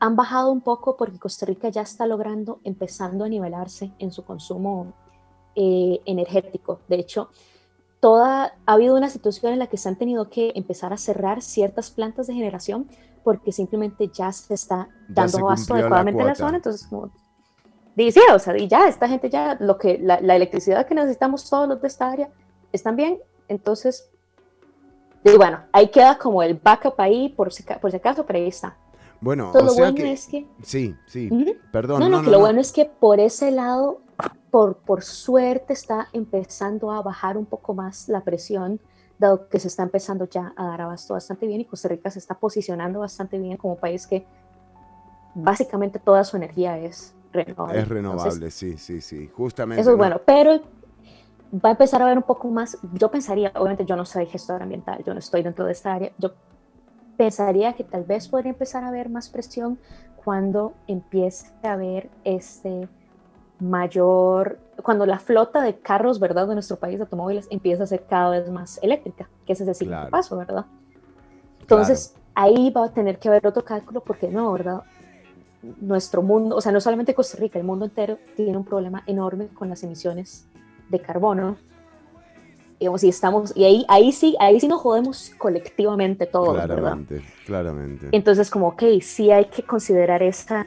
han 0.00 0.16
bajado 0.16 0.50
un 0.50 0.60
poco 0.60 0.96
porque 0.96 1.18
Costa 1.18 1.46
Rica 1.46 1.68
ya 1.68 1.82
está 1.82 2.06
logrando, 2.06 2.60
empezando 2.64 3.24
a 3.24 3.28
nivelarse 3.28 3.92
en 3.98 4.12
su 4.12 4.24
consumo 4.24 4.92
eh, 5.54 6.00
energético. 6.04 6.80
De 6.88 6.96
hecho, 6.96 7.30
toda, 8.04 8.52
ha 8.66 8.72
habido 8.74 8.96
una 8.96 9.08
situación 9.08 9.54
en 9.54 9.58
la 9.58 9.66
que 9.66 9.78
se 9.78 9.88
han 9.88 9.96
tenido 9.96 10.28
que 10.28 10.52
empezar 10.56 10.92
a 10.92 10.98
cerrar 10.98 11.40
ciertas 11.40 11.90
plantas 11.90 12.26
de 12.26 12.34
generación 12.34 12.86
porque 13.22 13.50
simplemente 13.50 14.10
ya 14.12 14.30
se 14.30 14.52
está 14.52 14.90
dando 15.08 15.38
se 15.38 15.40
abasto 15.40 15.68
cumplió 15.68 15.76
la 15.76 15.80
adecuadamente 15.80 16.22
a 16.22 16.26
la 16.26 16.34
zona. 16.34 16.56
Entonces, 16.58 16.86
como, 16.86 17.10
sí, 17.96 18.20
o 18.30 18.38
sea, 18.38 18.58
y 18.58 18.68
ya, 18.68 18.88
esta 18.88 19.08
gente 19.08 19.30
ya, 19.30 19.56
lo 19.58 19.78
que, 19.78 19.98
la, 19.98 20.20
la 20.20 20.36
electricidad 20.36 20.86
que 20.86 20.94
necesitamos 20.94 21.48
todos 21.48 21.66
los 21.66 21.80
de 21.80 21.88
esta 21.88 22.10
área, 22.10 22.28
están 22.72 22.94
bien. 22.94 23.20
Entonces, 23.48 24.10
y 25.24 25.34
bueno, 25.38 25.60
ahí 25.72 25.88
queda 25.88 26.18
como 26.18 26.42
el 26.42 26.60
backup 26.62 27.00
ahí, 27.00 27.30
por 27.30 27.54
si, 27.54 27.62
por 27.62 27.90
si 27.90 27.96
acaso, 27.96 28.26
pero 28.26 28.38
ahí 28.38 28.48
está. 28.48 28.76
Bueno, 29.22 29.46
Entonces, 29.46 29.62
o 29.62 29.64
lo 29.64 29.72
sea 29.72 29.84
bueno 29.84 29.96
que... 29.96 30.12
es 30.12 30.26
que 30.26 30.46
Sí, 30.62 30.94
sí, 31.06 31.30
perdón. 31.72 32.00
no, 32.00 32.10
no, 32.10 32.22
que 32.22 32.30
lo 32.30 32.40
bueno 32.40 32.60
es 32.60 32.70
que 32.70 32.84
por 32.84 33.18
ese 33.18 33.50
lado, 33.50 34.02
por, 34.54 34.76
por 34.76 35.02
suerte, 35.02 35.72
está 35.72 36.06
empezando 36.12 36.92
a 36.92 37.02
bajar 37.02 37.36
un 37.36 37.44
poco 37.44 37.74
más 37.74 38.08
la 38.08 38.20
presión, 38.20 38.78
dado 39.18 39.48
que 39.48 39.58
se 39.58 39.66
está 39.66 39.82
empezando 39.82 40.28
ya 40.28 40.52
a 40.56 40.66
dar 40.66 40.80
abasto 40.80 41.14
bastante 41.14 41.48
bien 41.48 41.62
y 41.62 41.64
Costa 41.64 41.88
Rica 41.88 42.08
se 42.08 42.20
está 42.20 42.36
posicionando 42.36 43.00
bastante 43.00 43.36
bien 43.36 43.56
como 43.56 43.74
país 43.74 44.06
que 44.06 44.24
básicamente 45.34 45.98
toda 45.98 46.22
su 46.22 46.36
energía 46.36 46.78
es 46.78 47.12
renovable. 47.32 47.80
Es 47.80 47.88
renovable, 47.88 48.32
Entonces, 48.32 48.54
sí, 48.54 48.78
sí, 48.78 49.00
sí. 49.00 49.28
Justamente. 49.34 49.80
eso 49.80 49.90
es 49.90 49.96
no- 49.96 49.98
bueno, 49.98 50.20
pero 50.24 50.60
va 51.52 51.70
a 51.70 51.72
empezar 51.72 52.00
a 52.00 52.04
haber 52.04 52.18
un 52.18 52.22
poco 52.22 52.46
más, 52.48 52.78
yo 52.92 53.10
pensaría, 53.10 53.50
obviamente 53.56 53.84
yo 53.84 53.96
no 53.96 54.04
soy 54.04 54.26
gestor 54.26 54.62
ambiental, 54.62 55.02
yo 55.02 55.14
no 55.14 55.18
estoy 55.18 55.42
dentro 55.42 55.64
de 55.66 55.72
esta 55.72 55.94
área, 55.94 56.12
yo 56.18 56.30
pensaría 57.16 57.72
que 57.72 57.82
tal 57.82 58.04
vez 58.04 58.28
podría 58.28 58.50
empezar 58.52 58.84
a 58.84 58.88
haber 58.90 59.10
más 59.10 59.30
presión 59.30 59.80
cuando 60.14 60.74
empiece 60.86 61.48
a 61.64 61.72
haber 61.72 62.08
este 62.22 62.88
mayor, 63.60 64.58
cuando 64.82 65.06
la 65.06 65.18
flota 65.18 65.62
de 65.62 65.76
carros, 65.76 66.18
¿verdad?, 66.18 66.48
de 66.48 66.54
nuestro 66.54 66.76
país 66.76 66.98
de 66.98 67.04
automóviles 67.04 67.46
empieza 67.50 67.84
a 67.84 67.86
ser 67.86 68.04
cada 68.08 68.30
vez 68.30 68.50
más 68.50 68.78
eléctrica, 68.82 69.28
que 69.46 69.52
ese 69.52 69.62
es 69.62 69.68
el 69.68 69.74
siguiente 69.74 70.00
Claro. 70.00 70.10
paso, 70.10 70.36
¿verdad? 70.36 70.66
Entonces, 71.60 72.14
ahí 72.34 72.70
va 72.70 72.86
a 72.86 72.92
tener 72.92 73.18
que 73.18 73.28
haber 73.28 73.46
otro 73.46 73.64
cálculo 73.64 74.00
porque 74.00 74.28
no, 74.28 74.52
¿verdad? 74.52 74.82
Nuestro 75.80 76.20
mundo, 76.22 76.56
o 76.56 76.60
sea, 76.60 76.72
no 76.72 76.80
solamente 76.80 77.14
Costa 77.14 77.38
Rica, 77.38 77.58
el 77.58 77.64
mundo 77.64 77.86
entero 77.86 78.18
tiene 78.36 78.56
un 78.56 78.64
problema 78.64 79.02
enorme 79.06 79.48
con 79.48 79.68
las 79.70 79.82
emisiones 79.82 80.46
de 80.90 81.00
carbono. 81.00 81.56
Digamos, 82.78 83.02
y 83.04 83.08
estamos, 83.08 83.56
y 83.56 83.64
ahí, 83.64 83.86
ahí 83.88 84.12
sí, 84.12 84.36
ahí 84.40 84.60
sí 84.60 84.68
nos 84.68 84.80
jodemos 84.80 85.30
colectivamente 85.38 86.26
todos, 86.26 86.54
¿verdad? 86.54 86.76
Claramente, 86.76 87.22
claramente. 87.46 88.08
Entonces, 88.12 88.50
como, 88.50 88.68
ok, 88.68 88.82
sí 89.00 89.30
hay 89.30 89.46
que 89.46 89.62
considerar 89.62 90.22
esta, 90.22 90.66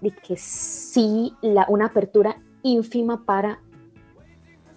de 0.00 0.10
que 0.10 0.36
sí, 0.36 1.32
la, 1.42 1.66
una 1.68 1.86
apertura 1.86 2.36
ínfima 2.62 3.24
para 3.24 3.60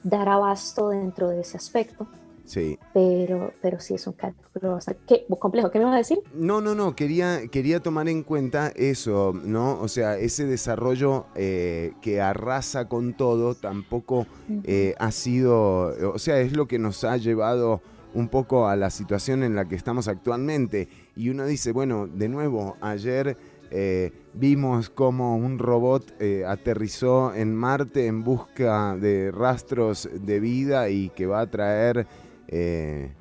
dar 0.04 0.30
abasto 0.30 0.90
dentro 0.90 1.30
de 1.30 1.42
ese 1.42 1.58
aspecto, 1.58 2.08
Sí. 2.46 2.80
pero, 2.94 3.54
pero 3.62 3.80
sí 3.80 3.94
es 3.94 4.08
un 4.08 4.14
cálculo 4.14 4.72
bastante 4.72 5.02
¿qué? 5.08 5.26
complejo. 5.38 5.70
¿Qué 5.70 5.78
me 5.78 5.86
vas 5.86 5.94
a 5.94 5.98
decir? 5.98 6.20
No, 6.34 6.62
no, 6.62 6.74
no, 6.74 6.96
quería, 6.96 7.48
quería 7.52 7.80
tomar 7.80 8.10
en 8.10 8.24
cuenta 8.24 8.70
eso, 8.76 9.34
¿no? 9.44 9.80
O 9.80 9.88
sea, 9.88 10.18
ese 10.18 10.46
desarrollo 10.46 11.28
eh, 11.36 11.94
que 12.02 12.22
arrasa 12.22 12.88
con 12.88 13.14
todo 13.14 13.54
tampoco 13.54 14.26
eh, 14.64 14.96
ha 14.98 15.12
sido, 15.12 15.94
o 16.14 16.18
sea, 16.18 16.40
es 16.40 16.54
lo 16.56 16.68
que 16.68 16.80
nos 16.80 17.04
ha 17.04 17.18
llevado 17.18 17.82
un 18.16 18.30
poco 18.30 18.68
a 18.68 18.76
la 18.76 18.90
situación 18.90 19.44
en 19.44 19.56
la 19.56 19.66
que 19.66 19.76
estamos 19.76 20.08
actualmente. 20.08 20.88
Y 21.16 21.30
uno 21.30 21.46
dice, 21.46 21.72
bueno, 21.72 22.08
de 22.08 22.30
nuevo, 22.30 22.78
ayer 22.82 23.38
eh, 23.70 24.12
vimos 24.34 24.90
cómo 24.90 25.36
un 25.36 25.60
robot 25.60 26.16
eh, 26.20 26.44
aterrizó 26.48 27.34
en 27.34 27.56
Marte 27.56 28.08
en 28.08 28.24
busca 28.24 28.96
de 28.96 29.32
rastros 29.32 30.10
de 30.14 30.40
vida 30.40 30.90
y 30.90 31.10
que 31.10 31.26
va 31.26 31.42
a 31.42 31.48
traer... 31.50 32.08
eh, 32.48 33.12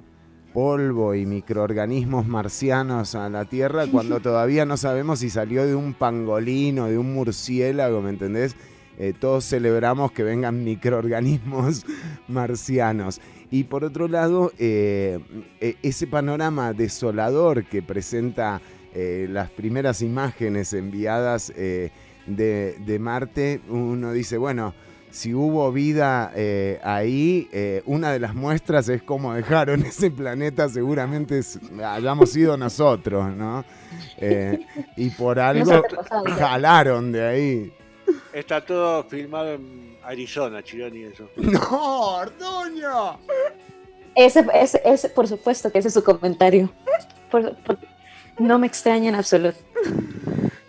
polvo 0.53 1.15
y 1.15 1.27
microorganismos 1.27 2.27
marcianos 2.27 3.15
a 3.15 3.29
la 3.29 3.45
Tierra 3.45 3.87
cuando 3.93 4.19
todavía 4.21 4.65
no 4.65 4.77
sabemos 4.77 5.21
si 5.21 5.31
salió 5.31 5.65
de 5.67 5.75
un 5.75 5.95
pangolín 5.95 6.81
o 6.81 6.87
de 6.87 6.99
un 6.99 7.15
murciélago, 7.15 8.01
¿me 8.01 8.11
entendés? 8.11 8.57
Eh, 8.99 9.13
todos 9.19 9.45
celebramos 9.45 10.11
que 10.11 10.25
vengan 10.25 10.65
microorganismos 10.65 11.87
marcianos. 12.29 13.21
Y 13.51 13.65
por 13.65 13.85
otro 13.85 14.09
lado, 14.09 14.53
eh, 14.59 15.21
ese 15.83 16.07
panorama 16.07 16.73
desolador 16.73 17.65
que 17.65 17.81
presenta 17.81 18.61
eh, 19.01 19.27
las 19.31 19.49
primeras 19.51 20.03
imágenes 20.03 20.73
enviadas 20.73 21.53
eh, 21.57 21.91
de, 22.27 22.77
de 22.81 22.99
Marte, 22.99 23.61
uno 23.69 24.13
dice, 24.13 24.37
bueno, 24.39 24.75
si 25.11 25.33
hubo 25.33 25.73
vida 25.73 26.33
eh, 26.35 26.79
ahí, 26.83 27.49
eh, 27.53 27.83
una 27.87 28.13
de 28.13 28.19
las 28.21 28.35
muestras 28.35 28.89
es 28.91 29.03
cómo 29.03 29.33
dejaron 29.35 29.83
ese 29.87 30.11
planeta, 30.11 30.69
seguramente 30.69 31.39
es- 31.39 31.59
hayamos 31.83 32.31
sido 32.33 32.57
nosotros, 32.57 33.35
¿no? 33.35 33.65
Eh, 34.19 34.59
y 34.97 35.09
por 35.11 35.39
algo 35.39 35.83
jalaron 36.39 37.13
de 37.13 37.25
ahí. 37.27 37.73
Está 38.33 38.65
todo 38.65 39.05
filmado 39.05 39.55
en 39.55 39.97
Arizona, 40.05 40.63
Chironi, 40.63 41.05
eso. 41.05 41.31
¡No, 41.37 42.17
Ortuño! 42.19 43.19
Ese, 44.15 44.45
ese, 44.55 44.83
ese, 44.85 45.09
por 45.11 45.27
supuesto 45.29 45.71
que 45.71 45.79
ese 45.79 45.89
es 45.89 45.95
su 45.95 46.03
comentario. 46.05 46.71
Por- 47.31 47.55
por- 47.63 47.79
no 48.39 48.59
me 48.59 48.67
extraña 48.67 49.09
en 49.09 49.15
absoluto. 49.15 49.59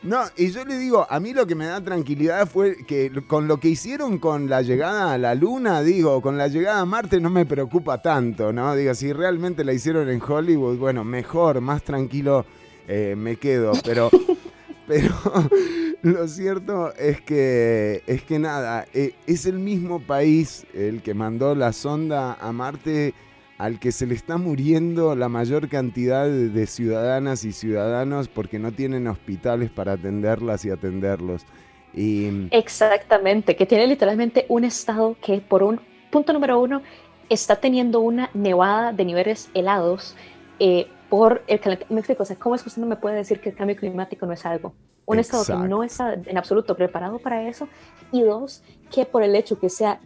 No, 0.01 0.23
y 0.37 0.49
yo 0.49 0.65
le 0.65 0.77
digo, 0.77 1.05
a 1.07 1.19
mí 1.19 1.33
lo 1.33 1.45
que 1.45 1.53
me 1.53 1.67
da 1.67 1.83
tranquilidad 1.83 2.47
fue 2.47 2.77
que 2.87 3.11
con 3.27 3.47
lo 3.47 3.59
que 3.59 3.67
hicieron 3.67 4.17
con 4.17 4.49
la 4.49 4.63
llegada 4.63 5.13
a 5.13 5.17
la 5.19 5.35
Luna, 5.35 5.83
digo, 5.83 6.21
con 6.21 6.35
la 6.35 6.47
llegada 6.47 6.79
a 6.79 6.85
Marte 6.85 7.19
no 7.19 7.29
me 7.29 7.45
preocupa 7.45 8.01
tanto, 8.01 8.51
¿no? 8.51 8.75
Digo, 8.75 8.95
si 8.95 9.13
realmente 9.13 9.63
la 9.63 9.71
hicieron 9.71 10.09
en 10.09 10.19
Hollywood, 10.19 10.77
bueno, 10.77 11.03
mejor, 11.03 11.61
más 11.61 11.83
tranquilo 11.83 12.43
eh, 12.87 13.13
me 13.15 13.35
quedo, 13.35 13.73
pero, 13.85 14.09
pero 14.87 15.13
lo 16.01 16.27
cierto 16.27 16.91
es 16.95 17.21
que, 17.21 18.01
es 18.07 18.23
que 18.23 18.39
nada, 18.39 18.87
eh, 18.93 19.13
es 19.27 19.45
el 19.45 19.59
mismo 19.59 19.99
país 19.99 20.65
el 20.73 21.03
que 21.03 21.13
mandó 21.13 21.53
la 21.53 21.71
sonda 21.71 22.33
a 22.33 22.51
Marte 22.51 23.13
al 23.59 23.77
que 23.77 23.91
se 23.91 24.07
le 24.07 24.15
está 24.15 24.37
muriendo 24.37 25.15
la 25.15 25.27
mayor 25.27 25.67
cantidad 25.67 26.25
de, 26.27 26.65
ciudadanas 26.65 27.43
y 27.43 27.51
ciudadanos 27.51 28.29
porque 28.29 28.57
no 28.57 28.71
tienen 28.71 29.05
hospitales 29.07 29.69
para 29.69 29.93
atenderlas 29.93 30.63
y 30.63 30.71
atenderlos. 30.71 31.45
Y 31.93 32.47
Exactamente, 32.51 33.57
que 33.57 33.65
tiene 33.65 33.85
literalmente 33.85 34.45
un 34.47 34.63
estado 34.63 35.17
que 35.21 35.41
por 35.41 35.63
un 35.63 35.81
punto 36.09 36.31
número 36.31 36.57
uno 36.57 36.81
está 37.27 37.57
teniendo 37.57 37.99
una 37.99 38.29
nevada 38.33 38.93
de 38.93 39.03
niveles 39.03 39.49
helados 39.53 40.15
eh, 40.59 40.87
por 41.09 41.43
el 41.47 41.59
calentamiento. 41.59 41.93
Me 41.93 41.99
explico, 41.99 42.23
o 42.23 42.25
sea, 42.25 42.37
¿cómo 42.37 42.55
es 42.55 42.63
que 42.63 42.69
usted 42.69 42.81
no 42.81 42.87
me 42.87 42.95
puede 42.95 43.17
decir 43.17 43.41
que 43.41 43.49
el 43.49 43.55
cambio 43.55 43.75
climático 43.75 44.25
no 44.25 44.31
es 44.31 44.45
algo? 44.45 44.73
Un 45.05 45.19
estado 45.19 45.43
que 45.43 45.67
no 45.67 45.83
está 45.83 46.13
en 46.13 46.37
absoluto 46.37 46.77
preparado 46.77 47.19
para 47.19 47.49
eso. 47.49 47.67
Y 48.13 48.21
dos, 48.21 48.63
que 48.89 49.05
por 49.05 49.21
el 49.21 49.35
hecho 49.35 49.59
que 49.59 49.69
sea 49.69 49.99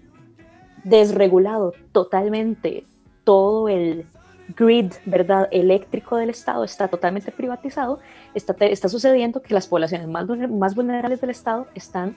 desregulado 0.84 1.74
totalmente 1.92 2.86
todo 3.24 3.70
el 3.70 4.06
grid, 4.56 4.92
¿verdad? 5.06 5.48
Eléctrico 5.52 6.18
del 6.18 6.30
Estado 6.30 6.64
está 6.64 6.88
totalmente 6.88 7.32
privatizado, 7.32 8.00
está, 8.34 8.54
está 8.66 8.90
sucediendo 8.90 9.42
que 9.42 9.54
las 9.54 9.68
poblaciones 9.68 10.08
más, 10.08 10.28
más 10.50 10.76
vulnerables 10.76 11.22
del 11.22 11.30
Estado 11.30 11.68
están 11.76 12.16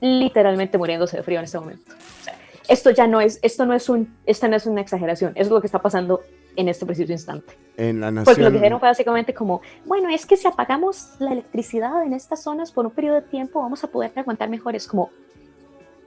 literalmente 0.00 0.78
muriéndose 0.78 1.16
de 1.16 1.22
frío 1.22 1.38
en 1.38 1.44
este 1.44 1.58
momento. 1.58 1.92
O 1.92 2.24
sea, 2.24 2.34
esto 2.68 2.90
ya 2.90 3.06
no 3.06 3.20
es, 3.20 3.38
esto 3.42 3.66
no 3.66 3.74
es 3.74 3.88
un, 3.88 4.16
esta 4.26 4.48
no 4.48 4.56
es 4.56 4.66
una 4.66 4.80
exageración, 4.80 5.32
es 5.34 5.48
lo 5.50 5.60
que 5.60 5.66
está 5.66 5.80
pasando 5.80 6.20
en 6.56 6.68
este 6.68 6.86
preciso 6.86 7.12
instante. 7.12 7.52
en 7.76 8.00
la 8.00 8.06
Porque 8.08 8.20
lo 8.20 8.24
que 8.24 8.40
nación... 8.40 8.52
dijeron 8.52 8.80
fue 8.80 8.88
básicamente 8.88 9.34
como, 9.34 9.60
bueno, 9.84 10.08
es 10.08 10.24
que 10.24 10.36
si 10.36 10.46
apagamos 10.46 11.14
la 11.18 11.32
electricidad 11.32 12.04
en 12.04 12.12
estas 12.12 12.42
zonas 12.42 12.70
por 12.70 12.86
un 12.86 12.92
periodo 12.92 13.16
de 13.16 13.22
tiempo, 13.22 13.60
vamos 13.60 13.82
a 13.82 13.88
poder 13.88 14.12
aguantar 14.14 14.48
mejor. 14.48 14.76
Es 14.76 14.86
como, 14.86 15.10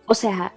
o 0.05 0.13
sea, 0.13 0.53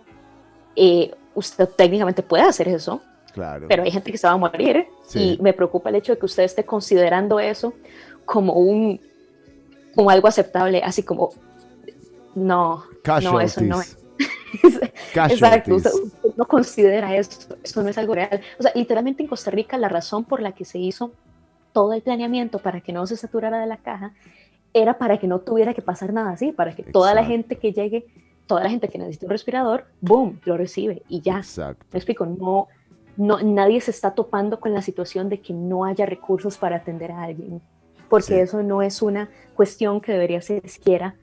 eh, 0.76 1.12
usted 1.34 1.68
técnicamente 1.68 2.22
puede 2.22 2.44
hacer 2.44 2.68
eso, 2.68 3.02
Claro. 3.32 3.66
pero 3.68 3.82
hay 3.82 3.90
gente 3.90 4.10
que 4.12 4.18
se 4.18 4.26
va 4.26 4.32
a 4.34 4.36
morir 4.36 4.86
Sí. 5.06 5.36
y 5.38 5.42
me 5.42 5.52
preocupa 5.52 5.88
el 5.90 5.96
hecho 5.96 6.12
de 6.14 6.18
que 6.18 6.26
usted 6.26 6.42
esté 6.44 6.64
considerando 6.64 7.38
eso 7.40 7.72
como 8.24 8.54
un 8.54 9.00
como 9.94 10.10
algo 10.10 10.28
aceptable, 10.28 10.82
así 10.84 11.02
como 11.02 11.30
no, 12.34 12.84
no 13.22 13.40
eso 13.40 13.60
no 13.62 13.80
es. 13.80 13.96
Exacto, 15.14 15.74
usted, 15.74 15.90
Casualties. 15.90 16.36
no 16.36 16.44
considera 16.46 17.16
eso, 17.16 17.56
eso 17.62 17.82
no 17.82 17.88
es 17.88 17.98
algo 17.98 18.14
real. 18.14 18.40
O 18.58 18.62
sea, 18.62 18.72
literalmente 18.74 19.22
en 19.22 19.28
Costa 19.28 19.50
Rica 19.50 19.78
la 19.78 19.88
razón 19.88 20.24
por 20.24 20.40
la 20.40 20.52
que 20.52 20.64
se 20.64 20.78
hizo 20.78 21.12
todo 21.72 21.92
el 21.92 22.02
planeamiento 22.02 22.58
para 22.58 22.80
que 22.80 22.92
no 22.92 23.06
se 23.06 23.16
saturara 23.16 23.60
de 23.60 23.66
la 23.66 23.76
caja 23.78 24.12
era 24.72 24.98
para 24.98 25.18
que 25.18 25.26
no 25.26 25.40
tuviera 25.40 25.74
que 25.74 25.82
pasar 25.82 26.12
nada 26.12 26.30
así, 26.30 26.52
para 26.52 26.74
que 26.74 26.82
toda 26.82 27.14
la 27.14 27.22
Exacto. 27.22 27.32
gente 27.32 27.56
que 27.58 27.72
llegue, 27.72 28.06
toda 28.46 28.62
la 28.64 28.70
gente 28.70 28.88
que 28.88 28.98
necesite 28.98 29.26
un 29.26 29.30
respirador, 29.32 29.86
boom, 30.00 30.40
lo 30.44 30.56
recibe 30.56 31.02
y 31.08 31.20
ya. 31.20 31.38
Exacto. 31.38 31.84
Me 31.92 31.98
explico, 31.98 32.26
no, 32.26 32.68
no, 33.16 33.38
nadie 33.42 33.80
se 33.80 33.90
está 33.90 34.12
topando 34.14 34.60
con 34.60 34.72
la 34.72 34.82
situación 34.82 35.28
de 35.28 35.40
que 35.40 35.52
no 35.52 35.84
haya 35.84 36.06
recursos 36.06 36.56
para 36.58 36.76
atender 36.76 37.12
a 37.12 37.22
alguien, 37.24 37.60
porque 38.08 38.26
Sí. 38.26 38.34
eso 38.34 38.62
no 38.62 38.82
es 38.82 39.02
una 39.02 39.28
cuestión 39.54 40.00
que 40.00 40.12
debería 40.12 40.40
ser 40.40 40.68
siquiera. 40.68 41.14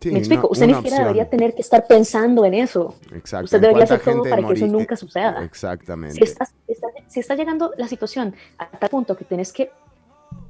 Sí, 0.00 0.10
me 0.12 0.18
explico, 0.18 0.42
no- 0.42 0.48
usted 0.50 0.66
ni 0.66 0.74
siquiera 0.74 0.98
debería 0.98 1.28
tener 1.28 1.54
que 1.54 1.62
estar 1.62 1.86
pensando 1.86 2.44
en 2.44 2.54
eso. 2.54 2.94
Exacto. 3.14 3.46
Usted 3.46 3.56
¿en 3.56 3.62
debería 3.62 3.84
hacer 3.84 4.00
todo 4.00 4.22
para 4.24 4.46
que 4.46 4.52
eso 4.52 4.66
nunca 4.66 4.94
suceda. 4.94 5.42
Exactamente. 5.42 6.16
Si 6.16 6.22
está, 6.22 6.46
está- 6.68 6.88
si 7.08 7.20
está 7.20 7.34
llegando 7.34 7.72
la 7.78 7.88
situación 7.88 8.34
a 8.58 8.66
tal 8.68 8.90
punto 8.90 9.16
que 9.16 9.24
tienes 9.24 9.52
que 9.52 9.70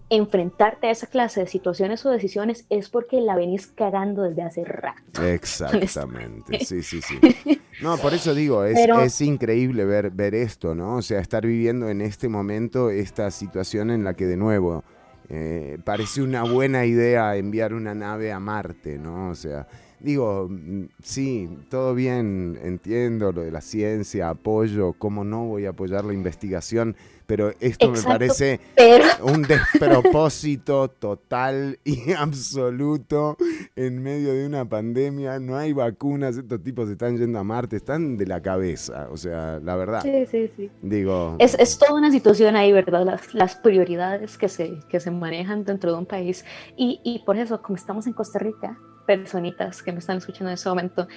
enfrentarte 0.08 0.86
a 0.86 0.90
esa 0.90 1.06
clase 1.08 1.40
de 1.40 1.46
situaciones 1.46 2.04
o 2.06 2.10
decisiones, 2.10 2.66
es 2.70 2.88
porque 2.88 3.20
la 3.20 3.34
venís 3.36 3.66
cagando 3.66 4.22
desde 4.22 4.42
hace 4.42 4.64
rato. 4.64 5.24
Exactamente, 5.24 6.64
sí, 6.64 6.82
sí, 6.82 7.00
sí. 7.02 7.18
No, 7.82 7.98
por 7.98 8.14
eso 8.14 8.34
digo, 8.34 8.64
es, 8.64 8.74
Pero- 8.74 9.00
es 9.02 9.20
increíble 9.20 9.84
ver, 9.84 10.10
ver 10.10 10.34
esto, 10.34 10.74
¿no? 10.74 10.96
O 10.96 11.02
sea, 11.02 11.20
estar 11.20 11.44
viviendo 11.44 11.90
en 11.90 12.00
este 12.00 12.26
momento 12.28 12.88
esta 12.88 13.30
situación 13.30 13.90
en 13.90 14.02
la 14.02 14.14
que 14.14 14.24
de 14.24 14.38
nuevo 14.38 14.82
eh, 15.28 15.76
parece 15.84 16.22
una 16.22 16.42
buena 16.44 16.86
idea 16.86 17.36
enviar 17.36 17.74
una 17.74 17.94
nave 17.94 18.32
a 18.32 18.40
Marte, 18.40 18.96
¿no? 18.96 19.28
O 19.28 19.34
sea, 19.34 19.66
digo, 20.00 20.48
mm, 20.50 20.84
sí, 21.02 21.48
todo 21.70 21.94
bien, 21.94 22.58
entiendo 22.62 23.32
lo 23.32 23.42
de 23.42 23.50
la 23.50 23.60
ciencia, 23.60 24.28
apoyo, 24.30 24.92
cómo 24.92 25.24
no 25.24 25.44
voy 25.46 25.66
a 25.66 25.70
apoyar 25.70 26.04
la 26.04 26.12
investigación, 26.12 26.96
pero 27.26 27.52
esto 27.58 27.90
me 27.90 28.00
parece 28.02 28.60
pero- 28.76 29.04
un 29.24 29.42
despropósito 29.42 30.88
total 30.88 31.78
y 31.84 32.12
absoluto 32.18 33.36
en 33.74 34.02
medio 34.02 34.32
de 34.32 34.46
una 34.46 34.64
pandemia. 34.68 35.38
No 35.40 35.56
hay 35.56 35.72
vacunas, 35.72 36.36
estos 36.36 36.62
tipos 36.62 36.88
están 36.88 37.18
yendo 37.18 37.38
a 37.38 37.44
Marte, 37.44 37.76
están 37.76 38.16
de 38.16 38.26
la 38.26 38.40
cabeza, 38.40 39.08
o 39.10 39.16
sea, 39.16 39.58
la 39.62 39.74
verdad. 39.76 40.02
Sí, 40.02 40.26
sí, 40.30 40.50
sí. 40.56 40.70
Digo, 40.82 41.36
Es, 41.38 41.56
es 41.58 41.78
toda 41.78 41.94
una 41.94 42.10
situación 42.12 42.54
ahí, 42.56 42.72
¿verdad? 42.72 43.04
Las, 43.04 43.34
las 43.34 43.56
prioridades 43.56 44.38
que 44.38 44.48
se, 44.48 44.78
que 44.88 45.00
se 45.00 45.10
manejan 45.10 45.64
dentro 45.64 45.92
de 45.92 45.98
un 45.98 46.06
país. 46.06 46.44
Y, 46.76 47.00
y 47.04 47.20
por 47.24 47.36
eso, 47.36 47.60
como 47.62 47.76
estamos 47.76 48.06
en 48.06 48.12
Costa 48.12 48.38
Rica, 48.38 48.78
personitas 49.06 49.82
que 49.82 49.92
me 49.92 49.98
están 49.98 50.18
escuchando 50.18 50.50
en 50.50 50.54
este 50.54 50.68
momento, 50.68 51.08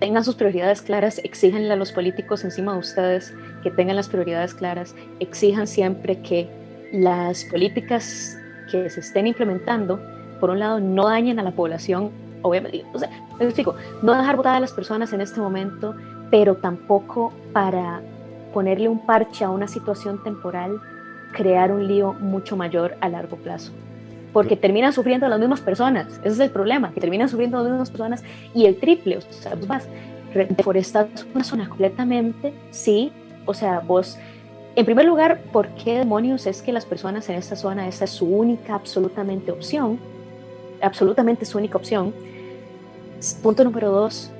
tengan 0.00 0.24
sus 0.24 0.34
prioridades 0.34 0.82
claras, 0.82 1.20
exíjanle 1.22 1.72
a 1.72 1.76
los 1.76 1.92
políticos 1.92 2.42
encima 2.42 2.72
de 2.72 2.78
ustedes 2.78 3.32
que 3.62 3.70
tengan 3.70 3.94
las 3.94 4.08
prioridades 4.08 4.52
claras, 4.52 4.96
exijan 5.20 5.66
siempre 5.68 6.20
que 6.22 6.48
las 6.92 7.44
políticas 7.44 8.36
que 8.70 8.90
se 8.90 9.00
estén 9.00 9.28
implementando, 9.28 10.00
por 10.40 10.50
un 10.50 10.58
lado, 10.58 10.80
no 10.80 11.08
dañen 11.08 11.38
a 11.38 11.44
la 11.44 11.52
población, 11.52 12.10
obviamente, 12.42 12.84
o 12.92 12.98
sea, 12.98 13.10
explico, 13.38 13.76
no 14.02 14.14
dejar 14.14 14.36
votar 14.36 14.56
a 14.56 14.60
las 14.60 14.72
personas 14.72 15.12
en 15.12 15.20
este 15.20 15.40
momento, 15.40 15.94
pero 16.30 16.56
tampoco 16.56 17.32
para 17.52 18.02
ponerle 18.52 18.88
un 18.88 19.06
parche 19.06 19.44
a 19.44 19.50
una 19.50 19.68
situación 19.68 20.22
temporal, 20.24 20.80
crear 21.32 21.70
un 21.70 21.86
lío 21.86 22.12
mucho 22.14 22.56
mayor 22.56 22.96
a 23.00 23.08
largo 23.08 23.36
plazo. 23.36 23.72
Porque 24.32 24.56
terminan 24.56 24.92
sufriendo 24.92 25.28
las 25.28 25.38
mismas 25.38 25.60
personas, 25.60 26.06
ese 26.24 26.28
es 26.28 26.40
el 26.40 26.50
problema, 26.50 26.90
que 26.92 27.00
terminan 27.00 27.28
sufriendo 27.28 27.58
las 27.58 27.68
mismas 27.68 27.90
personas 27.90 28.24
y 28.54 28.64
el 28.66 28.76
triple, 28.76 29.18
o 29.18 29.20
sea, 29.20 29.54
vos 29.54 29.66
vas, 29.66 29.88
re- 30.32 30.46
deforestas 30.46 31.26
una 31.34 31.44
zona 31.44 31.68
completamente, 31.68 32.54
sí, 32.70 33.12
o 33.44 33.52
sea, 33.52 33.80
vos, 33.80 34.16
en 34.74 34.86
primer 34.86 35.04
lugar, 35.04 35.40
¿por 35.52 35.68
qué 35.74 35.98
demonios 35.98 36.46
es 36.46 36.62
que 36.62 36.72
las 36.72 36.86
personas 36.86 37.28
en 37.28 37.36
esta 37.36 37.56
zona, 37.56 37.86
esa 37.88 38.04
es 38.04 38.10
su 38.10 38.24
única, 38.26 38.74
absolutamente 38.74 39.52
opción? 39.52 39.98
Absolutamente 40.80 41.44
su 41.44 41.58
única 41.58 41.76
opción. 41.76 42.14
Punto 43.42 43.64
número 43.64 43.90
dos, 43.90 44.30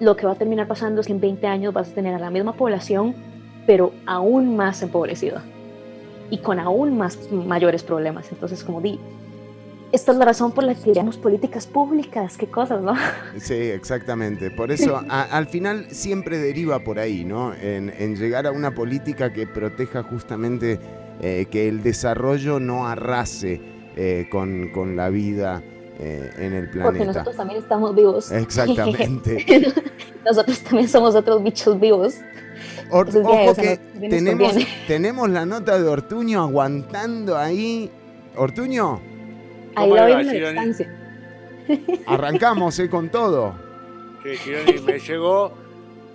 lo 0.00 0.16
que 0.16 0.26
va 0.26 0.32
a 0.32 0.34
terminar 0.34 0.66
pasando 0.68 1.00
es 1.00 1.06
que 1.06 1.12
en 1.14 1.20
20 1.20 1.46
años 1.46 1.72
vas 1.72 1.90
a 1.90 1.94
tener 1.94 2.14
a 2.14 2.18
la 2.18 2.30
misma 2.30 2.52
población, 2.52 3.14
pero 3.66 3.92
aún 4.06 4.54
más 4.54 4.82
empobrecida 4.82 5.42
y 6.30 6.38
con 6.38 6.60
aún 6.60 6.96
más 6.96 7.30
mayores 7.32 7.82
problemas. 7.82 8.30
Entonces, 8.30 8.62
como 8.62 8.80
di, 8.80 9.00
esta 9.92 10.12
es 10.12 10.18
la 10.18 10.24
razón 10.24 10.52
por 10.52 10.64
la 10.64 10.74
que 10.74 10.82
queremos 10.82 11.16
políticas 11.16 11.66
públicas, 11.66 12.36
qué 12.36 12.46
cosas, 12.46 12.80
¿no? 12.82 12.94
Sí, 13.38 13.54
exactamente. 13.54 14.50
Por 14.50 14.70
eso 14.70 15.02
a- 15.08 15.22
al 15.22 15.46
final 15.46 15.86
siempre 15.90 16.38
deriva 16.38 16.80
por 16.80 16.98
ahí, 16.98 17.24
¿no? 17.24 17.52
En, 17.54 17.92
en 17.98 18.16
llegar 18.16 18.46
a 18.46 18.52
una 18.52 18.74
política 18.74 19.32
que 19.32 19.46
proteja 19.46 20.02
justamente 20.02 20.78
eh, 21.20 21.46
que 21.50 21.68
el 21.68 21.82
desarrollo 21.82 22.60
no 22.60 22.86
arrase 22.88 23.60
eh, 23.96 24.26
con, 24.30 24.68
con 24.72 24.96
la 24.96 25.10
vida 25.10 25.62
eh, 25.98 26.30
en 26.38 26.52
el 26.54 26.64
Porque 26.70 26.78
planeta. 26.80 27.04
nosotros 27.06 27.36
también 27.36 27.60
estamos 27.60 27.94
vivos. 27.94 28.30
Exactamente. 28.32 29.44
nosotros 30.24 30.60
también 30.60 30.88
somos 30.88 31.14
otros 31.14 31.42
bichos 31.42 31.78
vivos. 31.80 32.14
Or- 32.90 33.08
Entonces, 33.08 33.48
ojo 33.48 33.54
que 33.54 33.78
tenemos, 34.08 34.54
tenemos 34.86 35.30
la 35.30 35.46
nota 35.46 35.78
de 35.80 35.88
Ortuño 35.88 36.42
aguantando 36.42 37.36
ahí. 37.36 37.90
Ortuño, 38.36 39.00
Arrancamos 42.06 42.78
eh, 42.78 42.88
con 42.88 43.08
todo. 43.10 43.54
Sí, 44.22 44.52
me 44.84 44.98
llegó, 44.98 45.52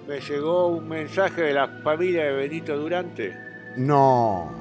me 0.07 0.19
llegó 0.19 0.68
un 0.68 0.88
mensaje 0.88 1.41
de 1.41 1.53
la 1.53 1.68
familia 1.84 2.26
de 2.26 2.34
Benito 2.34 2.77
Durante, 2.77 3.36
No. 3.77 4.52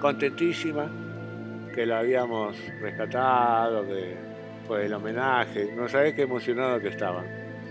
contentísima, 0.00 0.90
que 1.74 1.84
la 1.86 2.00
habíamos 2.00 2.56
rescatado, 2.80 3.84
que 3.86 4.16
fue 4.68 4.86
el 4.86 4.94
homenaje. 4.94 5.72
No 5.76 5.88
sabés 5.88 6.14
qué 6.14 6.22
emocionado 6.22 6.78
que 6.80 6.88
estaban. 6.88 7.24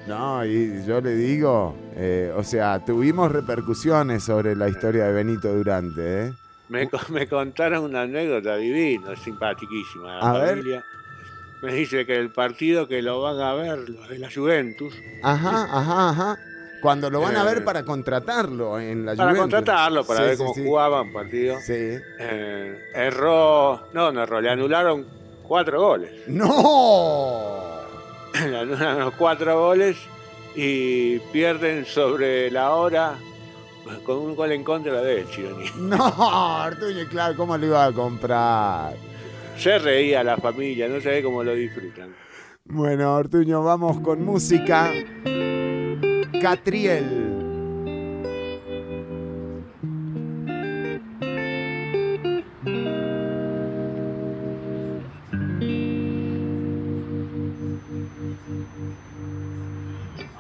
No, 0.08 0.46
y 0.46 0.84
yo 0.86 1.00
le 1.00 1.16
digo, 1.16 1.76
eh, 1.96 2.34
o 2.36 2.44
sea, 2.44 2.84
tuvimos 2.84 3.32
repercusiones 3.32 4.24
sobre 4.24 4.54
la 4.54 4.68
historia 4.68 5.06
de 5.06 5.14
Benito 5.14 5.54
Durante, 5.54 6.28
¿eh? 6.28 6.34
Me, 6.74 6.90
me 7.10 7.28
contaron 7.28 7.84
una 7.86 8.02
anécdota 8.02 8.56
divina, 8.58 9.16
simpaticísima. 9.16 10.18
La 10.20 10.30
A 10.32 10.34
ver. 10.40 10.50
familia 10.50 10.86
me 11.62 11.74
dice 11.74 12.06
que 12.06 12.18
el 12.18 12.30
partido 12.32 12.88
que 12.88 13.02
lo 13.02 13.22
van 13.22 13.40
a 13.40 13.54
ver, 13.54 13.88
los 13.90 14.10
de 14.10 14.20
la 14.20 14.30
Juventus, 14.32 14.94
Ajá, 15.22 15.64
ajá, 15.72 16.10
ajá. 16.10 16.38
Cuando 16.82 17.10
lo 17.10 17.22
van 17.22 17.38
a 17.38 17.46
ver 17.46 17.60
Eh, 17.60 17.62
para 17.62 17.86
contratarlo 17.86 18.78
en 18.78 19.06
la 19.06 19.16
para 19.16 19.30
Juventus. 19.30 19.42
contratarlo, 19.54 20.04
para 20.04 20.20
Sí, 20.20 20.26
ver 20.26 20.36
sí, 20.36 20.44
cómo 20.44 20.54
sí. 20.56 20.64
jugaban 20.66 21.14
partido, 21.14 21.58
Sí. 21.62 21.74
eh, 22.20 22.78
erró, 22.94 23.88
no, 23.94 24.12
no 24.12 24.24
erró, 24.24 24.42
le 24.42 24.50
anularon 24.50 25.06
cuatro 25.48 25.80
goles. 25.82 26.12
¡No! 26.28 27.80
le 28.34 28.58
anulan 28.58 29.00
los 29.00 29.14
cuatro 29.14 29.58
goles 29.68 29.96
y 30.56 31.20
pierden 31.32 31.86
sobre 31.86 32.52
la 32.52 32.72
hora 32.72 33.16
con 34.06 34.18
un 34.18 34.36
gol 34.36 34.52
en 34.52 34.64
contra 34.64 35.02
de 35.02 35.22
él, 35.22 35.28
Chironi. 35.30 35.66
No, 35.78 35.98
Artuño, 36.62 37.08
claro, 37.10 37.36
¿cómo 37.36 37.58
lo 37.58 37.66
iba 37.66 37.86
a 37.86 37.92
comprar? 37.92 38.96
Se 39.58 39.78
reía 39.80 40.24
la 40.24 40.38
familia, 40.38 40.88
no 40.88 41.00
sabe 41.00 41.22
cómo 41.22 41.44
lo 41.44 41.54
disfrutan. 41.54 42.16
Bueno, 42.66 43.16
Ortuño, 43.16 43.62
vamos 43.64 44.00
con 44.00 44.24
música. 44.24 44.92
Catriel. 46.42 47.42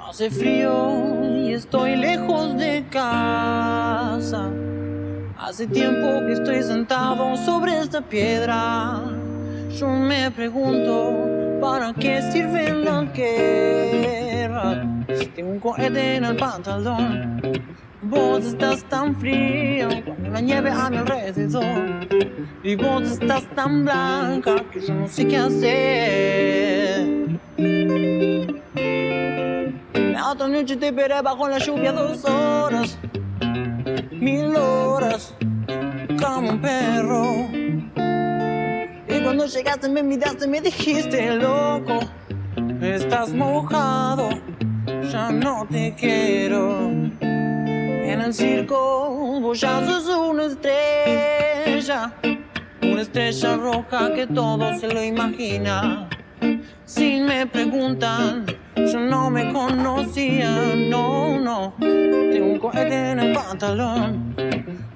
Hace 0.07 0.29
frío 0.29 1.22
y 1.43 1.53
estoy 1.53 1.95
lejos 1.97 2.57
de 2.57 2.85
casa. 2.89 4.49
Hace 5.37 5.67
tiempo 5.67 6.25
que 6.25 6.33
estoy 6.33 6.63
sentado 6.63 7.35
sobre 7.35 7.79
esta 7.79 8.01
piedra. 8.01 9.01
Yo 9.77 9.87
me 9.87 10.31
pregunto, 10.31 11.59
¿para 11.59 11.93
qué 11.93 12.21
sirven 12.31 12.85
las 12.85 13.13
guerras? 13.13 14.87
Tengo 15.35 15.51
un 15.51 15.59
cohete 15.59 16.15
en 16.15 16.23
el 16.25 16.37
pantalón. 16.37 17.41
Vos 18.01 18.45
estás 18.45 18.83
tan 18.85 19.15
frío 19.17 19.89
con 20.05 20.31
la 20.31 20.39
nieve 20.39 20.71
a 20.71 20.89
mi 20.89 20.97
alrededor. 20.97 22.07
Y 22.63 22.75
vos 22.75 23.03
estás 23.03 23.43
tan 23.55 23.83
blanca 23.83 24.55
que 24.71 24.79
yo 24.79 24.93
no 24.93 25.07
sé 25.07 25.27
qué 25.27 25.37
hacer. 25.37 27.13
La 29.93 30.31
otra 30.31 30.47
noche 30.47 30.75
te 30.75 30.87
esperé 30.87 31.21
bajo 31.21 31.47
la 31.47 31.59
lluvia 31.59 31.91
dos 31.91 32.25
horas, 32.25 32.97
mil 34.11 34.55
horas, 34.55 35.35
como 36.19 36.49
un 36.51 36.61
perro. 36.61 37.47
Y 39.07 39.21
cuando 39.21 39.45
llegaste 39.45 39.89
me 39.89 40.01
miraste, 40.01 40.47
me 40.47 40.61
dijiste, 40.61 41.35
loco, 41.35 41.99
estás 42.81 43.33
mojado, 43.33 44.29
ya 45.11 45.31
no 45.31 45.67
te 45.69 45.93
quiero. 45.95 46.89
En 47.19 48.21
el 48.21 48.33
circo 48.33 49.39
vos 49.41 49.61
ya 49.61 49.85
sos 49.85 50.07
una 50.07 50.45
estrella, 50.45 52.13
una 52.81 53.01
estrella 53.01 53.57
roja 53.57 54.13
que 54.13 54.25
todo 54.25 54.77
se 54.79 54.87
lo 54.87 55.03
imagina. 55.03 56.09
Si 56.85 57.19
me 57.19 57.45
preguntan, 57.47 58.45
yo 58.75 58.99
no 58.99 59.29
me 59.29 59.51
conocía, 59.53 60.73
no, 60.75 61.39
no. 61.39 61.73
Tengo 61.79 62.45
un 62.45 62.59
cohete 62.59 63.11
en 63.11 63.19
el 63.19 63.33
pantalón. 63.33 64.35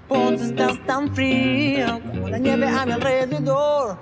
Vos 0.08 0.42
estás 0.42 0.80
tan 0.86 1.14
fría 1.14 2.00
como 2.12 2.30
la 2.30 2.38
nieve 2.38 2.68
a 2.68 2.86
mi 2.86 2.94
alrededor. 2.94 3.98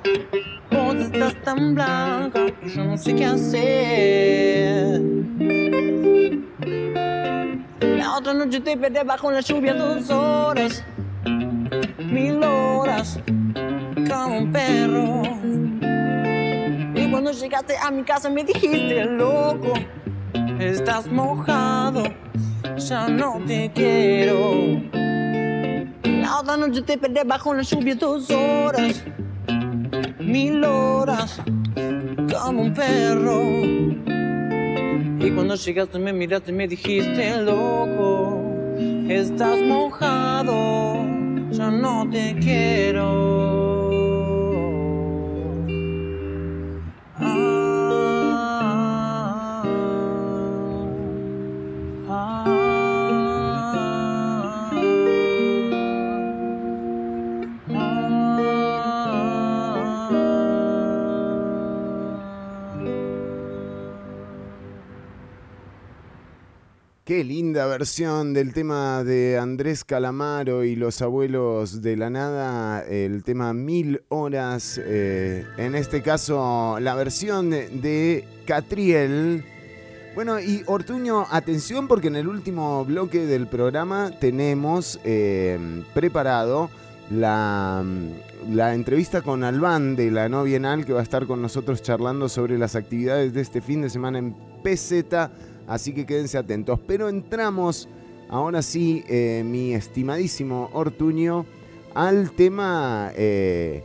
Vos 0.72 0.96
estás 0.96 1.36
tan 1.44 1.76
blanca 1.76 2.46
que 2.46 2.70
yo 2.70 2.84
no 2.84 2.98
sé 2.98 3.16
qué 3.16 3.26
hacer. 3.26 5.02
La 7.82 8.18
otra 8.18 8.34
noche 8.34 8.60
te 8.60 8.78
perdí 8.78 9.00
bajo 9.06 9.32
la 9.32 9.42
lluvia 9.42 9.74
dos 9.74 10.10
horas, 10.10 10.84
mil 12.00 12.44
horas, 12.44 13.20
como 14.08 14.38
un 14.38 14.52
perro. 14.52 15.45
Y 17.06 17.12
cuando 17.12 17.32
llegaste 17.32 17.78
a 17.78 17.92
mi 17.92 18.02
casa 18.02 18.32
me 18.32 18.44
dijiste, 18.44 19.06
loco, 19.06 19.74
estás 20.60 21.06
mojado, 21.06 22.04
ya 22.78 23.08
no 23.08 23.40
te 23.46 23.72
quiero. 23.76 24.82
La 26.04 26.40
otra 26.40 26.58
noche 26.58 26.82
te 26.82 26.98
perdí 26.98 27.20
bajo 27.24 27.54
la 27.54 27.62
lluvia 27.62 27.94
dos 27.94 28.32
horas, 28.32 29.04
mil 30.20 30.64
horas, 30.64 31.40
como 32.34 32.64
un 32.64 32.74
perro. 32.74 33.62
Y 35.24 35.32
cuando 35.32 35.54
llegaste 35.54 36.00
me 36.00 36.12
miraste 36.12 36.50
y 36.50 36.56
me 36.56 36.68
dijiste, 36.68 37.40
loco, 37.44 38.42
estás 39.08 39.62
mojado, 39.62 41.06
yo 41.52 41.70
no 41.70 42.10
te 42.10 42.36
quiero. 42.40 43.75
Qué 67.06 67.24
linda 67.24 67.68
versión 67.68 68.34
del 68.34 68.52
tema 68.52 69.04
de 69.04 69.38
Andrés 69.38 69.84
Calamaro 69.84 70.64
y 70.64 70.76
los 70.76 71.04
abuelos 71.04 71.84
de 71.84 71.98
la 71.98 72.10
nada, 72.10 72.82
el 72.82 73.24
tema 73.24 73.54
Mil 73.54 74.02
Horas, 74.10 74.82
eh, 74.84 75.46
en 75.58 75.76
este 75.76 76.02
caso 76.02 76.80
la 76.80 76.96
versión 76.96 77.52
de 77.52 78.28
Catriel. 78.48 79.46
Bueno, 80.16 80.40
y 80.40 80.64
Ortuño, 80.66 81.28
atención 81.30 81.88
porque 81.88 82.08
en 82.08 82.16
el 82.16 82.28
último 82.28 82.84
bloque 82.86 83.28
del 83.28 83.46
programa 83.46 84.10
tenemos 84.20 85.00
eh, 85.04 85.60
preparado 85.94 86.72
la, 87.12 87.86
la 88.50 88.74
entrevista 88.74 89.22
con 89.22 89.44
Albán 89.44 89.96
de 89.96 90.10
la 90.10 90.28
No 90.28 90.44
Bienal 90.44 90.88
que 90.88 90.94
va 90.94 91.02
a 91.02 91.04
estar 91.04 91.28
con 91.28 91.40
nosotros 91.40 91.84
charlando 91.84 92.30
sobre 92.30 92.58
las 92.58 92.76
actividades 92.76 93.32
de 93.36 93.42
este 93.42 93.62
fin 93.62 93.84
de 93.84 93.92
semana 93.92 94.18
en 94.18 94.36
PZ 94.64 95.06
así 95.68 95.94
que 95.94 96.06
quédense 96.06 96.38
atentos. 96.38 96.80
Pero 96.88 97.10
entramos, 97.10 97.88
ahora 98.30 98.62
sí, 98.62 99.04
eh, 99.08 99.44
mi 99.46 99.74
estimadísimo 99.74 100.70
Ortuño, 100.74 101.46
al 101.94 102.32
tema, 102.32 103.12
eh, 103.16 103.84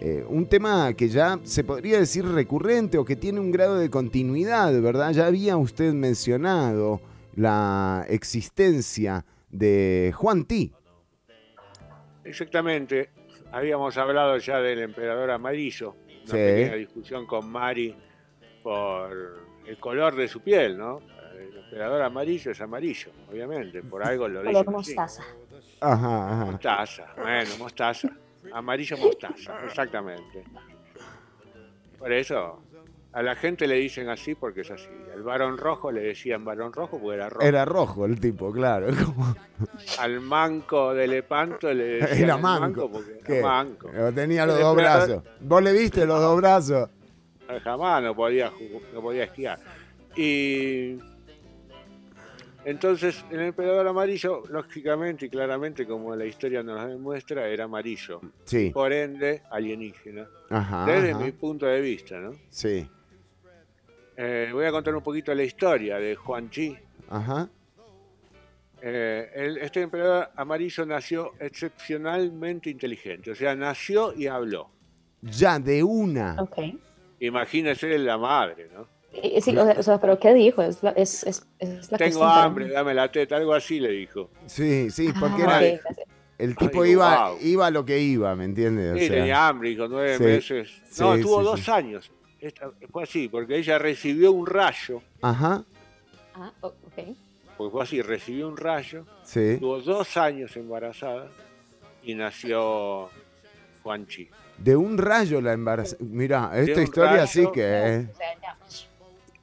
eh, 0.00 0.24
un 0.28 0.46
tema 0.46 0.92
que 0.94 1.08
ya 1.08 1.38
se 1.42 1.64
podría 1.64 1.98
decir 1.98 2.24
recurrente 2.26 2.98
o 2.98 3.04
que 3.04 3.16
tiene 3.16 3.40
un 3.40 3.50
grado 3.50 3.76
de 3.78 3.90
continuidad, 3.90 4.80
¿verdad? 4.80 5.12
Ya 5.12 5.26
había 5.26 5.56
usted 5.56 5.92
mencionado 5.94 7.00
la 7.34 8.04
existencia 8.08 9.24
de 9.50 10.12
Juan 10.14 10.44
T. 10.44 10.72
Exactamente. 12.24 13.10
Habíamos 13.50 13.96
hablado 13.96 14.36
ya 14.38 14.60
del 14.60 14.80
emperador 14.80 15.30
amarillo. 15.30 15.94
Una 16.24 16.26
Sí. 16.26 16.32
pequeña 16.32 16.74
discusión 16.74 17.26
con 17.26 17.50
Mari 17.50 17.94
por 18.62 19.47
el 19.68 19.78
color 19.78 20.16
de 20.16 20.26
su 20.28 20.40
piel, 20.40 20.76
¿no? 20.78 21.00
El 21.36 21.56
emperador 21.64 22.02
amarillo 22.02 22.50
es 22.50 22.60
amarillo, 22.60 23.10
obviamente. 23.30 23.82
Por 23.82 24.02
algo 24.02 24.26
lo 24.28 24.42
Color 24.42 24.64
dicen 24.64 24.74
así. 24.76 24.94
mostaza. 24.94 25.22
Ajá, 25.80 26.32
ajá. 26.32 26.44
Mostaza, 26.46 27.06
bueno, 27.16 27.50
mostaza. 27.58 28.08
Amarillo 28.52 28.96
mostaza, 28.96 29.58
exactamente. 29.66 30.44
Por 31.98 32.12
eso, 32.12 32.62
a 33.12 33.22
la 33.22 33.34
gente 33.36 33.66
le 33.66 33.74
dicen 33.76 34.08
así 34.08 34.34
porque 34.34 34.60
es 34.62 34.70
así. 34.70 34.88
Al 35.12 35.22
varón 35.22 35.58
rojo 35.58 35.90
le 35.92 36.00
decían 36.00 36.44
varón 36.44 36.72
rojo 36.72 36.98
porque 37.00 37.16
era 37.16 37.28
rojo. 37.28 37.44
Era 37.46 37.64
rojo 37.64 38.06
el 38.06 38.18
tipo, 38.20 38.52
claro. 38.52 38.86
como- 39.04 39.34
Al 39.98 40.20
manco 40.20 40.94
de 40.94 41.08
Lepanto 41.08 41.72
le 41.74 41.84
decían 42.00 42.22
Era 42.24 42.34
el 42.36 42.40
manco. 42.42 42.90
porque 42.90 43.18
¿Qué? 43.24 43.38
era 43.40 43.48
manco. 43.48 43.90
Tenía 44.14 44.46
los 44.46 44.56
El 44.56 44.62
dos 44.62 44.76
brazos. 44.76 45.22
¿Vos 45.40 45.62
le 45.62 45.72
viste 45.72 46.06
los 46.06 46.20
dos 46.20 46.36
brazos? 46.38 46.88
Jamás 47.62 48.02
no 48.02 48.14
podía, 48.14 48.52
no 48.92 49.00
podía 49.00 49.24
esquiar. 49.24 49.58
Y 50.16 50.98
entonces 52.64 53.24
el 53.30 53.40
emperador 53.40 53.86
amarillo, 53.86 54.42
lógicamente 54.50 55.26
y 55.26 55.30
claramente, 55.30 55.86
como 55.86 56.14
la 56.14 56.26
historia 56.26 56.62
nos 56.62 56.86
demuestra, 56.88 57.48
era 57.48 57.64
amarillo. 57.64 58.20
Sí. 58.44 58.70
Por 58.70 58.92
ende, 58.92 59.42
alienígena. 59.50 60.26
Ajá, 60.50 60.84
Desde 60.86 61.12
ajá. 61.12 61.20
mi 61.24 61.32
punto 61.32 61.66
de 61.66 61.80
vista, 61.80 62.18
¿no? 62.18 62.32
Sí. 62.50 62.86
Eh, 64.16 64.50
voy 64.52 64.64
a 64.66 64.70
contar 64.72 64.94
un 64.94 65.02
poquito 65.02 65.32
la 65.34 65.44
historia 65.44 65.98
de 65.98 66.16
Juan 66.16 66.50
Chi. 66.50 66.76
Ajá. 67.08 67.48
Eh, 68.82 69.30
el- 69.34 69.58
este 69.58 69.80
emperador 69.80 70.28
amarillo 70.36 70.84
nació 70.86 71.32
excepcionalmente 71.40 72.70
inteligente, 72.70 73.30
o 73.30 73.34
sea, 73.34 73.54
nació 73.56 74.12
y 74.14 74.26
habló. 74.26 74.70
Ya, 75.22 75.58
de 75.58 75.82
una. 75.82 76.36
Ok. 76.38 76.58
Imagínese 77.20 77.98
la 77.98 78.16
madre, 78.18 78.68
¿no? 78.72 78.86
Y- 79.22 79.40
sí, 79.40 79.56
o 79.56 79.82
sea, 79.82 79.98
pero 80.00 80.18
¿qué 80.18 80.34
dijo? 80.34 80.62
Es 80.62 80.82
la, 80.82 80.90
es, 80.90 81.24
es, 81.24 81.46
es 81.58 81.90
la 81.90 81.98
Tengo 81.98 82.24
hambre, 82.24 82.68
dame 82.68 82.94
la 82.94 83.10
teta, 83.10 83.36
algo 83.36 83.54
así 83.54 83.80
le 83.80 83.90
dijo. 83.90 84.30
Sí, 84.46 84.90
sí, 84.90 85.12
porque 85.18 85.42
Ah, 85.44 85.60
era. 85.60 85.78
ok. 85.78 85.96
El 86.38 86.56
tipo 86.56 86.82
Ay, 86.84 86.90
iba, 86.92 87.30
wow. 87.30 87.38
iba 87.42 87.66
a 87.66 87.70
lo 87.72 87.84
que 87.84 87.98
iba, 87.98 88.36
¿me 88.36 88.44
entiendes? 88.44 88.94
O 88.94 88.98
Sí, 88.98 89.06
sea, 89.08 89.16
tenía 89.16 89.48
hambre, 89.48 89.70
hijo, 89.70 89.88
nueve 89.88 90.16
sí, 90.18 90.22
meses. 90.22 90.70
No, 91.00 91.16
sí, 91.16 91.22
tuvo 91.22 91.38
sí, 91.40 91.44
dos 91.44 91.60
sí. 91.64 91.70
años. 91.72 92.12
Esta- 92.40 92.70
fue 92.92 93.02
así, 93.02 93.28
porque 93.28 93.56
ella 93.56 93.76
recibió 93.78 94.30
un 94.30 94.46
rayo, 94.46 95.02
Ajá, 95.20 95.64
Ah, 96.34 96.52
ok. 96.60 96.76
porque 97.56 97.72
fue 97.72 97.82
así, 97.82 98.00
recibió 98.02 98.46
un 98.46 98.56
rayo, 98.56 99.04
sí. 99.24 99.56
tuvo 99.58 99.80
dos 99.80 100.16
años 100.16 100.56
embarazada 100.56 101.28
y 102.04 102.14
nació 102.14 103.10
Juanchi. 103.82 104.28
De 104.58 104.76
un 104.76 104.98
rayo 104.98 105.40
la 105.40 105.52
embarazó. 105.52 105.96
Mira, 106.00 106.50
De 106.50 106.64
esta 106.64 106.82
historia 106.82 107.26
sí 107.26 107.40
rayo. 107.40 107.52
que 107.52 107.94
es. 107.96 108.88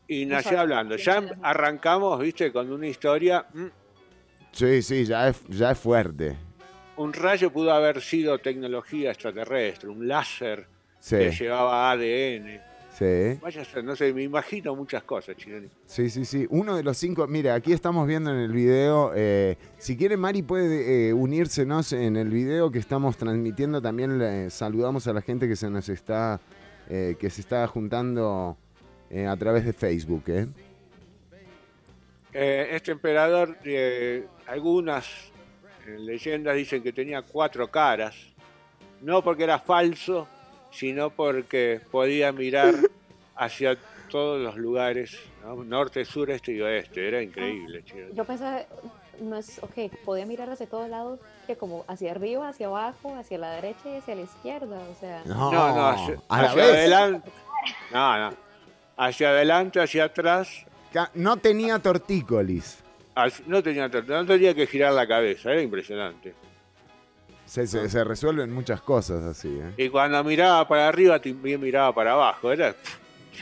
Y 0.08 0.26
nació 0.26 0.60
hablando. 0.60 0.96
Ya 0.98 1.24
arrancamos, 1.42 2.20
viste, 2.20 2.52
con 2.52 2.72
una 2.72 2.88
historia. 2.88 3.46
mm, 3.54 3.66
Sí, 4.52 4.82
sí, 4.82 5.06
ya 5.06 5.28
es, 5.30 5.42
ya 5.50 5.72
es 5.72 5.80
fuerte. 5.80 6.38
Un 6.98 7.12
rayo 7.12 7.52
pudo 7.52 7.74
haber 7.74 8.02
sido 8.02 8.38
tecnología 8.40 9.12
extraterrestre, 9.12 9.90
un 9.90 10.08
láser 10.08 10.66
Sí, 11.00 11.18
que 11.18 11.32
llevaba 11.32 11.92
ADN. 11.92 12.62
Sí. 12.98 13.40
Vaya 13.42 13.62
a 13.62 13.66
ser, 13.66 13.84
no 13.84 13.96
sé, 13.96 14.14
me 14.14 14.24
imagino 14.24 14.76
muchas 14.76 15.04
cosas, 15.04 15.36
Chironi. 15.38 15.68
Sí, 15.86 16.10
sí, 16.10 16.26
sí. 16.26 16.48
Uno 16.50 16.76
de 16.76 16.84
los 16.84 16.98
cinco. 16.98 17.28
Mira, 17.28 17.54
aquí 17.54 17.74
estamos 17.74 18.08
viendo 18.08 18.32
en 18.32 18.38
el 18.38 18.52
video. 18.52 19.12
eh, 19.16 19.58
si 19.78 19.96
quiere, 19.96 20.18
Mari 20.18 20.42
puede 20.42 21.10
eh, 21.10 21.14
unírsenos 21.14 21.94
en 21.94 22.16
el 22.16 22.30
video 22.30 22.72
que 22.72 22.80
estamos 22.80 23.18
transmitiendo. 23.18 23.82
También 23.82 24.18
le 24.18 24.50
saludamos 24.50 25.08
a 25.08 25.14
la 25.14 25.22
gente 25.22 25.48
que 25.48 25.56
se 25.56 25.70
nos 25.70 25.90
está. 25.90 26.40
eh, 26.90 27.16
que 27.20 27.30
se 27.30 27.42
está 27.42 27.66
juntando 27.68 28.58
eh, 29.10 29.26
a 29.26 29.36
través 29.38 29.66
de 29.66 29.74
Facebook, 29.74 30.24
este 32.32 32.92
emperador, 32.92 33.58
algunas 34.46 35.08
leyendas 35.98 36.56
dicen 36.56 36.84
que 36.84 36.92
tenía 36.92 37.22
cuatro 37.22 37.72
caras, 37.72 38.14
no 39.02 39.24
porque 39.24 39.44
era 39.44 39.58
falso, 39.58 40.28
sino 40.76 41.10
porque 41.10 41.82
podía 41.92 42.32
mirar 42.32 42.76
hacia 43.36 43.78
todos 44.10 44.42
los 44.42 44.56
lugares, 44.58 45.18
¿no? 45.44 45.64
norte, 45.64 46.06
sur, 46.06 46.30
este 46.30 46.54
y 46.54 46.62
oeste. 46.62 47.08
Era 47.08 47.22
increíble, 47.22 47.84
Chironi. 47.84 48.14
Yo 48.14 48.26
pensaba, 48.26 48.66
no 49.20 49.38
es, 49.38 49.60
ok, 49.60 49.92
podía 50.04 50.26
mirar 50.26 50.50
hacia 50.50 50.68
todos 50.68 50.90
lados, 50.90 51.20
que 51.48 51.56
como 51.56 51.86
hacia 51.88 52.12
arriba, 52.12 52.50
hacia 52.50 52.68
abajo, 52.68 53.16
hacia 53.16 53.38
la 53.38 53.52
derecha 53.52 53.90
y 53.90 53.98
hacia 53.98 54.16
la 54.16 54.22
izquierda, 54.22 54.80
o 54.92 54.96
sea. 55.00 55.24
No, 55.26 55.52
No, 55.52 55.76
no, 55.76 55.90
hacia, 56.30 56.64
adelante. 56.64 57.32
No, 57.92 58.30
no. 58.30 58.38
Hacia 58.98 59.30
adelante, 59.30 59.82
hacia 59.82 60.06
atrás. 60.06 60.66
No 61.14 61.38
tenía 61.38 61.80
tortícolis. 61.80 62.80
no, 63.48 63.62
tenía, 63.62 63.90
no 63.90 64.26
tenía 64.26 64.54
que 64.54 64.68
girar 64.68 64.94
la 64.94 65.08
cabeza, 65.08 65.52
era 65.52 65.62
impresionante. 65.62 66.34
Se, 67.46 67.68
se- 67.68 67.90
se 67.90 68.04
resuelven 68.04 68.52
muchas 68.52 68.82
cosas 68.82 69.24
así, 69.24 69.48
¿eh? 69.62 69.74
Y 69.78 69.90
cuando 69.90 70.24
miraba 70.24 70.68
para 70.68 70.88
arriba, 70.88 71.20
también 71.22 71.62
miraba 71.62 71.94
para 71.94 72.14
abajo. 72.14 72.52
Era. 72.52 72.76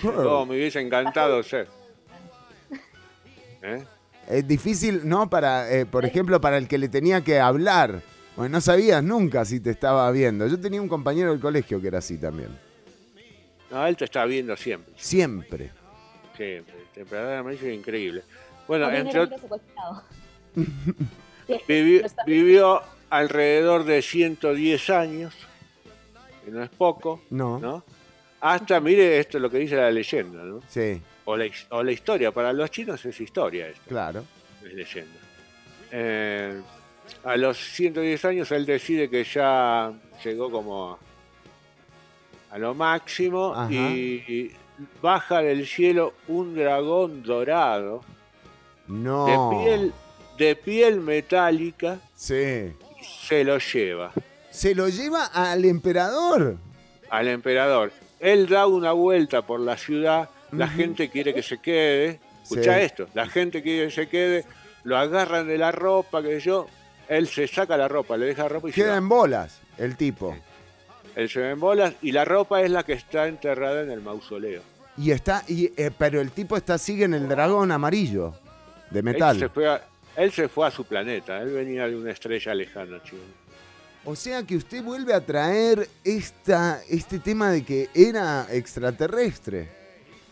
Todo 0.02 0.46
me 0.46 0.56
hubiese 0.56 0.82
encantado 0.82 1.42
ser. 1.44 1.68
¿Eh? 3.62 3.84
Es 4.28 4.48
difícil, 4.48 5.02
¿no? 5.08 5.30
Para, 5.30 5.72
eh, 5.74 5.86
por 5.86 6.06
ejemplo, 6.06 6.40
para 6.42 6.58
el 6.58 6.68
que 6.68 6.78
le 6.78 6.90
tenía 6.90 7.22
que 7.22 7.40
hablar. 7.40 8.02
Bueno, 8.36 8.54
no 8.58 8.62
sabías 8.62 9.04
nunca 9.04 9.46
si 9.46 9.60
te 9.60 9.70
estaba 9.70 10.10
viendo. 10.12 10.48
Yo 10.48 10.60
tenía 10.60 10.82
un 10.82 10.88
compañero 10.90 11.32
del 11.32 11.40
colegio 11.40 11.80
que 11.80 11.88
era 11.88 12.00
así 12.00 12.18
también. 12.18 12.50
No, 13.70 13.86
él 13.88 13.96
te 13.96 14.06
está 14.06 14.26
viendo 14.26 14.56
siempre. 14.58 14.94
Siempre. 14.98 15.72
Siempre. 16.36 17.38
Amarillo 17.38 17.68
es 17.68 17.76
increíble. 17.76 18.24
Bueno, 18.68 18.90
entre 18.92 19.20
otros. 19.20 19.42
vivió 22.26 22.82
alrededor 23.18 23.84
de 23.84 24.02
110 24.02 24.90
años, 24.90 25.34
que 26.44 26.52
no 26.52 26.64
es 26.64 26.69
poco, 26.69 27.22
No. 27.30 27.60
¿no? 27.60 27.84
Hasta, 28.41 28.80
mire 28.80 29.19
esto 29.19 29.38
es 29.38 29.41
lo 29.41 29.49
que 29.49 29.60
dice 29.60 29.76
la 29.76 29.90
leyenda, 29.91 30.44
¿no? 30.44 30.61
Sí, 30.68 31.02
O 31.26 31.38
la, 31.38 31.45
his- 31.45 31.65
o 31.69 31.81
la 31.84 31.91
historia. 31.94 32.31
Para 32.31 32.52
los 32.52 32.69
chinos 32.72 33.06
es 33.06 33.19
historia 33.22 33.68
esto, 33.68 33.84
claro. 33.88 34.26
es 34.65 34.73
leyenda. 34.73 35.19
Eh, 35.91 36.61
a 37.23 37.38
los 37.38 37.57
110 37.57 38.26
años 38.26 38.52
él 38.52 38.65
decide 38.65 39.10
que 39.10 39.23
ya 39.23 39.94
llegó 40.23 40.49
como 40.52 40.98
a 42.52 42.57
lo 42.57 42.73
máximo 42.73 43.53
Ajá. 43.53 43.72
y 43.72 44.52
baja 45.02 45.41
del 45.41 45.65
cielo 45.68 46.14
un 46.27 46.56
dragón 46.56 47.22
dorado 47.23 48.02
No. 48.88 49.26
de 49.27 49.64
piel 49.65 49.94
de 50.38 50.56
piel 50.56 50.99
metálica 50.99 51.99
Sí. 52.15 52.73
Se 53.04 53.44
lo 53.44 53.58
lleva 53.58 54.12
Se 54.50 54.74
lo 54.76 54.88
lleva 54.90 55.26
al 55.26 55.66
emperador. 55.66 56.58
al 57.10 57.28
emperador. 57.28 57.92
Él 58.20 58.48
da 58.48 58.66
una 58.68 58.92
vuelta 58.94 59.42
por 59.42 59.60
la 59.60 59.78
ciudad, 59.78 60.30
la 60.52 60.68
gente 60.68 61.10
quiere 61.10 61.34
que 61.34 61.44
se 61.44 61.58
quede. 61.60 62.20
Escucha 62.44 62.78
Sí. 62.78 62.84
esto, 62.86 63.08
la 63.14 63.28
gente 63.28 63.62
quiere 63.62 63.86
que 63.88 63.92
se 63.92 64.08
quede, 64.08 64.46
lo 64.84 64.98
agarran 64.98 65.48
de 65.48 65.58
la 65.58 65.72
ropa, 65.72 66.22
que 66.22 66.40
yo, 66.40 66.68
él 67.08 67.28
se 67.28 67.48
saca 67.48 67.78
la 67.78 67.88
ropa, 67.88 68.18
le 68.18 68.26
deja 68.28 68.44
la 68.44 68.50
ropa 68.50 68.70
y 68.70 68.72
se 68.72 68.82
Queda 68.82 68.92
va. 68.92 68.98
en 68.98 69.10
bolas 69.10 69.60
el 69.78 69.96
tipo. 69.98 70.36
Él 71.16 71.30
se 71.30 71.40
ve 71.40 71.52
en 71.52 71.60
bolas 71.60 71.94
y 72.02 72.12
la 72.12 72.26
ropa 72.26 72.62
es 72.62 72.72
la 72.72 72.84
que 72.84 72.94
está 72.94 73.28
enterrada 73.28 73.82
en 73.82 73.92
el 73.92 74.02
mausoleo. 74.02 74.62
Y 74.98 75.12
está, 75.12 75.44
y, 75.48 75.72
eh, 75.82 75.90
pero 75.98 76.22
el 76.22 76.32
tipo 76.32 76.56
está, 76.58 76.78
sigue 76.78 77.06
en 77.06 77.14
el 77.14 77.28
dragón 77.28 77.72
amarillo 77.72 78.34
de 78.92 79.00
Él 79.00 79.06
metal. 79.06 79.40
se, 79.40 79.50
fue 79.50 79.68
a, 79.68 79.82
él 80.15 80.31
se 80.31 80.48
fue 80.48 80.68
a 80.68 80.72
su 80.72 80.85
planeta, 80.85 81.41
él 81.41 81.52
venía 81.53 81.88
de 81.88 81.95
una 81.95 82.11
estrella 82.11 82.53
lejana, 82.53 83.02
chico. 83.03 83.18
O 84.06 84.15
sea 84.15 84.44
que 84.44 84.57
usted 84.57 84.84
vuelve 84.84 85.14
a 85.14 85.22
traer 85.26 85.88
esta, 86.03 86.81
este 86.90 87.19
tema 87.19 87.52
de 87.52 87.64
que 87.64 87.90
era 87.94 88.45
extraterrestre. 88.52 89.69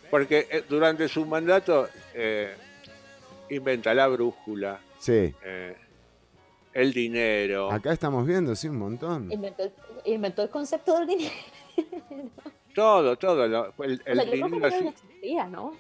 Porque 0.10 0.46
eh, 0.52 0.64
durante 0.68 1.08
su 1.08 1.26
mandato 1.26 1.88
eh, 2.14 2.54
inventa 3.50 3.94
la 3.94 4.08
brújula, 4.08 4.80
Sí. 5.00 5.34
eh, 5.44 5.76
el 6.74 6.92
dinero, 6.94 7.72
Acá 7.72 7.94
estamos 7.94 8.28
viendo, 8.28 8.56
sí, 8.56 8.68
un 8.68 8.78
montón. 8.78 9.32
Inventó, 9.32 9.64
el- 9.64 9.72
inventó 10.06 10.44
el 10.44 10.50
concepto 10.50 10.98
del 11.00 11.08
dinero. 11.08 11.34
todo, 12.76 13.16
todo. 13.18 13.48
lo- 13.48 13.74
el, 13.84 14.02
o 14.02 14.04
sea, 14.16 14.26
dinero 14.26 14.50
no 14.50 14.68
existía, 14.68 15.46
¿no? 15.48 15.74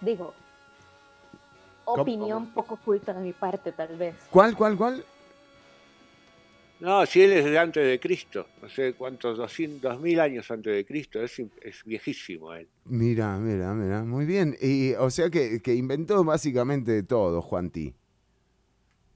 Digo, 0.00 0.34
¿Cómo? 1.84 2.02
opinión 2.02 2.46
poco 2.52 2.74
oculta 2.74 3.12
de 3.12 3.20
mi 3.20 3.32
parte, 3.32 3.72
tal 3.72 3.96
vez. 3.96 4.14
¿Cuál, 4.30 4.56
cuál, 4.56 4.76
cuál? 4.76 5.04
No, 6.82 7.06
si 7.06 7.22
él 7.22 7.30
es 7.30 7.44
de 7.44 7.56
antes 7.56 7.86
de 7.86 8.00
Cristo, 8.00 8.48
no 8.60 8.68
sé 8.68 8.94
cuántos, 8.94 9.38
200, 9.38 9.82
2000 9.82 10.18
años 10.18 10.50
antes 10.50 10.74
de 10.74 10.84
Cristo, 10.84 11.22
es, 11.22 11.38
es 11.60 11.84
viejísimo 11.84 12.52
él. 12.54 12.66
Mira, 12.86 13.38
mira, 13.38 13.72
mira, 13.72 14.02
muy 14.02 14.26
bien. 14.26 14.56
Y, 14.60 14.94
o 14.94 15.08
sea 15.08 15.30
que, 15.30 15.62
que 15.62 15.76
inventó 15.76 16.24
básicamente 16.24 17.04
todo, 17.04 17.40
Juan 17.40 17.70
T. 17.70 17.94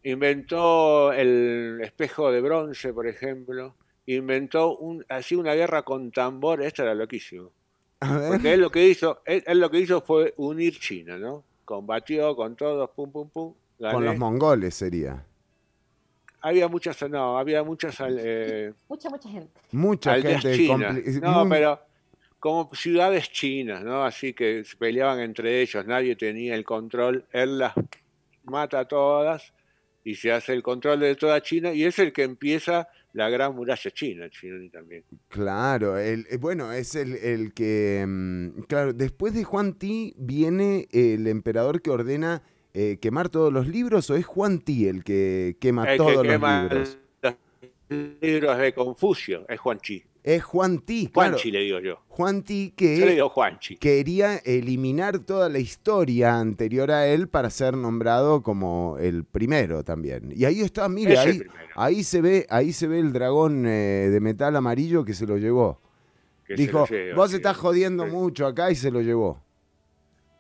Inventó 0.05 1.13
el 1.13 1.81
espejo 1.83 2.31
de 2.31 2.41
bronce, 2.41 2.93
por 2.93 3.09
ejemplo. 3.09 3.75
Inventó 4.07 4.77
un, 4.77 5.05
así 5.09 5.35
una 5.35 5.55
guerra 5.55 5.83
con 5.83 6.13
tambor, 6.13 6.63
esto 6.63 6.85
era 6.85 6.95
loquísimo. 6.95 7.51
A 7.99 8.17
ver. 8.17 8.29
Porque 8.29 8.53
él 8.53 8.61
lo 8.61 8.71
que 8.71 8.87
hizo, 8.87 9.23
él, 9.25 9.43
él 9.45 9.59
lo 9.59 9.73
que 9.73 9.81
hizo 9.81 10.03
fue 10.03 10.35
unir 10.37 10.79
China, 10.79 11.19
¿no? 11.19 11.43
Combatió 11.67 12.35
con 12.37 12.55
todos, 12.55 12.89
pum, 12.91 13.11
pum, 13.11 13.29
pum. 13.29 13.55
Con 13.79 14.05
los 14.05 14.17
mongoles 14.17 14.73
sería. 14.75 15.27
Había 16.41 16.69
muchas, 16.69 17.03
no, 17.11 17.37
había 17.37 17.65
muchas 17.65 17.97
eh, 18.09 18.73
Mucha, 18.89 19.11
mucha 19.11 19.29
gente. 19.29 19.61
Mucha 19.73 20.15
gente. 20.15 21.21
No, 21.21 21.41
muy- 21.45 21.51
pero 21.51 21.81
como 22.39 22.73
ciudades 22.73 23.31
chinas, 23.33 23.83
¿no? 23.83 24.05
Así 24.05 24.33
que 24.33 24.65
se 24.65 24.77
peleaban 24.77 25.19
entre 25.19 25.61
ellos, 25.61 25.85
nadie 25.85 26.15
tenía 26.15 26.55
el 26.55 26.65
control. 26.65 27.25
Él 27.33 27.59
las 27.59 27.75
mata 28.45 28.79
a 28.79 28.85
todas 28.87 29.53
y 30.05 30.15
se 30.15 30.31
hace 30.31 30.53
el 30.53 30.63
control 30.63 31.01
de 31.01 31.17
toda 31.17 31.43
China 31.43 31.73
y 31.73 31.83
es 31.83 31.99
el 31.99 32.13
que 32.13 32.23
empieza 32.23 32.89
la 33.17 33.31
gran 33.31 33.55
muralla 33.55 33.91
china, 33.91 34.29
Chinoni 34.29 34.69
también. 34.69 35.03
Claro, 35.29 35.97
el, 35.97 36.27
eh, 36.31 36.37
bueno, 36.37 36.71
es 36.71 36.95
el, 36.95 37.15
el 37.15 37.55
que... 37.55 38.05
mm, 38.07 38.63
Claro, 38.69 38.93
después 38.93 39.33
de 39.33 39.43
Juan 39.43 39.73
T 39.79 40.13
viene 40.19 40.87
el 40.93 41.27
emperador 41.27 41.81
que 41.81 41.91
ordena 41.91 42.43
eh, 42.75 42.99
quemar 43.01 43.31
todos 43.31 43.51
los 43.51 43.69
libros 43.69 44.11
o 44.11 44.17
es 44.17 44.27
Juan 44.27 44.61
T 44.61 44.87
el 44.89 45.03
que 45.03 45.57
quema 45.61 45.85
El 45.85 45.93
que 45.93 45.97
todos 45.97 46.27
los 46.27 46.27
libros. 46.27 46.99
Los 47.89 48.09
libros 48.21 48.59
de 48.59 48.73
Confucio 48.75 49.45
es 49.49 49.59
Juan 49.61 49.79
Chi. 49.81 50.05
Es 50.23 50.43
Juan 50.43 50.81
T, 50.81 51.09
claro. 51.13 51.31
Juanchi 51.35 51.53
le 51.53 51.61
digo 51.61 51.79
yo. 51.79 52.01
Juan 52.09 52.43
T 52.43 52.53
Yo 52.55 52.69
le 52.69 52.75
que 52.75 53.11
digo 53.15 53.29
Juanchi. 53.29 53.77
quería 53.77 54.39
eliminar 54.39 55.21
toda 55.21 55.49
la 55.49 55.61
historia 55.61 56.41
anterior 56.41 56.91
a 56.91 57.07
él 57.07 57.29
para 57.29 57.49
ser 57.49 57.77
nombrado 57.77 58.43
como 58.43 58.97
el 58.99 59.23
primero 59.23 59.85
también. 59.85 60.33
Y 60.35 60.45
ahí 60.45 60.63
está, 60.63 60.89
mire, 60.89 61.13
Es 61.13 61.19
ahí, 61.21 61.43
ahí 61.77 62.03
se 62.03 62.21
ve, 62.21 62.45
ahí 62.51 62.73
se 62.73 62.89
ve 62.89 62.99
el 62.99 63.13
dragón 63.13 63.67
eh, 63.67 64.09
de 64.11 64.19
metal 64.21 64.57
amarillo 64.57 65.05
que 65.05 65.15
se 65.15 65.27
lo 65.29 65.37
llevó. 65.37 65.81
que 66.45 66.57
se 66.57 66.63
Dijo, 66.63 66.89
lo 66.91 67.15
vos 67.15 67.31
sí. 67.31 67.37
estás 67.37 67.57
jodiendo 67.57 68.05
Sí. 68.07 68.11
mucho 68.11 68.47
acá 68.49 68.73
y 68.73 68.75
se 68.75 68.91
lo 68.91 69.03
llevó. 69.03 69.41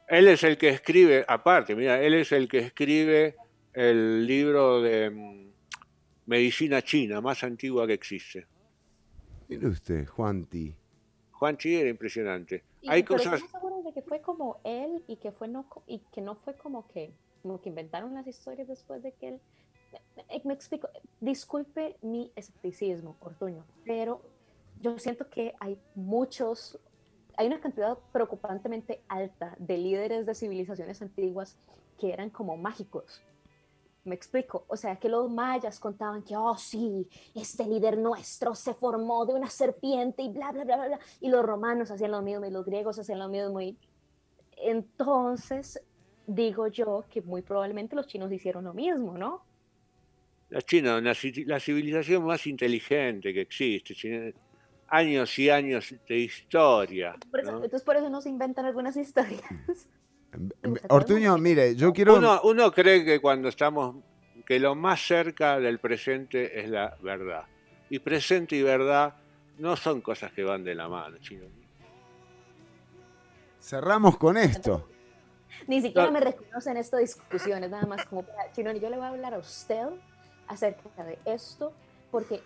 Él 0.09 0.27
es 0.27 0.43
el 0.43 0.59
que 0.59 0.69
escribe, 0.71 1.25
aparte, 1.29 1.77
mira, 1.77 2.03
él 2.03 2.15
es 2.15 2.33
el 2.33 2.49
que 2.49 2.59
escribe 2.59 3.37
el 3.73 4.27
libro 4.27 4.81
de 4.83 5.11
mm, 5.11 5.46
medicina 6.27 6.83
china 6.83 7.21
más 7.21 7.43
antigua 7.43 7.87
que 7.87 7.95
existe. 7.95 8.47
Mire 9.49 9.69
usted, 9.69 10.07
Juan 10.07 10.45
T. 10.47 10.77
Juan 11.31 11.57
Chi 11.57 11.77
era 11.77 11.89
impresionante. 11.89 12.65
Y, 12.81 12.91
Hay 12.91 13.03
pero 13.03 13.17
cosas, 13.17 13.41
seguros 13.51 13.85
de 13.85 13.93
que 13.93 14.03
fue 14.03 14.21
como 14.21 14.61
él 14.65 15.03
y 15.07 15.17
que 15.17 15.33
fue 15.33 15.49
no 15.49 15.67
y 15.87 16.01
que 16.13 16.21
no 16.21 16.35
fue 16.37 16.55
como 16.55 16.87
que 16.89 17.13
como 17.43 17.61
que 17.61 17.69
inventaron 17.69 18.15
las 18.15 18.27
historias 18.27 18.67
después 18.67 19.03
de 19.03 19.13
que 19.13 19.29
él 19.29 19.41
me, 20.17 20.43
me 20.45 20.55
explico 20.55 20.89
disculpe 21.21 21.97
mi 22.03 22.33
escepticismo 22.35 23.17
Ortuño 23.21 23.65
pero 23.85 24.21
yo 24.81 24.99
siento 24.99 25.29
que 25.31 25.55
hay 25.61 25.79
muchos 25.95 26.79
hay 27.37 27.47
una 27.47 27.61
cantidad 27.61 27.99
preocupantemente 28.13 29.03
alta 29.09 29.55
de 29.59 29.79
líderes 29.79 30.27
de 30.27 30.35
civilizaciones 30.35 31.01
antiguas 31.03 31.57
que 31.99 32.13
eran 32.13 32.31
como 32.31 32.57
mágicos 32.57 33.23
me 34.07 34.15
explico, 34.15 34.65
o 34.69 34.77
sea, 34.77 34.97
que 34.97 35.09
los 35.09 35.31
mayas 35.31 35.79
contaban 35.81 36.23
que, 36.23 36.37
oh 36.37 36.57
sí, 36.57 37.09
este 37.35 37.67
líder 37.67 37.99
nuestro 37.99 38.55
se 38.55 38.73
formó 38.75 39.27
de 39.27 39.35
una 39.35 39.51
serpiente 39.51 40.23
y 40.23 40.29
bla, 40.31 40.53
bla, 40.53 40.65
bla, 40.65 40.77
bla, 40.77 40.87
bla, 40.89 40.99
y 41.21 41.29
los 41.29 41.45
romanos 41.45 41.91
hacían 41.91 42.13
lo 42.13 42.23
mismo 42.23 42.47
y 42.47 42.51
los 42.51 42.65
griegos 42.65 42.99
hacían 42.99 43.19
lo 43.19 43.29
mismo. 43.29 43.61
Y 43.61 43.77
entonces, 44.57 45.81
digo 46.27 46.69
yo 46.69 47.05
que 47.11 47.23
muy 47.23 47.43
probablemente 47.43 47.97
los 47.97 48.07
chinos 48.07 48.33
hicieron 48.33 48.65
lo 48.65 48.75
mismo, 48.75 49.17
¿no? 49.19 49.45
la 50.49 50.63
China, 50.63 51.01
la, 51.01 51.13
la 51.47 51.59
civilización 51.61 52.25
más 52.25 52.47
inteligente 52.47 53.35
que 53.35 53.41
existe, 53.41 53.95
tiene 53.95 54.33
años 54.87 55.37
y 55.41 55.51
años 55.51 55.93
de 56.09 56.19
historia. 56.19 57.17
Por 57.33 57.41
eso- 57.41 57.51
¿no? 57.51 57.57
Entonces, 57.65 57.83
por 57.83 57.97
eso 57.97 58.09
no 58.09 58.21
se 58.21 58.29
inventan 58.29 58.65
algunas 58.65 58.97
historias. 58.97 59.43
Ortuño, 60.89 61.37
mire, 61.39 61.75
yo 61.77 61.93
quiero... 61.93 62.17
Uno, 62.17 62.41
uno 62.45 62.71
cree 62.73 63.05
que 63.05 63.21
cuando 63.21 63.49
estamos, 63.49 63.97
que 64.47 64.59
lo 64.61 64.75
más 64.75 65.01
cerca 65.01 65.59
del 65.59 65.79
presente 65.79 66.61
es 66.61 66.69
la 66.69 66.97
verdad. 67.03 67.45
Y 67.89 67.99
presente 68.01 68.57
y 68.57 68.63
verdad 68.63 69.15
no 69.59 69.77
son 69.77 70.01
cosas 70.01 70.33
que 70.33 70.43
van 70.43 70.65
de 70.65 70.75
la 70.75 70.89
mano, 70.89 71.19
chino. 71.19 71.47
Cerramos 73.61 74.17
con 74.17 74.37
esto. 74.37 74.89
Ni 75.67 75.81
siquiera 75.81 76.07
No. 76.07 76.13
me 76.13 76.21
reconocen 76.21 76.77
estas 76.77 77.01
discusiones, 77.01 77.71
nada 77.71 77.87
más 77.87 78.05
como, 78.07 78.23
para, 78.23 78.53
Chinoni, 78.53 78.79
yo 78.79 78.91
le 78.91 78.97
voy 78.97 79.07
a 79.07 79.09
hablar 79.09 79.35
a 79.35 79.39
usted 79.39 79.87
acerca 80.47 81.05
de 81.05 81.19
esto, 81.25 81.73
porque 82.11 82.43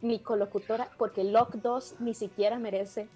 mi 0.00 0.18
colocutora, 0.18 0.88
porque 0.98 1.22
Lock 1.24 1.56
2 1.56 1.96
ni 2.00 2.14
siquiera 2.14 2.58
merece 2.58 3.08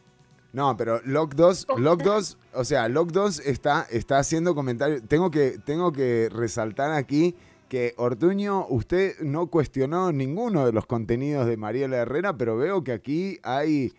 No, 0.52 0.76
pero 0.76 1.00
Lock 1.04 1.34
2, 1.34 1.66
Lock 1.78 2.02
2, 2.02 2.38
o 2.54 2.64
sea, 2.64 2.88
Lock 2.88 3.10
2 3.12 3.40
está, 3.40 3.86
está 3.90 4.18
haciendo 4.18 4.54
comentarios. 4.54 5.02
Tengo 5.08 5.30
que, 5.30 5.58
tengo 5.64 5.92
que 5.92 6.28
resaltar 6.32 6.92
aquí 6.92 7.34
que 7.68 7.92
Ortuño, 7.98 8.66
usted 8.68 9.18
no 9.20 9.48
cuestionó 9.48 10.10
ninguno 10.10 10.64
de 10.64 10.72
los 10.72 10.86
contenidos 10.86 11.46
de 11.46 11.58
Mariela 11.58 11.98
Herrera, 11.98 12.32
pero 12.36 12.56
veo 12.56 12.82
que 12.82 12.92
aquí 12.92 13.38
hay, 13.42 13.92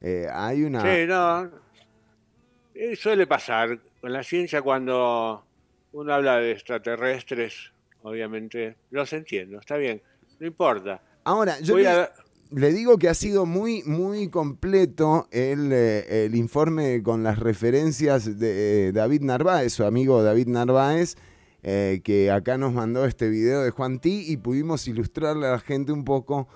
eh, 0.00 0.28
hay 0.32 0.62
una... 0.62 0.82
Sí, 0.82 1.04
no. 1.08 1.50
eh, 2.76 2.94
suele 2.94 3.26
pasar 3.26 3.80
con 4.00 4.12
la 4.12 4.22
ciencia 4.22 4.62
cuando 4.62 5.44
uno 5.92 6.14
habla 6.14 6.36
de 6.36 6.52
extraterrestres, 6.52 7.72
obviamente, 8.02 8.76
los 8.92 9.12
entiendo, 9.12 9.58
está 9.58 9.76
bien, 9.76 10.00
no 10.38 10.46
importa. 10.46 11.02
Ahora, 11.24 11.58
yo 11.60 11.74
Voy 11.74 11.82
le, 11.82 11.88
a- 11.88 12.12
le 12.50 12.72
digo 12.72 12.98
que 12.98 13.08
ha 13.08 13.14
sido 13.14 13.46
muy, 13.46 13.82
muy 13.84 14.28
completo 14.28 15.28
el, 15.30 15.72
eh, 15.72 16.24
el 16.26 16.34
informe 16.34 17.02
con 17.02 17.22
las 17.22 17.38
referencias 17.38 18.38
de 18.38 18.88
eh, 18.88 18.92
David 18.92 19.22
Narváez, 19.22 19.72
su 19.72 19.84
amigo 19.84 20.22
David 20.22 20.48
Narváez, 20.48 21.16
eh, 21.62 22.00
que 22.04 22.30
acá 22.30 22.56
nos 22.56 22.72
mandó 22.72 23.04
este 23.04 23.28
video 23.28 23.62
de 23.62 23.70
Juan 23.70 24.00
T 24.00 24.08
y 24.08 24.36
pudimos 24.36 24.86
ilustrarle 24.88 25.46
a 25.46 25.52
la 25.52 25.60
gente 25.60 25.92
un 25.92 26.04
poco 26.04 26.48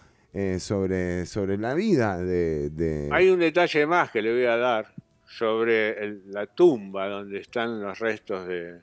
sobre, 0.61 1.27
sobre 1.27 1.59
la 1.59 1.75
vida 1.75 2.17
de... 2.17 3.11
Hay 3.13 3.29
un 3.29 3.39
detalle 3.39 3.85
más 3.85 4.11
que 4.11 4.23
le 4.23 4.33
voy 4.33 4.47
a 4.47 4.57
dar 4.57 4.95
sobre 5.27 6.21
la 6.29 6.47
tumba 6.47 7.07
donde 7.07 7.39
están 7.39 7.83
los 7.83 7.99
restos 7.99 8.49
de, 8.49 8.81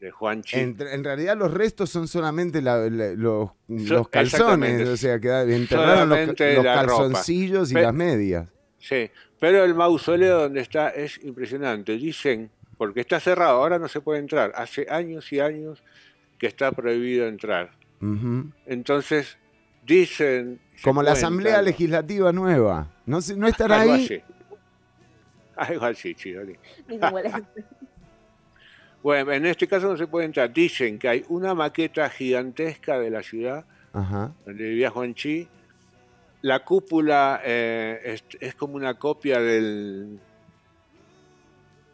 de 0.00 0.10
Juan 0.10 0.42
Chi. 0.42 0.58
En, 0.58 0.76
en 0.80 1.04
realidad 1.04 1.36
los 1.36 1.52
restos 1.52 1.90
son 1.90 2.08
solamente 2.08 2.62
la- 2.62 2.88
la- 2.88 3.12
los, 3.14 3.50
So- 3.86 3.94
los 3.94 4.08
calzones, 4.08 4.88
o 4.88 4.96
sea, 4.96 5.20
que 5.20 5.28
enterraron 5.54 6.08
los, 6.08 6.26
ropa. 6.28 6.62
calzoncillos 6.64 7.70
y 7.70 7.74
Pe- 7.74 7.82
las 7.82 7.94
medias. 7.94 8.48
Sí, 8.78 9.10
Pero 9.38 9.62
el 9.64 9.74
mausoleo 9.74 10.40
donde 10.42 10.60
está 10.60 10.88
es 10.90 11.22
impresionante. 11.22 11.92
Dicen, 11.92 12.50
porque 12.78 13.00
está 13.00 13.20
cerrado, 13.20 13.58
ahora 13.62 13.78
no 13.78 13.88
se 13.88 14.00
puede 14.00 14.18
entrar. 14.20 14.52
Hace 14.54 14.86
años 14.88 15.30
y 15.32 15.40
años 15.40 15.82
que 16.38 16.46
está 16.46 16.72
prohibido 16.72 17.26
entrar. 17.28 17.70
Entonces, 18.66 19.36
dicen... 19.84 20.58
Como 20.82 21.02
la 21.02 21.12
Asamblea 21.12 21.60
Legislativa 21.60 22.32
Nueva. 22.32 22.90
¿No, 23.04 23.20
se- 23.20 23.36
no 23.36 23.46
estará 23.46 23.82
Algo 23.82 23.92
ahí? 23.94 24.04
así. 24.06 24.22
Algo 25.56 25.84
así, 25.84 26.14
Chironi. 26.14 26.54
Bueno, 29.02 29.32
en 29.32 29.46
este 29.46 29.66
caso 29.66 29.88
no 29.88 29.96
se 29.96 30.06
puede 30.06 30.26
entrar. 30.26 30.52
Dicen 30.52 30.98
que 30.98 31.08
hay 31.08 31.24
una 31.28 31.54
maqueta 31.54 32.08
gigantesca 32.10 32.98
de 32.98 33.10
la 33.10 33.22
ciudad 33.22 33.64
Ajá. 33.92 34.32
donde 34.44 34.64
vivía 34.64 34.90
Juan 34.90 35.14
Chi. 35.14 35.48
La 36.42 36.64
cúpula 36.64 37.40
eh, 37.44 38.00
es, 38.04 38.24
es 38.40 38.54
como 38.54 38.74
una 38.74 38.94
copia 38.98 39.40
del, 39.40 40.18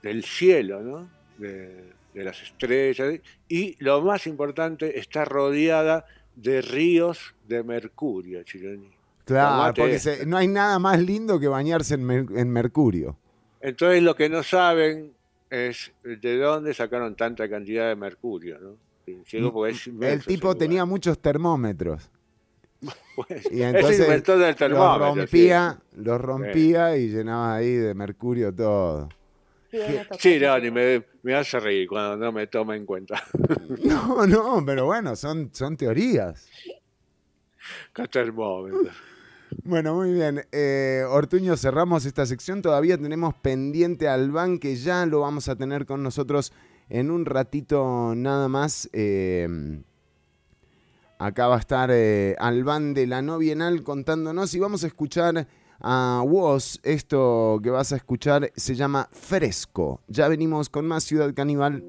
del 0.02 0.24
cielo, 0.24 0.82
¿no? 0.82 1.08
De, 1.38 1.92
de 2.14 2.24
las 2.24 2.40
estrellas. 2.42 3.20
Y 3.48 3.76
lo 3.82 4.00
más 4.02 4.26
importante, 4.26 4.98
está 4.98 5.24
rodeada 5.24 6.06
de 6.34 6.62
ríos 6.62 7.34
de 7.48 7.62
mercurio, 7.62 8.42
Chironi. 8.44 8.90
Claro, 9.24 9.74
porque 9.74 9.98
se- 9.98 10.26
no 10.26 10.36
hay 10.36 10.46
nada 10.48 10.78
más 10.78 11.00
lindo 11.00 11.40
que 11.40 11.48
bañarse 11.48 11.94
en, 11.94 12.04
mer- 12.04 12.26
en 12.36 12.50
mercurio. 12.50 13.16
Entonces 13.60 14.02
lo 14.02 14.14
que 14.14 14.28
no 14.28 14.42
saben 14.44 15.12
es 15.50 15.92
de 16.02 16.38
dónde 16.38 16.74
sacaron 16.74 17.14
tanta 17.16 17.48
cantidad 17.48 17.88
de 17.88 17.96
mercurio, 17.96 18.58
¿no? 18.58 18.86
El 19.06 20.24
tipo 20.24 20.56
tenía 20.56 20.84
muchos 20.84 21.18
termómetros. 21.20 22.10
Pues, 23.16 23.50
Y 23.50 23.62
es 23.62 23.74
entonces 23.74 24.00
inventor 24.00 24.38
del 24.38 24.70
los 24.72 24.98
rompía, 24.98 25.78
sí. 25.80 26.00
los 26.02 26.20
rompía 26.20 26.96
y 26.98 27.08
llenaba 27.08 27.56
ahí 27.56 27.72
de 27.72 27.94
mercurio 27.94 28.54
todo. 28.54 29.08
Sí, 30.18 30.38
no, 30.38 30.58
ni 30.58 30.70
me, 30.70 31.02
me 31.22 31.34
hace 31.34 31.58
reír 31.58 31.88
cuando 31.88 32.18
no 32.18 32.30
me 32.30 32.46
toma 32.46 32.76
en 32.76 32.84
cuenta. 32.84 33.22
No, 33.82 34.26
no, 34.26 34.62
pero 34.66 34.84
bueno, 34.84 35.16
son, 35.16 35.50
son 35.52 35.76
teorías. 35.78 36.46
Qué 37.94 38.06
termómetro. 38.06 38.92
Bueno, 39.64 39.94
muy 39.94 40.12
bien. 40.12 40.44
Eh, 40.52 41.04
Ortuño, 41.08 41.56
cerramos 41.56 42.04
esta 42.04 42.26
sección. 42.26 42.62
Todavía 42.62 42.98
tenemos 42.98 43.34
pendiente 43.34 44.08
al 44.08 44.30
Ban, 44.30 44.58
que 44.58 44.76
ya 44.76 45.06
lo 45.06 45.20
vamos 45.20 45.48
a 45.48 45.56
tener 45.56 45.86
con 45.86 46.02
nosotros 46.02 46.52
en 46.88 47.10
un 47.10 47.24
ratito 47.24 48.14
nada 48.14 48.48
más. 48.48 48.88
Eh, 48.92 49.82
acá 51.18 51.48
va 51.48 51.56
a 51.56 51.60
estar 51.60 51.90
eh, 51.92 52.36
Albán 52.38 52.94
de 52.94 53.06
la 53.06 53.22
No 53.22 53.38
Bienal 53.38 53.82
contándonos 53.82 54.54
y 54.54 54.60
vamos 54.60 54.84
a 54.84 54.86
escuchar 54.86 55.46
a 55.80 56.22
Woz. 56.24 56.78
Esto 56.82 57.60
que 57.62 57.70
vas 57.70 57.92
a 57.92 57.96
escuchar 57.96 58.52
se 58.56 58.74
llama 58.74 59.08
Fresco. 59.10 60.00
Ya 60.08 60.28
venimos 60.28 60.68
con 60.68 60.86
más 60.86 61.04
Ciudad 61.04 61.32
Caníbal. 61.34 61.84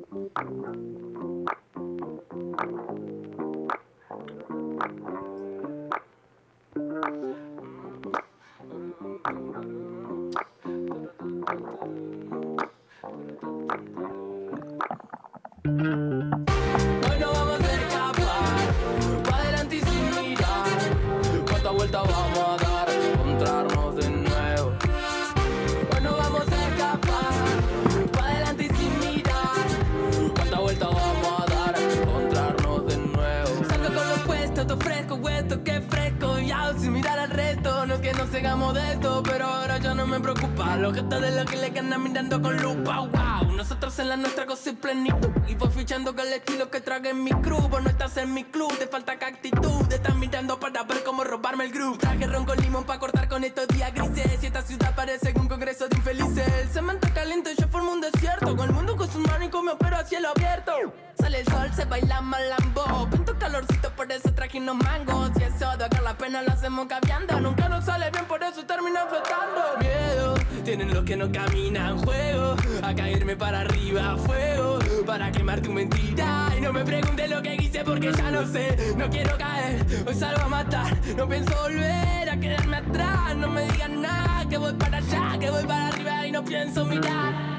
Nos 38.18 38.30
sigamos 38.30 38.74
de 38.74 38.94
esto, 38.94 39.22
pero 39.24 39.46
ahora 39.46 39.78
ya 39.78 39.94
no 39.94 40.08
me 40.08 40.20
preocupa. 40.20 40.76
Los 40.78 40.94
gestos 40.94 41.22
de 41.22 41.32
los 41.32 41.46
que 41.46 41.58
le 41.58 41.80
andan 41.80 42.04
mirando 42.04 42.42
con 42.42 42.58
lupa. 42.58 43.37
Nosotros 43.58 43.98
en 43.98 44.10
la 44.10 44.18
nuestra 44.18 44.46
cosa 44.46 44.70
y 44.70 44.74
plenitud. 44.74 45.32
Y 45.48 45.56
voy 45.56 45.70
fichando 45.72 46.16
con 46.16 46.28
el 46.28 46.34
estilo 46.34 46.70
que 46.70 46.80
trague 46.80 47.10
en 47.10 47.24
mi 47.24 47.32
crew. 47.32 47.68
Vos 47.68 47.82
no 47.82 47.90
estás 47.90 48.16
en 48.18 48.32
mi 48.32 48.44
club, 48.44 48.72
te 48.78 48.86
falta 48.86 49.14
actitud. 49.14 49.92
Estás 49.92 50.16
mirando 50.16 50.60
para 50.60 50.84
ver 50.84 51.04
cómo 51.04 51.24
robarme 51.24 51.66
el 51.66 51.72
groove. 51.72 51.98
Traje 51.98 52.28
ron 52.28 52.46
con 52.46 52.56
limón 52.60 52.84
para 52.84 53.00
cortar 53.00 53.28
con 53.28 53.44
estos 53.44 53.68
días 53.70 53.92
grises. 53.96 54.44
Y 54.44 54.46
esta 54.46 54.62
ciudad 54.62 54.94
parece 54.96 55.34
un 55.36 55.48
congreso 55.48 55.88
de 55.88 55.98
infelices. 55.98 56.48
El 56.48 56.70
cemento 56.70 57.08
caliente, 57.16 57.56
yo 57.60 57.68
formo 57.68 57.94
un 57.94 58.02
desierto. 58.02 58.56
Con 58.56 58.70
el 58.70 58.76
mundo 58.76 58.96
con 58.96 59.12
sus 59.12 59.26
manos 59.26 59.48
y 59.48 59.50
con 59.50 59.66
mi 59.66 59.72
opero 59.72 59.98
a 59.98 60.06
cielo 60.06 60.30
abierto. 60.30 60.74
Sale 61.20 61.40
el 61.40 61.48
sol, 61.48 61.70
se 61.74 61.86
baila 61.86 62.22
malambo. 62.22 63.08
Pinto 63.10 63.38
calorcito, 63.38 63.90
por 63.92 64.12
eso 64.12 64.32
traje 64.34 64.60
unos 64.60 64.76
mangos. 64.76 65.32
Y 65.40 65.44
eso 65.44 65.78
de 65.78 65.86
acá 65.86 66.02
la 66.02 66.18
pena 66.18 66.42
lo 66.42 66.52
hacemos 66.52 66.88
cambiando. 66.88 67.40
Nunca 67.40 67.70
nos 67.70 67.86
sale 67.86 68.10
bien, 68.12 68.26
por 68.26 68.44
eso 68.44 68.64
termina 68.66 69.06
flotando. 69.08 69.80
Miedo, 69.80 70.36
tienen 70.64 70.94
los 70.94 71.04
que 71.04 71.16
no 71.16 71.32
caminan 71.32 71.98
juego. 72.04 72.56
A 72.84 72.94
caerme 72.94 73.36
para 73.36 73.62
arriba, 73.62 74.18
fuego. 74.18 74.80
Para 75.06 75.32
quemar 75.32 75.62
tu 75.62 75.72
mentira. 75.72 76.50
Y 76.58 76.62
no 76.62 76.72
me 76.74 76.84
preguntes 76.84 77.30
lo 77.30 77.42
que 77.42 77.56
hice 77.56 77.84
porque 77.84 78.12
ya 78.14 78.32
no 78.32 78.46
sé. 78.46 78.94
No 78.96 79.10
quiero 79.10 79.38
caer, 79.38 79.86
hoy 80.08 80.14
salgo 80.14 80.44
a 80.44 80.48
matar. 80.50 80.98
No 81.16 81.28
pienso 81.28 81.56
volver 81.62 82.30
a 82.30 82.38
quedarme 82.40 82.78
atrás. 82.78 83.36
No 83.36 83.50
me 83.50 83.62
digan 83.72 84.02
nada, 84.02 84.48
que 84.50 84.58
voy 84.58 84.74
para 84.74 84.98
allá, 84.98 85.38
que 85.40 85.50
voy 85.50 85.64
para 85.66 85.88
arriba 85.88 86.28
y 86.28 86.32
no 86.32 86.44
pienso 86.44 86.86
mirar. 86.86 87.58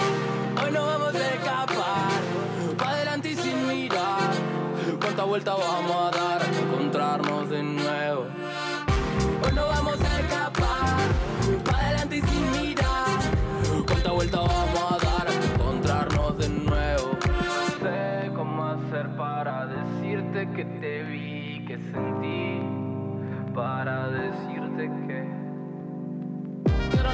Hoy 0.63 0.73
no 0.73 0.85
vamos 0.87 1.15
a 1.15 1.35
escapar, 1.35 2.21
pa' 2.79 2.91
adelante 2.91 3.31
y 3.31 3.35
sin 3.35 3.67
mirar. 3.67 4.31
¿Cuántas 5.01 5.27
vueltas 5.27 5.57
vamos 5.59 5.97
a 5.97 6.11
dar? 6.17 6.41
Encontrarnos 6.63 7.51
de 7.51 7.63
nuevo. 7.63 8.27
Hoy 9.45 9.53
no 9.55 9.67
vamos 9.67 10.01
a 10.01 10.21
escapar, 10.21 10.97
pa' 11.65 11.79
adelante 11.79 12.17
y 12.17 12.23
sin 12.23 12.45
mirar. 12.53 13.19
¿Cuántas 13.87 14.13
vueltas 14.13 14.41
vamos 14.41 14.93
a 14.93 14.99
dar? 15.05 15.27
Encontrarnos 15.55 16.39
de 16.39 16.49
nuevo. 16.49 17.19
No 17.27 17.55
sé 17.83 18.31
cómo 18.35 18.65
hacer 18.65 19.09
para 19.17 19.67
decirte 19.67 20.49
que 20.53 20.65
te 20.65 21.03
vi, 21.03 21.65
que 21.67 21.79
sentí. 21.93 22.63
Para 23.55 24.09
decirte 24.09 24.43
que. 24.43 24.48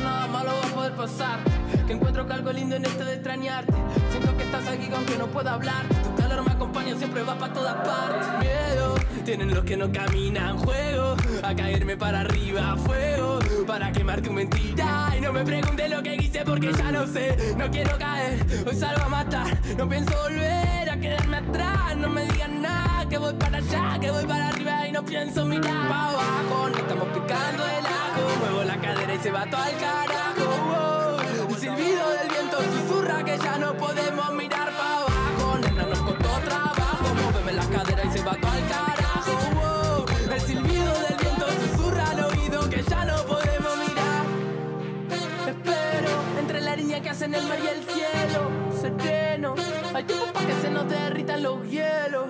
Nada 0.00 0.26
malo 0.26 0.50
va 0.62 0.68
a 0.68 0.74
poder 0.74 0.92
pasar. 0.92 1.38
Que 1.86 1.92
encuentro 1.92 2.26
que 2.26 2.32
algo 2.32 2.52
lindo 2.52 2.76
en 2.76 2.84
esto 2.84 3.04
de 3.04 3.14
extrañarte. 3.14 3.74
Siento 4.10 4.36
que 4.36 4.44
estás 4.44 4.66
aquí 4.68 4.88
aunque 4.94 5.16
no 5.18 5.26
pueda 5.26 5.54
hablar. 5.54 5.84
Tu 6.02 6.22
calor 6.22 6.44
me 6.44 6.52
acompaña, 6.52 6.96
siempre 6.96 7.22
va 7.22 7.34
para 7.36 7.52
todas 7.52 7.74
partes. 7.86 8.28
Miedo, 8.38 8.94
tienen 9.24 9.54
los 9.54 9.64
que 9.64 9.76
no 9.76 9.90
caminan. 9.92 10.58
Juego 10.58 11.16
a 11.42 11.54
caerme 11.54 11.96
para 11.96 12.20
arriba. 12.20 12.76
Fuego 12.76 13.38
para 13.66 13.92
quemar 13.92 14.20
tu 14.20 14.32
mentira. 14.32 15.12
Y 15.16 15.20
no 15.20 15.32
me 15.32 15.44
preguntes 15.44 15.90
lo 15.90 16.02
que 16.02 16.16
hice 16.16 16.44
porque 16.44 16.72
ya 16.72 16.92
no 16.92 17.06
sé. 17.06 17.54
No 17.56 17.70
quiero 17.70 17.96
caer, 17.98 18.44
hoy 18.66 18.76
salgo 18.76 19.02
a 19.02 19.08
matar. 19.08 19.58
No 19.76 19.88
pienso 19.88 20.12
volver 20.22 20.90
a 20.90 20.96
quedarme 20.98 21.36
atrás. 21.38 21.96
No 21.96 22.08
me 22.10 22.24
digan 22.26 22.62
nada, 22.62 23.08
que 23.08 23.18
voy 23.18 23.34
para 23.34 23.58
allá, 23.58 23.98
que 24.00 24.10
voy 24.10 24.26
para 24.26 24.48
arriba 24.48 24.88
y 24.88 24.92
no 24.92 25.04
pienso 25.04 25.44
mirar. 25.44 25.88
Pa' 25.88 26.08
abajo, 26.10 26.68
no 26.70 26.78
estamos 26.78 27.08
picando 27.08 27.64
el 27.66 27.86
ajo. 27.86 28.38
Muevo 28.40 28.64
la 28.64 28.76
cadera 28.76 29.14
y 29.14 29.18
se 29.18 29.30
va 29.30 29.46
todo 29.46 29.62
al 29.62 29.76
carajo. 29.78 30.44
wow. 30.68 31.50
El 31.50 31.56
silbido 31.56 32.10
del 32.10 32.28
viento 32.28 32.58
susurra 32.62 33.24
que 33.24 33.38
ya 33.38 33.58
no 33.58 33.74
podemos 33.76 34.34
mirar 34.34 34.70
para 34.72 34.96
abajo. 34.96 35.58
Nena, 35.62 35.82
nos 35.84 35.98
costó 36.00 36.28
trabajo. 36.44 37.14
Móveme 37.22 37.52
la 37.52 37.66
cadera 37.66 38.04
y 38.04 38.18
se 38.18 38.24
va 38.24 38.34
todo 38.36 38.50
al 38.50 38.68
carajo. 38.68 38.93
Línea 46.94 47.02
que 47.02 47.10
hacen 47.10 47.34
el 47.34 47.46
mar 47.46 47.58
y 47.62 47.66
el 47.66 47.84
cielo. 47.84 48.50
Sereno, 48.80 49.54
hay 49.94 50.04
tiempo 50.04 50.26
para 50.32 50.46
que 50.46 50.54
se 50.54 50.70
nos 50.70 50.88
derritan 50.88 51.42
los 51.42 51.68
hielos. 51.68 52.26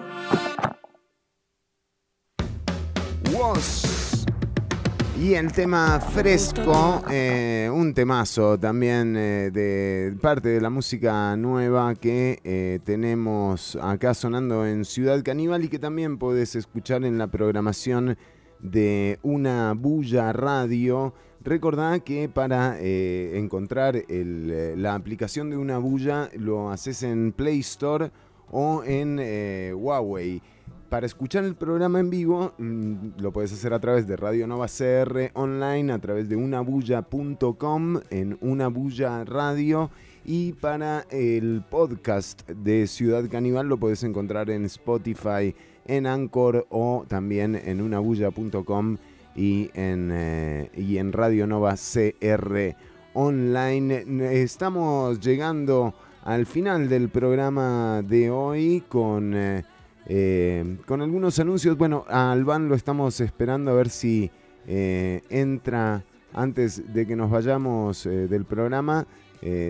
Y 5.20 5.34
el 5.34 5.52
tema 5.52 6.00
fresco, 6.00 7.02
eh, 7.10 7.70
un 7.72 7.94
temazo 7.94 8.58
también 8.58 9.16
eh, 9.16 9.50
de 9.50 10.14
parte 10.20 10.50
de 10.50 10.60
la 10.60 10.70
música 10.70 11.36
nueva 11.36 11.94
que 11.94 12.40
eh, 12.44 12.78
tenemos 12.84 13.76
acá 13.80 14.12
sonando 14.12 14.66
en 14.66 14.84
Ciudad 14.84 15.22
Caníbal 15.22 15.64
y 15.64 15.68
que 15.68 15.78
también 15.78 16.18
podés 16.18 16.56
escuchar 16.56 17.04
en 17.04 17.16
la 17.16 17.28
programación 17.28 18.16
de 18.60 19.18
Una 19.22 19.74
Bulla 19.74 20.32
Radio. 20.32 21.14
Recordá 21.44 22.00
que 22.00 22.30
para 22.30 22.78
eh, 22.80 23.32
encontrar 23.34 23.96
eh, 23.96 24.74
la 24.78 24.94
aplicación 24.94 25.50
de 25.50 25.58
Una 25.58 25.76
Bulla 25.76 26.30
lo 26.38 26.70
haces 26.70 27.02
en 27.02 27.32
Play 27.32 27.60
Store 27.60 28.10
o 28.50 28.82
en 28.82 29.18
eh, 29.20 29.74
Huawei. 29.76 30.40
para 30.88 31.04
escuchar 31.04 31.44
el 31.44 31.54
programa 31.54 32.00
en 32.00 32.08
vivo 32.08 32.54
mm, 32.56 33.20
lo 33.20 33.30
puedes 33.30 33.52
hacer 33.52 33.74
a 33.74 33.78
través 33.78 34.06
de 34.06 34.16
Radio 34.16 34.46
Nova 34.46 34.68
CR 34.68 35.32
online, 35.34 35.92
a 35.92 35.98
través 35.98 36.30
de 36.30 36.36
unabulla.com, 36.36 38.00
en 38.08 38.38
Unabulla 38.40 39.24
Radio. 39.24 39.90
Y 40.24 40.52
para 40.52 41.04
el 41.10 41.62
podcast 41.68 42.48
de 42.48 42.86
Ciudad 42.86 43.28
Caníbal 43.30 43.68
lo 43.68 43.76
puedes 43.76 44.02
encontrar 44.02 44.48
en 44.48 44.64
Spotify, 44.64 45.54
en 45.84 46.06
Anchor 46.06 46.66
o 46.70 47.04
también 47.06 47.54
en 47.54 47.82
unabulla.com 47.82 48.96
y 49.34 49.70
en, 49.74 50.10
eh, 50.12 50.70
y 50.76 50.98
en 50.98 51.12
Radio 51.12 51.46
Nova 51.46 51.74
CR 51.76 52.76
online. 53.14 54.04
Estamos 54.42 55.20
llegando 55.20 55.94
al 56.22 56.46
final 56.46 56.88
del 56.88 57.08
programa 57.08 58.02
de 58.02 58.30
hoy 58.30 58.82
con, 58.88 59.34
eh, 59.34 59.64
eh, 60.06 60.76
con 60.86 61.02
algunos 61.02 61.38
anuncios. 61.38 61.76
Bueno, 61.76 62.04
a 62.08 62.32
Alban 62.32 62.68
lo 62.68 62.74
estamos 62.74 63.20
esperando 63.20 63.72
a 63.72 63.74
ver 63.74 63.88
si 63.88 64.30
entra 64.66 66.04
antes 66.32 66.94
de 66.94 67.06
que 67.06 67.16
nos 67.16 67.30
vayamos 67.30 68.04
del 68.04 68.46
programa. 68.46 69.06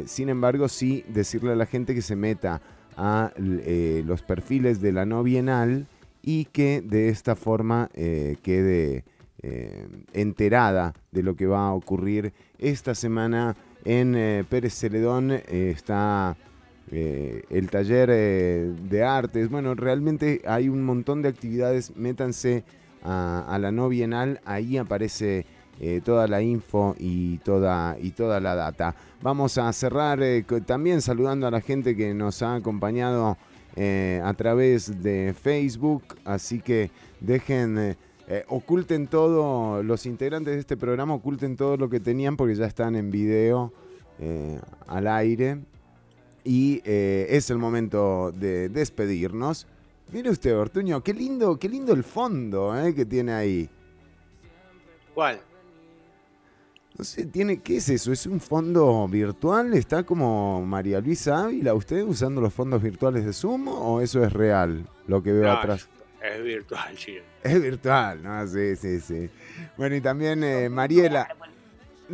Sin 0.07 0.29
embargo, 0.29 0.69
sí 0.69 1.05
decirle 1.09 1.51
a 1.51 1.57
la 1.57 1.67
gente 1.67 1.97
que 1.97 2.03
se 2.03 2.15
meta 2.15 2.63
a 2.97 3.33
los 3.37 4.23
perfiles 4.23 4.81
de 4.81 4.93
la 4.93 5.05
no 5.05 5.25
bienal 5.25 5.89
y 6.23 6.45
que 6.45 6.81
de 6.81 7.09
esta 7.09 7.35
forma 7.35 7.91
quede 7.93 9.03
eh, 9.47 9.87
enterada 10.15 10.95
de 11.13 11.23
lo 11.23 11.37
que 11.37 11.47
va 11.47 11.67
a 11.67 11.75
ocurrir 11.75 12.33
esta 12.59 12.95
semana 12.95 13.55
en 13.85 14.15
eh, 14.15 14.43
Pérez 14.49 14.73
Celedón. 14.73 15.33
eh, 15.33 15.43
está 15.77 16.35
el 16.91 17.69
taller 17.71 18.09
de 18.09 19.03
artes. 19.03 19.51
Bueno, 19.51 19.75
realmente 19.75 20.41
hay 20.47 20.71
un 20.71 20.83
montón 20.83 21.21
de 21.21 21.29
actividades. 21.29 21.95
Métanse 21.95 22.65
a, 23.03 23.59
la 23.61 23.71
no 23.71 23.89
bienal, 23.91 24.41
ahí 24.45 24.77
aparece 24.77 25.45
toda 26.05 26.29
la 26.29 26.41
info 26.41 26.95
y 26.99 27.39
toda, 27.39 27.97
y 28.01 28.13
toda 28.13 28.39
la 28.39 28.55
data. 28.55 28.95
Vamos 29.23 29.59
a 29.59 29.73
cerrar 29.73 30.21
también 30.67 31.03
saludando 31.03 31.47
a 31.47 31.51
la 31.51 31.61
gente 31.61 31.97
que 31.97 32.15
nos 32.15 32.43
ha 32.43 32.55
acompañado 32.55 33.37
a 33.77 34.35
través 34.35 35.03
de 35.03 35.35
Facebook, 35.35 36.05
así 36.25 36.61
que 36.61 36.91
dejen... 37.21 37.97
eh, 38.27 38.45
oculten 38.49 39.07
todo, 39.07 39.83
los 39.83 40.07
integrantes 40.07 40.55
de 40.55 40.61
este 40.61 40.77
programa 40.77 41.15
oculten 41.15 41.57
todo 41.57 41.77
lo 41.77 41.91
que 41.91 42.01
tenían 42.01 42.37
porque 42.37 42.55
ya 42.55 42.67
están 42.67 42.97
en 42.97 43.11
video 43.11 43.73
eh, 44.19 44.61
al 44.87 45.07
aire. 45.07 45.59
Y 46.43 46.83
eh, 46.85 47.27
es 47.31 47.51
el 47.51 47.59
momento 47.59 48.33
de 48.33 48.69
despedirnos. 48.69 49.67
Mire 50.13 50.31
usted, 50.31 50.57
Ortuño, 50.57 51.03
qué 51.03 51.15
lindo, 51.15 51.59
qué 51.59 51.69
lindo 51.69 51.93
el 51.93 52.05
fondo 52.05 52.75
que 52.95 53.07
tiene 53.07 53.33
ahí. 53.33 53.71
¿Cuál? 55.15 55.41
No 56.97 57.05
sé, 57.05 57.27
tiene, 57.27 57.61
¿qué 57.61 57.79
es 57.79 57.89
eso? 57.89 58.13
¿Es 58.13 58.27
un 58.27 58.41
fondo 58.41 59.09
virtual? 59.09 59.75
¿Está 59.75 60.05
como 60.05 60.65
María 60.65 61.01
Luisa 61.01 61.45
Ávila 61.45 61.75
usted 61.75 62.03
usando 62.05 62.41
los 62.41 62.55
fondos 62.55 62.83
virtuales 62.83 63.25
de 63.25 63.33
Zoom 63.33 63.67
o 63.69 64.01
eso 64.01 64.23
es 64.23 64.33
real 64.33 64.87
lo 65.09 65.23
que 65.23 65.33
veo 65.33 65.45
No, 65.45 65.53
atrás? 65.53 65.89
Es 66.25 66.43
virtual, 66.43 66.97
sí. 66.97 67.19
Es 67.43 67.61
virtual, 67.61 68.23
¿no? 68.23 68.47
Sí, 68.47 68.77
sí, 68.77 68.99
sí. 69.01 69.29
Bueno, 69.77 69.95
y 69.95 70.01
también 70.01 70.43
eh, 70.43 70.71
Mariela. 70.71 71.29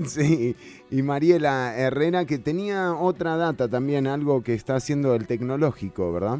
Sí, 0.06 0.56
y 0.90 1.02
Mariela 1.02 1.76
Herrera, 1.76 2.24
que 2.24 2.38
tenía 2.38 2.94
otra 2.94 3.36
data 3.36 3.68
también, 3.68 4.06
algo 4.06 4.42
que 4.42 4.54
está 4.54 4.76
haciendo 4.76 5.14
el 5.14 5.26
tecnológico, 5.26 6.12
¿verdad? 6.12 6.38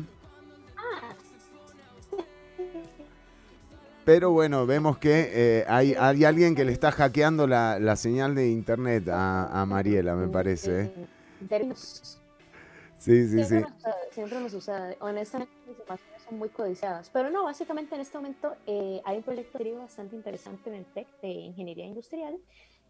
Pero 4.04 4.30
bueno, 4.30 4.66
vemos 4.66 4.98
que 4.98 5.30
eh, 5.32 5.64
hay, 5.68 5.94
hay 5.98 6.24
alguien 6.24 6.56
que 6.56 6.64
le 6.64 6.72
está 6.72 6.90
hackeando 6.90 7.46
la, 7.46 7.78
la 7.78 7.94
señal 7.96 8.34
de 8.34 8.48
internet 8.48 9.08
a, 9.08 9.60
a 9.60 9.66
Mariela, 9.66 10.16
me 10.16 10.26
parece. 10.26 10.80
¿eh? 10.82 10.92
Sí, 12.98 13.28
sí, 13.28 13.44
sí. 13.44 13.44
siempre, 13.44 13.60
nos 13.60 13.72
sucede, 13.72 13.94
siempre 14.12 14.40
me 14.40 14.50
sucede. 14.50 14.96
Honestamente, 15.00 15.52
son 16.30 16.38
muy 16.38 16.48
codiciadas. 16.48 17.10
Pero 17.10 17.30
no, 17.30 17.44
básicamente 17.44 17.94
en 17.94 18.00
este 18.00 18.16
momento 18.16 18.54
eh, 18.66 19.02
hay 19.04 19.18
un 19.18 19.22
proyecto 19.22 19.58
bastante 19.78 20.16
interesante 20.16 20.70
en 20.70 20.76
el 20.76 20.86
TEC 20.86 21.08
de 21.20 21.28
Ingeniería 21.28 21.86
Industrial 21.86 22.38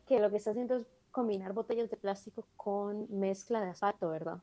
que 0.06 0.20
lo 0.20 0.30
que 0.30 0.36
está 0.36 0.50
haciendo 0.50 0.76
es 0.76 0.86
combinar 1.10 1.52
botellas 1.52 1.90
de 1.90 1.96
plástico 1.96 2.46
con 2.56 3.06
mezcla 3.10 3.60
de 3.60 3.70
asfalto, 3.70 4.10
¿verdad? 4.10 4.38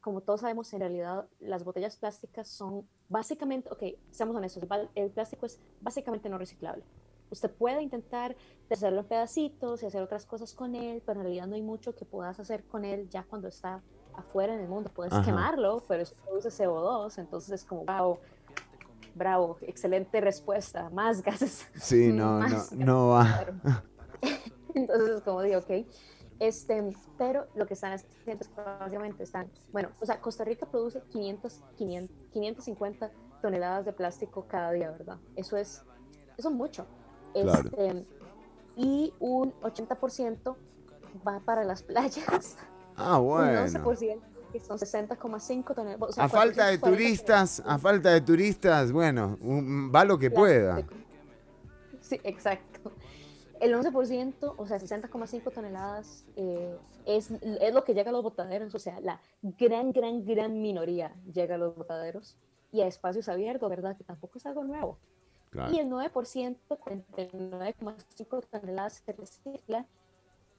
Como 0.00 0.20
todos 0.20 0.40
sabemos, 0.40 0.72
en 0.72 0.80
realidad 0.80 1.28
las 1.40 1.64
botellas 1.64 1.96
plásticas 1.96 2.48
son 2.48 2.88
básicamente, 3.08 3.70
ok, 3.70 3.82
seamos 4.10 4.36
honestos, 4.36 4.62
el 4.94 5.10
plástico 5.10 5.46
es 5.46 5.60
básicamente 5.80 6.28
no 6.28 6.38
reciclable. 6.38 6.84
Usted 7.30 7.50
puede 7.50 7.82
intentar 7.82 8.36
hacerlo 8.70 9.00
en 9.00 9.08
pedacitos 9.08 9.82
y 9.82 9.86
hacer 9.86 10.02
otras 10.02 10.24
cosas 10.24 10.54
con 10.54 10.74
él, 10.74 11.02
pero 11.04 11.20
en 11.20 11.24
realidad 11.24 11.46
no 11.46 11.56
hay 11.56 11.62
mucho 11.62 11.94
que 11.94 12.04
puedas 12.04 12.38
hacer 12.38 12.64
con 12.66 12.84
él 12.84 13.08
ya 13.08 13.24
cuando 13.24 13.48
está 13.48 13.82
afuera 14.14 14.54
en 14.54 14.60
el 14.60 14.68
mundo. 14.68 14.90
Puedes 14.94 15.12
Ajá. 15.12 15.24
quemarlo, 15.24 15.84
pero 15.88 16.02
eso 16.02 16.14
produce 16.24 16.50
CO2, 16.50 17.18
entonces 17.18 17.52
es 17.52 17.64
como, 17.64 17.84
bravo, 17.84 18.20
bravo, 19.16 19.58
excelente 19.62 20.20
respuesta, 20.20 20.90
más 20.90 21.22
gases. 21.22 21.66
Sí, 21.74 22.08
no, 22.12 22.40
no, 22.46 22.64
no 22.72 23.08
va. 23.08 23.46
entonces, 24.74 25.22
como 25.22 25.42
digo, 25.42 25.58
ok. 25.60 25.86
Este, 26.38 26.92
pero 27.16 27.46
lo 27.54 27.66
que 27.66 27.74
están 27.74 27.94
haciendo 27.94 28.44
es 28.44 28.50
básicamente 28.54 29.22
están, 29.22 29.50
bueno, 29.72 29.88
o 30.00 30.04
sea, 30.06 30.20
Costa 30.20 30.44
Rica 30.44 30.66
produce 30.66 31.00
500, 31.10 31.62
500, 31.76 32.16
550 32.30 33.10
toneladas 33.40 33.86
de 33.86 33.92
plástico 33.94 34.44
cada 34.46 34.70
día, 34.72 34.90
¿verdad? 34.90 35.16
Eso 35.34 35.56
es, 35.56 35.82
eso 36.36 36.48
es 36.50 36.54
mucho. 36.54 36.86
Claro. 37.32 37.70
Este, 37.70 38.06
y 38.76 39.14
un 39.18 39.52
80% 39.62 40.56
va 41.26 41.40
para 41.40 41.64
las 41.64 41.82
playas. 41.82 42.58
Ah, 42.96 43.18
Un 43.18 43.26
bueno. 43.26 43.60
11% 43.62 44.20
que 44.58 44.64
son 44.64 44.78
60,5 44.78 45.74
toneladas. 45.74 46.10
o 46.10 46.12
sea, 46.12 46.24
A 46.24 46.28
falta 46.28 46.66
de 46.68 46.78
440 46.80 46.86
turistas, 46.90 47.62
a 47.66 47.78
falta 47.78 48.10
de 48.10 48.20
turistas, 48.22 48.90
bueno, 48.92 49.36
un- 49.42 49.92
va 49.94 50.04
lo 50.04 50.18
que 50.18 50.30
pueda. 50.30 50.82
Sí, 52.00 52.20
exacto. 52.24 52.92
El 53.60 53.74
11%, 53.74 54.54
o 54.56 54.66
sea, 54.66 54.78
60,5 54.78 55.50
toneladas, 55.50 56.24
eh, 56.36 56.76
es, 57.06 57.30
es 57.30 57.74
lo 57.74 57.84
que 57.84 57.94
llega 57.94 58.10
a 58.10 58.12
los 58.12 58.22
botaderos. 58.22 58.74
O 58.74 58.78
sea, 58.78 59.00
la 59.00 59.20
gran, 59.42 59.92
gran, 59.92 60.24
gran 60.24 60.60
minoría 60.60 61.14
llega 61.32 61.54
a 61.56 61.58
los 61.58 61.74
botaderos 61.76 62.36
y 62.72 62.80
a 62.82 62.86
espacios 62.86 63.28
abiertos, 63.28 63.68
¿verdad? 63.70 63.96
Que 63.96 64.04
tampoco 64.04 64.38
es 64.38 64.46
algo 64.46 64.64
nuevo. 64.64 64.98
Claro. 65.50 65.72
Y 65.72 65.78
el 65.78 65.88
9%, 65.88 66.56
49,5 66.78 68.42
toneladas 68.50 69.02
se 69.04 69.12
recicla 69.12 69.86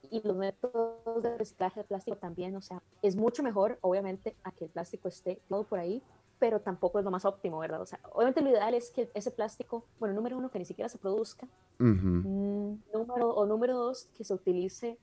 y 0.02 0.20
los 0.26 0.36
métodos 0.36 1.22
de 1.22 1.36
reciclaje 1.38 1.80
de 1.80 1.84
plástico 1.84 2.16
también, 2.16 2.56
o 2.56 2.60
sea, 2.62 2.82
es 3.02 3.16
mucho 3.16 3.42
mejor, 3.42 3.78
obviamente, 3.82 4.36
a 4.44 4.52
que 4.52 4.66
el 4.66 4.70
plástico 4.70 5.08
esté 5.08 5.42
todo 5.48 5.64
por 5.64 5.78
ahí, 5.78 6.02
pero 6.38 6.60
tampoco 6.60 6.98
es 6.98 7.04
lo 7.04 7.10
más 7.10 7.24
óptimo, 7.24 7.58
¿verdad? 7.58 7.80
O 7.82 7.86
sea, 7.86 8.00
obviamente 8.12 8.40
lo 8.42 8.50
ideal 8.50 8.74
es 8.74 8.90
que 8.90 9.10
ese 9.14 9.30
plástico, 9.30 9.84
bueno, 9.98 10.14
número 10.14 10.38
uno, 10.38 10.50
que 10.50 10.58
ni 10.58 10.64
siquiera 10.64 10.88
se 10.88 10.98
produzca. 10.98 11.46
Mm, 11.78 12.74
número, 12.94 13.30
o 13.30 13.46
número 13.46 13.76
dos, 13.76 14.08
que 14.16 14.24
se 14.24 14.34
utilice 14.34 14.98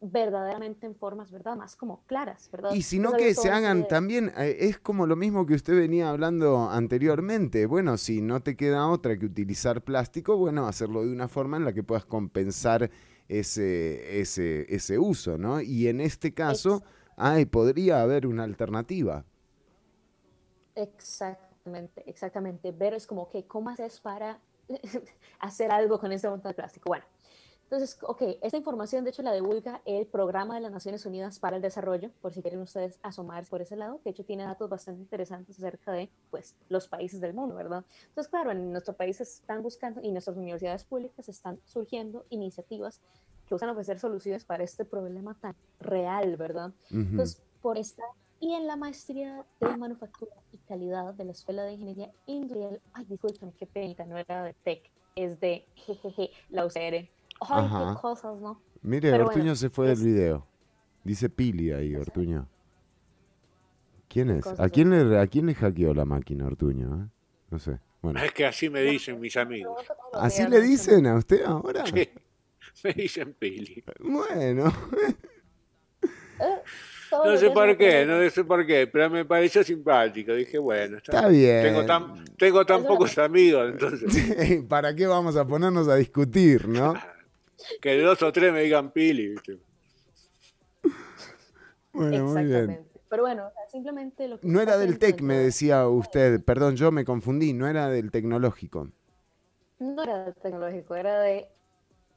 verdaderamente 0.00 0.86
en 0.86 0.94
formas, 0.96 1.30
¿verdad? 1.32 1.56
Más 1.56 1.76
como 1.76 2.02
claras, 2.06 2.50
¿verdad? 2.52 2.72
Y 2.72 2.82
si 2.82 2.98
no 2.98 3.10
Entonces, 3.10 3.28
que 3.28 3.34
se 3.34 3.48
ese- 3.48 3.56
hagan 3.56 3.86
también, 3.86 4.32
eh, 4.36 4.56
es 4.60 4.78
como 4.78 5.06
lo 5.06 5.14
mismo 5.16 5.46
que 5.46 5.54
usted 5.54 5.76
venía 5.76 6.10
hablando 6.10 6.68
anteriormente. 6.68 7.66
Bueno, 7.66 7.96
si 7.96 8.20
no 8.20 8.40
te 8.42 8.56
queda 8.56 8.88
otra 8.88 9.16
que 9.18 9.26
utilizar 9.26 9.82
plástico, 9.82 10.36
bueno, 10.36 10.66
hacerlo 10.66 11.02
de 11.04 11.12
una 11.12 11.28
forma 11.28 11.56
en 11.56 11.64
la 11.64 11.72
que 11.72 11.84
puedas 11.84 12.04
compensar 12.06 12.90
ese, 13.28 14.20
ese, 14.20 14.66
ese 14.74 14.98
uso, 14.98 15.38
¿no? 15.38 15.60
Y 15.60 15.88
en 15.88 16.00
este 16.00 16.32
caso, 16.34 16.82
ay, 17.16 17.46
podría 17.46 18.02
haber 18.02 18.26
una 18.26 18.44
alternativa. 18.44 19.24
Exactamente, 20.74 22.02
exactamente. 22.08 22.72
Ver 22.72 22.94
es 22.94 23.06
como, 23.06 23.22
ok, 23.22 23.46
¿cómo 23.46 23.70
haces 23.70 24.00
para 24.00 24.40
hacer 25.40 25.70
algo 25.70 25.98
con 25.98 26.12
ese 26.12 26.28
montón 26.28 26.50
de 26.50 26.54
plástico? 26.54 26.88
Bueno, 26.88 27.04
entonces, 27.66 27.98
ok, 28.02 28.22
esta 28.42 28.56
información 28.56 29.02
de 29.02 29.10
hecho 29.10 29.22
la 29.22 29.32
divulga 29.32 29.82
el 29.86 30.06
Programa 30.06 30.54
de 30.54 30.60
las 30.60 30.70
Naciones 30.70 31.04
Unidas 31.04 31.40
para 31.40 31.56
el 31.56 31.62
Desarrollo, 31.62 32.12
por 32.22 32.32
si 32.32 32.40
quieren 32.40 32.60
ustedes 32.60 33.00
asomarse 33.02 33.50
por 33.50 33.60
ese 33.60 33.74
lado, 33.74 33.96
que 33.98 34.04
de 34.04 34.10
hecho 34.10 34.24
tiene 34.24 34.44
datos 34.44 34.70
bastante 34.70 35.00
interesantes 35.02 35.58
acerca 35.58 35.90
de, 35.90 36.08
pues, 36.30 36.54
los 36.68 36.86
países 36.86 37.20
del 37.20 37.34
mundo, 37.34 37.56
¿verdad? 37.56 37.84
Entonces, 38.08 38.30
claro, 38.30 38.52
en 38.52 38.70
nuestro 38.70 38.94
país 38.94 39.20
están 39.20 39.64
buscando 39.64 40.00
y 40.00 40.12
nuestras 40.12 40.36
universidades 40.36 40.84
públicas 40.84 41.28
están 41.28 41.58
surgiendo 41.64 42.24
iniciativas 42.30 43.00
que 43.48 43.54
buscan 43.54 43.70
ofrecer 43.70 43.98
soluciones 43.98 44.44
para 44.44 44.62
este 44.62 44.84
problema 44.84 45.36
tan 45.40 45.56
real, 45.80 46.36
¿verdad? 46.36 46.72
Ujú. 46.90 47.00
Entonces, 47.00 47.42
por 47.60 47.78
esta 47.78 48.04
y 48.38 48.52
en 48.52 48.68
la 48.68 48.76
maestría 48.76 49.44
de 49.60 49.76
manufactura 49.76 50.36
y 50.52 50.58
calidad 50.58 51.14
de 51.14 51.24
la 51.24 51.32
Escuela 51.32 51.64
de 51.64 51.72
Ingeniería 51.72 52.12
Industrial, 52.26 52.80
ay, 52.92 53.06
disculpen, 53.06 53.50
qué 53.52 53.66
pena, 53.66 54.04
no 54.04 54.18
era 54.18 54.44
de 54.44 54.52
TEC, 54.52 54.90
es 55.16 55.40
de 55.40 55.66
jejeje, 55.74 56.30
la 56.50 56.66
UCR. 56.66 57.08
Ay, 57.40 57.64
Ajá. 57.64 57.94
qué 57.94 58.00
cosas, 58.00 58.40
¿no? 58.40 58.60
Mire, 58.82 59.10
Pero 59.10 59.24
Ortuño 59.24 59.44
bueno, 59.44 59.56
se 59.56 59.70
fue 59.70 59.92
es- 59.92 59.98
del 60.00 60.12
video. 60.14 60.46
Dice 61.04 61.28
Pili 61.30 61.72
ahí, 61.72 61.94
Ortuño. 61.94 62.48
¿Quién 64.08 64.30
es? 64.30 64.46
¿A 64.46 64.68
quién, 64.68 64.90
le, 64.90 65.18
¿A 65.18 65.26
quién 65.26 65.46
le 65.46 65.54
hackeó 65.54 65.92
la 65.94 66.04
máquina, 66.04 66.46
Ortuño? 66.46 67.02
eh? 67.04 67.08
No 67.50 67.58
sé. 67.58 67.78
Bueno. 68.02 68.20
Es 68.22 68.32
que 68.32 68.46
así 68.46 68.70
me 68.70 68.82
dicen 68.82 69.18
mis 69.20 69.36
amigos. 69.36 69.84
¿Así 70.14 70.46
le 70.48 70.60
dicen 70.60 71.06
a 71.06 71.16
usted 71.16 71.44
ahora? 71.44 71.84
Sí, 71.86 72.08
me 72.84 72.92
dicen 72.92 73.34
Pili. 73.38 73.82
Bueno. 74.00 74.72
No 77.24 77.36
sé 77.36 77.50
por 77.50 77.76
qué, 77.78 78.04
no 78.04 78.28
sé 78.30 78.44
por 78.44 78.66
qué, 78.66 78.86
pero 78.86 79.08
me 79.08 79.24
pareció 79.24 79.62
simpático. 79.64 80.32
Dije, 80.34 80.58
bueno, 80.58 80.98
Está 80.98 81.28
bien. 81.28 81.62
Tengo 81.62 81.86
tan, 81.86 82.24
tengo 82.36 82.66
tan 82.66 82.84
pocos 82.84 83.16
amigos, 83.18 83.70
entonces 83.70 84.64
¿Para 84.68 84.94
qué 84.94 85.06
vamos 85.06 85.36
a 85.36 85.46
ponernos 85.46 85.88
a 85.88 85.96
discutir, 85.96 86.68
no? 86.68 86.94
Que 87.80 88.00
dos 88.00 88.22
o 88.22 88.32
tres 88.32 88.52
me 88.52 88.62
digan 88.62 88.92
Pili. 88.92 89.28
¿viste? 89.28 89.58
Bueno, 91.92 92.24
muy 92.24 92.44
bien. 92.44 92.56
Exactamente. 92.56 93.00
Pero 93.08 93.22
bueno, 93.22 93.50
simplemente 93.70 94.28
lo 94.28 94.40
que 94.40 94.46
No 94.46 94.60
era 94.60 94.76
del 94.76 94.98
TEC, 94.98 95.22
me 95.22 95.38
decía 95.38 95.88
usted. 95.88 96.42
Perdón, 96.44 96.76
yo 96.76 96.90
me 96.90 97.04
confundí. 97.04 97.52
No 97.52 97.68
era 97.68 97.88
del 97.88 98.10
tecnológico. 98.10 98.90
No 99.78 100.02
era 100.02 100.24
de 100.24 100.32
tecnológico, 100.32 100.96
era 100.96 101.20
de 101.20 101.48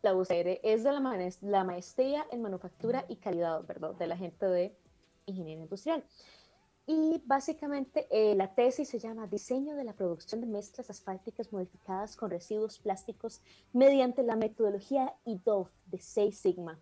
la 0.01 0.15
UCR, 0.15 0.59
es 0.63 0.83
de 0.83 0.91
la, 0.91 1.31
la 1.41 1.63
maestría 1.63 2.25
en 2.31 2.41
manufactura 2.41 3.05
y 3.09 3.17
calidad, 3.17 3.63
¿verdad? 3.65 3.93
De 3.95 4.07
la 4.07 4.17
gente 4.17 4.45
de 4.45 4.73
ingeniería 5.25 5.63
industrial. 5.63 6.03
Y 6.91 7.21
básicamente 7.23 8.07
eh, 8.09 8.33
la 8.33 8.55
tesis 8.55 8.89
se 8.89 8.97
llama 8.97 9.27
Diseño 9.27 9.75
de 9.75 9.83
la 9.83 9.93
producción 9.93 10.41
de 10.41 10.47
mezclas 10.47 10.89
asfálticas 10.89 11.53
modificadas 11.53 12.15
con 12.15 12.31
residuos 12.31 12.79
plásticos 12.79 13.43
mediante 13.73 14.23
la 14.23 14.35
metodología 14.35 15.13
IDOF 15.23 15.69
de 15.85 15.99
6 15.99 16.35
Sigma. 16.35 16.79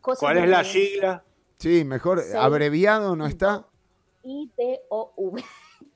Cosa 0.00 0.20
¿Cuál 0.20 0.38
es 0.38 0.48
la 0.48 0.62
bien. 0.62 0.72
sigla? 0.72 1.24
Sí, 1.58 1.84
mejor 1.84 2.22
abreviado 2.34 3.14
no 3.14 3.26
está. 3.26 3.66
IDOV. 4.22 5.42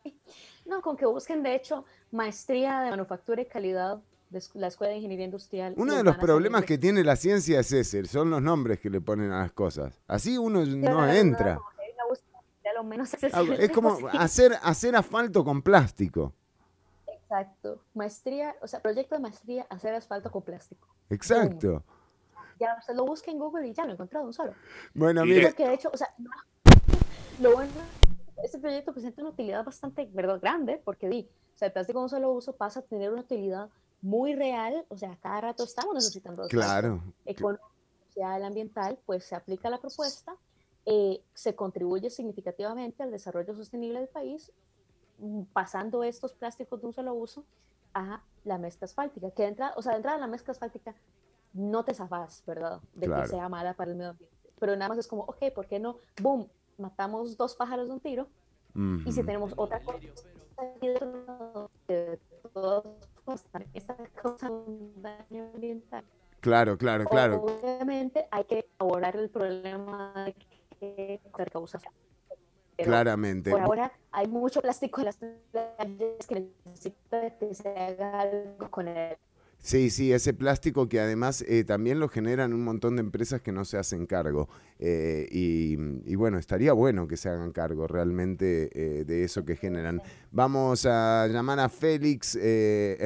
no, 0.67 0.83
con 0.83 0.99
que 0.99 1.07
busquen, 1.07 1.43
de 1.43 1.55
hecho, 1.55 1.87
maestría 2.11 2.83
de 2.83 2.91
manufactura 2.91 3.41
y 3.41 3.47
calidad 3.47 4.03
de 4.29 4.43
la 4.53 4.67
Escuela 4.67 4.91
de 4.91 4.99
Ingeniería 4.99 5.25
Industrial. 5.25 5.73
Uno 5.79 5.97
de 5.97 6.05
los 6.05 6.19
problemas 6.19 6.67
que 6.67 6.77
tiene 6.77 7.03
la 7.03 7.17
ciencia 7.17 7.61
es 7.61 7.73
ese, 7.73 8.05
son 8.05 8.29
los 8.29 8.43
nombres 8.43 8.81
que 8.81 8.91
le 8.91 9.01
ponen 9.01 9.31
a 9.31 9.41
las 9.41 9.53
cosas. 9.53 9.99
Así 10.07 10.37
uno 10.37 10.63
no 10.67 11.11
entra. 11.11 11.59
Que 12.63 12.73
lo 12.75 12.85
menos 12.85 13.13
Es 13.59 13.71
como 13.71 13.91
posible. 13.91 14.13
hacer, 14.19 14.53
hacer 14.63 14.97
asfalto 14.97 15.45
con 15.45 15.63
plástico. 15.63 16.33
Exacto. 17.07 17.81
Maestría, 17.95 18.57
o 18.61 18.67
sea, 18.67 18.81
proyecto 18.81 19.15
de 19.15 19.21
maestría, 19.21 19.67
hacer 19.71 19.95
asfalto 19.95 20.31
con 20.31 20.43
plástico. 20.43 20.89
Exacto. 21.11 21.83
Ya, 22.59 22.77
usted 22.79 22.95
lo 22.95 23.05
busca 23.07 23.31
en 23.31 23.39
Google 23.39 23.67
y 23.69 23.73
ya 23.73 23.87
lo 23.87 23.93
encontró 23.93 24.21
de 24.21 24.27
un 24.27 24.33
solo. 24.33 24.55
Bueno, 24.95 25.25
mire, 25.25 25.47
Porque 25.47 25.67
de 25.67 25.75
hecho, 25.75 25.91
o 25.93 25.97
sea, 25.97 26.09
no- 26.19 26.31
lo 27.41 27.53
bueno, 27.55 27.73
este 28.43 28.59
proyecto 28.59 28.93
presenta 28.93 29.23
una 29.23 29.31
utilidad 29.31 29.65
bastante, 29.65 30.09
¿verdad? 30.13 30.39
Grande, 30.41 30.81
porque 30.85 31.09
di, 31.09 31.29
o 31.55 31.59
sea, 31.59 31.67
el 31.69 31.73
plástico 31.73 32.01
de 32.01 32.03
un 32.05 32.09
solo 32.11 32.33
uso 32.33 32.55
pasa 32.57 32.81
a 32.81 32.83
tener 32.83 33.11
una 33.13 33.23
utilidad 33.23 33.69
muy 34.03 34.35
real, 34.35 34.85
o 34.89 34.97
sea, 34.99 35.17
cada 35.23 35.41
rato 35.43 35.65
estamos 35.65 35.95
necesitando. 35.95 36.47
Claro. 36.49 37.03
económico, 37.25 37.71
social, 38.09 38.45
ambiental, 38.45 38.99
pues 39.07 39.25
se 39.25 39.35
aplica 39.37 39.71
la 39.71 39.79
propuesta, 39.81 40.35
eh, 40.87 41.23
se 41.35 41.55
contribuye 41.55 42.11
significativamente 42.11 43.03
al 43.03 43.11
desarrollo 43.11 43.55
sostenible 43.55 43.99
del 44.01 44.09
país, 44.09 44.53
mm, 45.19 45.43
pasando 45.53 46.03
estos 46.03 46.33
plásticos 46.35 46.81
de 46.81 46.87
un 46.87 46.93
solo 46.93 47.15
uso 47.15 47.45
a 47.95 48.23
la 48.45 48.59
mezcla 48.59 48.87
asfáltica, 48.87 49.31
que 49.31 49.43
de 49.43 49.49
entrada, 49.49 49.75
o 49.77 49.83
sea, 49.83 49.93
de 49.93 49.97
entrada 49.99 50.19
la 50.19 50.27
mezcla 50.27 50.53
asfáltica 50.53 50.95
no 51.53 51.85
te 51.85 51.95
zafas, 51.95 52.43
¿verdad? 52.47 52.81
De 52.95 53.07
Claro. 53.07 53.23
que 53.23 53.29
sea 53.29 53.49
mala 53.49 53.75
para 53.75 53.91
el 53.91 53.97
medio 53.97 54.11
ambiente. 54.11 54.37
Pero 54.59 54.77
nada 54.77 54.89
más 54.91 54.99
es 54.99 55.09
como, 55.09 55.23
ok, 55.25 55.53
¿por 55.55 55.67
qué 55.67 55.81
no? 55.81 55.99
Boom, 56.21 56.49
matamos 56.79 57.37
dos 57.37 57.55
pájaros 57.57 57.89
de 57.89 57.95
un 57.95 58.01
tiro 58.01 58.29
y 59.05 59.13
si 59.13 59.25
tenemos 59.25 59.53
otra 59.57 59.81
cosa 59.83 59.99
causando 64.15 64.65
un 64.67 65.03
daño 65.03 65.51
ambiental 65.53 66.05
claro, 66.41 66.79
claro, 66.79 67.05
claro. 67.05 67.43
Obviamente 67.43 68.27
hay 68.31 68.45
que 68.45 68.71
abordar 68.79 69.17
el 69.17 69.29
problema 69.31 70.13
de 70.25 70.35
que 70.35 70.50
Pero 70.81 71.67
Claramente. 72.77 73.51
Por 73.51 73.61
ahora 73.61 73.93
hay 74.11 74.27
mucho 74.27 74.61
plástico 74.63 75.01
en 75.01 75.07
las 75.07 75.17
playas 75.17 76.27
que 76.27 76.49
necesita 76.65 77.37
que 77.39 77.55
se 77.55 77.69
haga 77.69 78.21
algo 78.21 78.71
con 78.71 78.89
él. 78.89 79.17
Sí, 79.63 79.91
sí, 79.91 80.11
ese 80.11 80.33
plástico 80.33 80.89
que 80.89 81.01
además 81.01 81.45
eh, 81.47 81.65
también 81.65 82.01
lo 82.01 82.09
generan 82.09 82.55
un 82.55 82.65
montón 82.65 82.97
de 82.97 83.01
empresas 83.01 83.43
que 83.43 83.53
no 83.53 83.67
se 83.67 83.77
hacen 83.77 84.07
cargo. 84.07 84.49
Eh, 84.79 85.29
y, 85.31 85.77
y 86.11 86.15
bueno, 86.15 86.39
estaría 86.39 86.73
bueno 86.73 87.07
que 87.07 87.19
se 87.19 87.29
hagan 87.29 87.53
cargo 87.53 87.87
realmente 87.87 88.71
eh, 88.73 89.05
de 89.05 89.23
eso 89.23 89.45
que 89.45 89.57
generan. 89.57 90.01
Vamos 90.31 90.87
a 90.87 91.27
llamar 91.27 91.61
a 91.61 91.69
Félix, 91.69 92.39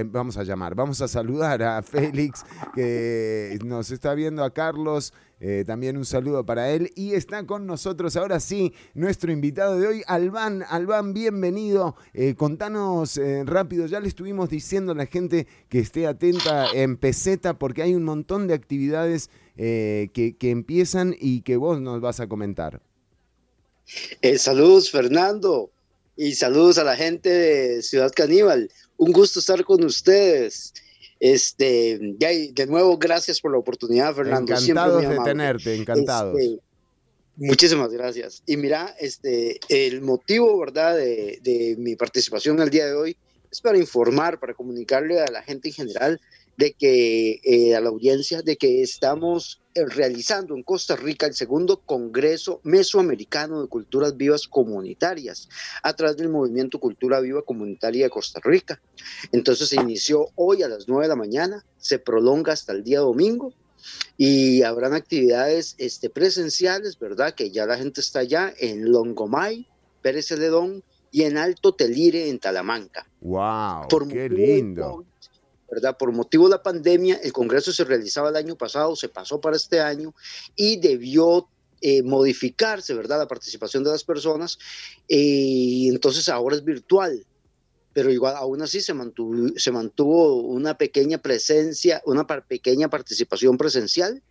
vamos 0.06 0.36
a 0.36 0.44
llamar, 0.44 0.76
vamos 0.76 1.00
a 1.00 1.08
saludar 1.08 1.60
a 1.64 1.82
Félix, 1.82 2.44
que 2.72 3.58
nos 3.64 3.90
está 3.90 4.14
viendo 4.14 4.44
a 4.44 4.54
Carlos. 4.54 5.12
Eh, 5.40 5.64
también 5.66 5.96
un 5.96 6.04
saludo 6.04 6.44
para 6.44 6.70
él. 6.70 6.90
Y 6.94 7.12
está 7.12 7.44
con 7.46 7.66
nosotros 7.66 8.16
ahora 8.16 8.40
sí 8.40 8.72
nuestro 8.94 9.32
invitado 9.32 9.78
de 9.78 9.86
hoy, 9.86 10.02
Albán. 10.06 10.64
Albán, 10.68 11.14
bienvenido. 11.14 11.96
Eh, 12.12 12.34
contanos 12.34 13.16
eh, 13.16 13.42
rápido, 13.44 13.86
ya 13.86 14.00
le 14.00 14.08
estuvimos 14.08 14.48
diciendo 14.48 14.92
a 14.92 14.94
la 14.94 15.06
gente 15.06 15.46
que 15.68 15.80
esté 15.80 16.06
atenta 16.06 16.70
en 16.72 16.96
Peseta 16.96 17.58
porque 17.58 17.82
hay 17.82 17.94
un 17.94 18.04
montón 18.04 18.46
de 18.46 18.54
actividades 18.54 19.30
que, 19.56 20.36
que 20.36 20.50
empiezan 20.50 21.14
y 21.16 21.42
que 21.42 21.56
vos 21.56 21.80
nos 21.80 22.00
vas 22.00 22.18
a 22.18 22.26
comentar. 22.26 22.82
Saludos, 24.36 24.90
Fernando, 24.90 25.70
y 26.16 26.34
saludos 26.34 26.78
a 26.78 26.84
la 26.84 26.96
gente 26.96 27.28
de 27.28 27.82
Ciudad 27.82 28.10
Caníbal. 28.14 28.68
Un 28.96 29.12
gusto 29.12 29.38
estar 29.40 29.64
con 29.64 29.84
ustedes. 29.84 30.72
Este, 31.26 31.98
de 32.52 32.66
nuevo, 32.66 32.98
gracias 32.98 33.40
por 33.40 33.50
la 33.50 33.56
oportunidad, 33.56 34.14
Fernando. 34.14 34.52
Encantados 34.52 35.08
de 35.08 35.18
tenerte, 35.20 35.74
encantados. 35.74 36.38
Este, 36.38 36.60
muchísimas 37.36 37.90
gracias. 37.90 38.42
Y 38.44 38.58
mira, 38.58 38.94
este, 39.00 39.58
el 39.70 40.02
motivo, 40.02 40.58
¿verdad?, 40.58 40.94
de, 40.94 41.38
de 41.42 41.76
mi 41.78 41.96
participación 41.96 42.60
el 42.60 42.68
día 42.68 42.84
de 42.84 42.92
hoy 42.92 43.16
es 43.50 43.58
para 43.62 43.78
informar, 43.78 44.38
para 44.38 44.52
comunicarle 44.52 45.18
a 45.18 45.30
la 45.32 45.42
gente 45.42 45.68
en 45.68 45.74
general 45.74 46.20
de 46.56 46.72
que, 46.72 47.40
eh, 47.42 47.74
a 47.74 47.80
la 47.80 47.88
audiencia, 47.88 48.42
de 48.42 48.56
que 48.56 48.82
estamos 48.82 49.60
eh, 49.74 49.84
realizando 49.86 50.54
en 50.54 50.62
Costa 50.62 50.94
Rica 50.94 51.26
el 51.26 51.34
segundo 51.34 51.80
Congreso 51.84 52.60
Mesoamericano 52.62 53.60
de 53.60 53.68
Culturas 53.68 54.16
Vivas 54.16 54.46
Comunitarias 54.46 55.48
a 55.82 55.94
través 55.94 56.16
del 56.16 56.28
Movimiento 56.28 56.78
Cultura 56.78 57.20
Viva 57.20 57.42
Comunitaria 57.42 58.04
de 58.04 58.10
Costa 58.10 58.40
Rica. 58.42 58.80
Entonces 59.32 59.68
se 59.68 59.76
inició 59.76 60.28
hoy 60.36 60.62
a 60.62 60.68
las 60.68 60.86
9 60.86 61.04
de 61.04 61.08
la 61.08 61.16
mañana, 61.16 61.64
se 61.76 61.98
prolonga 61.98 62.52
hasta 62.52 62.72
el 62.72 62.84
día 62.84 63.00
domingo 63.00 63.52
y 64.16 64.62
habrán 64.62 64.94
actividades 64.94 65.74
este, 65.78 66.08
presenciales, 66.08 66.98
¿verdad? 66.98 67.34
Que 67.34 67.50
ya 67.50 67.66
la 67.66 67.76
gente 67.76 68.00
está 68.00 68.20
allá 68.20 68.54
en 68.58 68.90
Longomay, 68.90 69.66
Pérez 70.02 70.28
Celedón 70.28 70.84
y 71.10 71.22
en 71.22 71.36
Alto 71.36 71.74
Telire, 71.74 72.28
en 72.28 72.38
Talamanca. 72.38 73.06
¡Wow! 73.20 73.88
Por 73.88 74.08
¡Qué 74.08 74.28
lindo! 74.28 75.04
¿Verdad? 75.70 75.96
Por 75.96 76.12
motivo 76.12 76.44
de 76.44 76.50
la 76.50 76.62
pandemia, 76.62 77.16
el 77.22 77.32
Congreso 77.32 77.72
se 77.72 77.84
realizaba 77.84 78.28
el 78.28 78.36
año 78.36 78.56
pasado, 78.56 78.96
se 78.96 79.08
pasó 79.08 79.40
para 79.40 79.56
este 79.56 79.80
año 79.80 80.14
y 80.56 80.76
debió 80.76 81.48
eh, 81.80 82.02
modificarse, 82.02 82.94
¿verdad? 82.94 83.18
La 83.18 83.28
participación 83.28 83.84
de 83.84 83.90
las 83.90 84.04
personas 84.04 84.58
eh, 85.08 85.16
y 85.18 85.88
entonces 85.88 86.28
ahora 86.28 86.56
es 86.56 86.64
virtual. 86.64 87.26
Pero 87.92 88.10
igual, 88.10 88.34
aún 88.36 88.62
así 88.62 88.80
se 88.80 88.92
mantuvo, 88.92 90.42
una 90.42 90.76
pequeña 90.76 91.18
presencia, 91.18 92.02
una 92.06 92.26
pequeña 92.26 92.88
participación 92.88 93.56
presencial 93.56 94.22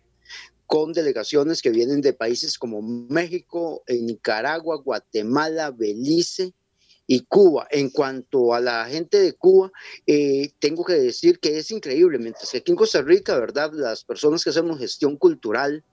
con 0.66 0.92
delegaciones 0.92 1.62
que 1.62 1.70
vienen 1.70 2.00
de 2.00 2.12
países 2.12 2.58
como 2.58 2.82
México, 2.82 3.82
eh, 3.86 4.00
Nicaragua, 4.02 4.76
Guatemala, 4.76 5.70
Belice 5.70 6.52
y 7.06 7.20
Cuba. 7.20 7.66
En 7.70 7.90
cuanto 7.90 8.54
a 8.54 8.60
la 8.60 8.86
gente 8.86 9.20
de 9.20 9.32
Cuba, 9.34 9.70
eh, 10.06 10.50
tengo 10.58 10.84
que 10.84 10.94
decir 10.94 11.38
que 11.38 11.58
es 11.58 11.70
increíble, 11.70 12.18
mientras 12.18 12.50
que 12.50 12.58
aquí 12.58 12.72
en 12.72 12.76
Costa 12.76 13.02
Rica, 13.02 13.38
¿verdad? 13.38 13.70
Las 13.72 14.04
personas 14.04 14.44
que 14.44 14.50
hacemos 14.50 14.78
gestión 14.78 15.16
cultural, 15.16 15.84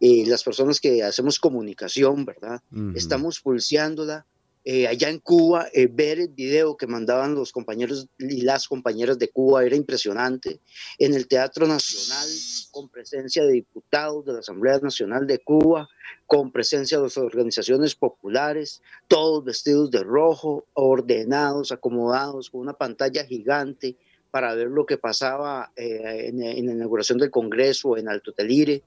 eh, 0.00 0.24
las 0.26 0.42
personas 0.44 0.80
que 0.80 1.02
hacemos 1.02 1.38
comunicación, 1.38 2.24
¿verdad? 2.24 2.60
Estamos 2.94 3.40
pulseándola. 3.40 4.26
Eh, 4.66 4.86
allá 4.88 5.10
en 5.10 5.18
Cuba, 5.18 5.68
eh, 5.74 5.88
ver 5.92 6.18
el 6.18 6.28
video 6.28 6.76
que 6.76 6.86
mandaban 6.86 7.34
los 7.34 7.52
compañeros 7.52 8.08
y 8.18 8.40
las 8.40 8.66
compañeras 8.66 9.18
de 9.18 9.28
Cuba 9.28 9.62
era 9.64 9.76
impresionante. 9.76 10.60
En 10.98 11.12
el 11.12 11.28
Teatro 11.28 11.66
Nacional, 11.66 12.26
con 12.70 12.88
presencia 12.88 13.44
de 13.44 13.52
diputados 13.52 14.24
de 14.24 14.32
la 14.32 14.38
Asamblea 14.38 14.78
Nacional 14.78 15.26
de 15.26 15.38
Cuba, 15.40 15.86
con 16.26 16.50
presencia 16.50 16.96
de 16.96 17.04
las 17.04 17.18
organizaciones 17.18 17.94
populares, 17.94 18.80
todos 19.06 19.44
vestidos 19.44 19.90
de 19.90 20.02
rojo, 20.02 20.64
ordenados, 20.72 21.70
acomodados, 21.70 22.48
con 22.48 22.62
una 22.62 22.72
pantalla 22.72 23.26
gigante 23.26 23.96
para 24.30 24.54
ver 24.54 24.68
lo 24.68 24.86
que 24.86 24.96
pasaba 24.96 25.72
eh, 25.76 26.28
en, 26.28 26.42
en 26.42 26.66
la 26.66 26.72
inauguración 26.72 27.18
del 27.18 27.30
Congreso 27.30 27.98
en 27.98 28.08
Alto 28.08 28.32
Telire 28.32 28.82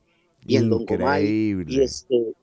y 0.46 0.58
en 0.58 0.70
Longomay. 0.70 1.24
Y 1.24 1.50
Increíble. 1.52 1.84
este, 1.84 2.34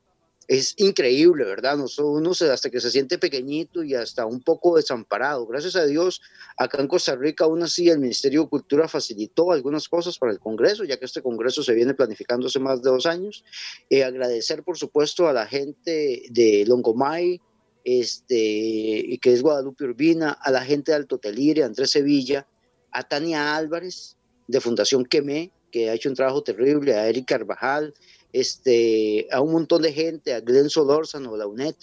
es 0.48 0.74
increíble, 0.76 1.44
¿verdad? 1.44 1.78
Uno 1.98 2.34
se, 2.34 2.50
hasta 2.50 2.70
que 2.70 2.80
se 2.80 2.90
siente 2.90 3.18
pequeñito 3.18 3.82
y 3.82 3.94
hasta 3.94 4.26
un 4.26 4.40
poco 4.40 4.76
desamparado. 4.76 5.46
Gracias 5.46 5.76
a 5.76 5.86
Dios, 5.86 6.20
acá 6.56 6.80
en 6.80 6.88
Costa 6.88 7.16
Rica, 7.16 7.44
aún 7.44 7.62
así, 7.62 7.88
el 7.88 7.98
Ministerio 7.98 8.42
de 8.42 8.48
Cultura 8.48 8.88
facilitó 8.88 9.52
algunas 9.52 9.88
cosas 9.88 10.18
para 10.18 10.32
el 10.32 10.38
Congreso, 10.38 10.84
ya 10.84 10.98
que 10.98 11.06
este 11.06 11.22
Congreso 11.22 11.62
se 11.62 11.74
viene 11.74 11.94
planificando 11.94 12.46
hace 12.46 12.58
más 12.58 12.82
de 12.82 12.90
dos 12.90 13.06
años. 13.06 13.44
Eh, 13.88 14.04
agradecer, 14.04 14.62
por 14.62 14.76
supuesto, 14.76 15.28
a 15.28 15.32
la 15.32 15.46
gente 15.46 16.22
de 16.30 16.64
Longomay, 16.66 17.40
este, 17.84 19.18
que 19.20 19.32
es 19.32 19.42
Guadalupe 19.42 19.84
Urbina, 19.84 20.32
a 20.32 20.50
la 20.50 20.64
gente 20.64 20.92
de 20.92 20.96
Alto 20.96 21.18
Telire, 21.18 21.64
Andrés 21.64 21.90
Sevilla, 21.90 22.46
a 22.90 23.02
Tania 23.02 23.56
Álvarez, 23.56 24.16
de 24.46 24.60
Fundación 24.60 25.04
Quemé, 25.04 25.50
que 25.70 25.90
ha 25.90 25.94
hecho 25.94 26.08
un 26.08 26.14
trabajo 26.14 26.42
terrible, 26.42 26.94
a 26.94 27.08
Eric 27.08 27.26
Carvajal, 27.26 27.94
este, 28.34 29.28
a 29.30 29.40
un 29.40 29.52
montón 29.52 29.82
de 29.82 29.92
gente, 29.92 30.34
a 30.34 30.40
Glenn 30.40 30.68
Solórzano, 30.68 31.36
la 31.36 31.46
UNED, 31.46 31.76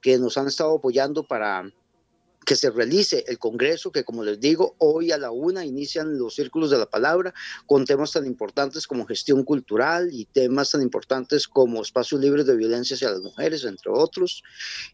que 0.00 0.16
nos 0.16 0.38
han 0.38 0.46
estado 0.46 0.76
apoyando 0.76 1.26
para 1.26 1.68
que 2.46 2.54
se 2.54 2.70
realice 2.70 3.24
el 3.26 3.38
Congreso, 3.38 3.90
que 3.90 4.04
como 4.04 4.22
les 4.22 4.38
digo, 4.38 4.76
hoy 4.78 5.10
a 5.10 5.18
la 5.18 5.32
una 5.32 5.66
inician 5.66 6.16
los 6.16 6.36
círculos 6.36 6.70
de 6.70 6.78
la 6.78 6.86
palabra 6.86 7.34
con 7.66 7.84
temas 7.84 8.12
tan 8.12 8.24
importantes 8.26 8.86
como 8.86 9.06
gestión 9.06 9.42
cultural 9.42 10.08
y 10.12 10.24
temas 10.24 10.70
tan 10.70 10.82
importantes 10.82 11.48
como 11.48 11.82
espacios 11.82 12.20
libres 12.20 12.46
de 12.46 12.56
violencia 12.56 12.94
hacia 12.94 13.10
las 13.10 13.20
mujeres, 13.20 13.64
entre 13.64 13.90
otros. 13.92 14.44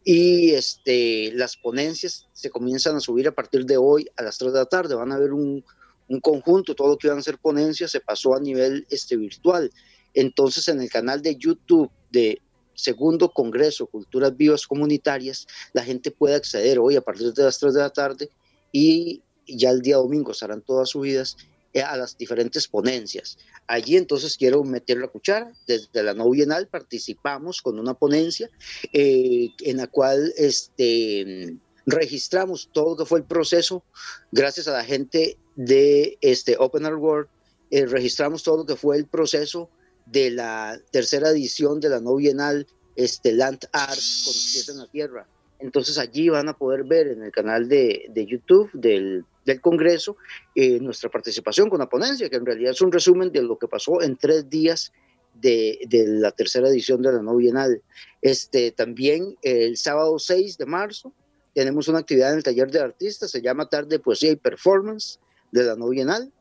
Y 0.03 0.53
este, 0.53 1.33
las 1.35 1.57
ponencias 1.59 2.27
se 2.33 2.49
comienzan 2.49 2.97
a 2.97 3.01
subir 3.01 3.29
a 3.29 3.35
partir 3.35 3.67
de 3.67 3.77
hoy 3.77 4.09
a 4.17 4.23
las 4.23 4.39
3 4.39 4.53
de 4.55 4.59
la 4.59 4.67
tarde. 4.67 4.95
Van 4.95 5.13
a 5.13 5.17
haber 5.17 5.35
un, 5.35 5.63
un 6.09 6.21
conjunto, 6.21 6.75
todo 6.75 6.89
lo 6.89 6.99
que 6.99 7.09
iban 7.09 7.19
a 7.19 7.23
ser 7.23 7.39
ponencias 7.39 7.91
se 7.91 8.01
pasó 8.01 8.35
a 8.35 8.41
nivel 8.41 8.87
este, 8.91 9.17
virtual. 9.17 9.71
Entonces, 10.15 10.69
en 10.69 10.81
el 10.81 10.91
canal 10.91 11.23
de 11.23 11.37
YouTube 11.37 11.91
de 12.11 12.41
Segundo 12.75 13.31
Congreso 13.31 13.87
Culturas 13.87 14.37
Vivas 14.37 14.67
Comunitarias, 14.67 15.47
la 15.73 15.85
gente 15.85 16.11
puede 16.11 16.35
acceder 16.35 16.79
hoy 16.79 16.97
a 16.97 17.01
partir 17.01 17.33
de 17.33 17.45
las 17.45 17.59
3 17.59 17.75
de 17.75 17.81
la 17.81 17.91
tarde 17.91 18.31
y 18.73 19.23
ya 19.47 19.71
el 19.71 19.83
día 19.83 19.97
domingo 19.97 20.33
estarán 20.33 20.63
todas 20.63 20.91
subidas 20.91 21.37
eh, 21.73 21.83
a 21.83 21.97
las 21.97 22.17
diferentes 22.17 22.69
ponencias. 22.69 23.39
Allí 23.67 23.97
entonces 23.97 24.37
quiero 24.37 24.63
meter 24.63 24.99
la 24.99 25.09
cuchara. 25.09 25.53
Desde 25.67 26.03
la 26.03 26.15
no 26.15 26.31
bienal 26.31 26.69
participamos 26.69 27.63
con 27.63 27.79
una 27.79 27.95
ponencia 27.95 28.51
eh, 28.93 29.51
en 29.61 29.77
la 29.79 29.87
cual 29.87 30.33
este, 30.37 31.57
registramos 31.87 32.71
todo 32.73 32.91
lo 32.91 32.97
que 32.97 33.07
fue 33.07 33.19
el 33.19 33.25
proceso 33.25 33.83
gracias 34.33 34.69
a 34.69 34.73
la 34.73 34.85
gente 34.85 35.37
de 35.57 36.17
este 36.21 36.57
Open 36.59 36.87
Art 36.87 36.99
World. 36.99 37.29
eh, 37.71 37.87
registramos 37.87 38.43
todo 38.43 38.59
lo 38.59 38.67
que 38.67 38.77
fue 38.77 38.97
el 38.97 39.07
proceso 39.07 39.69
de 40.07 40.31
la 40.31 40.79
tercera 40.91 41.31
edición 41.31 41.81
de 41.81 41.89
la 41.89 42.01
no 42.01 42.17
bienal 42.17 42.67
este, 42.97 43.33
Land 43.33 43.67
Art 43.73 43.99
con 44.25 44.33
pies 44.33 44.69
en 44.69 44.79
la 44.79 44.87
tierra. 44.87 45.27
Entonces 45.59 45.99
allí 45.99 46.29
van 46.29 46.49
a 46.49 46.57
poder 46.57 46.85
ver 46.85 47.09
en 47.09 47.23
el 47.23 47.33
canal 47.33 47.69
de, 47.69 48.07
de 48.11 48.27
YouTube 48.27 48.71
del, 48.73 49.25
del 49.45 49.61
Congreso 49.61 50.17
eh, 50.55 50.79
nuestra 50.81 51.11
participación 51.11 51.71
con 51.71 51.79
la 51.79 51.89
ponencia, 51.89 52.29
que 52.29 52.37
en 52.37 52.47
realidad 52.47 52.73
es 52.73 52.81
un 52.81 52.93
resumen 52.93 53.33
de 53.33 53.43
lo 53.43 53.59
que 53.59 53.69
pasó 53.69 54.03
en 54.03 54.17
tres 54.17 54.49
días 54.49 54.93
de, 55.35 55.81
de 55.89 56.07
la 56.07 56.31
tercera 56.33 56.69
edición 56.69 57.03
de 57.03 57.13
la 57.13 57.23
no 57.23 57.37
bienal. 57.37 57.83
Este, 58.23 58.73
también 58.73 59.37
el 59.43 59.77
sábado 59.77 60.19
6 60.19 60.59
de 60.59 60.67
marzo 60.67 61.13
tenemos 61.55 61.89
una 61.89 62.01
actividad 62.01 62.31
en 62.31 62.39
el 62.39 62.43
taller 62.43 62.71
de 62.71 62.81
artistas, 62.81 63.31
se 63.31 63.41
llama 63.41 63.69
Tarde 63.69 63.89
de 63.89 63.99
Poesía 64.01 64.33
y 64.33 64.37
Performance 64.37 65.21
de 65.53 65.63
la 65.63 65.77
no 65.77 65.89
bienal, 65.89 66.33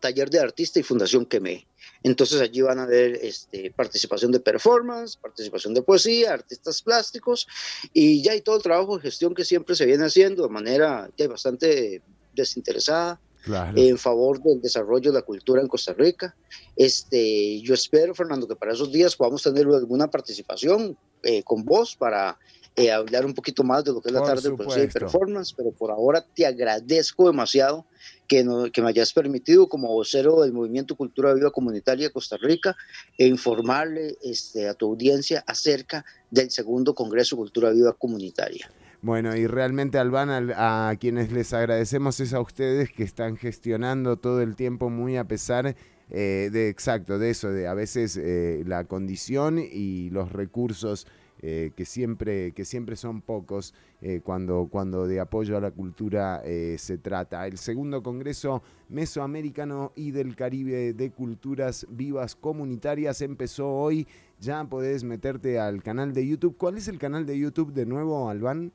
taller 0.00 0.28
de 0.30 0.40
artista 0.40 0.78
y 0.78 0.82
Fundación 0.82 1.24
Quemé. 1.24 1.67
Entonces 2.02 2.40
allí 2.40 2.60
van 2.62 2.78
a 2.78 2.86
ver 2.86 3.18
este, 3.22 3.70
participación 3.70 4.32
de 4.32 4.40
performance, 4.40 5.16
participación 5.16 5.74
de 5.74 5.82
poesía, 5.82 6.32
artistas 6.32 6.82
plásticos 6.82 7.46
y 7.92 8.22
ya 8.22 8.32
hay 8.32 8.40
todo 8.40 8.56
el 8.56 8.62
trabajo 8.62 8.96
de 8.96 9.02
gestión 9.02 9.34
que 9.34 9.44
siempre 9.44 9.74
se 9.74 9.86
viene 9.86 10.04
haciendo 10.04 10.44
de 10.44 10.48
manera 10.48 11.10
ya 11.16 11.28
bastante 11.28 12.02
desinteresada 12.34 13.20
Claro. 13.44 13.78
en 13.78 13.96
favor 13.96 14.42
del 14.42 14.60
desarrollo 14.60 15.10
de 15.10 15.18
la 15.20 15.24
cultura 15.24 15.62
en 15.62 15.68
Costa 15.68 15.94
Rica. 15.94 16.36
Este, 16.76 17.60
yo 17.60 17.72
espero, 17.72 18.14
Fernando, 18.14 18.46
que 18.48 18.56
para 18.56 18.72
esos 18.72 18.92
días 18.92 19.16
podamos 19.16 19.42
tener 19.42 19.64
alguna 19.66 20.10
participación 20.10 20.98
eh, 21.22 21.42
con 21.44 21.64
vos 21.64 21.96
para 21.96 22.38
eh, 22.78 22.90
hablar 22.92 23.26
un 23.26 23.34
poquito 23.34 23.62
más 23.64 23.84
de 23.84 23.92
lo 23.92 24.00
que 24.00 24.08
es 24.08 24.12
la 24.14 24.20
Por 24.20 24.28
tarde 24.28 24.42
de 24.50 24.56
poesía 24.56 24.84
y 24.84 24.86
supuesto. 24.86 25.00
performance, 25.00 25.52
pero 25.56 25.72
por 25.72 25.90
ahora 25.90 26.24
te 26.34 26.46
agradezco 26.46 27.26
demasiado 27.26 27.84
que, 28.26 28.44
no- 28.44 28.70
que 28.70 28.80
me 28.82 28.88
hayas 28.88 29.12
permitido 29.12 29.68
como 29.68 29.88
vocero 29.88 30.42
del 30.42 30.52
Movimiento 30.52 30.94
Cultura 30.96 31.34
Viva 31.34 31.50
Comunitaria 31.50 32.06
de 32.06 32.12
Costa 32.12 32.36
Rica 32.40 32.76
e 33.16 33.26
informarle 33.26 34.16
este, 34.22 34.68
a 34.68 34.74
tu 34.74 34.86
audiencia 34.86 35.42
acerca 35.46 36.04
del 36.30 36.50
segundo 36.50 36.94
Congreso 36.94 37.36
Cultura 37.36 37.70
Viva 37.70 37.92
Comunitaria. 37.94 38.70
Bueno, 39.00 39.36
y 39.36 39.46
realmente 39.46 39.98
Albán, 39.98 40.28
al- 40.30 40.52
a 40.56 40.94
quienes 40.98 41.30
les 41.32 41.52
agradecemos 41.52 42.18
es 42.20 42.32
a 42.34 42.40
ustedes 42.40 42.90
que 42.90 43.04
están 43.04 43.36
gestionando 43.36 44.16
todo 44.18 44.42
el 44.42 44.56
tiempo 44.56 44.90
muy 44.90 45.16
a 45.16 45.24
pesar 45.24 45.76
eh, 46.10 46.48
de 46.52 46.68
exacto, 46.68 47.18
de 47.18 47.30
eso, 47.30 47.50
de 47.50 47.66
a 47.68 47.74
veces 47.74 48.16
eh, 48.16 48.62
la 48.66 48.84
condición 48.84 49.58
y 49.58 50.10
los 50.10 50.32
recursos 50.32 51.06
eh, 51.40 51.70
que, 51.76 51.84
siempre, 51.84 52.50
que 52.50 52.64
siempre 52.64 52.96
son 52.96 53.20
pocos 53.20 53.72
eh, 54.02 54.20
cuando, 54.24 54.66
cuando 54.68 55.06
de 55.06 55.20
apoyo 55.20 55.56
a 55.56 55.60
la 55.60 55.70
cultura 55.70 56.42
eh, 56.44 56.74
se 56.78 56.98
trata. 56.98 57.46
El 57.46 57.58
segundo 57.58 58.02
Congreso 58.02 58.60
Mesoamericano 58.88 59.92
y 59.94 60.10
del 60.10 60.34
Caribe 60.34 60.94
de 60.94 61.10
Culturas 61.12 61.86
Vivas 61.90 62.34
Comunitarias 62.34 63.22
empezó 63.22 63.68
hoy. 63.68 64.06
Ya 64.40 64.64
podés 64.64 65.04
meterte 65.04 65.60
al 65.60 65.82
canal 65.82 66.12
de 66.12 66.26
YouTube. 66.26 66.56
¿Cuál 66.56 66.76
es 66.76 66.88
el 66.88 66.98
canal 66.98 67.24
de 67.24 67.38
YouTube 67.38 67.72
de 67.72 67.86
nuevo, 67.86 68.28
Albán? 68.28 68.72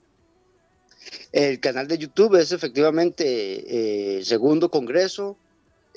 El 1.33 1.59
canal 1.59 1.89
de 1.89 1.97
YouTube 1.97 2.39
es 2.39 2.53
efectivamente 2.53 4.23
Segundo 4.23 4.69
Congreso 4.69 5.37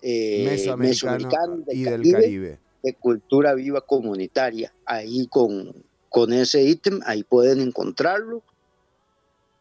Mesoamericano 0.03 0.79
Mesoamericano 0.79 1.65
y 1.69 1.85
del 1.85 2.11
Caribe. 2.11 2.59
de 2.83 2.95
Cultura 2.95 3.55
Viva 3.55 3.81
Comunitaria. 3.83 4.73
Ahí 4.85 5.27
con, 5.29 5.73
con 6.17 6.33
ese 6.33 6.63
ítem, 6.65 7.01
ahí 7.05 7.23
pueden 7.25 7.61
encontrarlo. 7.61 8.43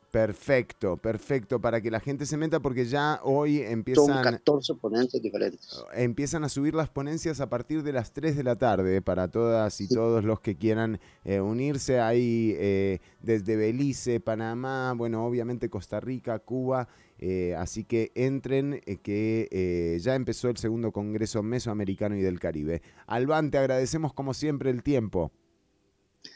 Perfecto, 0.10 0.95
perfecto, 0.95 1.60
para 1.60 1.82
que 1.82 1.91
la 1.91 1.99
gente 1.99 2.26
se 2.26 2.38
meta 2.38 2.61
porque 2.61 2.86
ya 2.86 3.19
hoy 3.23 3.57
Son 3.57 3.68
empiezan, 3.73 4.23
14 4.23 4.76
ponentes 4.76 5.22
diferentes. 5.22 5.84
empiezan 5.94 6.45
a 6.45 6.49
subir 6.49 6.73
las 6.73 6.88
ponencias 6.88 7.41
a 7.41 7.49
partir 7.49 7.84
de 7.84 7.91
las 7.91 8.14
3 8.14 8.38
de 8.38 8.44
la 8.44 8.56
tarde 8.56 9.02
para 9.02 9.27
todas 9.27 9.82
y 9.82 9.90
todos 9.90 10.23
los 10.23 10.40
que 10.40 10.56
quieran 10.56 11.02
eh, 11.26 11.41
unirse. 11.41 11.99
Hay 11.99 12.56
eh, 12.57 12.99
desde 13.19 13.57
Belice, 13.57 14.22
Panamá, 14.22 14.94
bueno, 14.95 15.26
obviamente 15.26 15.69
Costa 15.69 15.99
Rica, 15.99 16.40
Cuba. 16.40 16.88
eh, 17.18 17.53
así 17.57 17.84
que 17.84 18.14
entren, 18.15 18.82
eh, 18.86 18.95
que 19.03 19.49
eh, 19.52 19.99
ya 19.99 20.15
empezó 20.15 20.48
el 20.48 20.56
segundo 20.56 20.94
Congreso 20.94 21.44
Mesoamericano 21.44 22.15
y 22.15 22.22
del 22.22 22.40
Caribe. 22.40 22.82
Albán, 23.07 23.52
te 23.52 23.57
agradecemos 23.57 24.14
como 24.14 24.34
siempre 24.34 24.69
el 24.69 24.82
tiempo. 24.84 25.34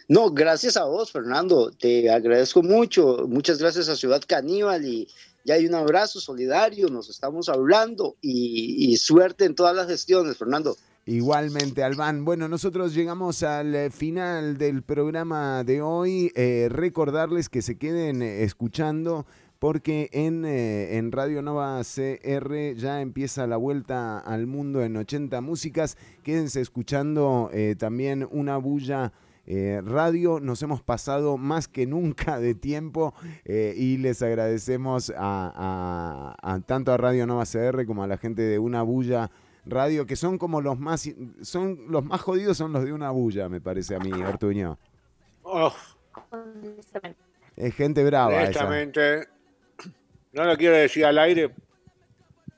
No, 0.08 0.32
gracias 0.32 0.78
a 0.78 0.86
vos, 0.86 1.12
Fernando. 1.12 1.72
Te 1.72 2.10
agradezco 2.10 2.64
mucho. 2.64 3.26
Muchas 3.28 3.60
gracias 3.60 3.90
a 3.90 3.96
Ciudad 3.96 4.22
Caníbal 4.28 4.86
y 4.86 5.08
ya 5.46 5.56
hay 5.56 5.66
un 5.66 5.76
abrazo 5.76 6.20
solidario. 6.20 6.90
Nos 6.90 7.10
estamos 7.10 7.50
hablando 7.50 8.16
y, 8.22 8.96
suerte 8.98 9.46
en 9.46 9.56
todas 9.56 9.76
las 9.76 9.88
gestiones, 9.88 10.38
Fernando. 10.38 10.78
Igualmente, 11.06 11.84
Albán. 11.84 12.24
Bueno, 12.24 12.48
nosotros 12.48 12.94
llegamos 12.94 13.42
al 13.42 13.74
eh, 13.74 13.90
final 13.90 14.58
del 14.58 14.84
programa 14.84 15.64
de 15.64 15.82
hoy. 15.82 16.32
Eh, 16.36 16.68
recordarles 16.70 17.50
que 17.50 17.64
se 17.64 17.78
queden 17.78 18.22
eh, 18.22 18.44
escuchando 18.44 19.26
porque 19.58 20.10
en, 20.14 20.46
en 20.46 21.12
Radio 21.12 21.42
Nova 21.42 21.82
CR 21.84 22.76
ya 22.78 23.02
empieza 23.02 23.48
la 23.48 23.58
vuelta 23.58 24.20
al 24.20 24.46
mundo 24.46 24.84
en 24.84 24.96
80 24.96 25.42
músicas. 25.42 25.98
Quédense 26.24 26.62
escuchando 26.62 27.52
también 27.78 28.26
una 28.32 28.56
bulla. 28.56 29.12
Eh, 29.52 29.82
radio, 29.84 30.40
nos 30.40 30.62
hemos 30.62 30.82
pasado 30.84 31.38
más 31.38 31.68
que 31.68 31.88
nunca 31.88 32.40
de 32.40 32.54
tiempo 32.56 33.14
eh, 33.46 33.74
y 33.76 33.98
les 33.98 34.22
agradecemos 34.22 35.10
a, 35.18 36.36
a- 36.40 36.54
a- 36.54 36.60
tanto 36.62 36.94
a 36.94 36.98
Radio 36.98 37.26
Nova 37.26 37.44
CR 37.46 37.86
como 37.88 38.04
a 38.04 38.08
la 38.08 38.18
gente 38.18 38.44
de 38.44 38.60
Una 38.60 38.84
Bulla 38.84 39.32
Radio, 39.66 40.06
que 40.06 40.16
son 40.16 40.38
como 40.38 40.62
los 40.62 40.80
más 40.80 41.10
son 41.42 41.80
los 41.90 42.06
más 42.06 42.22
jodidos 42.22 42.58
son 42.58 42.72
los 42.74 42.86
de 42.86 42.94
una 42.94 43.12
bulla, 43.12 43.50
me 43.50 43.60
parece 43.60 43.96
a 43.96 44.00
mí, 44.00 44.12
Ortuño. 44.12 44.78
Oh, 45.44 45.74
Es 47.56 47.76
gente 47.76 48.04
brava 48.04 48.32
esa. 48.44 48.66
honestamente, 48.68 49.28
no 50.34 50.44
lo 50.46 50.56
quiero 50.58 50.76
decir 50.76 51.06
al 51.06 51.18
aire 51.20 51.54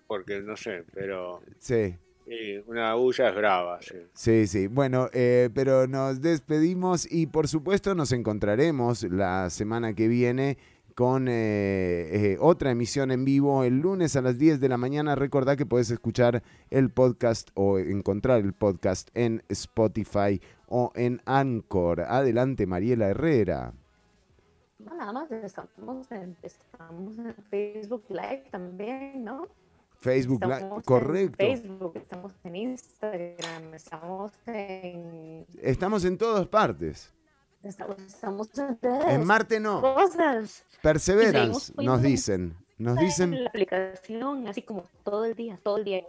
porque 0.08 0.42
no 0.42 0.56
sé, 0.58 0.84
pero 0.94 1.42
Sí, 1.58 1.96
sí, 2.26 2.64
una 2.68 2.93
bulla 2.95 3.30
es 3.30 3.35
brava. 3.35 3.81
Sí. 3.81 3.95
sí, 4.14 4.48
sí. 4.48 4.68
Bueno, 4.68 5.10
eh, 5.14 5.49
pero 5.53 5.88
nos 5.88 6.22
despedimos 6.22 7.11
y 7.11 7.27
por 7.27 7.48
supuesto 7.48 7.95
nos 7.95 8.11
encontraremos 8.11 9.03
la 9.03 9.49
semana 9.49 9.93
que 9.93 10.07
viene 10.07 10.57
con 10.95 11.27
eh, 11.27 11.34
eh, 12.11 12.38
otra 12.39 12.72
emisión 12.72 13.11
en 13.11 13.26
vivo 13.26 13.64
el 13.64 13.80
lunes 13.80 14.15
a 14.15 14.22
las 14.22 14.38
10 14.38 14.60
de 14.60 14.69
la 14.69 14.77
mañana. 14.77 15.15
Recordá 15.15 15.56
que 15.56 15.65
puedes 15.65 15.89
escuchar 15.91 16.43
el 16.69 16.89
podcast 16.89 17.49
o 17.53 17.80
encontrar 17.80 18.41
el 18.41 18.53
podcast 18.53 19.10
en 19.14 19.43
Spotify 19.49 20.41
o 20.68 20.91
en 20.95 21.22
Anchor. 21.26 22.02
Adelante, 22.02 22.65
Mariela 22.65 23.10
Herrera. 23.10 23.73
No, 24.80 24.95
nada 24.95 25.14
más 25.14 25.31
estamos 25.31 26.11
en, 26.11 26.35
estamos 26.41 27.18
en 27.19 27.35
Facebook 27.49 28.03
Live 28.10 28.45
también, 28.52 29.23
¿no? 29.23 29.48
Facebook 30.02 30.41
Live, 30.44 30.56
Estamos 30.56 30.84
correcto. 30.84 31.36
En 31.45 31.57
Facebook, 31.57 31.94
estamos 31.95 32.34
en 32.44 32.56
Instagram, 32.56 33.73
estamos 33.76 34.32
en. 34.48 35.45
Estamos 35.61 36.06
en 36.06 36.18
todas 36.18 36.48
partes. 36.48 37.14
Estamos, 37.61 37.98
estamos 37.99 38.49
en 38.57 38.80
redes, 38.82 39.06
En 39.10 39.23
Marte 39.26 39.60
no. 39.60 39.80
Cosas. 39.80 40.65
Perseverance, 40.82 41.72
nos 41.78 42.02
dicen. 42.02 42.56
Nos 42.80 42.98
en 42.98 43.06
dicen. 43.06 43.44
La 43.44 43.49
aplicación, 43.49 44.48
así 44.48 44.64
como 44.64 44.86
todo 45.03 45.26
el 45.26 45.36
día, 45.36 45.60
todo 45.61 45.78
el 45.78 45.86
día. 45.86 46.03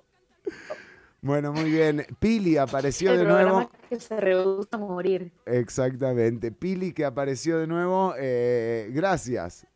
Bueno, 1.21 1.53
muy 1.53 1.71
bien. 1.71 2.07
Pili 2.19 2.57
apareció 2.57 3.13
el 3.13 3.19
de 3.19 3.25
nuevo. 3.25 3.71
que 3.91 4.01
se 4.01 4.19
rehúsa 4.19 4.71
a 4.73 4.79
morir. 4.79 5.31
Exactamente. 5.45 6.51
Pili 6.51 6.95
que 6.95 7.05
apareció 7.05 7.59
de 7.59 7.67
nuevo. 7.67 8.15
eh, 8.19 8.89
gracias. 8.91 9.67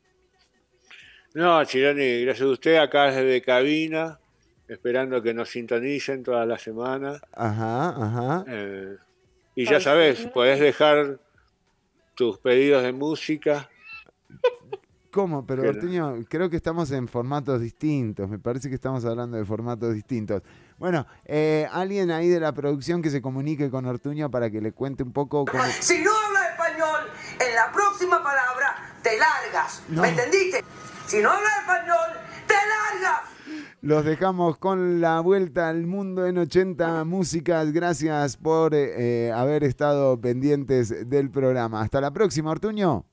No, 1.37 1.63
Chironi, 1.67 2.23
gracias 2.25 2.49
a 2.49 2.51
usted 2.51 2.77
acá 2.77 3.11
desde 3.11 3.43
cabina, 3.43 4.19
esperando 4.69 5.21
que 5.23 5.35
nos 5.35 5.51
sintonicen 5.51 6.23
toda 6.23 6.47
la 6.47 6.59
semana. 6.59 7.21
Ajá, 7.35 7.89
ajá. 7.91 8.45
Eh, 8.49 8.97
y 9.55 9.67
ya 9.67 9.79
sabes, 9.79 10.27
podés 10.33 10.59
dejar 10.61 11.19
tus 12.15 12.39
pedidos 12.39 12.83
de 12.85 12.93
música. 12.95 13.69
¿Cómo? 15.11 15.47
Pero 15.47 15.61
Pero- 15.61 15.75
Ortuño, 15.75 16.25
creo 16.27 16.49
que 16.49 16.57
estamos 16.57 16.91
en 16.91 17.07
formatos 17.07 17.61
distintos. 17.61 18.31
Me 18.31 18.39
parece 18.39 18.71
que 18.71 18.75
estamos 18.75 19.05
hablando 19.05 19.37
de 19.37 19.45
formatos 19.45 19.93
distintos. 19.93 20.41
Bueno, 20.79 21.07
eh, 21.27 21.69
alguien 21.71 22.13
ahí 22.13 22.29
de 22.29 22.41
la 22.41 22.53
producción 22.53 23.03
que 23.03 23.11
se 23.11 23.21
comunique 23.21 23.69
con 23.69 23.85
Ortuño 23.85 24.31
para 24.31 24.49
que 24.51 24.63
le 24.63 24.73
cuente 24.73 25.03
un 25.03 25.13
poco 25.13 25.45
cómo. 25.45 25.63
Si 25.81 26.03
no 26.03 26.11
hablas 26.17 26.51
español, 26.53 27.01
en 27.47 27.55
la 27.55 27.71
próxima 27.73 28.23
palabra 28.23 28.95
te 29.03 29.19
largas. 29.19 29.83
No. 29.91 30.01
¿Me 30.01 30.09
entendiste? 30.09 30.65
Si 31.07 31.23
no 31.23 31.31
hablas 31.31 31.53
español, 31.61 32.21
te 32.47 32.55
largas. 32.55 33.21
Los 33.81 34.05
dejamos 34.05 34.59
con 34.59 35.01
la 35.01 35.21
vuelta 35.21 35.69
al 35.69 35.87
mundo 35.87 36.27
en 36.27 36.39
80 36.39 37.05
músicas. 37.05 37.73
Gracias 37.73 38.37
por 38.37 38.75
eh, 38.75 39.27
eh, 39.29 39.33
haber 39.33 39.63
estado 39.63 40.21
pendientes 40.21 41.09
del 41.09 41.31
programa. 41.31 41.81
Hasta 41.81 42.01
la 42.01 42.11
próxima, 42.13 42.51
Ortuño. 42.51 43.07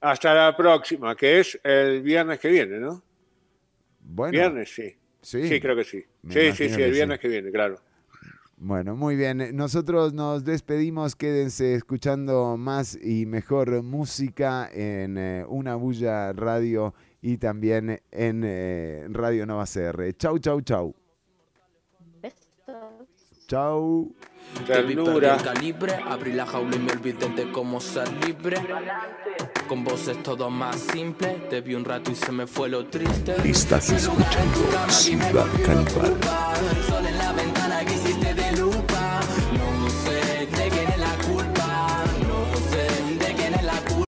Hasta 0.00 0.34
la 0.34 0.56
próxima, 0.56 1.14
que 1.14 1.38
es 1.38 1.60
el 1.62 2.02
viernes 2.02 2.40
que 2.40 2.48
viene, 2.48 2.78
¿no? 2.80 3.02
Bueno, 4.00 4.32
Viernes, 4.32 4.74
sí. 4.74 4.96
Sí. 5.20 5.60
creo 5.60 5.76
que 5.76 5.84
sí. 5.84 6.04
Me 6.22 6.34
Sí, 6.34 6.40
sí, 6.52 6.68
sí, 6.68 6.82
el 6.82 6.90
sí. 6.90 6.90
viernes 6.90 7.20
que 7.20 7.28
viene, 7.28 7.52
claro. 7.52 7.76
Bueno, 8.56 8.96
muy 8.96 9.14
bien. 9.14 9.56
Nosotros 9.56 10.12
nos 10.12 10.44
despedimos. 10.44 11.14
Quédense 11.14 11.74
escuchando 11.74 12.56
más 12.56 12.96
y 13.00 13.26
mejor 13.26 13.82
música 13.82 14.68
en 14.72 15.18
eh, 15.18 15.44
Una 15.48 15.76
Bulla 15.76 16.32
Radio 16.32 16.94
y 17.22 17.38
también 17.38 18.02
en 18.10 18.42
eh, 18.44 19.06
Radio 19.08 19.46
Nova 19.46 19.64
CR. 19.64 20.12
Chau, 20.18 20.38
chau, 20.38 20.60
chau. 20.60 20.94
Chau. 23.46 24.14
Te 24.66 24.82
vi 24.82 24.94
perdí 24.94 25.26
el 25.26 25.42
calibre, 25.42 25.94
abrí 26.06 26.32
la 26.32 26.46
jaula 26.46 26.76
y 26.76 26.78
me 26.78 26.92
olvidé 26.92 27.28
de 27.28 27.50
cómo 27.52 27.80
ser 27.80 28.10
libre. 28.24 28.56
Con 29.68 29.84
vos 29.84 30.08
es 30.08 30.22
todo 30.22 30.50
más 30.50 30.76
simple, 30.76 31.46
te 31.48 31.60
vi 31.60 31.74
un 31.74 31.84
rato 31.84 32.10
y 32.10 32.14
se 32.14 32.32
me 32.32 32.46
fue 32.46 32.68
lo 32.68 32.86
triste. 32.86 33.34
Estás 33.44 33.90
escuchando 33.90 34.58
Ciudad 34.88 35.46
Caníbal. 35.64 36.16
El 36.76 36.82
sol 36.84 37.06
en 37.06 37.18
la 37.18 37.32
ventana 37.32 37.84
que 37.84 37.94
hiciste 37.94 38.21